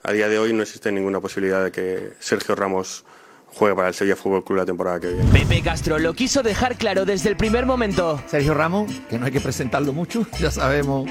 A 0.04 0.12
día 0.12 0.28
de 0.30 0.40
hoy 0.40 0.54
no 0.54 0.64
existe 0.64 0.92
ninguna 0.92 1.20
posibilidad 1.20 1.64
de 1.64 1.72
que 1.72 2.14
Sergio 2.20 2.56
Ramos 2.56 3.04
juegue 3.48 3.76
para 3.76 3.90
el 3.90 3.94
Sevilla 3.94 4.16
Fútbol 4.16 4.44
Club 4.44 4.60
la 4.60 4.66
temporada 4.66 5.00
que 5.00 5.08
viene. 5.08 5.30
Pepe 5.32 5.62
Castro 5.62 6.00
lo 6.00 6.14
quiso 6.14 6.44
dejar 6.44 6.78
claro 6.78 7.06
desde 7.06 7.30
el 7.30 7.38
primer 7.38 7.66
momento. 7.66 8.22
Sergio 8.28 8.54
Ramos, 8.54 8.92
que 9.10 9.18
no 9.20 9.26
hay 9.26 9.32
que 9.32 9.42
presentarlo 9.42 9.94
mucho, 9.94 10.26
ya 10.40 10.52
sabemos 10.52 11.10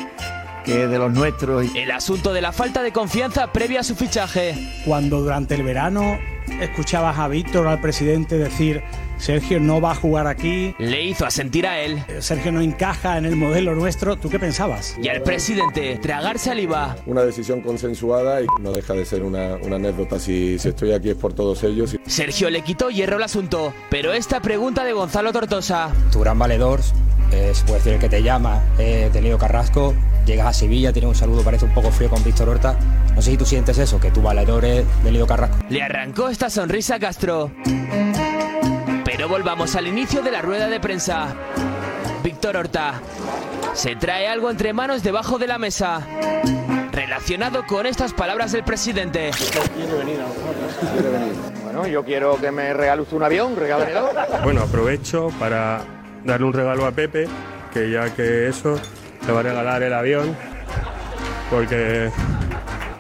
que 0.64 0.84
es 0.84 0.90
de 0.90 0.98
los 0.98 1.12
nuestros. 1.12 1.66
El 1.74 1.90
asunto 1.90 2.32
de 2.32 2.40
la 2.40 2.52
falta 2.52 2.82
de 2.82 2.92
confianza 2.92 3.52
previa 3.52 3.80
a 3.80 3.84
su 3.84 3.94
fichaje. 3.94 4.82
Cuando 4.84 5.20
durante 5.20 5.54
el 5.54 5.62
verano 5.62 6.18
escuchabas 6.60 7.18
a 7.18 7.28
Víctor, 7.28 7.66
al 7.68 7.80
presidente, 7.80 8.38
decir 8.38 8.82
Sergio 9.18 9.60
no 9.60 9.80
va 9.80 9.92
a 9.92 9.94
jugar 9.94 10.26
aquí. 10.26 10.74
Le 10.78 11.02
hizo 11.02 11.26
asentir 11.26 11.66
a 11.66 11.80
él. 11.80 12.02
Sergio 12.20 12.52
no 12.52 12.60
encaja 12.60 13.18
en 13.18 13.24
el 13.24 13.36
modelo 13.36 13.74
nuestro. 13.74 14.16
¿Tú 14.16 14.28
qué 14.28 14.38
pensabas? 14.38 14.96
Y 15.00 15.08
al 15.08 15.22
presidente 15.22 15.96
tragar 15.96 16.38
saliva. 16.38 16.96
Una 17.06 17.22
decisión 17.22 17.60
consensuada 17.60 18.42
y 18.42 18.46
no 18.60 18.72
deja 18.72 18.94
de 18.94 19.04
ser 19.04 19.22
una, 19.22 19.56
una 19.56 19.76
anécdota. 19.76 20.18
Si, 20.18 20.58
si 20.58 20.68
estoy 20.68 20.92
aquí 20.92 21.10
es 21.10 21.16
por 21.16 21.32
todos 21.32 21.62
ellos. 21.64 21.96
Sergio 22.06 22.50
le 22.50 22.62
quitó 22.62 22.90
hierro 22.90 23.16
al 23.16 23.22
asunto, 23.22 23.72
pero 23.90 24.12
esta 24.12 24.40
pregunta 24.40 24.84
de 24.84 24.92
Gonzalo 24.92 25.32
Tortosa. 25.32 25.90
Tu 26.12 26.20
gran 26.20 26.38
valedor, 26.38 26.80
eh, 27.32 27.52
se 27.54 27.64
puede 27.64 27.78
decir 27.78 27.92
el 27.94 27.98
que 27.98 28.08
te 28.08 28.22
llama, 28.22 28.62
es 28.78 29.12
de 29.12 29.20
Leo 29.20 29.38
Carrasco. 29.38 29.94
Llegas 30.26 30.46
a 30.48 30.52
Sevilla, 30.52 30.92
tienes 30.92 31.08
un 31.08 31.14
saludo, 31.14 31.42
parece 31.42 31.64
un 31.66 31.74
poco 31.74 31.90
frío 31.90 32.10
con 32.10 32.22
Víctor 32.24 32.48
Horta. 32.48 32.76
No 33.14 33.22
sé 33.22 33.30
si 33.30 33.36
tú 33.36 33.44
sientes 33.44 33.78
eso, 33.78 34.00
que 34.00 34.10
tu 34.10 34.22
valedor 34.22 34.64
es 34.64 34.84
de 35.04 35.12
Leo 35.12 35.26
Carrasco. 35.26 35.56
Le 35.68 35.82
arrancó 35.82 36.28
esta 36.28 36.50
sonrisa 36.50 36.96
a 36.96 36.98
Castro. 36.98 37.52
Pero 39.16 39.30
volvamos 39.30 39.74
al 39.76 39.86
inicio 39.86 40.20
de 40.20 40.30
la 40.30 40.42
rueda 40.42 40.68
de 40.68 40.78
prensa. 40.78 41.34
Víctor 42.22 42.54
Horta 42.54 43.00
se 43.72 43.96
trae 43.96 44.28
algo 44.28 44.50
entre 44.50 44.74
manos 44.74 45.02
debajo 45.02 45.38
de 45.38 45.46
la 45.46 45.56
mesa. 45.56 46.06
Relacionado 46.92 47.66
con 47.66 47.86
estas 47.86 48.12
palabras 48.12 48.52
del 48.52 48.62
presidente. 48.62 49.30
Bueno, 51.64 51.86
yo 51.86 52.04
quiero 52.04 52.38
que 52.38 52.50
me 52.50 52.74
regale 52.74 53.00
usted 53.00 53.16
un 53.16 53.22
avión. 53.22 53.56
Bueno, 54.44 54.60
aprovecho 54.60 55.28
para 55.38 55.80
darle 56.22 56.46
un 56.46 56.52
regalo 56.52 56.84
a 56.84 56.92
Pepe, 56.92 57.26
que 57.72 57.90
ya 57.90 58.14
que 58.14 58.48
eso, 58.48 58.78
le 59.26 59.32
va 59.32 59.40
a 59.40 59.44
regalar 59.44 59.82
el 59.82 59.94
avión, 59.94 60.36
porque 61.48 62.10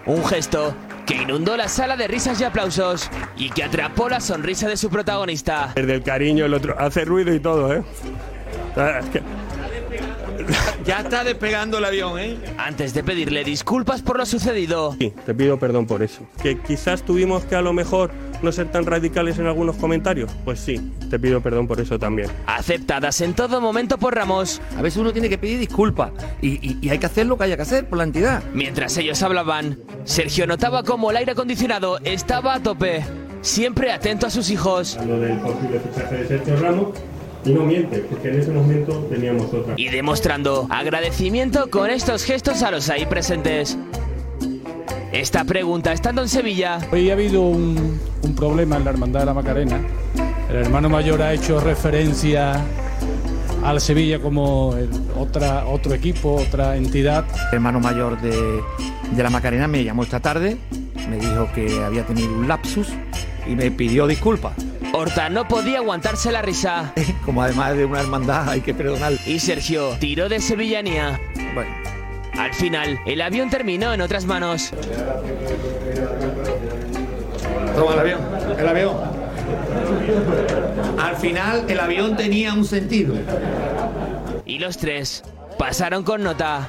Un 0.06 0.24
gesto 0.24 0.74
que 1.06 1.14
inundó 1.14 1.56
la 1.56 1.68
sala 1.68 1.96
de 1.96 2.08
risas 2.08 2.40
y 2.40 2.44
aplausos 2.44 3.08
y 3.36 3.48
que 3.50 3.62
atrapó 3.64 4.08
la 4.08 4.20
sonrisa 4.20 4.68
de 4.68 4.76
su 4.76 4.90
protagonista. 4.90 5.72
el 5.76 5.86
del 5.86 6.02
cariño, 6.02 6.44
el 6.44 6.54
otro 6.54 6.74
hace 6.78 7.04
ruido 7.04 7.32
y 7.32 7.40
todo, 7.40 7.72
¿eh? 7.72 7.82
Ah, 8.76 8.98
es 9.00 9.06
que- 9.10 9.22
Ya 10.84 11.00
está 11.00 11.24
despegando 11.24 11.78
el 11.78 11.84
avión, 11.84 12.18
¿eh? 12.18 12.36
Antes 12.58 12.92
de 12.94 13.02
pedirle 13.02 13.42
disculpas 13.42 14.02
por 14.02 14.18
lo 14.18 14.26
sucedido. 14.26 14.94
Sí, 14.98 15.12
te 15.24 15.34
pido 15.34 15.58
perdón 15.58 15.86
por 15.86 16.02
eso. 16.02 16.20
Que 16.42 16.58
quizás 16.60 17.02
tuvimos 17.02 17.44
que 17.44 17.56
a 17.56 17.62
lo 17.62 17.72
mejor 17.72 18.10
no 18.42 18.52
ser 18.52 18.70
tan 18.70 18.84
radicales 18.86 19.38
en 19.38 19.46
algunos 19.46 19.76
comentarios. 19.76 20.30
Pues 20.44 20.60
sí, 20.60 20.80
te 21.10 21.18
pido 21.18 21.40
perdón 21.40 21.66
por 21.66 21.80
eso 21.80 21.98
también. 21.98 22.28
Aceptadas 22.46 23.20
en 23.20 23.34
todo 23.34 23.60
momento 23.60 23.98
por 23.98 24.14
Ramos. 24.14 24.60
A 24.78 24.82
veces 24.82 24.98
uno 24.98 25.12
tiene 25.12 25.28
que 25.28 25.38
pedir 25.38 25.58
disculpas 25.58 26.12
y, 26.40 26.48
y- 26.68 26.78
y 26.80 26.90
hay 26.90 26.98
que 26.98 27.06
hacer 27.06 27.26
lo 27.26 27.36
que 27.38 27.44
haya 27.44 27.56
que 27.56 27.62
hacer 27.62 27.88
por 27.88 27.98
la 27.98 28.04
entidad. 28.04 28.42
Mientras 28.54 28.96
ellos 28.98 29.22
hablaban, 29.22 29.78
Sergio 30.04 30.46
notaba 30.46 30.82
cómo 30.82 31.10
el 31.10 31.16
aire 31.18 31.32
acondicionado 31.32 31.98
estaba 32.04 32.54
a 32.54 32.60
tope. 32.60 33.04
Siempre 33.42 33.92
atento 33.92 34.26
a 34.26 34.30
sus 34.30 34.50
hijos. 34.50 34.98
Lo 35.06 35.20
del 35.20 35.38
posible 35.38 35.80
fichaje 35.80 36.14
de 36.16 36.28
Sergio 36.28 36.56
Ramos 36.56 36.88
y 37.44 37.50
no 37.50 37.60
miente, 37.64 37.98
porque 38.10 38.28
en 38.30 38.40
ese 38.40 38.50
momento 38.50 39.06
teníamos 39.08 39.54
otra. 39.54 39.74
Y 39.76 39.88
demostrando 39.88 40.66
agradecimiento 40.68 41.70
con 41.70 41.90
estos 41.90 42.24
gestos 42.24 42.62
a 42.64 42.72
los 42.72 42.88
ahí 42.90 43.06
presentes. 43.06 43.78
Esta 45.16 45.44
pregunta, 45.44 45.92
estando 45.92 46.20
en 46.22 46.28
Sevilla, 46.28 46.78
Hoy 46.92 47.08
ha 47.10 47.14
habido 47.14 47.40
un, 47.40 47.98
un 48.22 48.34
problema 48.34 48.76
en 48.76 48.84
la 48.84 48.90
Hermandad 48.90 49.20
de 49.20 49.26
la 49.26 49.34
Macarena. 49.34 49.80
El 50.50 50.56
hermano 50.56 50.88
mayor 50.90 51.22
ha 51.22 51.32
hecho 51.32 51.58
referencia 51.58 52.60
al 53.64 53.80
Sevilla 53.80 54.20
como 54.20 54.74
el- 54.76 54.90
otra, 55.18 55.66
otro 55.66 55.94
equipo, 55.94 56.34
otra 56.34 56.76
entidad. 56.76 57.24
El 57.50 57.54
hermano 57.54 57.80
mayor 57.80 58.20
de, 58.20 58.60
de 59.12 59.22
la 59.22 59.30
Macarena 59.30 59.66
me 59.66 59.82
llamó 59.82 60.02
esta 60.02 60.20
tarde, 60.20 60.58
me 61.08 61.16
dijo 61.16 61.48
que 61.54 61.82
había 61.82 62.04
tenido 62.04 62.28
un 62.34 62.46
lapsus 62.46 62.88
y 63.46 63.54
me 63.54 63.70
pidió 63.70 64.06
disculpas. 64.06 64.52
Horta 64.92 65.30
no 65.30 65.48
podía 65.48 65.78
aguantarse 65.78 66.30
la 66.30 66.42
risa. 66.42 66.92
Como 67.24 67.42
además 67.42 67.74
de 67.76 67.86
una 67.86 68.00
hermandad 68.00 68.50
hay 68.50 68.60
que 68.60 68.74
perdonar. 68.74 69.14
Y 69.26 69.38
Sergio 69.38 69.96
tiró 69.98 70.28
de 70.28 70.40
sevillanía. 70.40 71.18
Bueno. 71.54 71.95
Al 72.38 72.52
final, 72.54 72.98
el 73.06 73.20
avión 73.22 73.50
terminó 73.50 73.92
en 73.92 74.00
otras 74.00 74.24
manos. 74.26 74.72
Toma 77.74 77.92
el 77.94 77.98
avión, 77.98 78.20
el 78.58 78.68
avión. 78.68 78.96
Al 80.98 81.16
final 81.16 81.64
el 81.68 81.80
avión 81.80 82.16
tenía 82.16 82.52
un 82.52 82.64
sentido. 82.64 83.14
Y 84.44 84.58
los 84.58 84.78
tres 84.78 85.24
pasaron 85.58 86.02
con 86.04 86.22
nota 86.22 86.68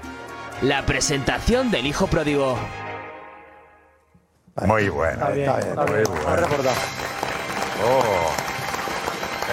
la 0.62 0.86
presentación 0.86 1.70
del 1.72 1.86
hijo 1.86 2.08
pródigo. 2.08 2.58
Muy 4.66 4.90
bueno. 4.90 5.14
Está 5.14 5.30
bien, 5.30 5.50
está 5.50 5.86
muy 5.86 5.94
bien. 5.96 6.06
bueno. 6.26 6.48
Oh. 7.86 8.48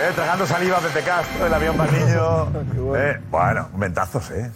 Eh, 0.01 0.11
tragando 0.15 0.47
saliva 0.47 0.79
Pepe 0.79 1.03
Castro, 1.05 1.47
el 1.47 1.55
avión 1.55 1.77
más 1.77 1.93
niño. 1.93 2.97
Eh, 2.97 3.21
bueno, 3.31 3.69
momentazos, 3.73 4.31
¿eh? 4.31 4.51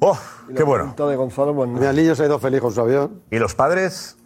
¡Oh! 0.00 0.16
¡Qué 0.56 0.62
bueno! 0.62 0.94
de 0.96 1.16
Gonzalo, 1.16 1.54
pues 1.54 1.68
Mi 1.68 1.80
niño 1.80 2.14
se 2.14 2.22
ha 2.22 2.26
ido 2.26 2.38
feliz 2.38 2.60
con 2.60 2.72
su 2.72 2.80
avión. 2.80 3.22
¿Y 3.30 3.38
los 3.38 3.54
padres? 3.54 4.16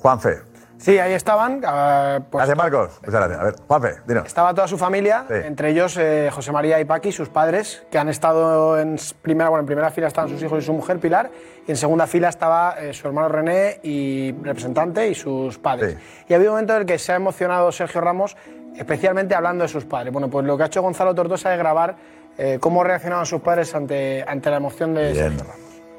Juanfe. 0.00 0.42
Sí, 0.76 0.96
ahí 0.98 1.12
estaban. 1.12 1.60
eh, 1.66 2.20
pues, 2.30 2.38
Gracias, 2.46 2.56
Marcos. 2.56 3.00
Muchas 3.04 3.12
gracias. 3.20 3.40
A 3.40 3.44
ver, 3.44 3.54
Juanfe, 3.66 3.94
dinos. 4.06 4.26
Estaba 4.26 4.54
toda 4.54 4.68
su 4.68 4.78
familia, 4.78 5.24
Sí. 5.26 5.34
entre 5.42 5.70
ellos 5.70 5.96
eh, 5.96 6.30
José 6.32 6.52
María 6.52 6.78
y 6.78 6.84
Paqui, 6.84 7.10
sus 7.10 7.28
padres, 7.28 7.82
que 7.90 7.98
han 7.98 8.08
estado 8.08 8.78
en 8.78 8.94
s- 8.94 9.12
primera, 9.20 9.48
bueno, 9.48 9.60
en 9.62 9.66
primera 9.66 9.90
fila 9.90 10.06
estaban 10.06 10.30
sus 10.30 10.40
hijos 10.40 10.62
y 10.62 10.66
su 10.66 10.72
mujer 10.72 11.00
Pilar, 11.00 11.30
y 11.66 11.70
en 11.72 11.76
segunda 11.76 12.06
fila 12.06 12.28
estaba 12.28 12.76
eh, 12.78 12.92
su 12.94 13.08
hermano 13.08 13.28
René 13.28 13.80
y 13.82 14.32
representante 14.40 15.08
y 15.08 15.16
sus 15.16 15.58
padres. 15.58 15.96
Y 16.28 16.32
ha 16.32 16.36
habido 16.36 16.52
un 16.52 16.56
momento 16.58 16.74
en 16.74 16.80
el 16.82 16.86
que 16.86 16.96
se 16.98 17.10
ha 17.10 17.16
emocionado 17.16 17.72
Sergio 17.72 18.00
Ramos, 18.00 18.36
especialmente 18.76 19.34
hablando 19.34 19.62
de 19.62 19.68
sus 19.68 19.84
padres. 19.84 20.12
Bueno, 20.12 20.28
pues 20.30 20.46
lo 20.46 20.56
que 20.56 20.62
ha 20.62 20.66
hecho 20.66 20.80
Gonzalo 20.82 21.12
Tortosa 21.12 21.52
es 21.52 21.58
grabar 21.58 21.96
eh, 22.38 22.58
cómo 22.60 22.84
reaccionaban 22.84 23.26
sus 23.26 23.40
padres 23.40 23.74
ante, 23.74 24.22
ante 24.26 24.50
la 24.50 24.56
emoción 24.56 24.94
de 24.94 25.14
Sergio 25.14 25.40
Ramos. 25.40 25.56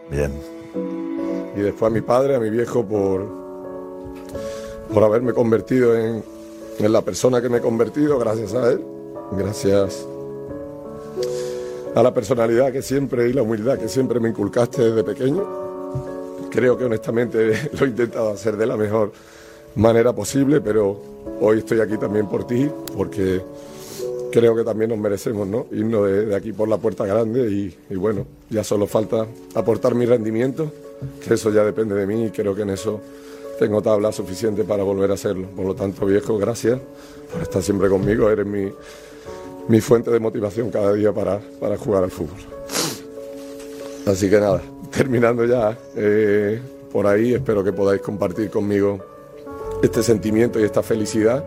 Bien. 0.09 0.31
Y 1.55 1.59
después 1.59 1.91
a 1.91 1.93
mi 1.93 2.01
padre, 2.01 2.35
a 2.35 2.39
mi 2.39 2.49
viejo, 2.49 2.85
por, 2.85 3.27
por 4.93 5.03
haberme 5.03 5.33
convertido 5.33 5.97
en, 5.97 6.23
en 6.79 6.93
la 6.93 7.01
persona 7.01 7.41
que 7.41 7.49
me 7.49 7.57
he 7.57 7.61
convertido, 7.61 8.17
gracias 8.17 8.53
a 8.53 8.71
él. 8.71 8.83
Gracias 9.31 10.07
a 11.95 12.01
la 12.01 12.13
personalidad 12.13 12.71
que 12.71 12.81
siempre 12.81 13.29
y 13.29 13.33
la 13.33 13.41
humildad 13.41 13.77
que 13.77 13.89
siempre 13.89 14.19
me 14.19 14.29
inculcaste 14.29 14.81
desde 14.81 15.03
pequeño. 15.03 15.45
Creo 16.49 16.77
que 16.77 16.85
honestamente 16.85 17.69
lo 17.79 17.85
he 17.85 17.89
intentado 17.89 18.31
hacer 18.31 18.57
de 18.57 18.65
la 18.65 18.77
mejor 18.77 19.11
manera 19.75 20.13
posible, 20.13 20.61
pero 20.61 20.99
hoy 21.41 21.59
estoy 21.59 21.81
aquí 21.81 21.97
también 21.97 22.27
por 22.27 22.47
ti, 22.47 22.69
porque 22.95 23.41
creo 24.31 24.55
que 24.55 24.63
también 24.63 24.89
nos 24.89 24.99
merecemos 24.99 25.47
¿no? 25.47 25.67
irnos 25.71 26.07
de, 26.07 26.35
aquí 26.35 26.53
por 26.53 26.67
la 26.67 26.77
puerta 26.77 27.05
grande 27.05 27.49
y, 27.49 27.75
y 27.89 27.95
bueno, 27.95 28.25
ya 28.49 28.63
solo 28.63 28.87
falta 28.87 29.27
aportar 29.55 29.95
mi 29.95 30.05
rendimiento, 30.05 30.71
que 31.25 31.33
eso 31.33 31.51
ya 31.51 31.63
depende 31.63 31.95
de 31.95 32.05
mí 32.05 32.25
y 32.25 32.29
creo 32.29 32.55
que 32.55 32.63
en 32.63 32.71
eso 32.71 32.99
tengo 33.59 33.81
tabla 33.81 34.11
suficiente 34.11 34.63
para 34.63 34.83
volver 34.83 35.11
a 35.11 35.15
hacerlo. 35.15 35.47
Por 35.55 35.65
lo 35.65 35.75
tanto, 35.75 36.05
viejo, 36.05 36.37
gracias 36.37 36.79
por 37.31 37.41
estar 37.41 37.61
siempre 37.61 37.89
conmigo, 37.89 38.29
eres 38.29 38.45
mi, 38.45 38.71
mi 39.67 39.81
fuente 39.81 40.09
de 40.09 40.19
motivación 40.19 40.71
cada 40.71 40.93
día 40.93 41.11
para, 41.11 41.39
para 41.59 41.77
jugar 41.77 42.03
al 42.03 42.11
fútbol. 42.11 42.39
Así 44.07 44.29
que 44.29 44.39
nada, 44.39 44.61
terminando 44.89 45.45
ya 45.45 45.77
eh, 45.95 46.59
por 46.91 47.05
ahí, 47.05 47.33
espero 47.33 47.63
que 47.63 47.71
podáis 47.71 48.01
compartir 48.01 48.49
conmigo 48.49 48.99
este 49.83 50.01
sentimiento 50.01 50.59
y 50.59 50.63
esta 50.63 50.81
felicidad, 50.81 51.45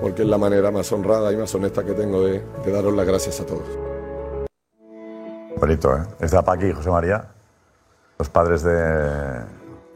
porque 0.00 0.22
es 0.22 0.28
la 0.28 0.38
manera 0.38 0.70
más 0.70 0.90
honrada 0.92 1.32
y 1.32 1.36
más 1.36 1.54
honesta 1.54 1.84
que 1.84 1.92
tengo 1.92 2.24
de, 2.24 2.42
de 2.64 2.72
daros 2.72 2.94
las 2.94 3.06
gracias 3.06 3.40
a 3.40 3.46
todos. 3.46 3.66
Bonito, 5.58 5.96
¿eh? 5.96 6.00
Está 6.20 6.42
Paqui 6.42 6.66
y 6.66 6.72
José 6.72 6.90
María, 6.90 7.24
los 8.18 8.28
padres 8.28 8.62
de, 8.62 9.40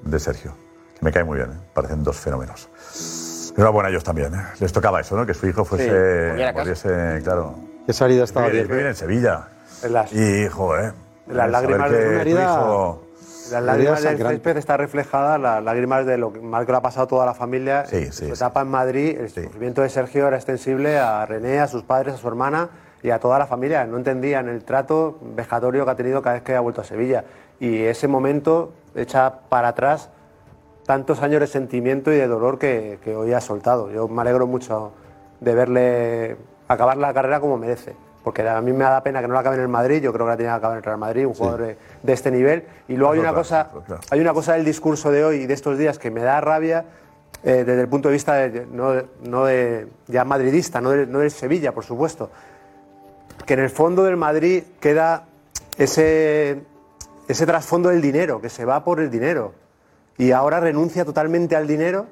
de 0.02 0.18
Sergio. 0.18 0.52
Que 0.98 1.04
me 1.04 1.12
caen 1.12 1.26
muy 1.26 1.36
bien, 1.38 1.50
¿eh? 1.52 1.56
parecen 1.74 2.02
dos 2.02 2.16
fenómenos. 2.16 2.68
Enhorabuena 3.56 3.88
a 3.88 3.90
ellos 3.90 4.04
también. 4.04 4.34
¿eh? 4.34 4.42
Les 4.60 4.72
tocaba 4.72 5.00
eso, 5.00 5.16
¿no? 5.16 5.26
Que 5.26 5.34
su 5.34 5.46
hijo 5.46 5.64
fuese. 5.64 6.32
Sí, 6.36 6.42
volviese, 6.54 7.20
claro. 7.24 7.54
Qué 7.86 7.92
salida 7.92 8.24
estaba 8.24 8.48
bien. 8.48 8.66
vive 8.68 8.88
en 8.88 8.94
Sevilla. 8.94 9.48
En 9.82 9.92
las- 9.92 10.12
Y, 10.12 10.48
joder. 10.48 10.92
Las 11.26 11.50
lágrimas 11.50 11.90
de 11.90 11.98
una 12.08 12.14
tu 12.14 12.20
herida- 12.20 12.42
hijo- 12.44 13.02
Las 13.50 13.62
lágrimas 13.62 14.02
del 14.02 14.18
césped 14.18 14.56
está 14.56 14.76
reflejada, 14.76 15.38
las 15.38 15.62
lágrimas 15.62 16.06
de 16.06 16.18
lo 16.18 16.32
que 16.32 16.40
mal 16.40 16.66
que 16.66 16.72
le 16.72 16.78
ha 16.78 16.82
pasado 16.82 17.04
a 17.04 17.08
toda 17.08 17.26
la 17.26 17.34
familia. 17.34 17.86
Sí, 17.86 18.06
sí, 18.12 18.26
Su 18.26 18.34
etapa 18.34 18.62
en 18.62 18.68
Madrid, 18.68 19.18
el 19.18 19.28
sufrimiento 19.28 19.82
de 19.82 19.88
Sergio 19.88 20.26
era 20.26 20.36
extensible 20.36 20.98
a 20.98 21.24
René, 21.26 21.60
a 21.60 21.68
sus 21.68 21.82
padres, 21.82 22.14
a 22.14 22.16
su 22.18 22.28
hermana 22.28 22.70
y 23.02 23.10
a 23.10 23.18
toda 23.18 23.38
la 23.38 23.46
familia. 23.46 23.84
No 23.86 23.96
entendían 23.96 24.48
el 24.48 24.64
trato 24.64 25.18
vejatorio 25.20 25.84
que 25.84 25.90
ha 25.90 25.96
tenido 25.96 26.22
cada 26.22 26.34
vez 26.34 26.42
que 26.42 26.54
ha 26.54 26.60
vuelto 26.60 26.80
a 26.80 26.84
Sevilla. 26.84 27.24
Y 27.60 27.82
ese 27.82 28.08
momento 28.08 28.72
echa 28.94 29.40
para 29.48 29.68
atrás 29.68 30.10
tantos 30.86 31.22
años 31.22 31.40
de 31.40 31.46
sentimiento 31.46 32.12
y 32.12 32.16
de 32.16 32.26
dolor 32.26 32.58
que, 32.58 32.98
que 33.04 33.14
hoy 33.14 33.32
ha 33.32 33.40
soltado. 33.40 33.90
Yo 33.90 34.08
me 34.08 34.22
alegro 34.22 34.46
mucho 34.46 34.92
de 35.40 35.54
verle 35.54 36.36
acabar 36.66 36.96
la 36.96 37.12
carrera 37.12 37.40
como 37.40 37.58
merece. 37.58 37.94
Porque 38.28 38.46
a 38.46 38.60
mí 38.60 38.74
me 38.74 38.84
da 38.84 39.02
pena 39.02 39.22
que 39.22 39.26
no 39.26 39.32
la 39.32 39.40
acabe 39.40 39.56
en 39.56 39.62
el 39.62 39.68
Madrid, 39.68 40.02
yo 40.02 40.12
creo 40.12 40.26
que 40.26 40.30
la 40.32 40.36
tenía 40.36 40.52
que 40.52 40.56
acabar 40.58 40.74
en 40.74 40.78
el 40.80 40.84
Real 40.84 40.98
Madrid, 40.98 41.26
un 41.26 41.32
jugador 41.32 41.62
de, 41.62 41.78
de 42.02 42.12
este 42.12 42.30
nivel. 42.30 42.62
Y 42.86 42.94
luego 42.96 43.14
hay 43.14 43.20
una, 43.20 43.32
cosa, 43.32 43.70
hay 44.10 44.20
una 44.20 44.34
cosa 44.34 44.52
del 44.52 44.66
discurso 44.66 45.10
de 45.10 45.24
hoy 45.24 45.36
y 45.36 45.46
de 45.46 45.54
estos 45.54 45.78
días 45.78 45.98
que 45.98 46.10
me 46.10 46.20
da 46.20 46.38
rabia 46.42 46.84
eh, 47.42 47.64
desde 47.64 47.80
el 47.80 47.88
punto 47.88 48.08
de 48.08 48.12
vista 48.12 48.34
de- 48.34 48.66
no, 48.70 48.90
de- 48.92 49.06
no 49.24 49.46
de, 49.46 49.88
ya 50.08 50.24
madridista, 50.26 50.82
no 50.82 50.90
de, 50.90 51.06
no 51.06 51.20
del 51.20 51.30
Sevilla, 51.30 51.72
por 51.72 51.84
supuesto. 51.86 52.28
Que 53.46 53.54
en 53.54 53.60
el 53.60 53.70
fondo 53.70 54.04
del 54.04 54.18
Madrid 54.18 54.62
queda 54.78 55.24
ese, 55.78 56.60
ese 57.28 57.46
trasfondo 57.46 57.88
del 57.88 58.02
dinero, 58.02 58.42
que 58.42 58.50
se 58.50 58.66
va 58.66 58.84
por 58.84 59.00
el 59.00 59.10
dinero. 59.10 59.54
Y 60.18 60.32
ahora 60.32 60.60
renuncia 60.60 61.06
totalmente 61.06 61.56
al 61.56 61.66
dinero 61.66 62.04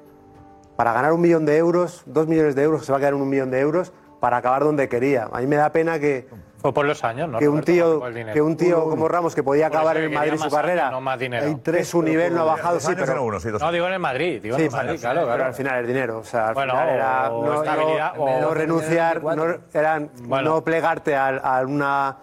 para 0.76 0.94
ganar 0.94 1.12
un 1.12 1.20
millón 1.20 1.44
de 1.44 1.58
euros, 1.58 2.04
dos 2.06 2.26
millones 2.26 2.54
de 2.54 2.62
euros, 2.62 2.86
se 2.86 2.92
va 2.92 2.96
a 2.96 3.00
quedar 3.00 3.12
en 3.12 3.20
un 3.20 3.28
millón 3.28 3.50
de 3.50 3.60
euros 3.60 3.92
para 4.26 4.38
acabar 4.38 4.64
donde 4.64 4.88
quería. 4.88 5.28
A 5.32 5.38
mí 5.38 5.46
me 5.46 5.54
da 5.54 5.70
pena 5.70 6.00
que, 6.00 6.26
Fue 6.58 6.74
por 6.74 6.84
los 6.84 7.04
años, 7.04 7.28
¿no? 7.28 7.38
que 7.38 7.48
un 7.48 7.62
tío, 7.62 8.02
que 8.32 8.42
un 8.42 8.56
tío 8.56 8.82
como 8.90 9.06
Ramos 9.06 9.36
que 9.36 9.44
podía 9.44 9.68
acabar 9.68 9.96
en 9.98 10.12
Madrid 10.12 10.32
su 10.36 10.42
años, 10.42 10.52
carrera, 10.52 10.90
no 10.90 11.00
más 11.00 11.16
dinero. 11.16 11.46
en 11.46 11.62
tres, 11.62 11.86
su 11.86 12.02
nivel 12.02 12.34
no 12.34 12.40
ha 12.40 12.44
bajado, 12.56 12.80
sí, 12.80 12.92
pero 12.98 13.14
No, 13.14 13.70
digo 13.70 13.86
en 13.86 13.92
el 13.92 13.98
Madrid, 14.00 14.42
digo 14.42 14.56
en 14.56 14.62
Sí, 14.62 14.66
el 14.66 14.72
Madrid, 14.72 14.98
claro, 15.00 15.28
pero 15.30 15.44
al 15.44 15.54
final 15.54 15.78
el 15.78 15.86
dinero, 15.86 16.18
o 16.18 16.24
sea, 16.24 16.48
al 16.48 16.54
Bueno, 16.54 16.72
final 16.72 16.88
era 16.88 17.30
o 17.32 17.46
no, 17.46 17.62
estabilidad, 17.62 18.14
no- 18.16 18.22
o- 18.24 18.40
no 18.40 18.54
renunciar, 18.54 19.22
no, 19.22 19.44
era 19.72 20.00
Bueno. 20.22 20.50
no 20.50 20.64
plegarte 20.64 21.14
a, 21.14 21.28
a 21.28 21.62
una 21.64 22.16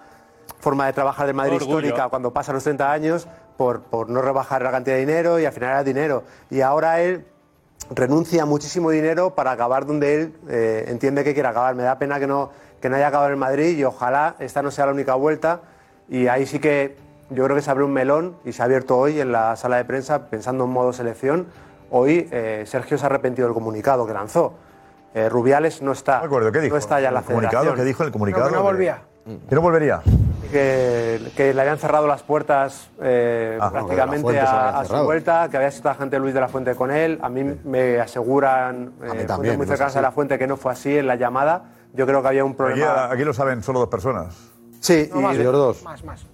forma 0.59 0.87
de 0.87 0.91
trabajar 0.91 1.25
de 1.25 1.31
Madrid 1.31 1.53
Orgullo. 1.55 1.79
histórica 1.79 2.09
cuando 2.09 2.33
pasan 2.33 2.55
los 2.55 2.65
30 2.65 2.91
años 2.91 3.29
por, 3.55 3.83
por 3.83 4.09
no 4.09 4.21
rebajar 4.21 4.61
la 4.61 4.71
cantidad 4.71 4.95
de 4.97 5.05
dinero 5.05 5.39
y 5.39 5.45
al 5.45 5.53
final 5.53 5.69
era 5.69 5.83
dinero. 5.85 6.23
Y 6.49 6.59
ahora 6.59 6.99
él 6.99 7.25
renuncia 7.89 8.43
a 8.43 8.45
muchísimo 8.45 8.89
dinero 8.91 9.35
para 9.35 9.51
acabar 9.51 9.85
donde 9.85 10.15
él 10.15 10.35
eh, 10.49 10.85
entiende 10.87 11.23
que 11.23 11.33
quiere 11.33 11.49
acabar. 11.49 11.75
Me 11.75 11.83
da 11.83 11.97
pena 11.99 12.19
que 12.19 12.27
no, 12.27 12.51
que 12.81 12.89
no 12.89 12.95
haya 12.95 13.07
acabado 13.07 13.27
en 13.29 13.33
el 13.33 13.39
Madrid 13.39 13.77
y 13.77 13.83
ojalá 13.83 14.35
esta 14.39 14.61
no 14.61 14.71
sea 14.71 14.85
la 14.85 14.93
única 14.93 15.15
vuelta. 15.15 15.61
Y 16.09 16.27
ahí 16.27 16.45
sí 16.45 16.59
que 16.59 16.95
yo 17.29 17.43
creo 17.45 17.55
que 17.55 17.61
se 17.61 17.71
abre 17.71 17.83
un 17.83 17.93
melón 17.93 18.35
y 18.45 18.53
se 18.53 18.61
ha 18.61 18.65
abierto 18.65 18.97
hoy 18.97 19.19
en 19.19 19.31
la 19.31 19.55
sala 19.55 19.77
de 19.77 19.85
prensa 19.85 20.27
pensando 20.29 20.65
en 20.65 20.71
modo 20.71 20.93
selección. 20.93 21.47
Hoy 21.91 22.27
eh, 22.31 22.63
Sergio 22.67 22.97
se 22.97 23.05
ha 23.05 23.07
arrepentido 23.07 23.47
del 23.47 23.53
comunicado 23.53 24.05
que 24.05 24.13
lanzó. 24.13 24.53
Eh, 25.13 25.29
Rubiales 25.29 25.81
no 25.81 25.91
está, 25.91 26.23
no 26.25 26.77
está 26.77 26.99
ya 26.99 27.09
en 27.09 27.13
la 27.13 27.19
¿El 27.19 27.25
comunicado? 27.25 27.63
federación. 27.63 27.75
¿Qué 27.75 27.83
dijo 27.83 28.03
el 28.03 28.11
comunicado? 28.11 28.49
que 28.49 28.55
no 28.55 28.63
volvía. 28.63 29.01
¿Que 29.47 29.55
no 29.55 29.61
volvería? 29.61 30.01
Que, 30.51 31.31
que 31.35 31.53
le 31.53 31.61
habían 31.61 31.77
cerrado 31.77 32.07
las 32.07 32.21
puertas 32.23 32.89
eh, 33.01 33.57
Ah, 33.59 33.71
prácticamente 33.71 34.31
se 34.31 34.39
a, 34.39 34.79
a 34.79 34.85
su 34.85 34.95
vuelta, 35.03 35.47
que 35.49 35.57
había 35.57 35.69
la 35.83 35.95
gente 35.95 36.19
Luis 36.19 36.33
de 36.33 36.41
la 36.41 36.47
Fuente 36.47 36.75
con 36.75 36.91
él. 36.91 37.19
A 37.21 37.29
mí 37.29 37.43
me 37.63 37.99
aseguran 37.99 38.93
eh, 39.01 39.05
fuentes 39.07 39.27
también, 39.27 39.57
muy 39.57 39.65
no 39.65 39.71
cercanas 39.71 39.93
así. 39.93 39.99
a 39.99 40.01
la 40.01 40.11
Fuente 40.11 40.37
que 40.37 40.47
no 40.47 40.57
fue 40.57 40.71
así 40.71 40.97
en 40.97 41.07
la 41.07 41.15
llamada. 41.15 41.63
Yo 41.93 42.05
creo 42.05 42.21
que 42.21 42.27
había 42.27 42.43
un 42.43 42.51
Aquí, 42.51 42.57
problema. 42.57 43.05
aquí 43.11 43.23
lo 43.23 43.33
saben 43.33 43.63
solo 43.63 43.79
dos 43.79 43.89
personas. 43.89 44.35
Sí, 44.79 45.09
No, 45.13 45.21
más. 45.21 45.35
de- 45.37 45.41
Ellos 45.43 45.53
dos. 45.53 45.83
Más, 45.83 46.03
más. 46.03 46.25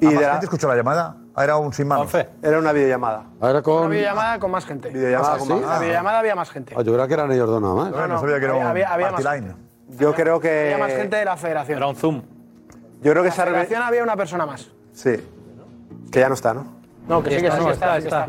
¿Y 0.00 0.06
Y 0.06 0.08
de 0.08 0.14
más 0.16 0.22
la- 0.22 0.30
gente 0.32 0.46
escuchó 0.46 0.66
la 0.68 0.74
llamada? 0.74 1.16
Ah, 1.34 1.44
Era 1.44 1.56
un 1.56 1.72
sin 1.72 1.86
manos. 1.86 2.12
Era 2.42 2.58
una 2.58 2.72
videollamada. 2.72 3.24
Era 3.40 3.62
con- 3.62 3.78
Una 3.84 3.88
videollamada 3.88 4.38
con 4.40 4.50
más 4.50 4.66
gente. 4.66 4.88
Videollamada 4.90 5.34
Ah, 5.34 5.38
con 5.38 5.46
sí. 5.46 5.52
más- 5.54 5.62
En 5.62 5.68
la 5.68 5.78
videollamada 5.78 6.18
había 6.18 6.34
más 6.34 6.50
gente. 6.50 6.74
Ah, 6.76 6.82
yo 6.82 6.92
creo 6.92 7.06
que 7.06 7.14
eran 7.14 7.30
ellos 7.30 7.48
dos 7.48 7.62
nada 7.62 7.74
más. 7.74 7.90
No, 7.92 8.08
no, 8.08 8.20
sabía 8.20 8.38
que 8.38 8.44
era 8.44 8.54
había- 8.54 8.64
un 8.64 8.70
había- 8.70 8.92
había 8.92 9.10
más 9.12 9.24
line. 9.24 9.54
Yo 9.98 10.14
creo 10.14 10.40
que. 10.40 10.72
Había 10.74 10.78
más 10.78 10.92
gente 10.94 11.16
de 11.16 11.24
la 11.24 11.36
federación. 11.36 11.78
Era 11.78 11.86
un 11.86 11.96
Zoom. 11.96 12.22
Yo 13.02 13.12
creo 13.12 13.22
que 13.22 13.30
reve- 13.30 13.50
federación 13.50 13.82
había 13.82 14.02
una 14.02 14.16
persona 14.16 14.46
más. 14.46 14.68
Sí. 14.92 15.16
Que 16.10 16.20
ya 16.20 16.28
no 16.28 16.34
está, 16.34 16.54
¿no? 16.54 16.66
No, 17.08 17.22
que 17.22 17.30
sí, 17.30 17.40
que 17.40 17.46
Está, 17.48 18.00
sí, 18.00 18.06
está. 18.06 18.26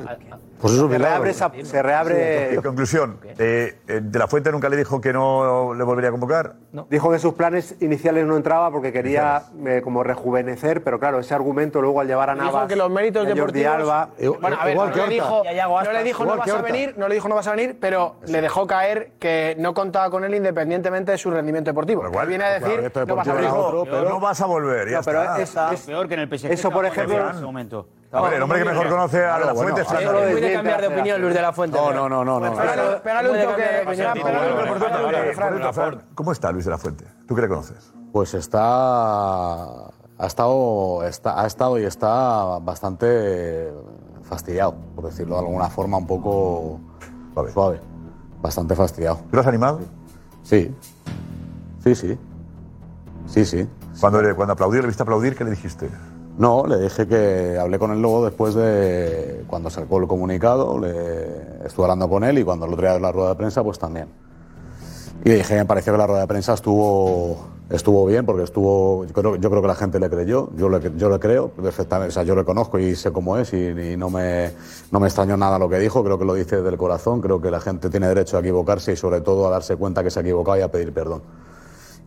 Pues 0.64 0.76
se 0.78 0.98
reabre, 0.98 1.30
esa- 1.32 1.52
se 1.64 1.84
reabre 1.84 2.54
En 2.54 2.62
conclusión, 2.62 3.20
eh, 3.38 3.78
eh, 3.86 4.00
¿De 4.02 4.18
la 4.18 4.28
Fuente 4.30 4.50
nunca 4.50 4.70
le 4.70 4.78
dijo 4.78 5.02
que 5.02 5.12
no 5.12 5.74
le 5.74 5.84
volvería 5.84 6.08
a 6.08 6.12
convocar? 6.12 6.54
Dijo 6.90 7.12
que 7.12 7.20
sus 7.20 7.34
planes 7.34 7.76
iniciales 7.82 8.26
no 8.26 8.38
entraba 8.38 8.72
porque 8.72 8.94
quería 8.94 9.44
eh, 9.66 9.82
como 9.84 10.04
rejuvenecer, 10.04 10.82
pero 10.82 11.00
claro, 11.02 11.20
ese 11.20 11.34
argumento 11.34 11.82
luego 11.82 12.00
al 12.00 12.08
llevar 12.08 12.30
a 12.30 12.34
Dijo 12.36 12.46
Navas 12.46 12.68
que 12.70 12.78
los 12.78 12.90
méritos 12.90 13.24
a 13.26 13.30
Jordi 13.30 13.40
deportivos. 13.40 13.74
Alba, 13.74 14.10
bueno, 14.40 14.58
a 14.58 14.64
ver, 14.66 14.74
igual 14.74 14.90
no 14.96 14.96
le 15.06 15.10
dijo, 15.14 15.44
no 15.44 15.78
Aspas. 15.80 15.94
le 15.94 16.04
dijo 16.04 16.24
no 16.24 16.34
Igual 16.34 16.40
vas 16.40 16.50
a 16.58 16.62
venir, 16.62 16.94
no 16.98 17.08
le 17.10 17.14
dijo 17.16 17.28
no 17.28 17.36
vas 17.36 17.48
a 17.48 17.52
venir, 17.52 17.78
pero 17.82 18.16
le 18.26 18.42
dejó 18.42 18.66
caer 18.66 19.12
que 19.20 19.58
no 19.60 19.74
contaba 19.74 20.10
con 20.10 20.24
él 20.24 20.34
independientemente 20.34 21.12
de 21.12 21.18
su 21.18 21.30
rendimiento 21.30 21.72
deportivo. 21.72 22.06
Él 22.06 22.28
viene 22.30 22.46
a 22.46 22.52
decir 22.60 22.90
Claro, 22.92 23.06
no 23.08 23.16
vas 23.18 23.28
a 23.28 23.34
venir. 23.34 23.50
pero 23.84 24.10
no 24.10 24.20
vas 24.22 24.40
a 24.42 24.46
volver. 24.46 24.90
Ya 24.90 24.98
No, 25.00 25.04
pero 25.04 25.24
está. 25.38 25.74
es- 25.74 25.80
es- 25.82 25.86
peor 25.88 26.08
que 26.08 26.14
en 26.14 26.20
el 26.22 26.30
PSG. 26.30 26.52
Eso, 26.54 26.72
por 26.72 26.86
ejemplo, 26.86 27.20
en 27.30 27.36
ese 27.36 27.42
momento. 27.44 27.88
Hombre, 28.14 28.36
el 28.38 28.44
hombre 28.44 28.60
que 28.60 28.66
mejor 28.66 28.90
conoce 28.90 29.26
a 29.26 29.40
De 29.40 29.46
la 29.46 29.56
Fuente 29.56 29.82
es 29.82 29.88
es 29.88 29.94
Fernando. 29.94 30.22
muy 30.32 30.42
de 30.42 30.54
cambiar 30.54 30.82
de 30.82 30.88
opinión, 30.88 31.22
Luis 31.22 31.34
de 31.34 31.42
la 31.42 31.52
Fuente. 31.54 31.78
No, 31.78 31.92
no, 31.92 32.08
no, 32.10 32.24
no. 32.24 32.40
no. 32.40 32.54
Pégale- 32.56 33.30
un 33.32 33.42
toque. 33.50 35.34
Fran. 35.36 35.74
Fran, 35.74 36.02
¿Cómo 36.16 36.32
está 36.32 36.52
Luis 36.52 36.66
de 36.66 36.72
la 36.72 36.78
Fuente? 36.78 37.06
¿Tú 37.28 37.36
qué 37.36 37.42
le 37.42 37.48
conoces? 37.48 37.92
Pues 38.12 38.34
está. 38.34 39.64
Ha 40.20 40.28
estado, 40.28 41.04
está, 41.06 41.42
ha 41.42 41.48
estado 41.48 41.80
y 41.80 41.86
está 41.86 42.60
bastante 42.60 43.74
fastidiado, 44.22 44.76
por 44.96 45.06
decirlo 45.06 45.36
de 45.36 45.42
alguna 45.42 45.70
forma, 45.70 45.98
un 45.98 46.06
poco 46.08 46.80
suave. 47.52 47.82
Bastante 48.42 48.76
fastidiado. 48.76 49.18
¿Tú 49.30 49.36
lo 49.36 49.42
has 49.42 49.48
animado? 49.48 49.80
Sí. 50.44 50.74
Sí, 51.84 51.96
sí. 51.96 52.18
Sí, 53.26 53.44
sí. 53.46 53.68
Cuando, 54.00 54.22
le- 54.22 54.36
cuando 54.36 54.54
aplaudió, 54.54 54.82
le 54.82 54.88
viste 54.88 55.02
aplaudir, 55.02 55.36
¿qué 55.36 55.44
le 55.44 55.50
dijiste? 55.52 55.90
No, 56.38 56.66
le 56.66 56.80
dije 56.80 57.08
que 57.08 57.58
hablé 57.60 57.78
con 57.78 57.92
él 57.92 58.02
luego 58.02 58.26
después 58.26 58.56
de 58.56 59.44
cuando 59.48 59.70
sacó 59.70 60.00
el 60.00 60.08
comunicado, 60.08 60.80
le 60.80 61.66
estuve 61.66 61.86
hablando 61.86 62.10
con 62.10 62.24
él 62.24 62.40
y 62.40 62.44
cuando 62.44 62.66
día 62.76 62.96
en 62.96 63.02
la 63.04 63.12
rueda 63.12 63.30
de 63.30 63.36
prensa, 63.36 63.64
pues 63.64 63.78
también. 63.78 64.08
Y 65.24 65.30
le 65.30 65.36
dije 65.36 65.56
me 65.56 65.66
pareció 65.66 65.94
que 65.94 66.00
la 66.00 66.08
rueda 66.08 66.22
de 66.22 66.28
prensa 66.28 66.56
estuvo, 66.56 67.38
estuvo 67.70 68.06
bien, 68.08 68.26
porque 68.26 68.44
estuvo, 68.44 69.06
yo 69.06 69.14
creo, 69.14 69.62
que 69.62 69.68
la 69.68 69.76
gente 69.76 70.00
le 70.00 70.10
creyó, 70.10 70.50
yo 70.58 70.70
le, 70.70 70.92
yo 70.98 71.08
le 71.08 71.20
creo 71.20 71.50
perfectamente, 71.50 72.10
o 72.10 72.14
sea, 72.14 72.24
yo 72.24 72.36
le 72.36 72.44
conozco 72.44 72.80
y 72.80 72.96
sé 72.96 73.12
cómo 73.12 73.38
es 73.38 73.54
y, 73.54 73.68
y 73.68 73.96
no, 73.96 74.10
me, 74.10 74.52
no 74.92 75.00
me 75.00 75.08
extrañó 75.08 75.38
nada 75.38 75.60
lo 75.60 75.70
que 75.70 75.78
dijo, 75.78 76.04
creo 76.04 76.18
que 76.18 76.26
lo 76.26 76.34
dice 76.34 76.64
del 76.64 76.78
corazón, 76.78 77.22
creo 77.22 77.40
que 77.40 77.52
la 77.52 77.60
gente 77.60 77.92
tiene 77.92 78.08
derecho 78.08 78.38
a 78.38 78.40
equivocarse 78.40 78.92
y 78.92 78.96
sobre 78.96 79.22
todo 79.22 79.48
a 79.48 79.52
darse 79.52 79.76
cuenta 79.76 80.04
que 80.04 80.10
se 80.10 80.20
ha 80.20 80.24
equivocado 80.24 80.58
y 80.58 80.62
a 80.62 80.72
pedir 80.72 80.92
perdón. 80.92 81.22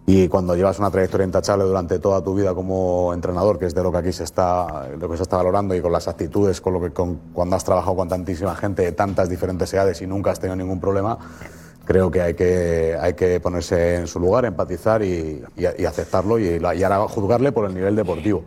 Y 0.09 0.29
cuando 0.29 0.55
llevas 0.55 0.79
una 0.79 0.89
trayectoria 0.91 1.25
intachable 1.27 1.65
durante 1.65 1.99
toda 1.99 2.23
tu 2.23 2.33
vida 2.35 2.55
como 2.55 3.13
entrenador, 3.13 3.59
que 3.59 3.67
es 3.67 3.75
de 3.75 3.83
lo 3.83 3.91
que 3.91 3.99
aquí 3.99 4.13
se 4.13 4.23
está, 4.23 4.87
lo 4.99 5.09
que 5.09 5.17
se 5.17 5.25
está 5.25 5.37
valorando, 5.37 5.75
y 5.75 5.81
con 5.81 5.91
las 5.91 6.07
actitudes, 6.07 6.61
con 6.61 6.75
lo 6.75 6.81
que 6.81 6.91
con, 6.93 7.17
cuando 7.33 7.57
has 7.57 7.65
trabajado 7.65 7.97
con 7.97 8.09
tantísima 8.09 8.55
gente 8.55 8.83
de 8.83 8.93
tantas 8.93 9.29
diferentes 9.29 9.73
edades 9.75 10.01
y 10.03 10.07
nunca 10.07 10.31
has 10.31 10.39
tenido 10.39 10.55
ningún 10.55 10.79
problema, 10.79 11.19
creo 11.85 12.09
que 12.11 12.23
hay 12.23 12.35
que, 12.35 12.97
hay 13.01 13.15
que 13.15 13.41
ponerse 13.41 13.97
en 13.97 14.07
su 14.07 14.21
lugar, 14.21 14.45
empatizar 14.45 15.03
y, 15.03 15.43
y- 15.57 15.85
aceptarlo 15.85 16.39
y 16.39 16.61
ahora 16.63 17.01
juzgarle 17.09 17.51
por 17.51 17.65
el 17.67 17.75
nivel 17.75 17.97
deportivo. 17.97 18.45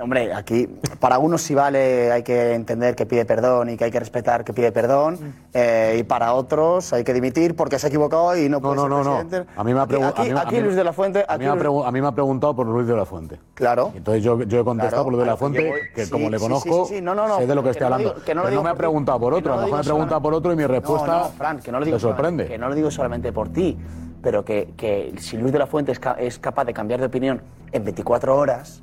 Hombre, 0.00 0.34
aquí 0.34 0.66
para 0.98 1.18
unos 1.18 1.42
sí 1.42 1.54
vale, 1.54 2.10
hay 2.10 2.22
que 2.22 2.54
entender 2.54 2.94
que 2.96 3.06
pide 3.06 3.24
perdón 3.24 3.70
y 3.70 3.76
que 3.76 3.84
hay 3.84 3.90
que 3.90 4.00
respetar 4.00 4.44
que 4.44 4.52
pide 4.52 4.72
perdón, 4.72 5.18
eh, 5.52 5.96
y 6.00 6.02
para 6.02 6.34
otros 6.34 6.92
hay 6.92 7.04
que 7.04 7.12
dimitir 7.14 7.54
porque 7.54 7.78
se 7.78 7.86
ha 7.86 7.88
equivocado 7.88 8.36
y 8.36 8.48
no 8.48 8.60
puede 8.60 8.74
no, 8.76 8.82
ser 8.82 8.90
no, 8.90 9.04
no. 9.04 9.18
presidente. 9.20 9.50
A 9.56 9.62
mí 9.64 9.72
me 9.72 9.80
ha 9.80 9.82
Aquí- 9.84 9.94
pregun- 9.94 10.38
aquí, 10.46 10.60
Luis 10.60 10.76
de 10.76 10.84
la 10.84 10.92
Fuente, 10.92 11.20
A 11.28 11.34
aquí 11.34 11.44
mí, 11.44 11.46
ha 11.46 11.54
Luis- 11.54 11.86
a 11.86 11.90
mí 11.92 12.00
me 12.00 12.08
ha 12.08 12.12
preguntado 12.12 12.54
por 12.56 12.66
Luis 12.66 12.86
de 12.86 12.96
la 12.96 13.04
Fuente. 13.06 13.38
Claro. 13.54 13.92
Entonces 13.94 14.22
yo, 14.24 14.42
yo 14.42 14.60
he 14.60 14.64
contestado 14.64 14.90
Claro, 14.90 15.04
por 15.04 15.12
Luis 15.12 15.24
de 15.24 15.30
la 15.30 15.36
Fuente, 15.36 15.68
voy. 15.70 15.80
que 15.94 16.04
Sí, 16.06 16.10
como 16.10 16.30
le 16.30 16.38
conozco, 16.38 16.86
sí, 16.86 16.96
sí. 16.96 17.00
No, 17.00 17.14
no, 17.14 17.28
no, 17.28 17.38
sé 17.38 17.46
de 17.46 17.54
lo 17.54 17.62
que, 17.62 17.66
que 17.66 17.70
estoy 17.72 17.80
no 17.88 17.94
hablando. 17.94 18.14
digo- 18.14 18.24
que 18.24 18.34
no 18.34 18.42
Pero 18.42 18.54
no 18.56 18.62
me 18.62 18.70
ha 18.70 18.74
preguntado 18.74 19.20
por 19.20 19.34
otro, 19.34 19.52
no 19.52 19.52
a 19.52 19.56
lo 19.60 19.62
mejor 19.66 19.78
me 19.78 19.82
digo 19.84 19.94
pregunta 19.94 20.20
por 20.20 20.34
otro 20.34 20.52
y 20.52 20.56
mi 20.56 20.66
respuesta 20.66 21.06
No, 21.06 21.18
no, 21.20 21.28
Fran, 21.30 21.60
que 21.60 21.70
no 21.72 21.78
lo 21.78 21.84
digo 21.84 21.96
te 21.96 22.00
sorprende. 22.02 22.44
solamente- 22.44 22.52
que 22.54 22.58
no 22.58 22.68
lo 22.68 22.74
digo 22.74 22.90
solamente 22.90 23.32
por 23.32 23.48
ti, 23.50 23.78
pero 24.22 24.44
que, 24.44 24.74
que 24.76 25.14
si 25.18 25.36
Luis 25.36 25.52
de 25.52 25.58
la 25.58 25.66
Fuente 25.66 25.92
es, 25.92 26.00
ca- 26.00 26.16
es 26.18 26.38
capaz 26.38 26.64
de 26.64 26.74
cambiar 26.74 26.98
de 27.00 27.06
opinión 27.06 27.40
en 27.72 27.84
24 27.84 28.36
horas, 28.36 28.82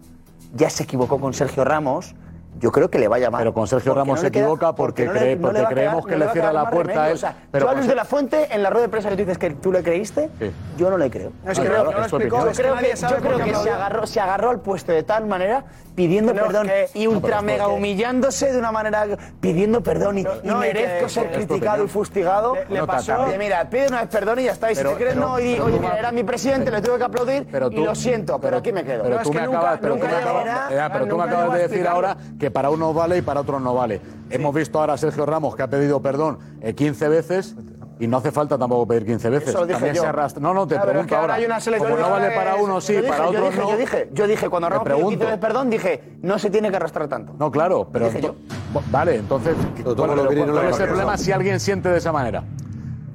ya 0.54 0.70
se 0.70 0.84
equivocó 0.84 1.20
con 1.20 1.34
Sergio 1.34 1.64
Ramos, 1.64 2.16
yo 2.60 2.72
creo 2.72 2.90
que 2.90 3.00
le 3.00 3.08
va 3.08 3.16
a 3.16 3.20
llamar. 3.20 3.42
Pero 3.42 3.54
con 3.54 3.68
Sergio 3.68 3.92
Porque 3.94 4.00
Ramos 4.00 4.16
no 4.18 4.22
se 4.22 4.28
equivoca 4.28 4.74
porque, 4.76 5.06
no 5.06 5.14
le- 5.14 5.20
cree- 5.20 5.36
no 5.36 5.42
porque 5.48 5.54
le 5.54 5.60
a 5.60 5.62
quedar- 5.70 5.74
creemos 5.74 6.06
que 6.06 6.12
no 6.18 6.26
le 6.26 6.32
cierra 6.32 6.54
la 6.54 6.70
puerta 6.70 7.04
a 7.04 7.08
él. 7.10 7.14
O 7.16 7.18
sea, 7.18 7.36
pero 7.52 7.66
yo 7.66 7.72
a 7.72 7.74
Luis 7.76 7.88
de 7.88 7.96
la 7.96 8.06
Fuente, 8.06 8.48
en 8.52 8.62
la 8.64 8.70
rueda 8.70 8.84
de 8.86 8.90
prensa 8.90 9.10
que 9.10 9.16
tú 9.16 9.22
dices 9.22 9.38
que 9.38 9.50
tú 9.52 9.72
le 9.72 9.84
creíste, 9.84 10.30
Sí. 10.40 10.52
yo 10.78 10.90
no 10.90 10.98
le 10.98 11.10
creo. 11.10 11.32
No, 11.44 11.52
es 11.52 11.60
que 11.60 11.66
Yo 11.66 11.70
no- 11.70 11.76
creo- 11.76 11.84
no 11.86 11.92
lo 11.92 11.98
yo 11.98 12.04
explicó, 12.04 12.38
creo 12.38 12.50
es 12.52 12.58
que 12.58 12.64
yo 12.64 13.18
creo 13.18 13.38
que 13.46 13.56
se 13.56 13.70
agarró, 13.72 14.06
se 14.08 14.20
agarró 14.20 14.50
al 14.50 14.60
puesto 14.60 14.92
de 14.92 15.04
tal 15.04 15.26
manera, 15.26 15.64
pidiendo 15.96 16.34
No, 16.34 16.44
perdón 16.44 16.68
que- 16.68 16.88
y 16.94 17.06
No, 17.06 17.12
ultra 17.12 17.40
porque- 17.40 17.62
humillándose 17.66 18.52
de 18.54 18.58
una 18.60 18.72
manera, 18.72 19.06
pidiendo 19.42 19.82
perdón 19.82 20.20
y, 20.20 20.24
no, 20.44 20.58
merezco 20.58 21.06
que- 21.06 21.10
ser 21.10 21.32
criticado 21.32 21.84
y 21.84 21.88
fustigado. 21.88 22.56
Le- 22.56 22.66
le 22.80 22.88
pasó- 22.88 23.26
mira, 23.38 23.70
pide 23.70 23.88
una 23.88 24.02
vez 24.02 24.10
perdón 24.10 24.40
y 24.40 24.44
ya 24.44 24.52
está. 24.54 24.72
Y 24.72 24.76
si 24.76 24.84
te 24.84 24.94
crees, 24.96 25.16
no, 25.16 25.40
y 25.40 25.60
oye, 25.60 25.80
mira, 25.80 25.98
era 26.00 26.12
mi 26.12 26.24
presidente, 26.24 26.72
le 26.72 26.82
tuve 26.82 26.98
que 26.98 27.04
aplaudir 27.04 27.48
y 27.72 27.84
lo 27.84 27.96
siento, 27.96 28.40
pero, 28.40 28.58
aquí 28.58 28.72
me 28.72 28.84
quedo. 28.84 29.04
Pero 29.04 29.16
No, 29.16 29.22
es 29.22 29.28
tú 29.28 29.32
que 29.32 29.40
me 29.40 29.46
nunca- 29.46 29.58
acabas, 29.60 29.82
de 29.82 29.88
decir 31.58 31.62
explicarlo. 31.62 31.96
ahora 31.96 32.18
que 32.42 32.50
para 32.50 32.72
unos 32.72 32.96
vale 32.96 33.20
y 33.20 33.22
para 33.22 33.42
otros 33.42 33.62
no 33.62 33.76
vale. 33.76 34.02
Hemos 34.32 34.56
visto 34.56 34.80
ahora 34.80 34.94
a 34.94 34.98
Sergio 34.98 35.28
Ramos 35.28 35.56
que 35.56 35.62
ha 35.62 35.70
pedido 35.70 36.02
perdón 36.02 36.40
eh, 36.60 36.74
15 36.74 37.08
veces 37.08 37.56
Y 38.00 38.08
no 38.08 38.18
hace 38.18 38.32
falta 38.32 38.58
tampoco 38.58 38.88
pedir 38.88 39.06
15 39.06 39.30
veces. 39.30 39.50
Eso 39.50 39.60
lo 39.60 39.66
dije 39.68 39.76
También 39.76 39.96
yo. 39.96 40.02
se 40.02 40.08
arrastra. 40.08 40.42
No, 40.42 40.52
no, 40.56 40.66
te 40.66 40.74
es 40.74 40.82
pregunto 40.82 41.08
que 41.08 41.16
ahora 41.16 41.36
hay 41.36 41.46
una 41.46 41.60
selección 41.60 41.92
Como 41.92 42.02
no 42.02 42.08
de 42.16 42.20
vale 42.20 42.36
para 42.36 42.56
uno 42.56 42.82
sí, 42.82 42.94
Yo 42.94 43.02
dije, 43.02 43.14
para 43.14 43.30
dije, 43.30 43.40
no. 43.62 43.70
Yo 43.70 43.78
dije, 43.78 44.10
yo 44.12 44.28
dije, 44.28 44.50
cuando 44.50 44.70
Ramos 44.70 44.84
pidió 44.86 44.96
pregunto. 44.96 45.20
15 45.20 45.26
veces 45.26 45.40
perdón, 45.40 45.70
dije, 45.70 46.18
no 46.24 46.40
se 46.40 46.50
tiene 46.50 46.72
que 46.72 46.78
arrastrar 46.78 47.08
tanto. 47.08 47.36
No, 47.38 47.52
claro, 47.52 47.88
pero. 47.94 48.06
Dije 48.06 48.22
yo. 48.22 48.34
ento- 48.74 48.82
Vale, 48.90 49.18
entonces. 49.18 49.56
¿Cuál, 49.84 50.16
de 50.30 50.70
es 50.72 50.80
el 50.80 50.88
problema 50.88 51.16
si 51.18 51.32
alguien 51.32 51.60
siente 51.60 51.90
de 51.90 52.00
esa 52.00 52.12
manera? 52.12 52.44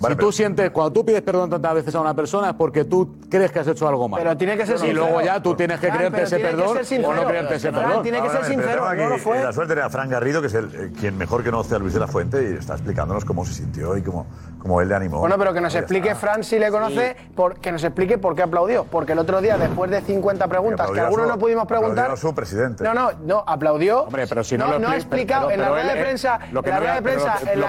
Si 0.01 0.16
tú 0.16 0.32
sientes, 0.32 0.70
cuando 0.70 0.93
tú 0.93 1.05
pides 1.05 1.23
perdón 1.23 1.51
tantas 1.51 1.74
veces 1.74 1.94
a 1.94 2.01
una 2.01 2.14
persona 2.14 2.51
es 2.51 2.55
porque 2.55 2.85
tú 2.85 3.16
crees 3.31 3.51
que 3.52 3.60
has 3.60 3.66
hecho 3.68 3.86
algo 3.89 4.09
mal. 4.09 4.20
Pero 4.23 4.36
tiene 4.36 4.56
que 4.56 4.66
ser 4.66 4.77
Y 4.77 4.78
sincero. 4.78 5.01
luego 5.05 5.20
ya 5.23 5.43
tú 5.43 5.55
tienes 5.55 5.81
que 5.81 5.89
creerte 5.89 6.10
pero 6.10 6.27
ese 6.27 6.39
perdón 6.39 6.78
o 7.05 7.14
no 7.14 7.24
creerte 7.27 7.55
ese 7.56 7.73
perdón. 7.73 8.02
tiene 8.02 8.20
que 8.23 8.28
ser 8.31 8.40
pero 8.40 8.52
sincero, 8.52 8.94
no 8.94 9.09
lo 9.09 9.18
fue. 9.18 9.43
La 9.43 9.52
suerte 9.52 9.73
era 9.74 9.89
Fran 9.90 10.09
Garrido, 10.09 10.40
que 10.40 10.47
es 10.48 10.55
el 10.55 10.66
eh, 10.74 10.93
quien 10.98 11.16
mejor 11.16 11.44
conoce 11.44 11.74
a 11.74 11.78
Luis 11.78 11.94
de 11.94 12.01
la 12.01 12.06
Fuente 12.06 12.43
y 12.51 12.55
está 12.59 12.74
explicándonos 12.74 13.24
cómo 13.24 13.44
se 13.44 13.52
sintió 13.55 13.97
y 13.97 14.02
cómo, 14.02 14.27
cómo 14.59 14.81
él 14.81 14.89
le 14.89 14.94
animó. 14.94 15.20
Bueno, 15.20 15.36
pero 15.39 15.52
que 15.52 15.60
nos 15.60 15.74
explique 15.74 16.09
está. 16.09 16.20
Fran 16.20 16.44
si 16.44 16.59
le 16.59 16.70
conoce, 16.70 17.16
por- 17.35 17.59
que 17.60 17.73
nos 17.73 17.82
explique 17.85 18.18
por 18.18 18.35
qué 18.35 18.43
aplaudió. 18.43 18.85
Porque 18.85 19.12
el 19.12 19.18
otro 19.18 19.40
día, 19.40 19.56
después 19.59 19.90
de 19.90 20.01
50 20.02 20.47
preguntas, 20.48 20.90
que 20.90 21.01
algunos 21.01 21.27
su- 21.27 21.32
no 21.32 21.39
pudimos 21.39 21.66
preguntar. 21.66 22.16
su 22.16 22.35
presidente. 22.35 22.85
No, 22.85 22.94
no, 22.94 23.10
no, 23.24 23.44
aplaudió. 23.47 24.02
Hombre, 24.05 24.27
pero 24.27 24.44
si 24.44 24.56
no, 24.59 24.66
no, 24.66 24.73
lo 24.74 24.78
no 24.81 24.89
ha 24.89 24.93
expli- 24.93 24.97
explicado 24.97 25.48
pero- 25.48 25.55
en 25.55 25.60
la 25.60 25.66
pero 25.66 25.74
rueda 25.82 25.94
de 25.94 26.01
prensa. 26.02 26.39
lo 26.52 26.62
que 26.62 26.70
no 26.70 26.77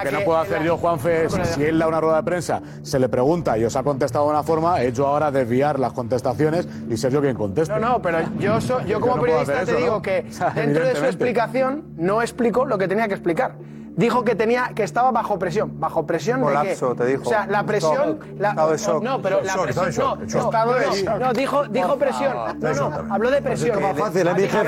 pero 0.02 0.24
puedo 0.24 0.38
hacer 0.38 0.62
yo, 0.62 0.76
Juanfe, 0.76 1.24
es 1.26 1.32
si 1.54 1.64
él 1.64 1.78
da 1.78 1.88
una 1.88 2.00
rueda 2.00 2.16
de 2.18 2.22
prensa, 2.28 2.60
se 2.82 2.98
le 2.98 3.08
pregunta 3.08 3.56
y 3.56 3.64
os 3.64 3.74
ha 3.76 3.82
contestado 3.82 4.26
de 4.26 4.30
una 4.32 4.42
forma, 4.42 4.82
he 4.82 4.88
hecho 4.88 5.06
ahora 5.06 5.30
desviar 5.30 5.78
las 5.78 5.92
contestaciones 5.92 6.68
y 6.90 6.96
ser 6.96 7.12
yo 7.12 7.20
quien 7.20 7.34
conteste. 7.36 7.72
No, 7.72 7.80
no, 7.80 8.02
pero 8.02 8.18
yo, 8.38 8.60
so- 8.60 8.80
yo 8.82 8.86
Yo 8.86 9.00
como 9.00 9.16
no 9.16 9.22
periodista 9.22 9.64
te 9.64 9.76
digo 9.76 9.94
¿no? 9.96 10.02
que 10.02 10.24
dentro 10.54 10.84
de 10.86 10.96
su 10.96 11.04
explicación 11.04 11.84
no 11.96 12.20
explicó 12.22 12.64
lo 12.66 12.76
que 12.78 12.86
tenía 12.88 13.08
que 13.08 13.14
explicar. 13.14 13.52
Dijo 13.98 14.22
que 14.24 14.36
tenía 14.36 14.70
que 14.76 14.84
estaba 14.84 15.10
bajo 15.10 15.40
presión. 15.40 15.72
¿Bajo 15.80 16.06
presión 16.06 16.40
Colapso, 16.40 16.90
de 16.90 16.94
qué? 16.94 16.98
te 17.02 17.06
dijo. 17.10 17.22
O 17.22 17.28
sea, 17.28 17.46
la 17.46 17.64
presión. 17.64 17.94
Shock. 17.96 18.24
La, 18.38 18.48
Estado 18.50 18.70
de 18.70 18.78
shock. 18.78 19.02
No, 19.02 19.20
pero 19.20 19.40
la 19.42 19.52
Shock, 19.54 19.62
presión. 19.64 19.88
estado 19.88 20.14
No, 20.14 20.16
de 20.22 20.26
shock. 20.28 20.40
no, 20.40 20.46
Estado 20.48 20.72
de 20.74 20.86
no, 20.86 20.94
shock. 20.94 21.18
no, 21.20 21.32
dijo, 21.32 21.64
dijo 21.66 21.98
presión. 21.98 22.34
No, 22.60 22.72
no, 22.74 23.14
habló 23.14 23.30
de 23.32 23.42
presión. 23.42 23.76
Es 23.76 23.82
más 23.82 23.98
fácil, 23.98 24.24
de 24.24 24.34
presión. 24.34 24.62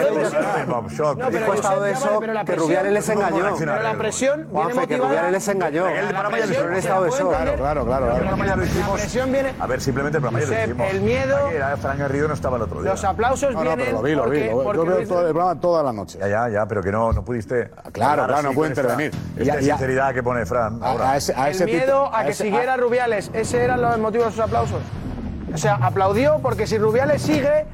Bob, 0.69 0.89
shock. 0.91 1.19
No, 1.19 1.31
Dijo 1.31 1.55
estado 1.55 1.83
de 1.83 1.95
shock 1.95 2.21
que 2.25 2.27
presión- 2.45 2.59
Rubiales 2.59 2.93
les 2.93 3.07
¿Cómo 3.07 3.21
engañó. 3.29 3.55
Pero 3.57 3.83
la 3.83 3.93
presión 3.95 4.37
viene 4.37 4.51
Juanfe, 4.53 4.73
que 4.75 4.79
motivada. 4.81 5.09
Rubiales 5.09 5.33
les 5.33 5.49
engañó. 5.49 5.87
El 5.87 6.07
programa 6.09 6.31
ya 6.39 6.47
lo 6.47 6.53
presión, 6.53 6.77
hicimos. 6.77 6.83
se 6.83 6.89
la 6.89 6.97
puede 6.99 7.11
Claro, 7.37 7.57
claro, 7.57 7.85
claro. 7.87 8.07
El 8.07 8.11
claro. 8.11 8.19
programa 8.19 8.47
ya 8.47 8.57
lo 8.57 8.63
La 8.65 8.93
presión 8.95 9.33
viene. 9.33 9.55
A 9.61 9.67
ver, 9.69 9.81
simplemente 9.81 10.19
el 10.19 10.23
programa 10.23 10.45
ya 10.45 10.57
lo 10.57 10.65
hicimos. 10.65 10.91
el 10.91 11.01
miedo- 11.03 11.39
Fran 11.81 11.99
Garrido 11.99 12.27
no 12.27 12.35
estaba 12.35 12.57
el 12.57 12.63
otro 12.63 12.83
día. 12.83 12.91
Los 12.91 13.05
aplausos 13.05 13.55
No, 13.55 13.63
no, 13.63 13.77
vienen 13.77 13.87
pero 13.87 13.97
lo 13.99 14.03
vi, 14.03 14.15
lo 14.17 14.29
vi. 14.29 14.41
Yo 14.75 14.85
veo 14.85 14.99
el 15.01 15.07
programa 15.07 15.61
toda 15.61 15.85
la 15.85 15.93
noche. 15.93 16.19
Ya, 16.19 16.27
ya, 16.27 16.49
ya, 16.49 16.67
pero 16.67 16.83
que 16.83 16.91
no, 16.91 17.13
no 17.13 17.25
pudiste. 17.25 17.71
Claro, 17.93 18.27
claro, 18.27 18.43
no 18.43 18.53
pude 18.53 18.69
intervenir. 18.71 19.13
Esta 19.37 19.45
Ya- 19.55 19.61
ya- 19.61 19.77
sinceridad 19.77 20.13
que 20.15 20.23
pone 20.23 20.45
Fran. 20.47 20.79
ahora. 20.83 21.11
A, 21.11 21.13
a 21.13 21.17
ese, 21.17 21.35
a 21.37 21.49
ese 21.51 21.65
el 21.65 21.71
miedo 21.71 22.05
tipo- 22.05 22.17
a 22.17 22.25
que 22.25 22.31
ese- 22.31 22.45
siguiera 22.45 22.77
Rubiales, 22.77 23.31
ese 23.33 23.63
eran 23.65 23.81
los 23.83 23.99
motivos 23.99 24.27
de 24.27 24.33
sus 24.33 24.41
aplausos. 24.41 24.81
O 25.53 25.57
sea, 25.59 25.75
aplaudió 25.77 26.39
porque 26.43 26.67
si 26.67 26.79
Rubiales 26.79 27.23
sigue, 27.23 27.67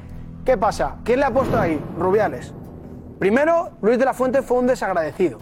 ¿qué 0.45 0.57
pasa? 0.57 0.95
¿Quién 1.03 1.19
le 1.19 1.25
ha 1.25 1.31
puesto 1.31 1.59
ahí? 1.59 1.81
Rubiales. 1.97 2.53
Primero, 3.19 3.71
Luis 3.81 3.97
de 3.99 4.05
la 4.05 4.13
Fuente 4.13 4.41
fue 4.41 4.57
un 4.59 4.67
desagradecido. 4.67 5.39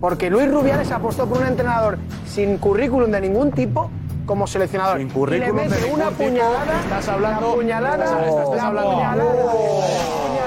Porque 0.00 0.30
Luis 0.30 0.50
Rubiales 0.50 0.90
apostó 0.90 1.26
por 1.28 1.38
un 1.38 1.46
entrenador 1.46 1.98
sin 2.26 2.58
currículum 2.58 3.10
de 3.10 3.20
ningún 3.20 3.52
tipo 3.52 3.88
como 4.26 4.46
seleccionador. 4.46 4.98
Sin 4.98 5.08
y 5.08 5.10
currículum 5.10 5.56
le 5.56 5.62
de 5.62 5.68
mete 5.68 5.92
una 5.92 6.08
tipo. 6.08 6.24
puñalada. 6.24 6.80
Estás 6.82 7.08
hablando- 7.08 7.48
La 7.50 7.54
puñalada. 7.54 8.04
Estás 8.26 8.56
la 8.56 8.66
hablando- 8.66 8.90
puñalada. 8.92 9.24
La 9.24 9.52
puñalada 9.52 10.41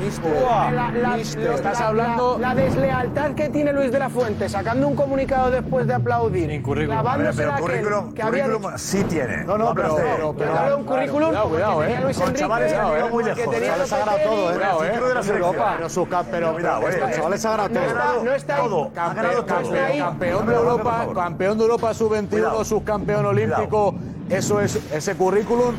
La, 0.00 0.90
la- 0.90 1.16
Mister, 1.16 1.44
lo- 1.44 1.54
estás 1.54 1.78
la- 1.80 1.86
hablando- 1.88 2.38
La, 2.38 2.48
la 2.48 2.54
deslealtad 2.62 3.32
que 3.32 3.48
tiene 3.50 3.72
Luis 3.72 3.92
de 3.92 3.98
la 3.98 4.08
Fuente, 4.08 4.48
sacando 4.48 4.88
un 4.88 4.96
comunicado 4.96 5.50
después 5.50 5.86
de 5.86 5.94
aplaudir. 5.94 6.50
A 6.50 6.72
ver, 6.74 6.86
clavándose 6.86 7.36
pero 7.36 7.52
aquel 7.52 7.62
currículum, 7.64 8.12
que 8.14 8.22
había 8.22 8.44
currículum 8.44 8.72
dicho- 8.72 8.78
sí 8.78 9.04
tiene. 9.04 9.44
No, 9.44 9.58
no, 9.58 9.74
pero- 9.74 9.96
pero- 9.96 10.78
un 10.78 10.84
currículum 10.84 11.28
Cuidado, 11.28 11.48
cuidado, 11.50 11.78
que 11.80 11.84
eh. 11.84 11.88
tenía 11.88 12.00
Luis 12.00 12.16
Con 12.16 12.26
Enrique, 12.28 12.40
chavales 12.40 12.72
que 12.72 12.78
han 12.78 12.90
llegado 12.90 13.08
muy 13.10 13.24
que 13.24 13.30
lejos. 13.34 13.54
tenía 13.54 13.66
Chavales 13.68 13.90
Lopetegui. 13.90 13.94
ha 13.94 14.14
ganado 14.16 14.30
todo, 14.36 14.50
eh. 14.50 14.54
Cuidado, 14.54 14.84
eh. 14.84 14.90
Ciclo 14.92 15.08
de 15.08 15.14
la 15.14 15.22
selección. 15.22 15.54
Pero 15.76 15.88
sus 15.90 16.08
cam- 16.08 16.24
pero- 16.30 16.52
Cuidado, 16.54 16.80
pero- 16.84 17.06
eh. 17.08 17.12
Chavales 17.14 17.44
ha 17.44 17.50
ganado 17.50 17.68
No 17.68 17.74
todo. 17.74 17.86
está, 17.88 18.04
no 18.24 18.32
está 18.32 18.56
ahí. 18.56 18.62
Todo. 18.62 18.90
Campeón, 18.94 19.44
campeón, 19.44 19.98
campeón 19.98 20.46
de 20.46 20.54
Europa, 20.54 21.06
campeón 21.14 21.58
de 21.58 21.64
Europa 21.64 21.94
sub-21, 21.94 22.28
Cuidado. 22.30 22.64
subcampeón 22.64 23.26
olímpico, 23.26 23.94
eso 24.28 24.60
es 24.60 24.76
ese 24.92 25.14
currículum. 25.14 25.74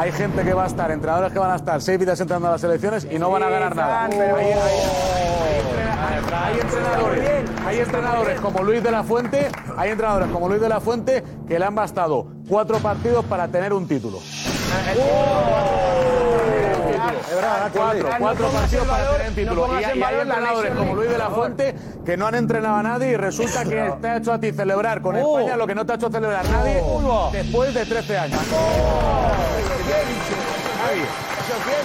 Hay 0.00 0.12
gente 0.12 0.42
que 0.44 0.54
va 0.54 0.64
a 0.64 0.66
estar, 0.66 0.90
entrenadores 0.90 1.30
que 1.30 1.38
van 1.38 1.50
a 1.50 1.56
estar 1.56 1.82
seis 1.82 1.98
vidas 1.98 2.18
entrando 2.18 2.48
a 2.48 2.52
las 2.52 2.60
selecciones 2.62 3.06
y 3.10 3.18
no 3.18 3.30
van 3.30 3.42
a 3.42 3.50
ganar 3.50 3.76
nada. 3.76 4.04
Hay, 4.06 4.12
hay- 4.18 4.52
hay- 4.52 4.54
hay 6.32 6.58
entrenadores, 6.60 7.30
hay 7.66 7.78
entrenadores 7.80 8.40
como 8.40 8.62
Luis 8.62 8.82
de 8.82 8.90
la 8.90 9.04
Fuente, 9.04 9.48
hay 9.76 9.90
entrenadores 9.90 10.28
como 10.30 10.48
Luis 10.48 10.60
de 10.62 10.68
la 10.70 10.80
Fuente 10.80 11.22
que 11.46 11.58
le 11.58 11.64
han 11.66 11.74
bastado 11.74 12.26
cuatro 12.48 12.78
partidos 12.78 13.26
para 13.26 13.46
tener 13.48 13.74
un 13.74 13.86
título. 13.86 14.18
Cuatro, 17.72 18.08
cuatro 18.18 18.48
partidos 18.48 18.86
para 18.86 19.04
tener 19.12 19.28
un 19.28 19.34
título. 19.34 19.66
pongas 19.66 19.80
Y 19.80 19.84
hay, 19.84 20.02
hay 20.02 20.14
entrenadores 20.22 20.72
como 20.74 20.94
Luis 20.94 21.10
de 21.10 21.18
la 21.18 21.30
Fuente 21.30 21.74
que 22.06 22.16
no 22.16 22.26
han 22.26 22.34
entrenado 22.36 22.76
a 22.76 22.82
nadie 22.82 23.10
y 23.12 23.16
resulta 23.16 23.64
que 23.64 23.92
te 24.00 24.08
ha 24.08 24.16
hecho 24.16 24.32
a 24.32 24.40
ti 24.40 24.52
celebrar 24.52 25.02
con 25.02 25.16
España 25.16 25.56
lo 25.56 25.66
que 25.66 25.74
no 25.74 25.84
te 25.84 25.92
ha 25.92 25.96
hecho 25.96 26.10
celebrar 26.10 26.48
nadie 26.48 26.82
después 27.32 27.74
de 27.74 27.84
13 27.86 28.18
años. 28.18 28.40
Javi, 28.50 29.39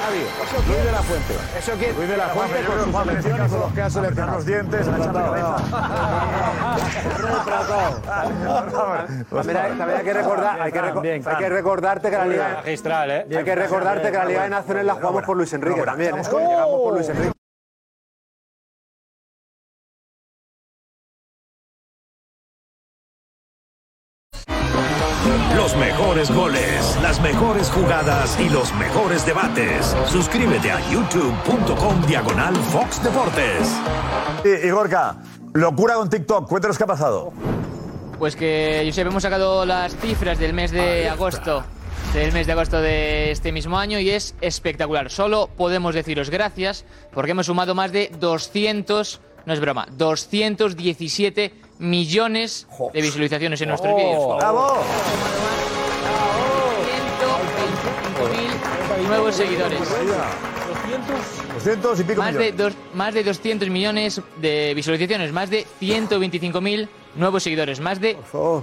Javi, 0.05 0.21
Luis 0.67 0.83
de 0.85 0.91
la 0.91 1.01
Fuente. 1.01 1.33
¿Eso 1.57 1.71
quién? 1.79 1.95
Luis 1.95 2.09
de 2.09 2.17
la 2.17 2.27
Fuente 2.29 2.63
con 2.63 2.83
sus 2.83 2.95
selecciones 2.95 3.41
caso, 3.41 3.59
los 3.59 3.73
que 3.73 3.81
ha 3.81 3.89
seleccionado. 3.89 4.37
los 4.37 4.45
dientes, 4.45 4.87
la 4.87 4.97
cabeza. 5.13 5.57
También 9.29 9.57
hay, 9.57 10.03
que 10.03 10.13
recordar, 10.13 10.61
hay 10.61 10.71
que, 10.71 10.79
hay 10.79 11.37
que 11.37 11.49
recordarte 11.49 12.11
que 12.11 12.17
la 12.17 12.25
Liga, 12.25 12.53
Magistral, 12.57 13.11
¿eh? 13.11 13.25
hay 13.35 13.43
que 13.43 13.55
recordarte 13.55 14.11
que 14.11 14.17
la 14.17 14.25
Liga 14.25 14.43
de 14.43 14.49
Naciones 14.49 14.85
la 14.85 14.93
jugamos 14.95 15.23
por 15.23 15.37
Luis 15.37 15.53
Enrique 15.53 15.81
también. 15.81 16.11
Llegamos 16.11 16.29
por 16.29 16.93
Luis 16.93 17.09
Enrique. 17.09 17.31
Los 25.55 25.75
mejores 25.77 26.29
goles, 26.31 26.64
las 27.05 27.21
mejores 27.21 27.69
jugadas 27.69 28.35
y 28.39 28.49
los 28.49 28.73
mejores 28.73 29.23
debates. 29.27 29.95
Suscríbete 30.07 30.71
a 30.71 30.79
youtube.com 30.89 32.01
diagonal 32.07 32.55
Fox 32.55 33.03
Deportes. 33.03 33.71
Y, 34.43 34.65
y 34.65 34.71
Gorka, 34.71 35.17
locura 35.53 35.93
con 35.93 36.09
TikTok. 36.09 36.49
Cuéntanos 36.49 36.79
qué 36.79 36.83
ha 36.83 36.87
pasado. 36.87 37.31
Pues 38.17 38.35
que, 38.35 38.81
Josep, 38.87 39.05
hemos 39.05 39.21
sacado 39.21 39.67
las 39.67 39.95
cifras 39.97 40.39
del 40.39 40.53
mes 40.53 40.71
de 40.71 41.07
agosto. 41.07 41.63
Del 42.15 42.31
mes 42.31 42.47
de 42.47 42.53
agosto 42.53 42.81
de 42.81 43.29
este 43.29 43.51
mismo 43.51 43.77
año 43.77 43.99
y 43.99 44.09
es 44.09 44.33
espectacular. 44.41 45.11
Solo 45.11 45.47
podemos 45.55 45.93
deciros 45.93 46.31
gracias 46.31 46.85
porque 47.13 47.31
hemos 47.31 47.45
sumado 47.45 47.75
más 47.75 47.91
de 47.91 48.09
200, 48.19 49.21
no 49.45 49.53
es 49.53 49.59
broma, 49.59 49.85
217 49.91 51.53
millones 51.77 52.67
de 52.93 53.01
visualizaciones 53.03 53.61
en 53.61 53.69
nuestros 53.69 53.95
vídeos. 53.95 54.37
¡Bravo! 54.37 54.77
Nuevos 59.07 59.35
seguidores. 59.35 59.79
200 61.53 61.99
y 61.99 62.03
pico 62.03 62.21
Más 62.21 62.35
de, 62.35 62.51
dos- 62.51 62.73
más 62.93 63.13
de 63.13 63.23
200 63.23 63.69
millones 63.69 64.21
de 64.37 64.73
visualizaciones, 64.75 65.31
más 65.31 65.49
de 65.49 65.65
125.000 65.81 66.87
nuevos 67.15 67.43
seguidores, 67.43 67.79
más 67.79 67.99
de 68.01 68.17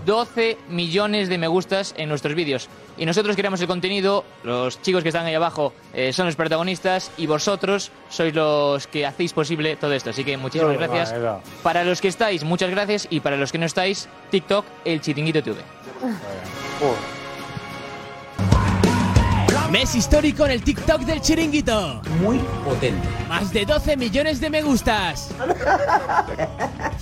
12 0.05 0.59
millones 0.69 1.29
de 1.29 1.39
me 1.39 1.49
gustas 1.49 1.95
en 1.97 2.09
nuestros 2.09 2.35
vídeos. 2.35 2.69
Y 2.99 3.07
nosotros 3.07 3.35
creamos 3.35 3.61
el 3.61 3.67
contenido, 3.67 4.25
los 4.45 4.81
chicos 4.83 5.03
que 5.03 5.09
están 5.09 5.25
ahí 5.27 5.35
abajo 5.35 5.73
eh, 5.95 6.13
son 6.13 6.27
los 6.27 6.37
protagonistas 6.37 7.11
y 7.17 7.27
vosotros 7.27 7.91
sois 8.11 8.35
los 8.35 8.87
que 8.87 9.07
hacéis 9.07 9.33
posible 9.33 9.77
todo 9.77 9.93
esto. 9.95 10.11
Así 10.11 10.23
que 10.25 10.37
muchísimas 10.37 10.77
gracias. 10.77 11.15
Para 11.63 11.85
los 11.85 12.01
que 12.01 12.09
estáis, 12.09 12.45
muchas 12.45 12.71
gracias. 12.71 13.07
Y 13.11 13.21
para 13.21 13.37
los 13.37 13.51
que 13.53 13.59
no 13.59 13.67
estáis, 13.67 14.09
TikTok, 14.31 14.65
el 14.85 15.01
chiringuito 15.01 15.43
TV. 15.43 15.61
Mes 19.73 19.95
histórico 19.95 20.45
en 20.45 20.51
el 20.51 20.63
TikTok 20.63 21.01
del 21.01 21.23
chiringuito. 21.23 22.03
Muy 22.21 22.39
potente. 22.63 23.09
Más 23.27 23.51
de 23.55 23.65
12 23.65 23.97
millones 23.97 24.39
de 24.39 24.51
me 24.51 24.61
gustas. 24.61 25.31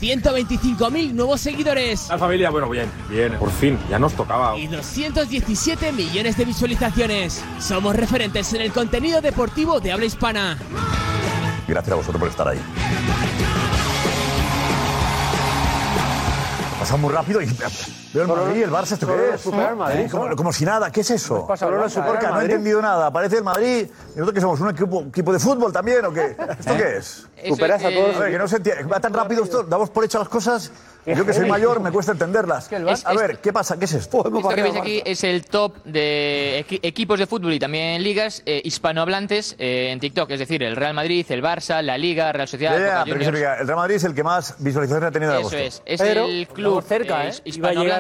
125.000 0.01 1.13
nuevos 1.13 1.41
seguidores. 1.41 2.07
La 2.09 2.17
familia, 2.17 2.49
bueno, 2.51 2.71
bien, 2.71 2.89
bien, 3.09 3.37
por 3.41 3.51
fin, 3.51 3.77
ya 3.91 3.99
nos 3.99 4.13
tocaba. 4.13 4.57
Y 4.57 4.69
217 4.69 5.91
millones 5.91 6.37
de 6.37 6.45
visualizaciones. 6.45 7.43
Somos 7.59 7.97
referentes 7.97 8.53
en 8.53 8.61
el 8.61 8.71
contenido 8.71 9.21
deportivo 9.21 9.81
de 9.81 9.91
habla 9.91 10.07
hispana. 10.07 10.57
Gracias 11.67 11.93
a 11.93 11.97
vosotros 11.97 12.21
por 12.21 12.29
estar 12.29 12.47
ahí. 12.47 12.61
Pasa 16.79 16.97
muy 16.97 17.13
rápido 17.13 17.43
y 17.43 17.49
veo 18.13 18.23
el 18.23 18.29
Madrid 18.29 18.63
el 18.63 18.71
Barça. 18.71 18.93
¿Esto 18.93 19.07
qué 19.07 19.35
es? 19.35 19.47
Madrid, 19.77 20.11
Como, 20.11 20.37
como 20.37 20.53
si 20.53 20.65
nada. 20.65 20.91
¿Qué 20.91 21.01
es 21.01 21.11
eso? 21.11 21.47
pasa 21.47 21.67
Solo 21.67 21.77
Gorka, 21.79 22.21
el 22.21 22.23
no 22.23 22.29
he 22.29 22.31
Madrid. 22.33 22.51
entendido 22.51 22.83
nada. 22.83 23.07
¿Aparece 23.07 23.37
el 23.39 23.45
Madrid? 23.45 23.87
¿Y 23.87 24.19
nosotros 24.19 24.33
que 24.35 24.41
somos? 24.41 24.61
¿Un 24.61 24.71
equipo, 24.71 25.03
equipo 25.09 25.33
de 25.33 25.39
fútbol 25.39 25.73
también 25.73 26.05
o 26.05 26.13
qué? 26.13 26.37
¿Esto 26.59 26.77
qué 26.77 26.97
es? 26.99 27.27
Superas 27.47 27.83
a 27.85 27.91
todos. 27.91 28.17
A 28.17 28.21
ver, 28.21 28.33
que 28.33 28.39
no 28.39 28.49
se 28.49 28.57
entiende. 28.57 28.83
Va 28.85 29.01
tan 29.01 29.13
rápido 29.15 29.45
esto. 29.45 29.63
Damos 29.63 29.91
por 29.91 30.05
hecho 30.05 30.19
las 30.19 30.29
cosas 30.29 30.71
Yo 31.07 31.25
que 31.25 31.33
soy 31.33 31.49
mayor 31.49 31.81
me 31.81 31.91
cuesta 31.91 32.13
entenderlas. 32.13 32.71
Es- 32.71 33.07
a 33.07 33.15
ver, 33.15 33.39
¿qué 33.39 33.51
pasa? 33.53 33.79
¿Qué 33.79 33.87
es 33.87 33.95
esto? 33.95 34.19
Esto 34.27 34.49
que 34.51 34.63
veis 34.63 34.77
aquí 34.77 35.03
es 35.05 35.25
el 35.25 35.47
top 35.47 35.77
de 35.85 36.63
equi- 36.69 36.81
equipos 36.83 37.19
de 37.19 37.27
fútbol 37.27 37.55
y 37.55 37.59
también 37.59 38.03
ligas 38.03 38.43
eh, 38.45 38.61
hispanohablantes 38.63 39.57
eh, 39.59 39.89
en 39.93 39.99
TikTok. 40.01 40.31
Es 40.33 40.39
decir, 40.41 40.63
el 40.63 40.77
Real 40.77 40.93
Madrid, 40.93 41.25
el 41.31 41.43
Barça, 41.43 41.81
la 41.81 41.97
Liga, 41.97 42.31
Real 42.33 42.47
Sociedad, 42.49 42.79
ya, 42.79 42.99
Boca 43.01 43.05
pero 43.05 43.21
el 43.25 43.67
Real 43.67 43.77
Madrid 43.77 43.95
es 43.97 44.05
el 44.05 44.15
que 44.15 44.23
más 44.23 44.57
visualizaciones 44.59 45.09
ha 45.09 45.11
tenido 45.11 45.33
en 45.33 45.39
Eso 45.39 45.49
agosto. 45.49 45.57
es, 45.59 45.83
es 45.87 46.01
Pero- 46.03 46.27
el 46.27 46.47
club 46.49 46.83
cerca, 46.83 47.25
eh, 47.27 47.31
¿eh? 47.31 47.43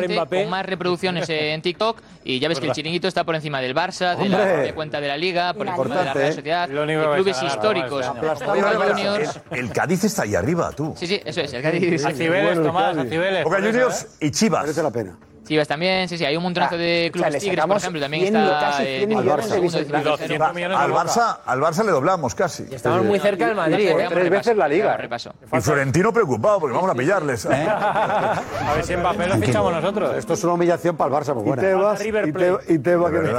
Llegar 0.08 0.26
Mbappé. 0.26 0.42
con 0.42 0.50
más 0.50 0.66
reproducciones 0.66 1.28
en 1.28 1.62
TikTok 1.62 2.00
y 2.24 2.38
ya 2.38 2.48
ves 2.48 2.60
que 2.60 2.66
el 2.66 2.72
chiringuito 2.72 3.08
está 3.08 3.24
por 3.24 3.34
encima 3.34 3.60
del 3.60 3.74
Barça, 3.74 4.16
de 4.16 4.28
la 4.28 4.38
propia 4.38 4.74
cuenta 4.74 5.00
de 5.00 5.08
la 5.08 5.16
Liga, 5.16 5.54
por 5.54 5.66
encima 5.66 5.96
de 5.96 6.04
la. 6.04 6.14
Real 6.14 6.34
Sociedad, 6.34 6.68
de 6.68 7.14
clubes 7.14 7.42
históricos. 7.42 8.06
Juniors. 8.06 9.40
el, 9.50 9.72
Cádiz 9.72 10.04
está 10.04 10.22
ahí 10.22 10.34
arriba, 10.34 10.72
tú. 10.72 10.94
Sí, 10.96 11.06
sí, 11.06 11.20
eso 11.24 11.40
es, 11.40 11.52
el 11.52 11.62
Cádiz. 11.62 12.04
A 12.04 12.12
Cibeles, 12.12 12.62
Tomás, 12.62 12.96
a 12.96 13.04
Cibeles. 13.04 13.44
Boca 13.44 13.58
Juniors 13.58 14.02
¿eh? 14.20 14.26
y 14.26 14.30
Chivas. 14.30 14.62
Merece 14.62 14.82
la 14.82 14.90
pena. 14.90 15.18
Chivas 15.46 15.66
también, 15.66 16.08
sí, 16.08 16.16
sí, 16.16 16.24
hay 16.24 16.36
un 16.36 16.42
montonazo 16.44 16.76
de 16.76 17.10
o 17.12 17.18
sea, 17.18 17.26
clubes 17.28 17.42
tigres, 17.42 17.66
por 17.66 17.76
ejemplo, 17.76 18.00
también 18.00 18.22
100, 18.24 18.36
está 18.36 18.60
casi 18.60 18.82
eh, 18.84 18.96
100 18.98 19.08
Bilbao, 19.08 19.22
millones 19.24 19.44
de 19.46 19.50
segundo, 19.50 19.78
visualizaciones. 19.78 20.18
tercero, 20.28 20.54
millones 20.54 20.78
de 20.78 20.84
Al. 20.84 20.92
Barça, 20.92 21.36
al 21.46 21.60
Barça 21.60 21.84
le 21.84 21.90
doblamos 21.92 22.34
casi. 22.34 22.66
Estamos 22.70 23.04
muy 23.04 23.18
cerca 23.18 23.46
del 23.48 23.56
Madrid, 23.56 23.88
¿eh? 23.88 23.94
Tres 23.96 24.10
repaso, 24.10 24.30
veces 24.30 24.56
la 24.56 24.68
Liga. 24.68 24.96
repaso. 24.96 25.32
Y 25.52 25.60
Florentino 25.60 26.12
preocupado 26.12 26.60
porque 26.60 26.76
vamos 26.76 26.90
a 26.90 26.94
pillarles. 26.94 27.46
A 27.46 28.42
ver 28.76 28.84
si 28.84 28.96
Mbappé 28.96 29.26
lo 29.26 29.36
fichamos 29.38 29.72
nosotros. 29.72 30.16
Esto 30.16 30.34
es 30.34 30.44
una 30.44 30.52
humillación 30.54 30.96
para 30.96 31.08
el 31.16 31.22
Barça, 31.22 31.32
pues 31.34 31.44
Y 31.44 31.48
buena. 31.48 31.62
Tebas, 31.62 32.04
y 32.06 32.12
Plate. 32.12 32.32
Te- 32.32 32.72
y 32.74 32.78
Tebas 32.78 33.10
que 33.12 33.18
De. 33.18 33.30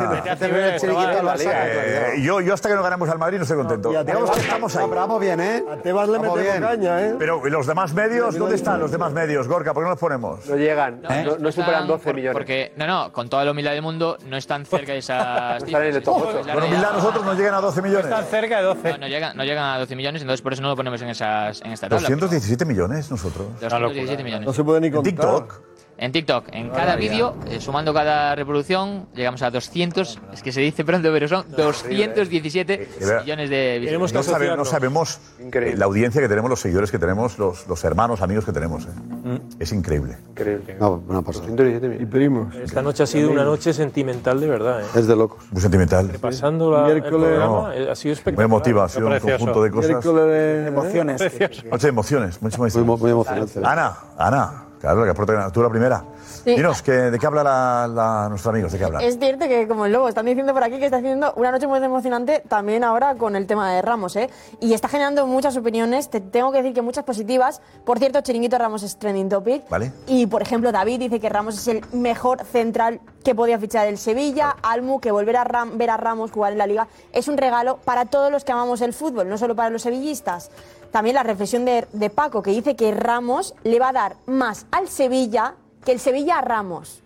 Eh, 2.15 2.21
yo, 2.23 2.41
yo 2.41 2.53
hasta 2.53 2.69
que 2.69 2.75
no 2.75 2.83
ganemos 2.83 3.09
al 3.09 3.19
Madrid 3.19 3.37
no 3.37 3.43
estoy 3.43 3.57
contento. 3.57 3.91
Y 3.91 3.95
a 3.95 4.03
Digamos 4.03 4.29
Tebas- 4.29 4.35
que 4.35 4.41
estamos 4.41 4.75
ahí. 4.75 4.85
Vamos 4.89 5.19
bien, 5.21 5.39
¿eh? 5.39 5.63
A 5.71 5.75
Tebas 5.77 6.09
le 6.09 6.19
metemos 6.19 6.59
caña, 6.59 7.01
¿eh? 7.01 7.15
Pero 7.17 7.45
¿y 7.47 7.49
los 7.49 7.67
demás 7.67 7.93
medios? 7.93 8.37
¿Dónde 8.37 8.55
están 8.55 8.79
los 8.79 8.91
demás 8.91 9.13
medios, 9.13 9.47
Gorka? 9.47 9.73
¿Por 9.73 9.83
qué 9.83 9.85
no 9.85 9.89
los 9.91 9.99
ponemos? 9.99 10.45
No 10.47 10.55
llegan, 10.55 11.01
no, 11.39 11.51
superan 11.51 11.87
12 11.91 12.03
por- 12.05 12.15
millones. 12.15 12.33
Porque, 12.33 12.73
no, 12.77 12.87
no, 12.87 13.11
con 13.13 13.29
toda 13.29 13.45
la 13.45 13.51
humildad 13.51 13.71
del 13.71 13.81
mundo, 13.81 14.17
no 14.27 14.37
están 14.37 14.65
cerca 14.65 14.91
de 14.93 14.99
esas 14.99 15.63
están 15.63 15.83
en 15.83 15.95
el 15.95 16.03
top 16.03 16.15
cifras, 16.15 16.29
ocho. 16.35 16.39
es 16.41 16.45
la 16.47 16.53
Con 16.53 16.63
humildad 16.63 16.93
nosotros 16.93 17.25
nos 17.25 17.37
llegan 17.37 17.53
a 17.55 17.61
12 17.61 17.81
millones. 17.81 18.05
Están 18.05 18.25
cerca 18.25 18.57
de 18.57 18.63
12. 18.63 18.89
No, 18.91 18.97
no 18.99 19.07
llegan, 19.07 19.37
no 19.37 19.43
llegan 19.43 19.63
a 19.63 19.79
12 19.79 19.95
millones, 19.95 20.21
entonces 20.21 20.41
por 20.41 20.53
eso 20.53 20.61
no 20.61 20.69
lo 20.69 20.75
ponemos 20.75 21.01
en, 21.01 21.09
esas, 21.09 21.61
en 21.61 21.71
esta 21.71 21.87
tabla. 21.89 22.01
217 22.01 22.65
millones 22.65 23.09
nosotros. 23.11 23.47
pero 23.59 23.69
217 23.79 24.23
millones. 24.23 24.45
No 24.47 24.53
se 24.53 24.63
puede 24.63 24.81
ni 24.81 24.91
contar. 24.91 25.11
TikTok. 25.13 25.61
En 26.01 26.11
TikTok, 26.11 26.45
en 26.51 26.69
cada 26.71 26.95
vídeo, 26.95 27.35
eh, 27.47 27.61
sumando 27.61 27.93
cada 27.93 28.33
reproducción, 28.33 29.05
llegamos 29.13 29.43
a 29.43 29.51
200, 29.51 30.19
es 30.33 30.41
que 30.41 30.51
se 30.51 30.59
dice 30.59 30.83
pronto, 30.83 31.09
pero 31.13 31.27
son 31.27 31.45
217 31.55 32.73
Eh, 32.73 32.87
millones 33.21 33.49
de 33.51 33.87
No, 33.93 33.99
visitas. 33.99 34.25
sabe- 34.25 34.57
no 34.57 34.65
sabemos 34.65 35.19
eh, 35.39 35.75
la 35.77 35.85
audiencia 35.85 36.19
que 36.19 36.27
tenemos, 36.27 36.49
los 36.49 36.59
seguidores 36.59 36.89
que 36.89 36.97
tenemos, 36.97 37.37
los, 37.37 37.67
los 37.67 37.83
hermanos, 37.83 38.19
amigos 38.23 38.45
que 38.45 38.51
tenemos. 38.51 38.85
eh. 38.85 39.39
Es 39.59 39.71
increíble. 39.73 40.17
Increíble. 40.31 40.75
No, 40.79 41.03
una 41.07 41.21
pasada. 41.21 41.45
117 41.45 42.01
Y 42.01 42.05
primos. 42.07 42.55
Esta 42.55 42.81
noche 42.81 43.03
ha 43.03 43.05
sido 43.05 43.29
una 43.29 43.43
noche 43.43 43.71
sentimental 43.71 44.39
de 44.41 44.47
verdad. 44.47 44.81
¿eh? 44.81 44.85
Es 44.95 45.05
de 45.05 45.15
locos. 45.15 45.43
Muy 45.51 45.61
sentimental. 45.61 46.09
Pasando 46.19 46.71
la, 46.71 46.87
el 46.87 46.93
Miércoles- 46.95 47.27
programa, 47.29 47.45
No. 47.45 47.67
ha 47.67 47.95
sido 47.95 48.09
Muy 48.09 48.13
espectacular. 48.13 48.45
emotiva, 48.45 48.85
ha 48.85 48.89
sido 48.89 49.05
un 49.07 49.19
conjunto 49.19 49.61
de 49.61 49.69
cosas. 49.69 49.89
Miércoles 49.91 50.25
de- 50.25 50.67
Emociones. 50.67 51.21
Noche 51.69 51.83
de 51.85 51.89
emociones, 51.89 52.41
mucho 52.41 52.57
más. 52.59 52.75
Muy, 52.75 52.97
muy 52.97 53.11
emocionante. 53.11 53.59
Ana, 53.63 53.95
Ana, 54.17 54.63
claro, 54.81 55.03
que 55.03 55.09
aporta 55.11 55.49
tú 55.51 55.61
la 55.63 55.69
primera. 55.69 56.03
Sí. 56.43 56.55
Dinos, 56.55 56.81
que, 56.81 56.91
¿de 56.91 57.19
qué 57.19 57.25
habla 57.27 57.43
la, 57.43 57.87
la- 57.87 58.27
nuestros 58.29 58.51
amigos? 58.51 58.71
¿De 58.71 58.77
qué 58.79 58.83
hablan? 58.85 59.01
Es 59.03 59.19
cierto 59.19 59.47
que, 59.47 59.67
como 59.67 59.85
el 59.85 59.91
lobo, 59.91 60.09
están 60.09 60.25
diciendo 60.25 60.53
por 60.53 60.63
aquí 60.63 60.79
que 60.79 60.85
está 60.85 60.97
haciendo 60.97 61.33
una 61.35 61.51
noche 61.51 61.67
muy 61.67 61.77
emocionante 61.79 62.41
también 62.47 62.83
ahora 62.83 63.15
con 63.15 63.35
el 63.35 63.45
tema 63.47 63.71
de 63.71 63.81
Ramos, 63.81 64.15
¿eh? 64.15 64.29
Y 64.59 64.73
está 64.73 64.87
generando 64.87 65.27
muchas 65.27 65.55
opiniones. 65.55 66.09
Te 66.09 66.19
tengo 66.19 66.51
que 66.51 66.57
decir 66.57 66.73
que 66.73 66.81
muchas 66.81 67.03
positivas. 67.03 67.61
Por 67.85 67.99
cierto, 67.99 68.21
Chiringuito 68.21 68.57
Ramos 68.57 68.81
es 68.83 68.97
trending 68.97 69.29
topic. 69.29 69.69
¿Vale? 69.69 69.91
Y, 70.07 70.25
por 70.25 70.41
ejemplo, 70.41 70.71
David 70.71 70.99
dice 70.99 71.19
que 71.19 71.29
Ramos 71.29 71.55
es 71.57 71.67
el 71.67 71.85
mejor 71.93 72.43
central 72.43 72.99
que 73.23 73.35
podía 73.35 73.59
fichar 73.59 73.87
el 73.87 73.99
Sevilla. 73.99 74.55
Almu, 74.63 74.99
que 74.99 75.11
volver 75.11 75.37
a 75.37 75.43
Ram- 75.43 75.77
ver 75.77 75.91
a 75.91 75.97
Ramos 75.97 76.31
jugar 76.31 76.53
en 76.53 76.57
la 76.57 76.65
Liga 76.65 76.87
es 77.13 77.27
un 77.27 77.37
regalo 77.37 77.77
para 77.85 78.05
todos 78.05 78.31
los 78.31 78.43
que 78.43 78.51
amamos 78.51 78.81
el 78.81 78.93
fútbol, 78.93 79.29
no 79.29 79.37
solo 79.37 79.55
para 79.55 79.69
los 79.69 79.83
sevillistas. 79.83 80.49
También 80.91 81.15
la 81.15 81.23
reflexión 81.23 81.65
de, 81.65 81.87
de 81.93 82.09
Paco, 82.09 82.41
que 82.41 82.51
dice 82.51 82.75
que 82.75 82.91
Ramos 82.93 83.55
le 83.63 83.79
va 83.79 83.89
a 83.89 83.93
dar 83.93 84.15
más 84.25 84.65
al 84.71 84.87
Sevilla 84.89 85.55
que 85.85 85.91
el 85.93 85.99
Sevilla 85.99 86.39
a 86.39 86.41
Ramos. 86.41 87.01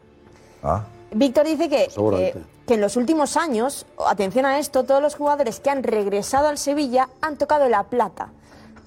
Ah, 0.64 0.84
Víctor 1.12 1.45
dice 1.45 1.70
que, 1.70 1.90
Seguramente. 1.90 2.40
que, 2.40 2.66
que 2.68 2.74
en 2.74 2.82
los 2.82 2.98
últimos 2.98 3.38
años, 3.38 3.86
atención 4.07 4.45
a 4.45 4.57
esto, 4.60 4.84
todos 4.84 5.02
los 5.02 5.16
jugadores 5.16 5.60
que 5.60 5.70
han 5.70 5.84
regresado 5.84 6.48
al 6.48 6.57
Sevilla 6.57 7.10
han 7.22 7.38
tocado 7.38 7.70
la 7.70 7.84
plata. 7.84 8.30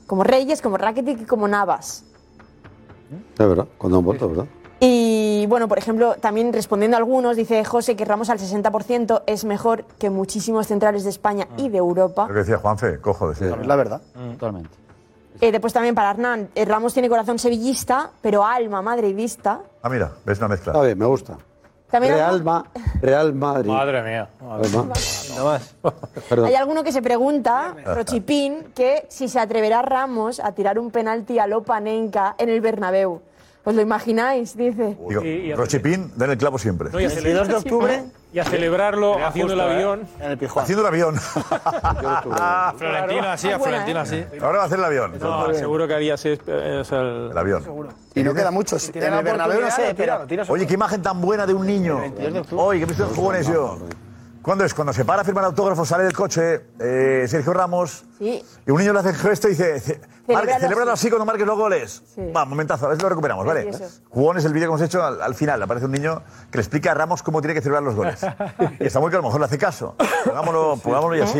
Como 0.06 0.24
Reyes, 0.24 0.60
como 0.60 0.76
Rakitic 0.76 1.22
y 1.22 1.24
como 1.24 1.46
Navas. 1.48 2.04
Es 3.10 3.38
verdad, 3.38 3.66
cuando 3.78 3.98
han 3.98 4.04
vuelto, 4.04 4.28
¿verdad? 4.28 4.46
Y 4.80 5.46
bueno, 5.48 5.66
por 5.66 5.78
ejemplo, 5.78 6.14
también 6.20 6.52
respondiendo 6.52 6.96
a 6.96 6.98
algunos, 6.98 7.36
dice 7.36 7.64
José 7.64 7.96
que 7.96 8.04
Ramos 8.04 8.30
al 8.30 8.38
60% 8.38 9.22
es 9.26 9.44
mejor 9.44 9.84
que 9.98 10.08
muchísimos 10.10 10.66
centrales 10.66 11.04
de 11.04 11.10
España 11.10 11.48
y 11.56 11.68
de 11.68 11.78
Europa. 11.78 12.26
lo 12.28 12.34
que 12.34 12.40
decía 12.40 12.58
Juanfe, 12.58 13.00
cojo 13.00 13.28
decía. 13.30 13.56
Es 13.60 13.66
la 13.66 13.76
verdad. 13.76 14.02
Totalmente. 14.32 14.70
Eh, 15.40 15.52
después 15.52 15.72
también 15.72 15.94
para 15.94 16.10
Hernán, 16.10 16.48
eh, 16.54 16.64
Ramos 16.64 16.92
tiene 16.92 17.08
corazón 17.08 17.38
sevillista, 17.38 18.10
pero 18.20 18.44
alma 18.44 18.82
madridista. 18.82 19.60
Ah, 19.82 19.88
mira, 19.88 20.10
ves 20.24 20.38
una 20.38 20.48
mezcla. 20.48 20.72
Está 20.72 20.84
bien, 20.84 20.98
me 20.98 21.06
gusta. 21.06 21.36
También 21.90 22.14
Real, 22.14 22.42
Ma- 22.44 22.64
Real 23.00 23.32
Madrid. 23.32 23.70
Madre 23.70 24.02
mía. 24.02 24.28
madre 24.42 24.68
mía. 24.68 25.60
Perdón. 26.28 26.46
Hay 26.48 26.54
alguno 26.54 26.82
que 26.84 26.92
se 26.92 27.00
pregunta, 27.00 27.74
Rochipín, 27.86 28.72
que 28.74 29.06
si 29.08 29.26
se 29.28 29.40
atreverá 29.40 29.80
Ramos 29.80 30.38
a 30.40 30.52
tirar 30.52 30.78
un 30.78 30.90
penalti 30.90 31.38
a 31.38 31.46
Lopanenka 31.46 32.34
en 32.36 32.50
el 32.50 32.60
Bernabéu. 32.60 33.22
¿Os 33.68 33.74
lo 33.74 33.82
imagináis? 33.82 34.56
Dice. 34.56 34.96
Digo, 35.08 35.22
Y- 35.22 35.28
y- 35.50 35.54
Rochipín, 35.54 36.10
den 36.16 36.30
el 36.30 36.38
clavo 36.38 36.56
siempre. 36.58 36.88
No, 36.90 36.98
y, 36.98 37.04
a 37.04 37.08
cele- 37.10 37.34
22 37.34 37.48
de 37.48 37.54
octubre 37.54 38.04
y 38.32 38.38
a 38.38 38.44
celebrarlo 38.44 39.12
Sería 39.12 39.28
haciendo 39.28 39.52
justo, 39.52 39.64
el 39.66 39.70
¿eh? 39.70 39.74
avión. 39.74 40.08
en 40.20 40.30
el 40.30 40.38
Pijuán. 40.38 40.62
Haciendo 40.62 40.80
el 40.82 40.86
avión. 40.88 41.14
Florentino 42.78 43.28
así, 43.28 43.48
a 43.48 43.56
Es 43.56 43.62
Florentino 43.62 43.98
¿eh? 43.98 44.02
así. 44.02 44.24
Ahora 44.40 44.58
va 44.58 44.62
a 44.64 44.66
hacer 44.66 44.78
el 44.78 44.84
avión. 44.84 45.18
No, 45.20 45.52
seguro 45.54 45.86
que 45.86 45.94
haría 45.94 46.14
así. 46.14 46.38
eh, 46.46 46.78
o 46.80 46.84
sea, 46.84 47.00
el- 47.00 47.28
El 47.30 47.38
avión. 47.38 47.64
Y 48.14 48.22
no 48.22 48.32
queda 48.34 48.50
mucho. 48.50 48.76
En 48.94 49.12
el 49.12 49.22
Bernabéu 49.24 49.60
no 49.60 49.70
sé, 49.70 49.94
pero... 49.96 50.26
Oye, 50.48 50.66
qué 50.66 50.74
imagen 50.74 51.02
tan 51.02 51.20
buena 51.20 51.46
de 51.46 51.52
un 51.54 51.66
niño. 51.66 52.00
Oye, 52.56 52.78
que 52.80 52.84
he 52.84 52.86
visto 52.88 53.04
en 53.04 53.10
jugones 53.14 53.46
yo. 53.46 53.78
¿Cuándo 54.48 54.64
es? 54.64 54.72
Cuando 54.72 54.94
se 54.94 55.04
para 55.04 55.20
a 55.20 55.24
firmar 55.26 55.44
autógrafo, 55.44 55.84
sale 55.84 56.04
del 56.04 56.14
coche 56.14 56.62
eh, 56.80 57.26
Sergio 57.28 57.52
Ramos 57.52 58.06
Sí. 58.16 58.42
y 58.66 58.70
un 58.70 58.78
niño 58.78 58.94
le 58.94 59.00
hace 59.00 59.10
el 59.10 59.16
gesto 59.16 59.46
y 59.46 59.50
dice: 59.50 60.00
Celébralo 60.26 60.92
así. 60.92 61.10
cuando 61.10 61.26
marques 61.26 61.46
los 61.46 61.58
goles. 61.58 62.02
Sí. 62.14 62.22
Va, 62.34 62.46
momentazo, 62.46 62.86
a 62.86 62.88
ver 62.88 62.96
si 62.96 63.02
lo 63.02 63.10
recuperamos, 63.10 63.44
¿vale? 63.44 63.64
Precioso. 63.64 64.00
Jugones, 64.08 64.46
el 64.46 64.54
vídeo 64.54 64.68
que 64.68 64.70
hemos 64.70 64.80
hecho, 64.80 65.04
al, 65.04 65.20
al 65.20 65.34
final 65.34 65.62
aparece 65.62 65.84
un 65.84 65.92
niño 65.92 66.22
que 66.50 66.56
le 66.56 66.62
explica 66.62 66.92
a 66.92 66.94
Ramos 66.94 67.22
cómo 67.22 67.42
tiene 67.42 67.52
que 67.52 67.60
celebrar 67.60 67.82
los 67.82 67.94
goles. 67.94 68.20
Y 68.80 68.86
está 68.86 69.00
muy 69.00 69.10
que 69.10 69.16
a 69.16 69.18
lo 69.18 69.24
mejor 69.24 69.38
le 69.40 69.44
hace 69.44 69.58
caso. 69.58 69.96
Pongámoslo, 70.24 70.78
pongámoslo 70.82 71.16
y 71.18 71.20
así. 71.20 71.38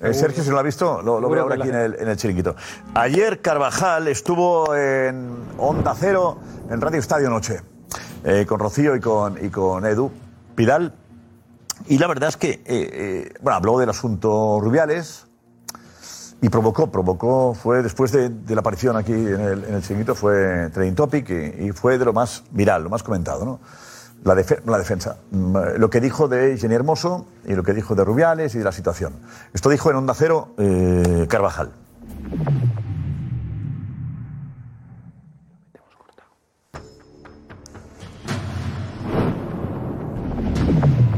eh, 0.00 0.14
Sergio, 0.14 0.42
si 0.42 0.48
no 0.48 0.54
lo 0.54 0.60
ha 0.60 0.62
visto, 0.62 1.02
lo, 1.02 1.20
lo 1.20 1.28
ve 1.28 1.40
ahora 1.40 1.56
aquí 1.56 1.68
en 1.68 1.74
el, 1.74 1.96
en 2.00 2.08
el 2.08 2.16
chiringuito. 2.16 2.56
Ayer 2.94 3.42
Carvajal 3.42 4.08
estuvo 4.08 4.74
en 4.74 5.36
Onda 5.58 5.94
Cero, 5.94 6.38
en 6.70 6.80
Radio 6.80 6.98
Estadio 6.98 7.28
Noche, 7.28 7.60
eh, 8.24 8.46
con 8.48 8.58
Rocío 8.58 8.96
y 8.96 9.00
con, 9.00 9.36
y 9.44 9.50
con 9.50 9.84
Edu 9.84 10.10
Pidal. 10.56 10.94
Y 11.86 11.98
la 11.98 12.06
verdad 12.06 12.28
es 12.28 12.36
que, 12.36 12.50
eh, 12.50 12.62
eh, 12.66 13.32
bueno, 13.40 13.56
habló 13.56 13.78
del 13.78 13.88
asunto 13.88 14.58
Rubiales 14.60 15.26
y 16.40 16.48
provocó, 16.48 16.90
provocó, 16.90 17.54
fue 17.54 17.82
después 17.82 18.12
de, 18.12 18.30
la 18.48 18.60
aparición 18.60 18.96
aquí 18.96 19.12
en 19.12 19.40
el, 19.40 19.64
en 19.64 19.74
el 19.74 19.82
chiringuito, 19.82 20.14
fue 20.14 20.70
trending 20.72 20.94
topic 20.94 21.30
y, 21.30 21.72
fue 21.72 21.98
de 21.98 22.04
lo 22.04 22.12
más 22.12 22.44
viral, 22.50 22.84
lo 22.84 22.90
más 22.90 23.02
comentado, 23.02 23.44
¿no? 23.44 23.60
La, 24.24 24.34
defe- 24.34 24.60
la 24.66 24.78
defensa. 24.78 25.18
Mm, 25.30 25.56
Lo 25.78 25.90
que 25.90 26.00
dijo 26.00 26.28
de 26.28 26.58
Jenny 26.58 26.74
Hermoso 26.74 27.26
y 27.46 27.54
lo 27.54 27.62
que 27.62 27.72
dijo 27.72 27.94
de 27.94 28.04
Rubiales 28.04 28.54
y 28.54 28.58
de 28.58 28.64
la 28.64 28.72
situación. 28.72 29.14
Esto 29.54 29.68
dijo 29.70 29.90
en 29.90 29.96
Onda 29.96 30.14
Cero 30.14 30.54
eh, 30.58 31.26
Carvajal. 31.28 31.70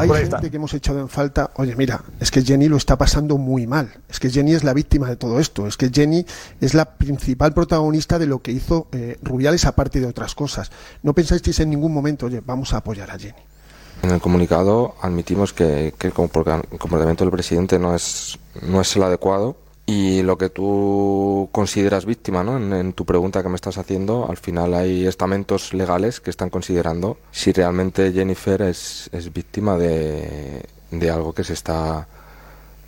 Hay 0.01 0.09
gente 0.09 0.36
está. 0.36 0.51
que 0.51 0.56
hemos 0.56 0.74
echado 0.74 1.01
en 1.01 1.09
falta, 1.09 1.51
oye, 1.56 1.77
mira, 1.77 2.02
es 2.20 2.31
que 2.31 2.43
Jenny 2.43 2.68
lo 2.68 2.77
está 2.77 2.97
pasando 2.97 3.39
muy 3.39 3.66
mal, 3.66 3.93
es 4.09 4.18
que 4.18 4.31
Jenny 4.31 4.55
es 4.55 4.64
la 4.64 4.72
víctima 4.72 5.09
de 5.09 5.16
todo 5.16 5.39
esto, 5.40 5.66
es 5.66 5.77
que 5.77 5.90
Jenny 5.90 6.24
es 6.60 6.74
la 6.74 6.97
principal 6.97 7.52
protagonista 7.52 8.18
de 8.18 8.27
lo 8.27 8.40
que 8.40 8.52
hizo 8.52 8.89
eh, 8.93 9.18
Rubiales 9.22 9.64
aparte 9.66 10.01
de 10.01 10.06
otras 10.06 10.35
cosas. 10.35 10.70
No 11.02 11.12
pensáis 11.14 11.60
en 11.60 11.70
ningún 11.70 11.93
momento, 11.93 12.27
oye, 12.27 12.43
vamos 12.44 12.72
a 12.72 12.78
apoyar 12.78 13.10
a 13.10 13.18
Jenny. 13.18 13.39
En 14.02 14.10
el 14.10 14.20
comunicado 14.20 14.94
admitimos 15.02 15.52
que, 15.52 15.93
que 15.98 16.06
el 16.06 16.12
comportamiento 16.14 17.24
del 17.24 17.31
presidente 17.31 17.78
no 17.78 17.94
es, 17.94 18.39
no 18.62 18.81
es 18.81 18.97
el 18.97 19.02
adecuado 19.02 19.56
y 19.86 20.23
lo 20.23 20.39
que 20.39 20.51
tú 20.51 21.48
consideras 21.52 22.07
víctima, 22.07 22.44
¿no? 22.44 22.57
En, 22.57 22.73
en 22.73 22.93
tu 22.93 23.05
pregunta 23.05 23.43
que 23.43 23.48
me 23.48 23.57
estás 23.57 23.78
haciendo, 23.78 24.28
al 24.28 24.36
final 24.36 24.74
hay 24.74 25.07
estamentos 25.07 25.74
legales 25.74 26.20
que 26.20 26.31
están 26.31 26.51
considerando 26.51 27.19
si 27.32 27.52
realmente 27.52 28.12
Jennifer 28.12 28.62
es, 28.62 29.11
es 29.12 29.32
víctima 29.32 29.77
de, 29.77 30.65
de 30.90 31.11
algo 31.11 31.32
que 31.32 31.44
se 31.44 31.55
está 31.55 32.07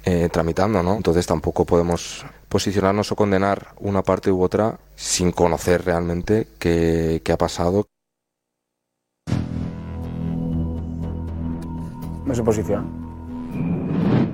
eh, 0.05 0.29
tramitando, 0.33 0.83
¿no? 0.83 0.97
Entonces 0.97 1.27
tampoco 1.27 1.65
podemos 1.65 2.25
posicionarnos 2.49 3.13
o 3.13 3.17
condenar 3.17 3.69
una 3.79 4.03
parte 4.03 4.31
u 4.31 4.43
otra 4.43 4.79
sin 4.97 5.33
conocer 5.33 5.85
realmente 5.85 6.49
qué, 6.59 7.23
qué 7.25 7.33
ha 7.33 7.39
pasado. 7.39 7.87
No 12.25 12.35
se 12.35 12.43
posiciona. 12.43 12.85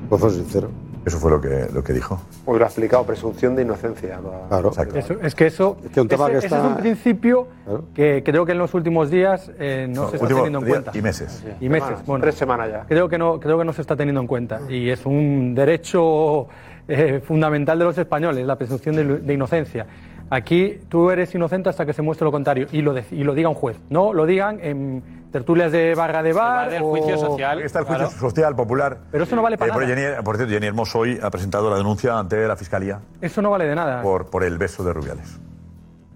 Pues 0.08 0.34
sincero. 0.34 0.87
Eso 1.08 1.18
fue 1.18 1.30
lo 1.30 1.40
que, 1.40 1.66
lo 1.72 1.82
que 1.82 1.94
dijo. 1.94 2.20
Pues 2.44 2.58
lo 2.58 2.64
ha 2.66 2.68
explicado, 2.68 3.02
presunción 3.04 3.56
de 3.56 3.62
inocencia. 3.62 4.20
Claro. 4.50 4.70
Eso- 4.94 5.16
es 5.22 5.34
que 5.34 5.46
eso 5.46 5.78
que 5.94 6.02
un 6.02 6.06
tema 6.08 6.24
ese, 6.24 6.32
que 6.32 6.38
ese 6.38 6.46
está- 6.48 6.58
es 6.58 6.64
un 6.64 6.76
principio 6.76 7.48
Claro. 7.64 7.84
que 7.94 8.22
creo 8.22 8.44
que 8.44 8.52
en 8.52 8.58
los 8.58 8.74
últimos 8.74 9.08
días 9.10 9.50
eh, 9.58 9.86
no, 9.88 10.02
No, 10.02 10.10
se 10.10 10.16
está 10.16 10.28
teniendo 10.28 10.58
en 10.58 10.66
cuenta. 10.66 10.90
y 10.94 11.00
meses. 11.00 11.42
Y 11.62 11.68
meses, 11.70 11.84
Semanas, 11.86 12.06
bueno. 12.06 12.22
Tres 12.22 12.34
semanas 12.34 12.70
ya. 12.70 12.84
Creo 12.86 13.08
que 13.08 13.16
no, 13.16 13.40
creo 13.40 13.58
que 13.58 13.64
no 13.64 13.72
se 13.72 13.80
está 13.80 13.96
teniendo 13.96 14.20
en 14.20 14.26
cuenta. 14.26 14.60
Y 14.68 14.90
es 14.90 15.06
un 15.06 15.54
derecho 15.54 16.46
eh, 16.90 17.20
fundamental 17.26 17.78
de 17.78 17.84
los 17.86 17.96
españoles, 17.98 18.46
la 18.46 18.56
presunción 18.56 18.96
de, 18.96 19.04
de 19.04 19.34
inocencia. 19.34 19.86
Aquí 20.30 20.80
tú 20.88 21.10
eres 21.10 21.34
inocente 21.34 21.68
hasta 21.70 21.86
que 21.86 21.92
se 21.92 22.02
muestre 22.02 22.24
lo 22.24 22.32
contrario 22.32 22.66
y 22.70 22.82
lo, 22.82 22.94
dec- 22.94 23.10
y 23.12 23.24
lo 23.24 23.34
diga 23.34 23.48
un 23.48 23.54
juez. 23.54 23.78
No 23.90 24.12
lo 24.12 24.26
digan 24.26 24.58
en 24.62 25.02
tertulias 25.32 25.72
de 25.72 25.94
barra 25.94 26.22
de 26.22 26.32
bar. 26.32 26.70
del 26.70 26.82
o- 26.82 26.90
juicio 26.90 27.16
social. 27.18 27.58
Aquí 27.58 27.66
está 27.66 27.78
el 27.80 27.84
juicio 27.86 28.10
social 28.10 28.54
popular. 28.56 28.98
Pero 29.10 29.24
eso 29.24 29.36
no 29.36 29.42
vale 29.42 29.56
para 29.58 29.70
Eh, 29.70 29.74
por, 29.74 29.82
nada. 29.82 29.94
Jenny- 29.94 30.22
por 30.22 30.36
cierto, 30.36 30.52
Jenny 30.54 30.66
Hermoso 30.66 30.98
hoy 31.00 31.18
ha 31.22 31.30
presentado 31.30 31.70
la 31.70 31.76
denuncia 31.76 32.18
ante 32.18 32.46
la 32.46 32.56
Fiscalía 32.56 33.00
Eso 33.20 33.40
no 33.42 33.50
vale 33.50 33.66
de 33.66 33.74
nada. 33.74 34.02
por, 34.02 34.26
por 34.30 34.44
el 34.44 34.58
beso 34.58 34.84
de 34.84 34.92
Rubiales. 34.92 35.38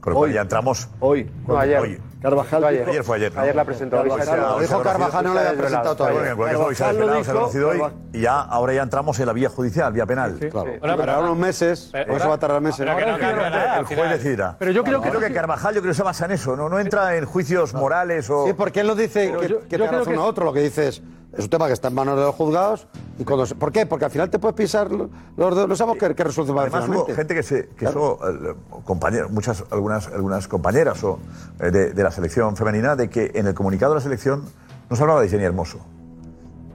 Con 0.02 0.12
lo 0.14 0.18
cual 0.18 0.30
Hoy. 0.30 0.34
ya 0.34 0.40
entramos. 0.42 0.88
Hoy. 0.98 1.30
No, 1.46 1.56
ayer. 1.56 1.78
Hoy. 1.78 1.98
Carvajal 2.20 2.64
ayer. 2.64 2.86
dijo- 2.90 3.02
fue 3.04 3.16
ayer. 3.16 3.34
¿no? 3.34 3.40
Ayer 3.40 3.54
la 3.56 3.64
presentó. 3.64 3.96
Carvajal, 4.02 4.60
Dijo. 4.60 4.82
Carvajal 4.82 5.24
no 5.24 5.34
le 5.34 5.40
había 5.40 5.52
presentado 5.58 5.94
Bueno, 5.94 5.96
todavía. 5.96 6.30
en 6.30 6.36
cualquier 6.36 6.58
caso, 6.60 6.74
se 6.74 6.84
ha 6.84 6.86
lo 6.86 6.92
desvelado, 6.98 7.24
se 7.24 7.30
ha 7.30 7.34
conocido 7.34 7.68
hoy 7.68 7.82
y 8.12 8.20
ya 8.20 8.40
ahora 8.40 8.72
ya 8.74 8.82
entramos 8.82 9.18
en 9.20 9.26
la 9.26 9.32
vía 9.32 9.48
judicial, 9.48 9.92
vía 9.92 10.06
penal. 10.06 10.38
Claro. 10.38 10.70
Ahora, 10.82 10.96
Tardará 10.96 11.20
unos 11.20 11.36
meses, 11.36 11.88
Pero- 11.92 12.06
por 12.08 12.16
eso 12.16 12.28
va 12.28 12.34
a 12.34 12.38
tardar 12.38 12.60
meses. 12.60 12.84
Pero 12.94 13.12
no 13.12 13.18
nada, 13.18 13.78
el 13.78 13.84
juez 13.86 14.10
decidirá. 14.10 14.56
Pero 14.58 14.70
yo 14.72 14.84
creo 14.84 15.00
que- 15.00 15.08
creo 15.08 15.20
que 15.20 15.32
Carvajal 15.32 15.74
yo 15.74 15.80
creo 15.80 15.92
que 15.92 15.96
se 15.96 16.02
basa 16.02 16.24
en 16.26 16.32
eso, 16.32 16.56
no, 16.56 16.68
no 16.68 16.78
entra 16.80 17.16
en 17.16 17.24
juicios 17.24 17.72
morales 17.74 18.28
o 18.30 18.46
Sí, 18.46 18.52
porque 18.54 18.80
él 18.80 18.86
no 18.88 18.94
dice 18.96 19.32
Pero 19.40 19.60
que, 19.68 19.76
creo 19.76 19.90
razón 19.90 20.16
a 20.16 20.22
otro, 20.22 20.44
lo 20.44 20.52
que 20.52 20.60
dice 20.60 20.88
es, 21.36 21.44
un 21.44 21.50
tema 21.50 21.66
que 21.66 21.72
está 21.72 21.88
en 21.88 21.94
manos 21.94 22.16
de 22.16 22.22
los 22.22 22.34
juzgados. 22.34 22.86
Y 23.18 23.24
cuando 23.24 23.46
se- 23.46 23.54
¿Por 23.54 23.72
qué? 23.72 23.86
Porque 23.86 24.04
al 24.06 24.10
final 24.10 24.30
te 24.30 24.38
puedes 24.38 24.54
pisar 24.56 24.90
los 24.90 25.10
dos, 25.36 25.68
no 25.68 25.76
sabemos 25.76 25.98
qué, 25.98 26.14
qué 26.14 26.24
resolución 26.24 26.56
va 26.56 26.62
a 26.62 26.64
haber 26.66 26.74
Además 26.76 26.96
hubo 26.96 27.06
finalmente. 27.06 27.14
gente 27.14 27.34
que 27.34 27.42
se 27.42 27.68
que 27.76 27.84
eso, 27.86 28.18
eh, 28.28 29.28
muchas 29.30 29.64
algunas 29.70 30.06
algunas 30.08 30.48
compañeras 30.48 31.02
o 31.04 31.18
eh, 31.60 31.70
de, 31.70 31.92
de 31.92 32.02
la 32.02 32.10
selección 32.10 32.56
femenina 32.56 32.96
de 32.96 33.08
que 33.10 33.30
en 33.34 33.46
el 33.46 33.54
comunicado 33.54 33.92
de 33.92 33.98
la 33.98 34.02
selección 34.02 34.44
no 34.90 34.96
se 34.96 35.02
hablaba 35.02 35.22
de 35.22 35.28
Jenny 35.28 35.44
Hermoso. 35.44 35.78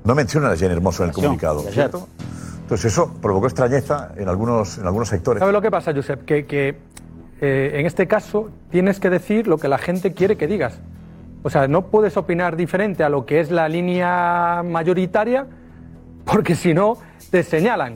No 0.03 0.15
menciona 0.15 0.49
a 0.49 0.55
Jenny 0.55 0.73
Hermoso 0.73 1.03
en 1.03 1.09
el 1.09 1.15
comunicado, 1.15 1.59
ayer. 1.61 1.73
¿cierto? 1.73 2.07
Entonces 2.61 2.91
eso 2.91 3.11
provocó 3.21 3.47
extrañeza 3.47 4.11
en 4.17 4.27
algunos 4.29 4.77
en 4.77 4.85
algunos 4.85 5.09
sectores. 5.09 5.39
¿Sabes 5.39 5.53
lo 5.53 5.61
que 5.61 5.71
pasa, 5.71 5.93
Josep? 5.93 6.25
Que, 6.25 6.45
que, 6.45 6.77
eh, 7.39 7.71
en 7.75 7.85
este 7.85 8.07
caso 8.07 8.49
tienes 8.71 8.99
que 8.99 9.09
decir 9.09 9.47
lo 9.47 9.57
que 9.57 9.67
la 9.67 9.77
gente 9.77 10.13
quiere 10.13 10.35
que 10.37 10.47
digas. 10.47 10.79
O 11.47 11.49
sea, 11.49 11.65
no 11.69 11.83
puedes 11.85 12.17
opinar 12.17 12.57
diferente 12.57 13.05
a 13.05 13.09
lo 13.09 13.25
que 13.25 13.39
es 13.39 13.51
la 13.51 13.69
línea 13.69 14.63
mayoritaria, 14.65 15.47
porque 16.25 16.55
si 16.55 16.73
no, 16.73 16.97
te 17.31 17.41
señalan. 17.41 17.93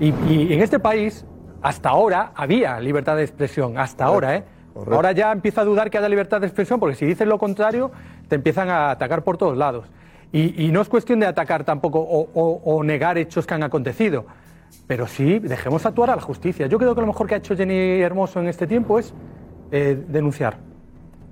Y, 0.00 0.12
y 0.28 0.52
en 0.54 0.60
este 0.60 0.80
país, 0.80 1.24
hasta 1.62 1.90
ahora, 1.90 2.32
había 2.34 2.80
libertad 2.80 3.14
de 3.14 3.22
expresión. 3.22 3.78
Hasta 3.78 4.06
ahora, 4.06 4.34
¿eh? 4.34 4.44
Ahora 4.90 5.12
ya 5.12 5.30
empieza 5.30 5.60
a 5.60 5.64
dudar 5.64 5.88
que 5.88 5.98
haya 5.98 6.08
libertad 6.08 6.40
de 6.40 6.48
expresión, 6.48 6.80
porque 6.80 6.96
si 6.96 7.06
dices 7.06 7.28
lo 7.28 7.38
contrario, 7.38 7.92
te 8.26 8.34
empiezan 8.34 8.68
a 8.70 8.90
atacar 8.90 9.22
por 9.22 9.36
todos 9.36 9.56
lados. 9.56 9.86
Y, 10.32 10.66
y 10.66 10.72
no 10.72 10.80
es 10.80 10.88
cuestión 10.88 11.20
de 11.20 11.26
atacar 11.26 11.62
tampoco 11.62 12.00
o, 12.00 12.28
o- 12.34 12.60
o 12.64 12.82
negar 12.82 13.18
hechos 13.18 13.46
que 13.46 13.54
han 13.54 13.62
acontecido. 13.62 14.26
Pero 14.88 15.06
sí, 15.06 15.38
dejemos 15.38 15.86
actuar 15.86 16.10
a 16.10 16.16
la 16.16 16.22
justicia. 16.22 16.66
Yo 16.66 16.76
creo 16.76 16.96
que 16.96 17.02
lo 17.02 17.06
mejor 17.06 17.28
que 17.28 17.34
ha 17.34 17.38
hecho 17.38 17.56
Jenny 17.56 18.00
Hermoso 18.02 18.40
en 18.40 18.48
este 18.48 18.66
tiempo 18.66 18.98
es 18.98 19.14
eh, 19.70 19.96
denunciar. 20.08 20.56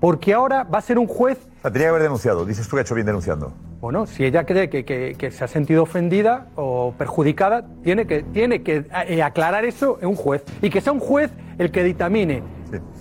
Porque 0.00 0.32
ahora 0.32 0.64
va 0.64 0.78
a 0.78 0.82
ser 0.82 0.98
un 0.98 1.06
juez. 1.06 1.38
Sea, 1.62 1.70
tenía 1.72 1.86
que 1.86 1.90
haber 1.90 2.02
denunciado. 2.02 2.44
Dices 2.46 2.68
tú 2.68 2.76
que 2.76 2.80
ha 2.80 2.82
hecho 2.82 2.94
bien 2.94 3.06
denunciando. 3.06 3.52
Bueno, 3.80 4.06
si 4.06 4.24
ella 4.24 4.44
cree 4.44 4.68
que, 4.70 4.84
que- 4.84 5.14
que 5.18 5.30
se 5.30 5.44
ha 5.44 5.48
sentido 5.48 5.82
ofendida 5.82 6.46
o 6.56 6.94
perjudicada, 6.96 7.64
tiene 7.82 8.06
que, 8.06 8.22
tiene 8.22 8.62
que 8.62 8.84
eh, 9.08 9.22
aclarar 9.22 9.64
eso 9.64 9.98
en 10.00 10.08
un 10.08 10.16
juez. 10.16 10.44
Y 10.62 10.70
que 10.70 10.80
sea 10.80 10.92
un 10.92 11.00
juez 11.00 11.30
el 11.58 11.70
que 11.72 11.82
dictamine 11.84 12.42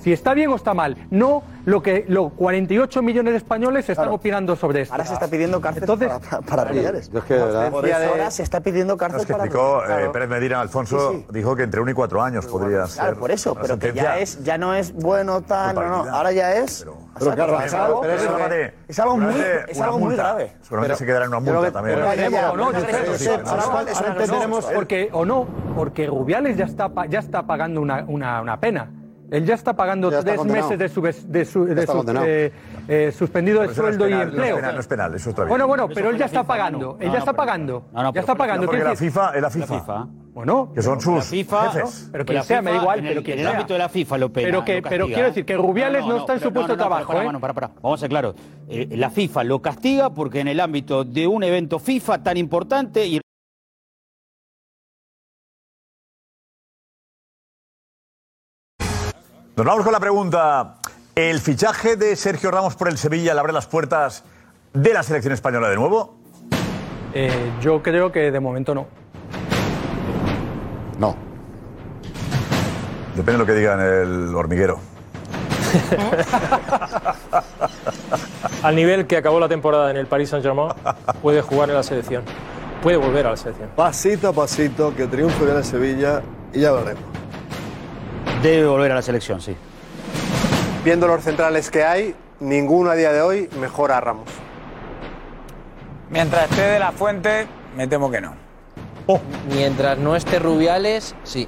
si 0.01 0.13
está 0.13 0.33
bien 0.33 0.49
o 0.49 0.55
está 0.55 0.73
mal. 0.73 0.95
No 1.09 1.43
lo 1.65 1.81
que 1.81 2.05
los 2.07 2.31
48 2.33 3.01
millones 3.01 3.33
de 3.33 3.37
españoles 3.37 3.89
están 3.89 4.09
opinando 4.09 4.55
sobre 4.55 4.81
esto. 4.81 4.93
Ahora 4.93 5.05
se 5.05 5.13
está 5.13 5.27
pidiendo 5.27 5.59
cárcel 5.59 5.83
Entonces, 5.83 6.09
para, 6.29 6.41
para 6.41 6.65
Rubiales. 6.65 7.09
Yo 7.11 7.19
es 7.19 7.25
que, 7.25 7.37
Ahora 7.39 8.31
se 8.31 8.43
está 8.43 8.61
pidiendo 8.61 8.95
cárcel 8.97 9.21
Es 9.21 9.25
que 9.27 9.33
para 9.33 9.45
explicó 9.45 9.81
Rubiales. 9.81 10.07
eh, 10.07 10.09
Pérez 10.11 10.29
Medina 10.29 10.61
Alfonso, 10.61 11.11
Sí, 11.11 11.17
sí. 11.17 11.25
dijo 11.33 11.55
que 11.55 11.63
entre 11.63 11.81
uno 11.81 11.91
y 11.91 11.93
cuatro 11.93 12.21
años 12.21 12.45
podría 12.45 12.87
ser. 12.87 13.01
Claro, 13.01 13.19
por 13.19 13.31
eso, 13.31 13.55
pero 13.55 13.77
que 13.77 13.93
ya 13.93 14.17
es, 14.19 14.43
ya 14.43 14.57
no 14.57 14.73
es 14.73 14.93
bueno 14.93 15.41
tal, 15.41 15.75
no, 15.75 16.05
no, 16.05 16.15
ahora 16.15 16.31
ya 16.31 16.53
es. 16.55 16.79
Pero 16.85 16.97
o 17.15 17.19
sea, 17.19 17.35
Carvajal, 17.35 17.65
es 17.67 17.73
algo, 17.73 18.01
pero 18.01 18.13
eso 18.13 18.35
pero- 18.37 18.71
es 18.87 18.99
algo 18.99 19.17
muy, 19.17 19.33
es 19.67 19.81
algo 19.81 19.99
muy 19.99 20.15
grave. 20.15 20.53
Seguramente 20.61 20.95
se 20.97 21.05
quedará 21.05 21.25
en 21.25 21.31
una 21.31 21.41
pero 21.41 21.55
multa 21.59 21.71
también. 21.71 21.95
pero 21.95 22.05
no, 22.05 22.11
ahora- 22.11 22.21
cosa. 24.49 24.71
porque 24.73 25.09
o 25.11 25.25
no, 25.25 25.47
porque 25.75 26.07
Rubiales 26.07 26.57
ya 26.57 26.65
está 26.65 26.89
ya 27.09 27.19
está 27.19 27.43
pagando 27.45 27.81
una, 27.81 28.03
una, 28.07 28.41
una 28.41 28.59
pena. 28.59 28.89
Él 29.29 29.45
ya 29.45 29.55
está 29.55 29.75
pagando 29.75 30.09
Ya 30.09 30.19
está 30.19 30.29
tres 30.31 30.37
condenado. 30.39 30.69
meses 30.69 30.79
de 30.79 30.89
su, 30.89 31.01
de 31.01 31.45
su, 31.45 31.65
de 31.65 31.85
su, 31.85 32.05
eh, 32.25 32.51
eh, 32.87 33.11
suspendido 33.11 33.61
de 33.61 33.73
sueldo 33.73 34.07
y 34.07 34.11
penal, 34.11 34.19
no 34.19 34.23
es 34.31 34.33
empleo. 34.37 34.55
penal, 34.55 34.73
No 34.75 34.79
es 34.81 34.87
penal, 34.87 35.15
eso 35.15 35.29
está 35.31 35.41
bien. 35.43 35.49
Bueno, 35.49 35.67
bueno, 35.67 35.87
pero 35.93 36.09
él 36.09 36.15
ya 36.15 36.19
la 36.21 36.25
está 36.27 36.39
FIFA, 36.41 36.47
pagando. 36.47 36.97
Él 37.01 37.11
ya 37.11 37.17
está 37.19 37.33
pagando. 37.33 37.85
No, 37.91 38.03
no, 38.03 38.13
ya 38.13 38.19
está 38.21 38.35
pagando. 38.35 38.65
porque 38.67 38.83
la 38.83 38.95
FIFA 38.95 39.31
es 39.35 39.41
la 39.41 39.49
FIFA. 39.49 40.07
Bueno, 40.33 40.71
Que 40.73 40.83
son 40.83 41.01
sus 41.01 41.15
La 41.15 41.21
FIFA, 41.23 41.71
jefes. 41.71 42.03
¿no? 42.05 42.11
Pero 42.11 42.23
la 42.23 42.27
quien 42.31 42.43
sea, 42.43 42.61
me 42.61 42.71
da 42.71 42.77
igual, 42.77 42.99
en 42.99 43.05
el- 43.07 43.11
pero 43.13 43.23
quien 43.23 43.39
en 43.39 43.45
el 43.45 43.49
sea. 43.51 43.57
ámbito 43.57 43.73
de 43.73 43.79
la 43.79 43.89
FIFA 43.89 44.17
lo 44.19 44.31
pena, 44.31 44.45
Pero, 44.47 44.63
que, 44.65 44.81
lo 44.81 44.89
pero 44.89 45.05
quiero 45.07 45.23
decir 45.23 45.45
que 45.45 45.57
Rubiales 45.57 46.05
no, 46.05 46.17
está 46.17 46.33
en 46.35 46.39
su 46.41 46.53
puesto 46.53 46.73
de 46.73 46.77
trabajo. 46.77 47.07
para, 47.07 47.23
¿eh? 47.23 47.25
mano, 47.25 47.39
para, 47.39 47.53
para. 47.53 47.67
Vamos 47.81 47.99
a 47.99 48.01
ser 48.01 48.09
claros. 48.09 48.35
Eh, 48.69 48.87
la 48.91 49.09
FIFA 49.09 49.43
lo 49.45 49.61
castiga 49.63 50.11
porque 50.11 50.39
en 50.41 50.47
el 50.47 50.59
ámbito 50.59 51.03
de 51.03 51.25
un 51.25 51.43
evento 51.43 51.79
FIFA 51.79 52.21
tan 52.21 52.37
importante 52.37 53.05
y 53.07 53.19
Nos 59.57 59.65
vamos 59.65 59.83
con 59.83 59.91
la 59.91 59.99
pregunta. 59.99 60.75
¿El 61.15 61.39
fichaje 61.39 61.95
de 61.95 62.15
Sergio 62.15 62.51
Ramos 62.51 62.75
por 62.75 62.89
el 62.89 62.97
Sevilla 62.99 63.33
le 63.33 63.39
abre 63.39 63.53
las 63.53 63.65
puertas 63.65 64.23
de 64.71 64.93
la 64.93 65.01
selección 65.01 65.33
española 65.33 65.67
de 65.67 65.75
nuevo? 65.75 66.15
Eh, 67.11 67.51
yo 67.59 67.81
creo 67.81 68.11
que 68.11 68.29
de 68.29 68.39
momento 68.39 68.75
no. 68.75 68.85
No. 70.99 71.15
Depende 73.15 73.31
de 73.31 73.37
lo 73.39 73.47
que 73.47 73.53
diga 73.53 73.73
en 73.73 73.79
el 73.79 74.35
hormiguero. 74.35 74.79
Al 78.61 78.75
nivel 78.75 79.07
que 79.07 79.17
acabó 79.17 79.39
la 79.39 79.49
temporada 79.49 79.89
en 79.89 79.97
el 79.97 80.05
Paris 80.05 80.29
Saint-Germain, 80.29 80.73
puede 81.19 81.41
jugar 81.41 81.69
en 81.69 81.75
la 81.77 81.83
selección. 81.83 82.23
Puede 82.83 82.97
volver 82.97 83.25
a 83.25 83.31
la 83.31 83.37
selección. 83.37 83.69
Pasito 83.75 84.29
a 84.29 84.33
pasito, 84.33 84.95
que 84.95 85.07
triunfe 85.07 85.49
en 85.49 85.57
el 85.57 85.63
Sevilla 85.63 86.21
y 86.53 86.59
ya 86.59 86.73
veremos. 86.73 87.17
Debe 88.51 88.67
volver 88.67 88.91
a 88.91 88.95
la 88.95 89.01
selección, 89.01 89.41
sí. 89.41 89.55
Viendo 90.83 91.07
los 91.07 91.23
centrales 91.23 91.69
que 91.69 91.83
hay, 91.83 92.15
ninguno 92.39 92.89
a 92.91 92.95
día 92.95 93.11
de 93.11 93.21
hoy 93.21 93.49
mejora 93.59 93.97
a 93.97 94.01
Ramos. 94.01 94.29
Mientras 96.09 96.49
esté 96.49 96.61
de 96.61 96.79
la 96.79 96.91
fuente, 96.91 97.47
me 97.75 97.87
temo 97.87 98.09
que 98.09 98.21
no. 98.21 98.33
Mientras 99.53 99.97
no 99.97 100.15
esté 100.15 100.39
Rubiales, 100.39 101.15
sí. 101.23 101.47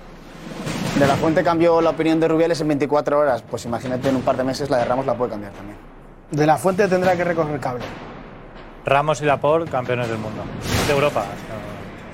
De 0.98 1.08
la 1.08 1.16
Fuente 1.16 1.44
cambió 1.44 1.80
la 1.82 1.92
opinión 1.92 2.20
de 2.20 2.28
Rubiales 2.28 2.60
en 2.60 2.68
24 2.68 3.20
horas. 3.20 3.42
Pues 3.50 3.64
imagínate 3.66 4.10
en 4.10 4.18
un 4.18 4.22
par 4.22 4.36
de 4.36 4.44
meses 4.44 4.70
la 4.70 4.80
de 4.80 4.86
Ramos 4.86 5.06
la 5.06 5.16
puede 5.16 5.32
cambiar 5.32 5.54
también. 5.54 5.78
De 6.32 6.46
la 6.46 6.58
fuente 6.58 6.88
tendrá 6.88 7.16
que 7.16 7.24
recoger 7.24 7.60
cable. 7.60 7.84
Ramos 8.86 9.22
y 9.22 9.26
Laporte, 9.26 9.72
campeones 9.72 10.10
del 10.10 10.18
mundo. 10.18 10.44
De 10.88 10.94
Europa. 10.94 11.24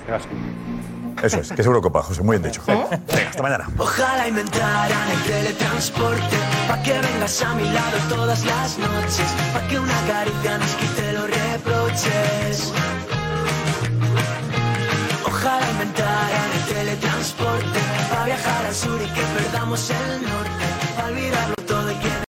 caso. 0.08 0.28
Eso 1.24 1.40
es, 1.40 1.52
que 1.52 1.62
es 1.62 1.68
Eurocopa, 1.68 2.04
José, 2.04 2.22
muy 2.22 2.38
bien 2.38 2.52
dicho. 2.52 2.62
Venga, 2.68 3.30
hasta 3.30 3.42
mañana. 3.42 3.68
Ojalá 3.78 4.28
inventaran 4.28 5.12
el 5.12 5.24
teletransporte 5.24 6.38
Pa' 6.68 6.82
que 6.84 6.94
vengas 6.94 7.42
a 7.42 7.54
mi 7.56 7.64
lado 7.64 7.98
todas 8.10 8.44
las 8.46 8.78
noches 8.78 9.28
Pa' 9.54 9.68
que 9.68 9.80
una 9.80 10.02
caricia 10.08 10.58
nos 10.58 10.72
quite 10.76 11.14
los 11.14 11.30
reproches 11.30 12.74
Ojalá 15.26 15.72
inventaran 15.72 16.52
el 16.58 16.74
teletransporte 16.74 17.80
Pa' 18.12 18.26
viajar 18.26 18.66
al 18.66 18.76
sur 18.76 19.00
y 19.02 19.08
que 19.08 19.22
perdamos 19.22 19.90
el 19.90 20.22
norte 20.22 21.55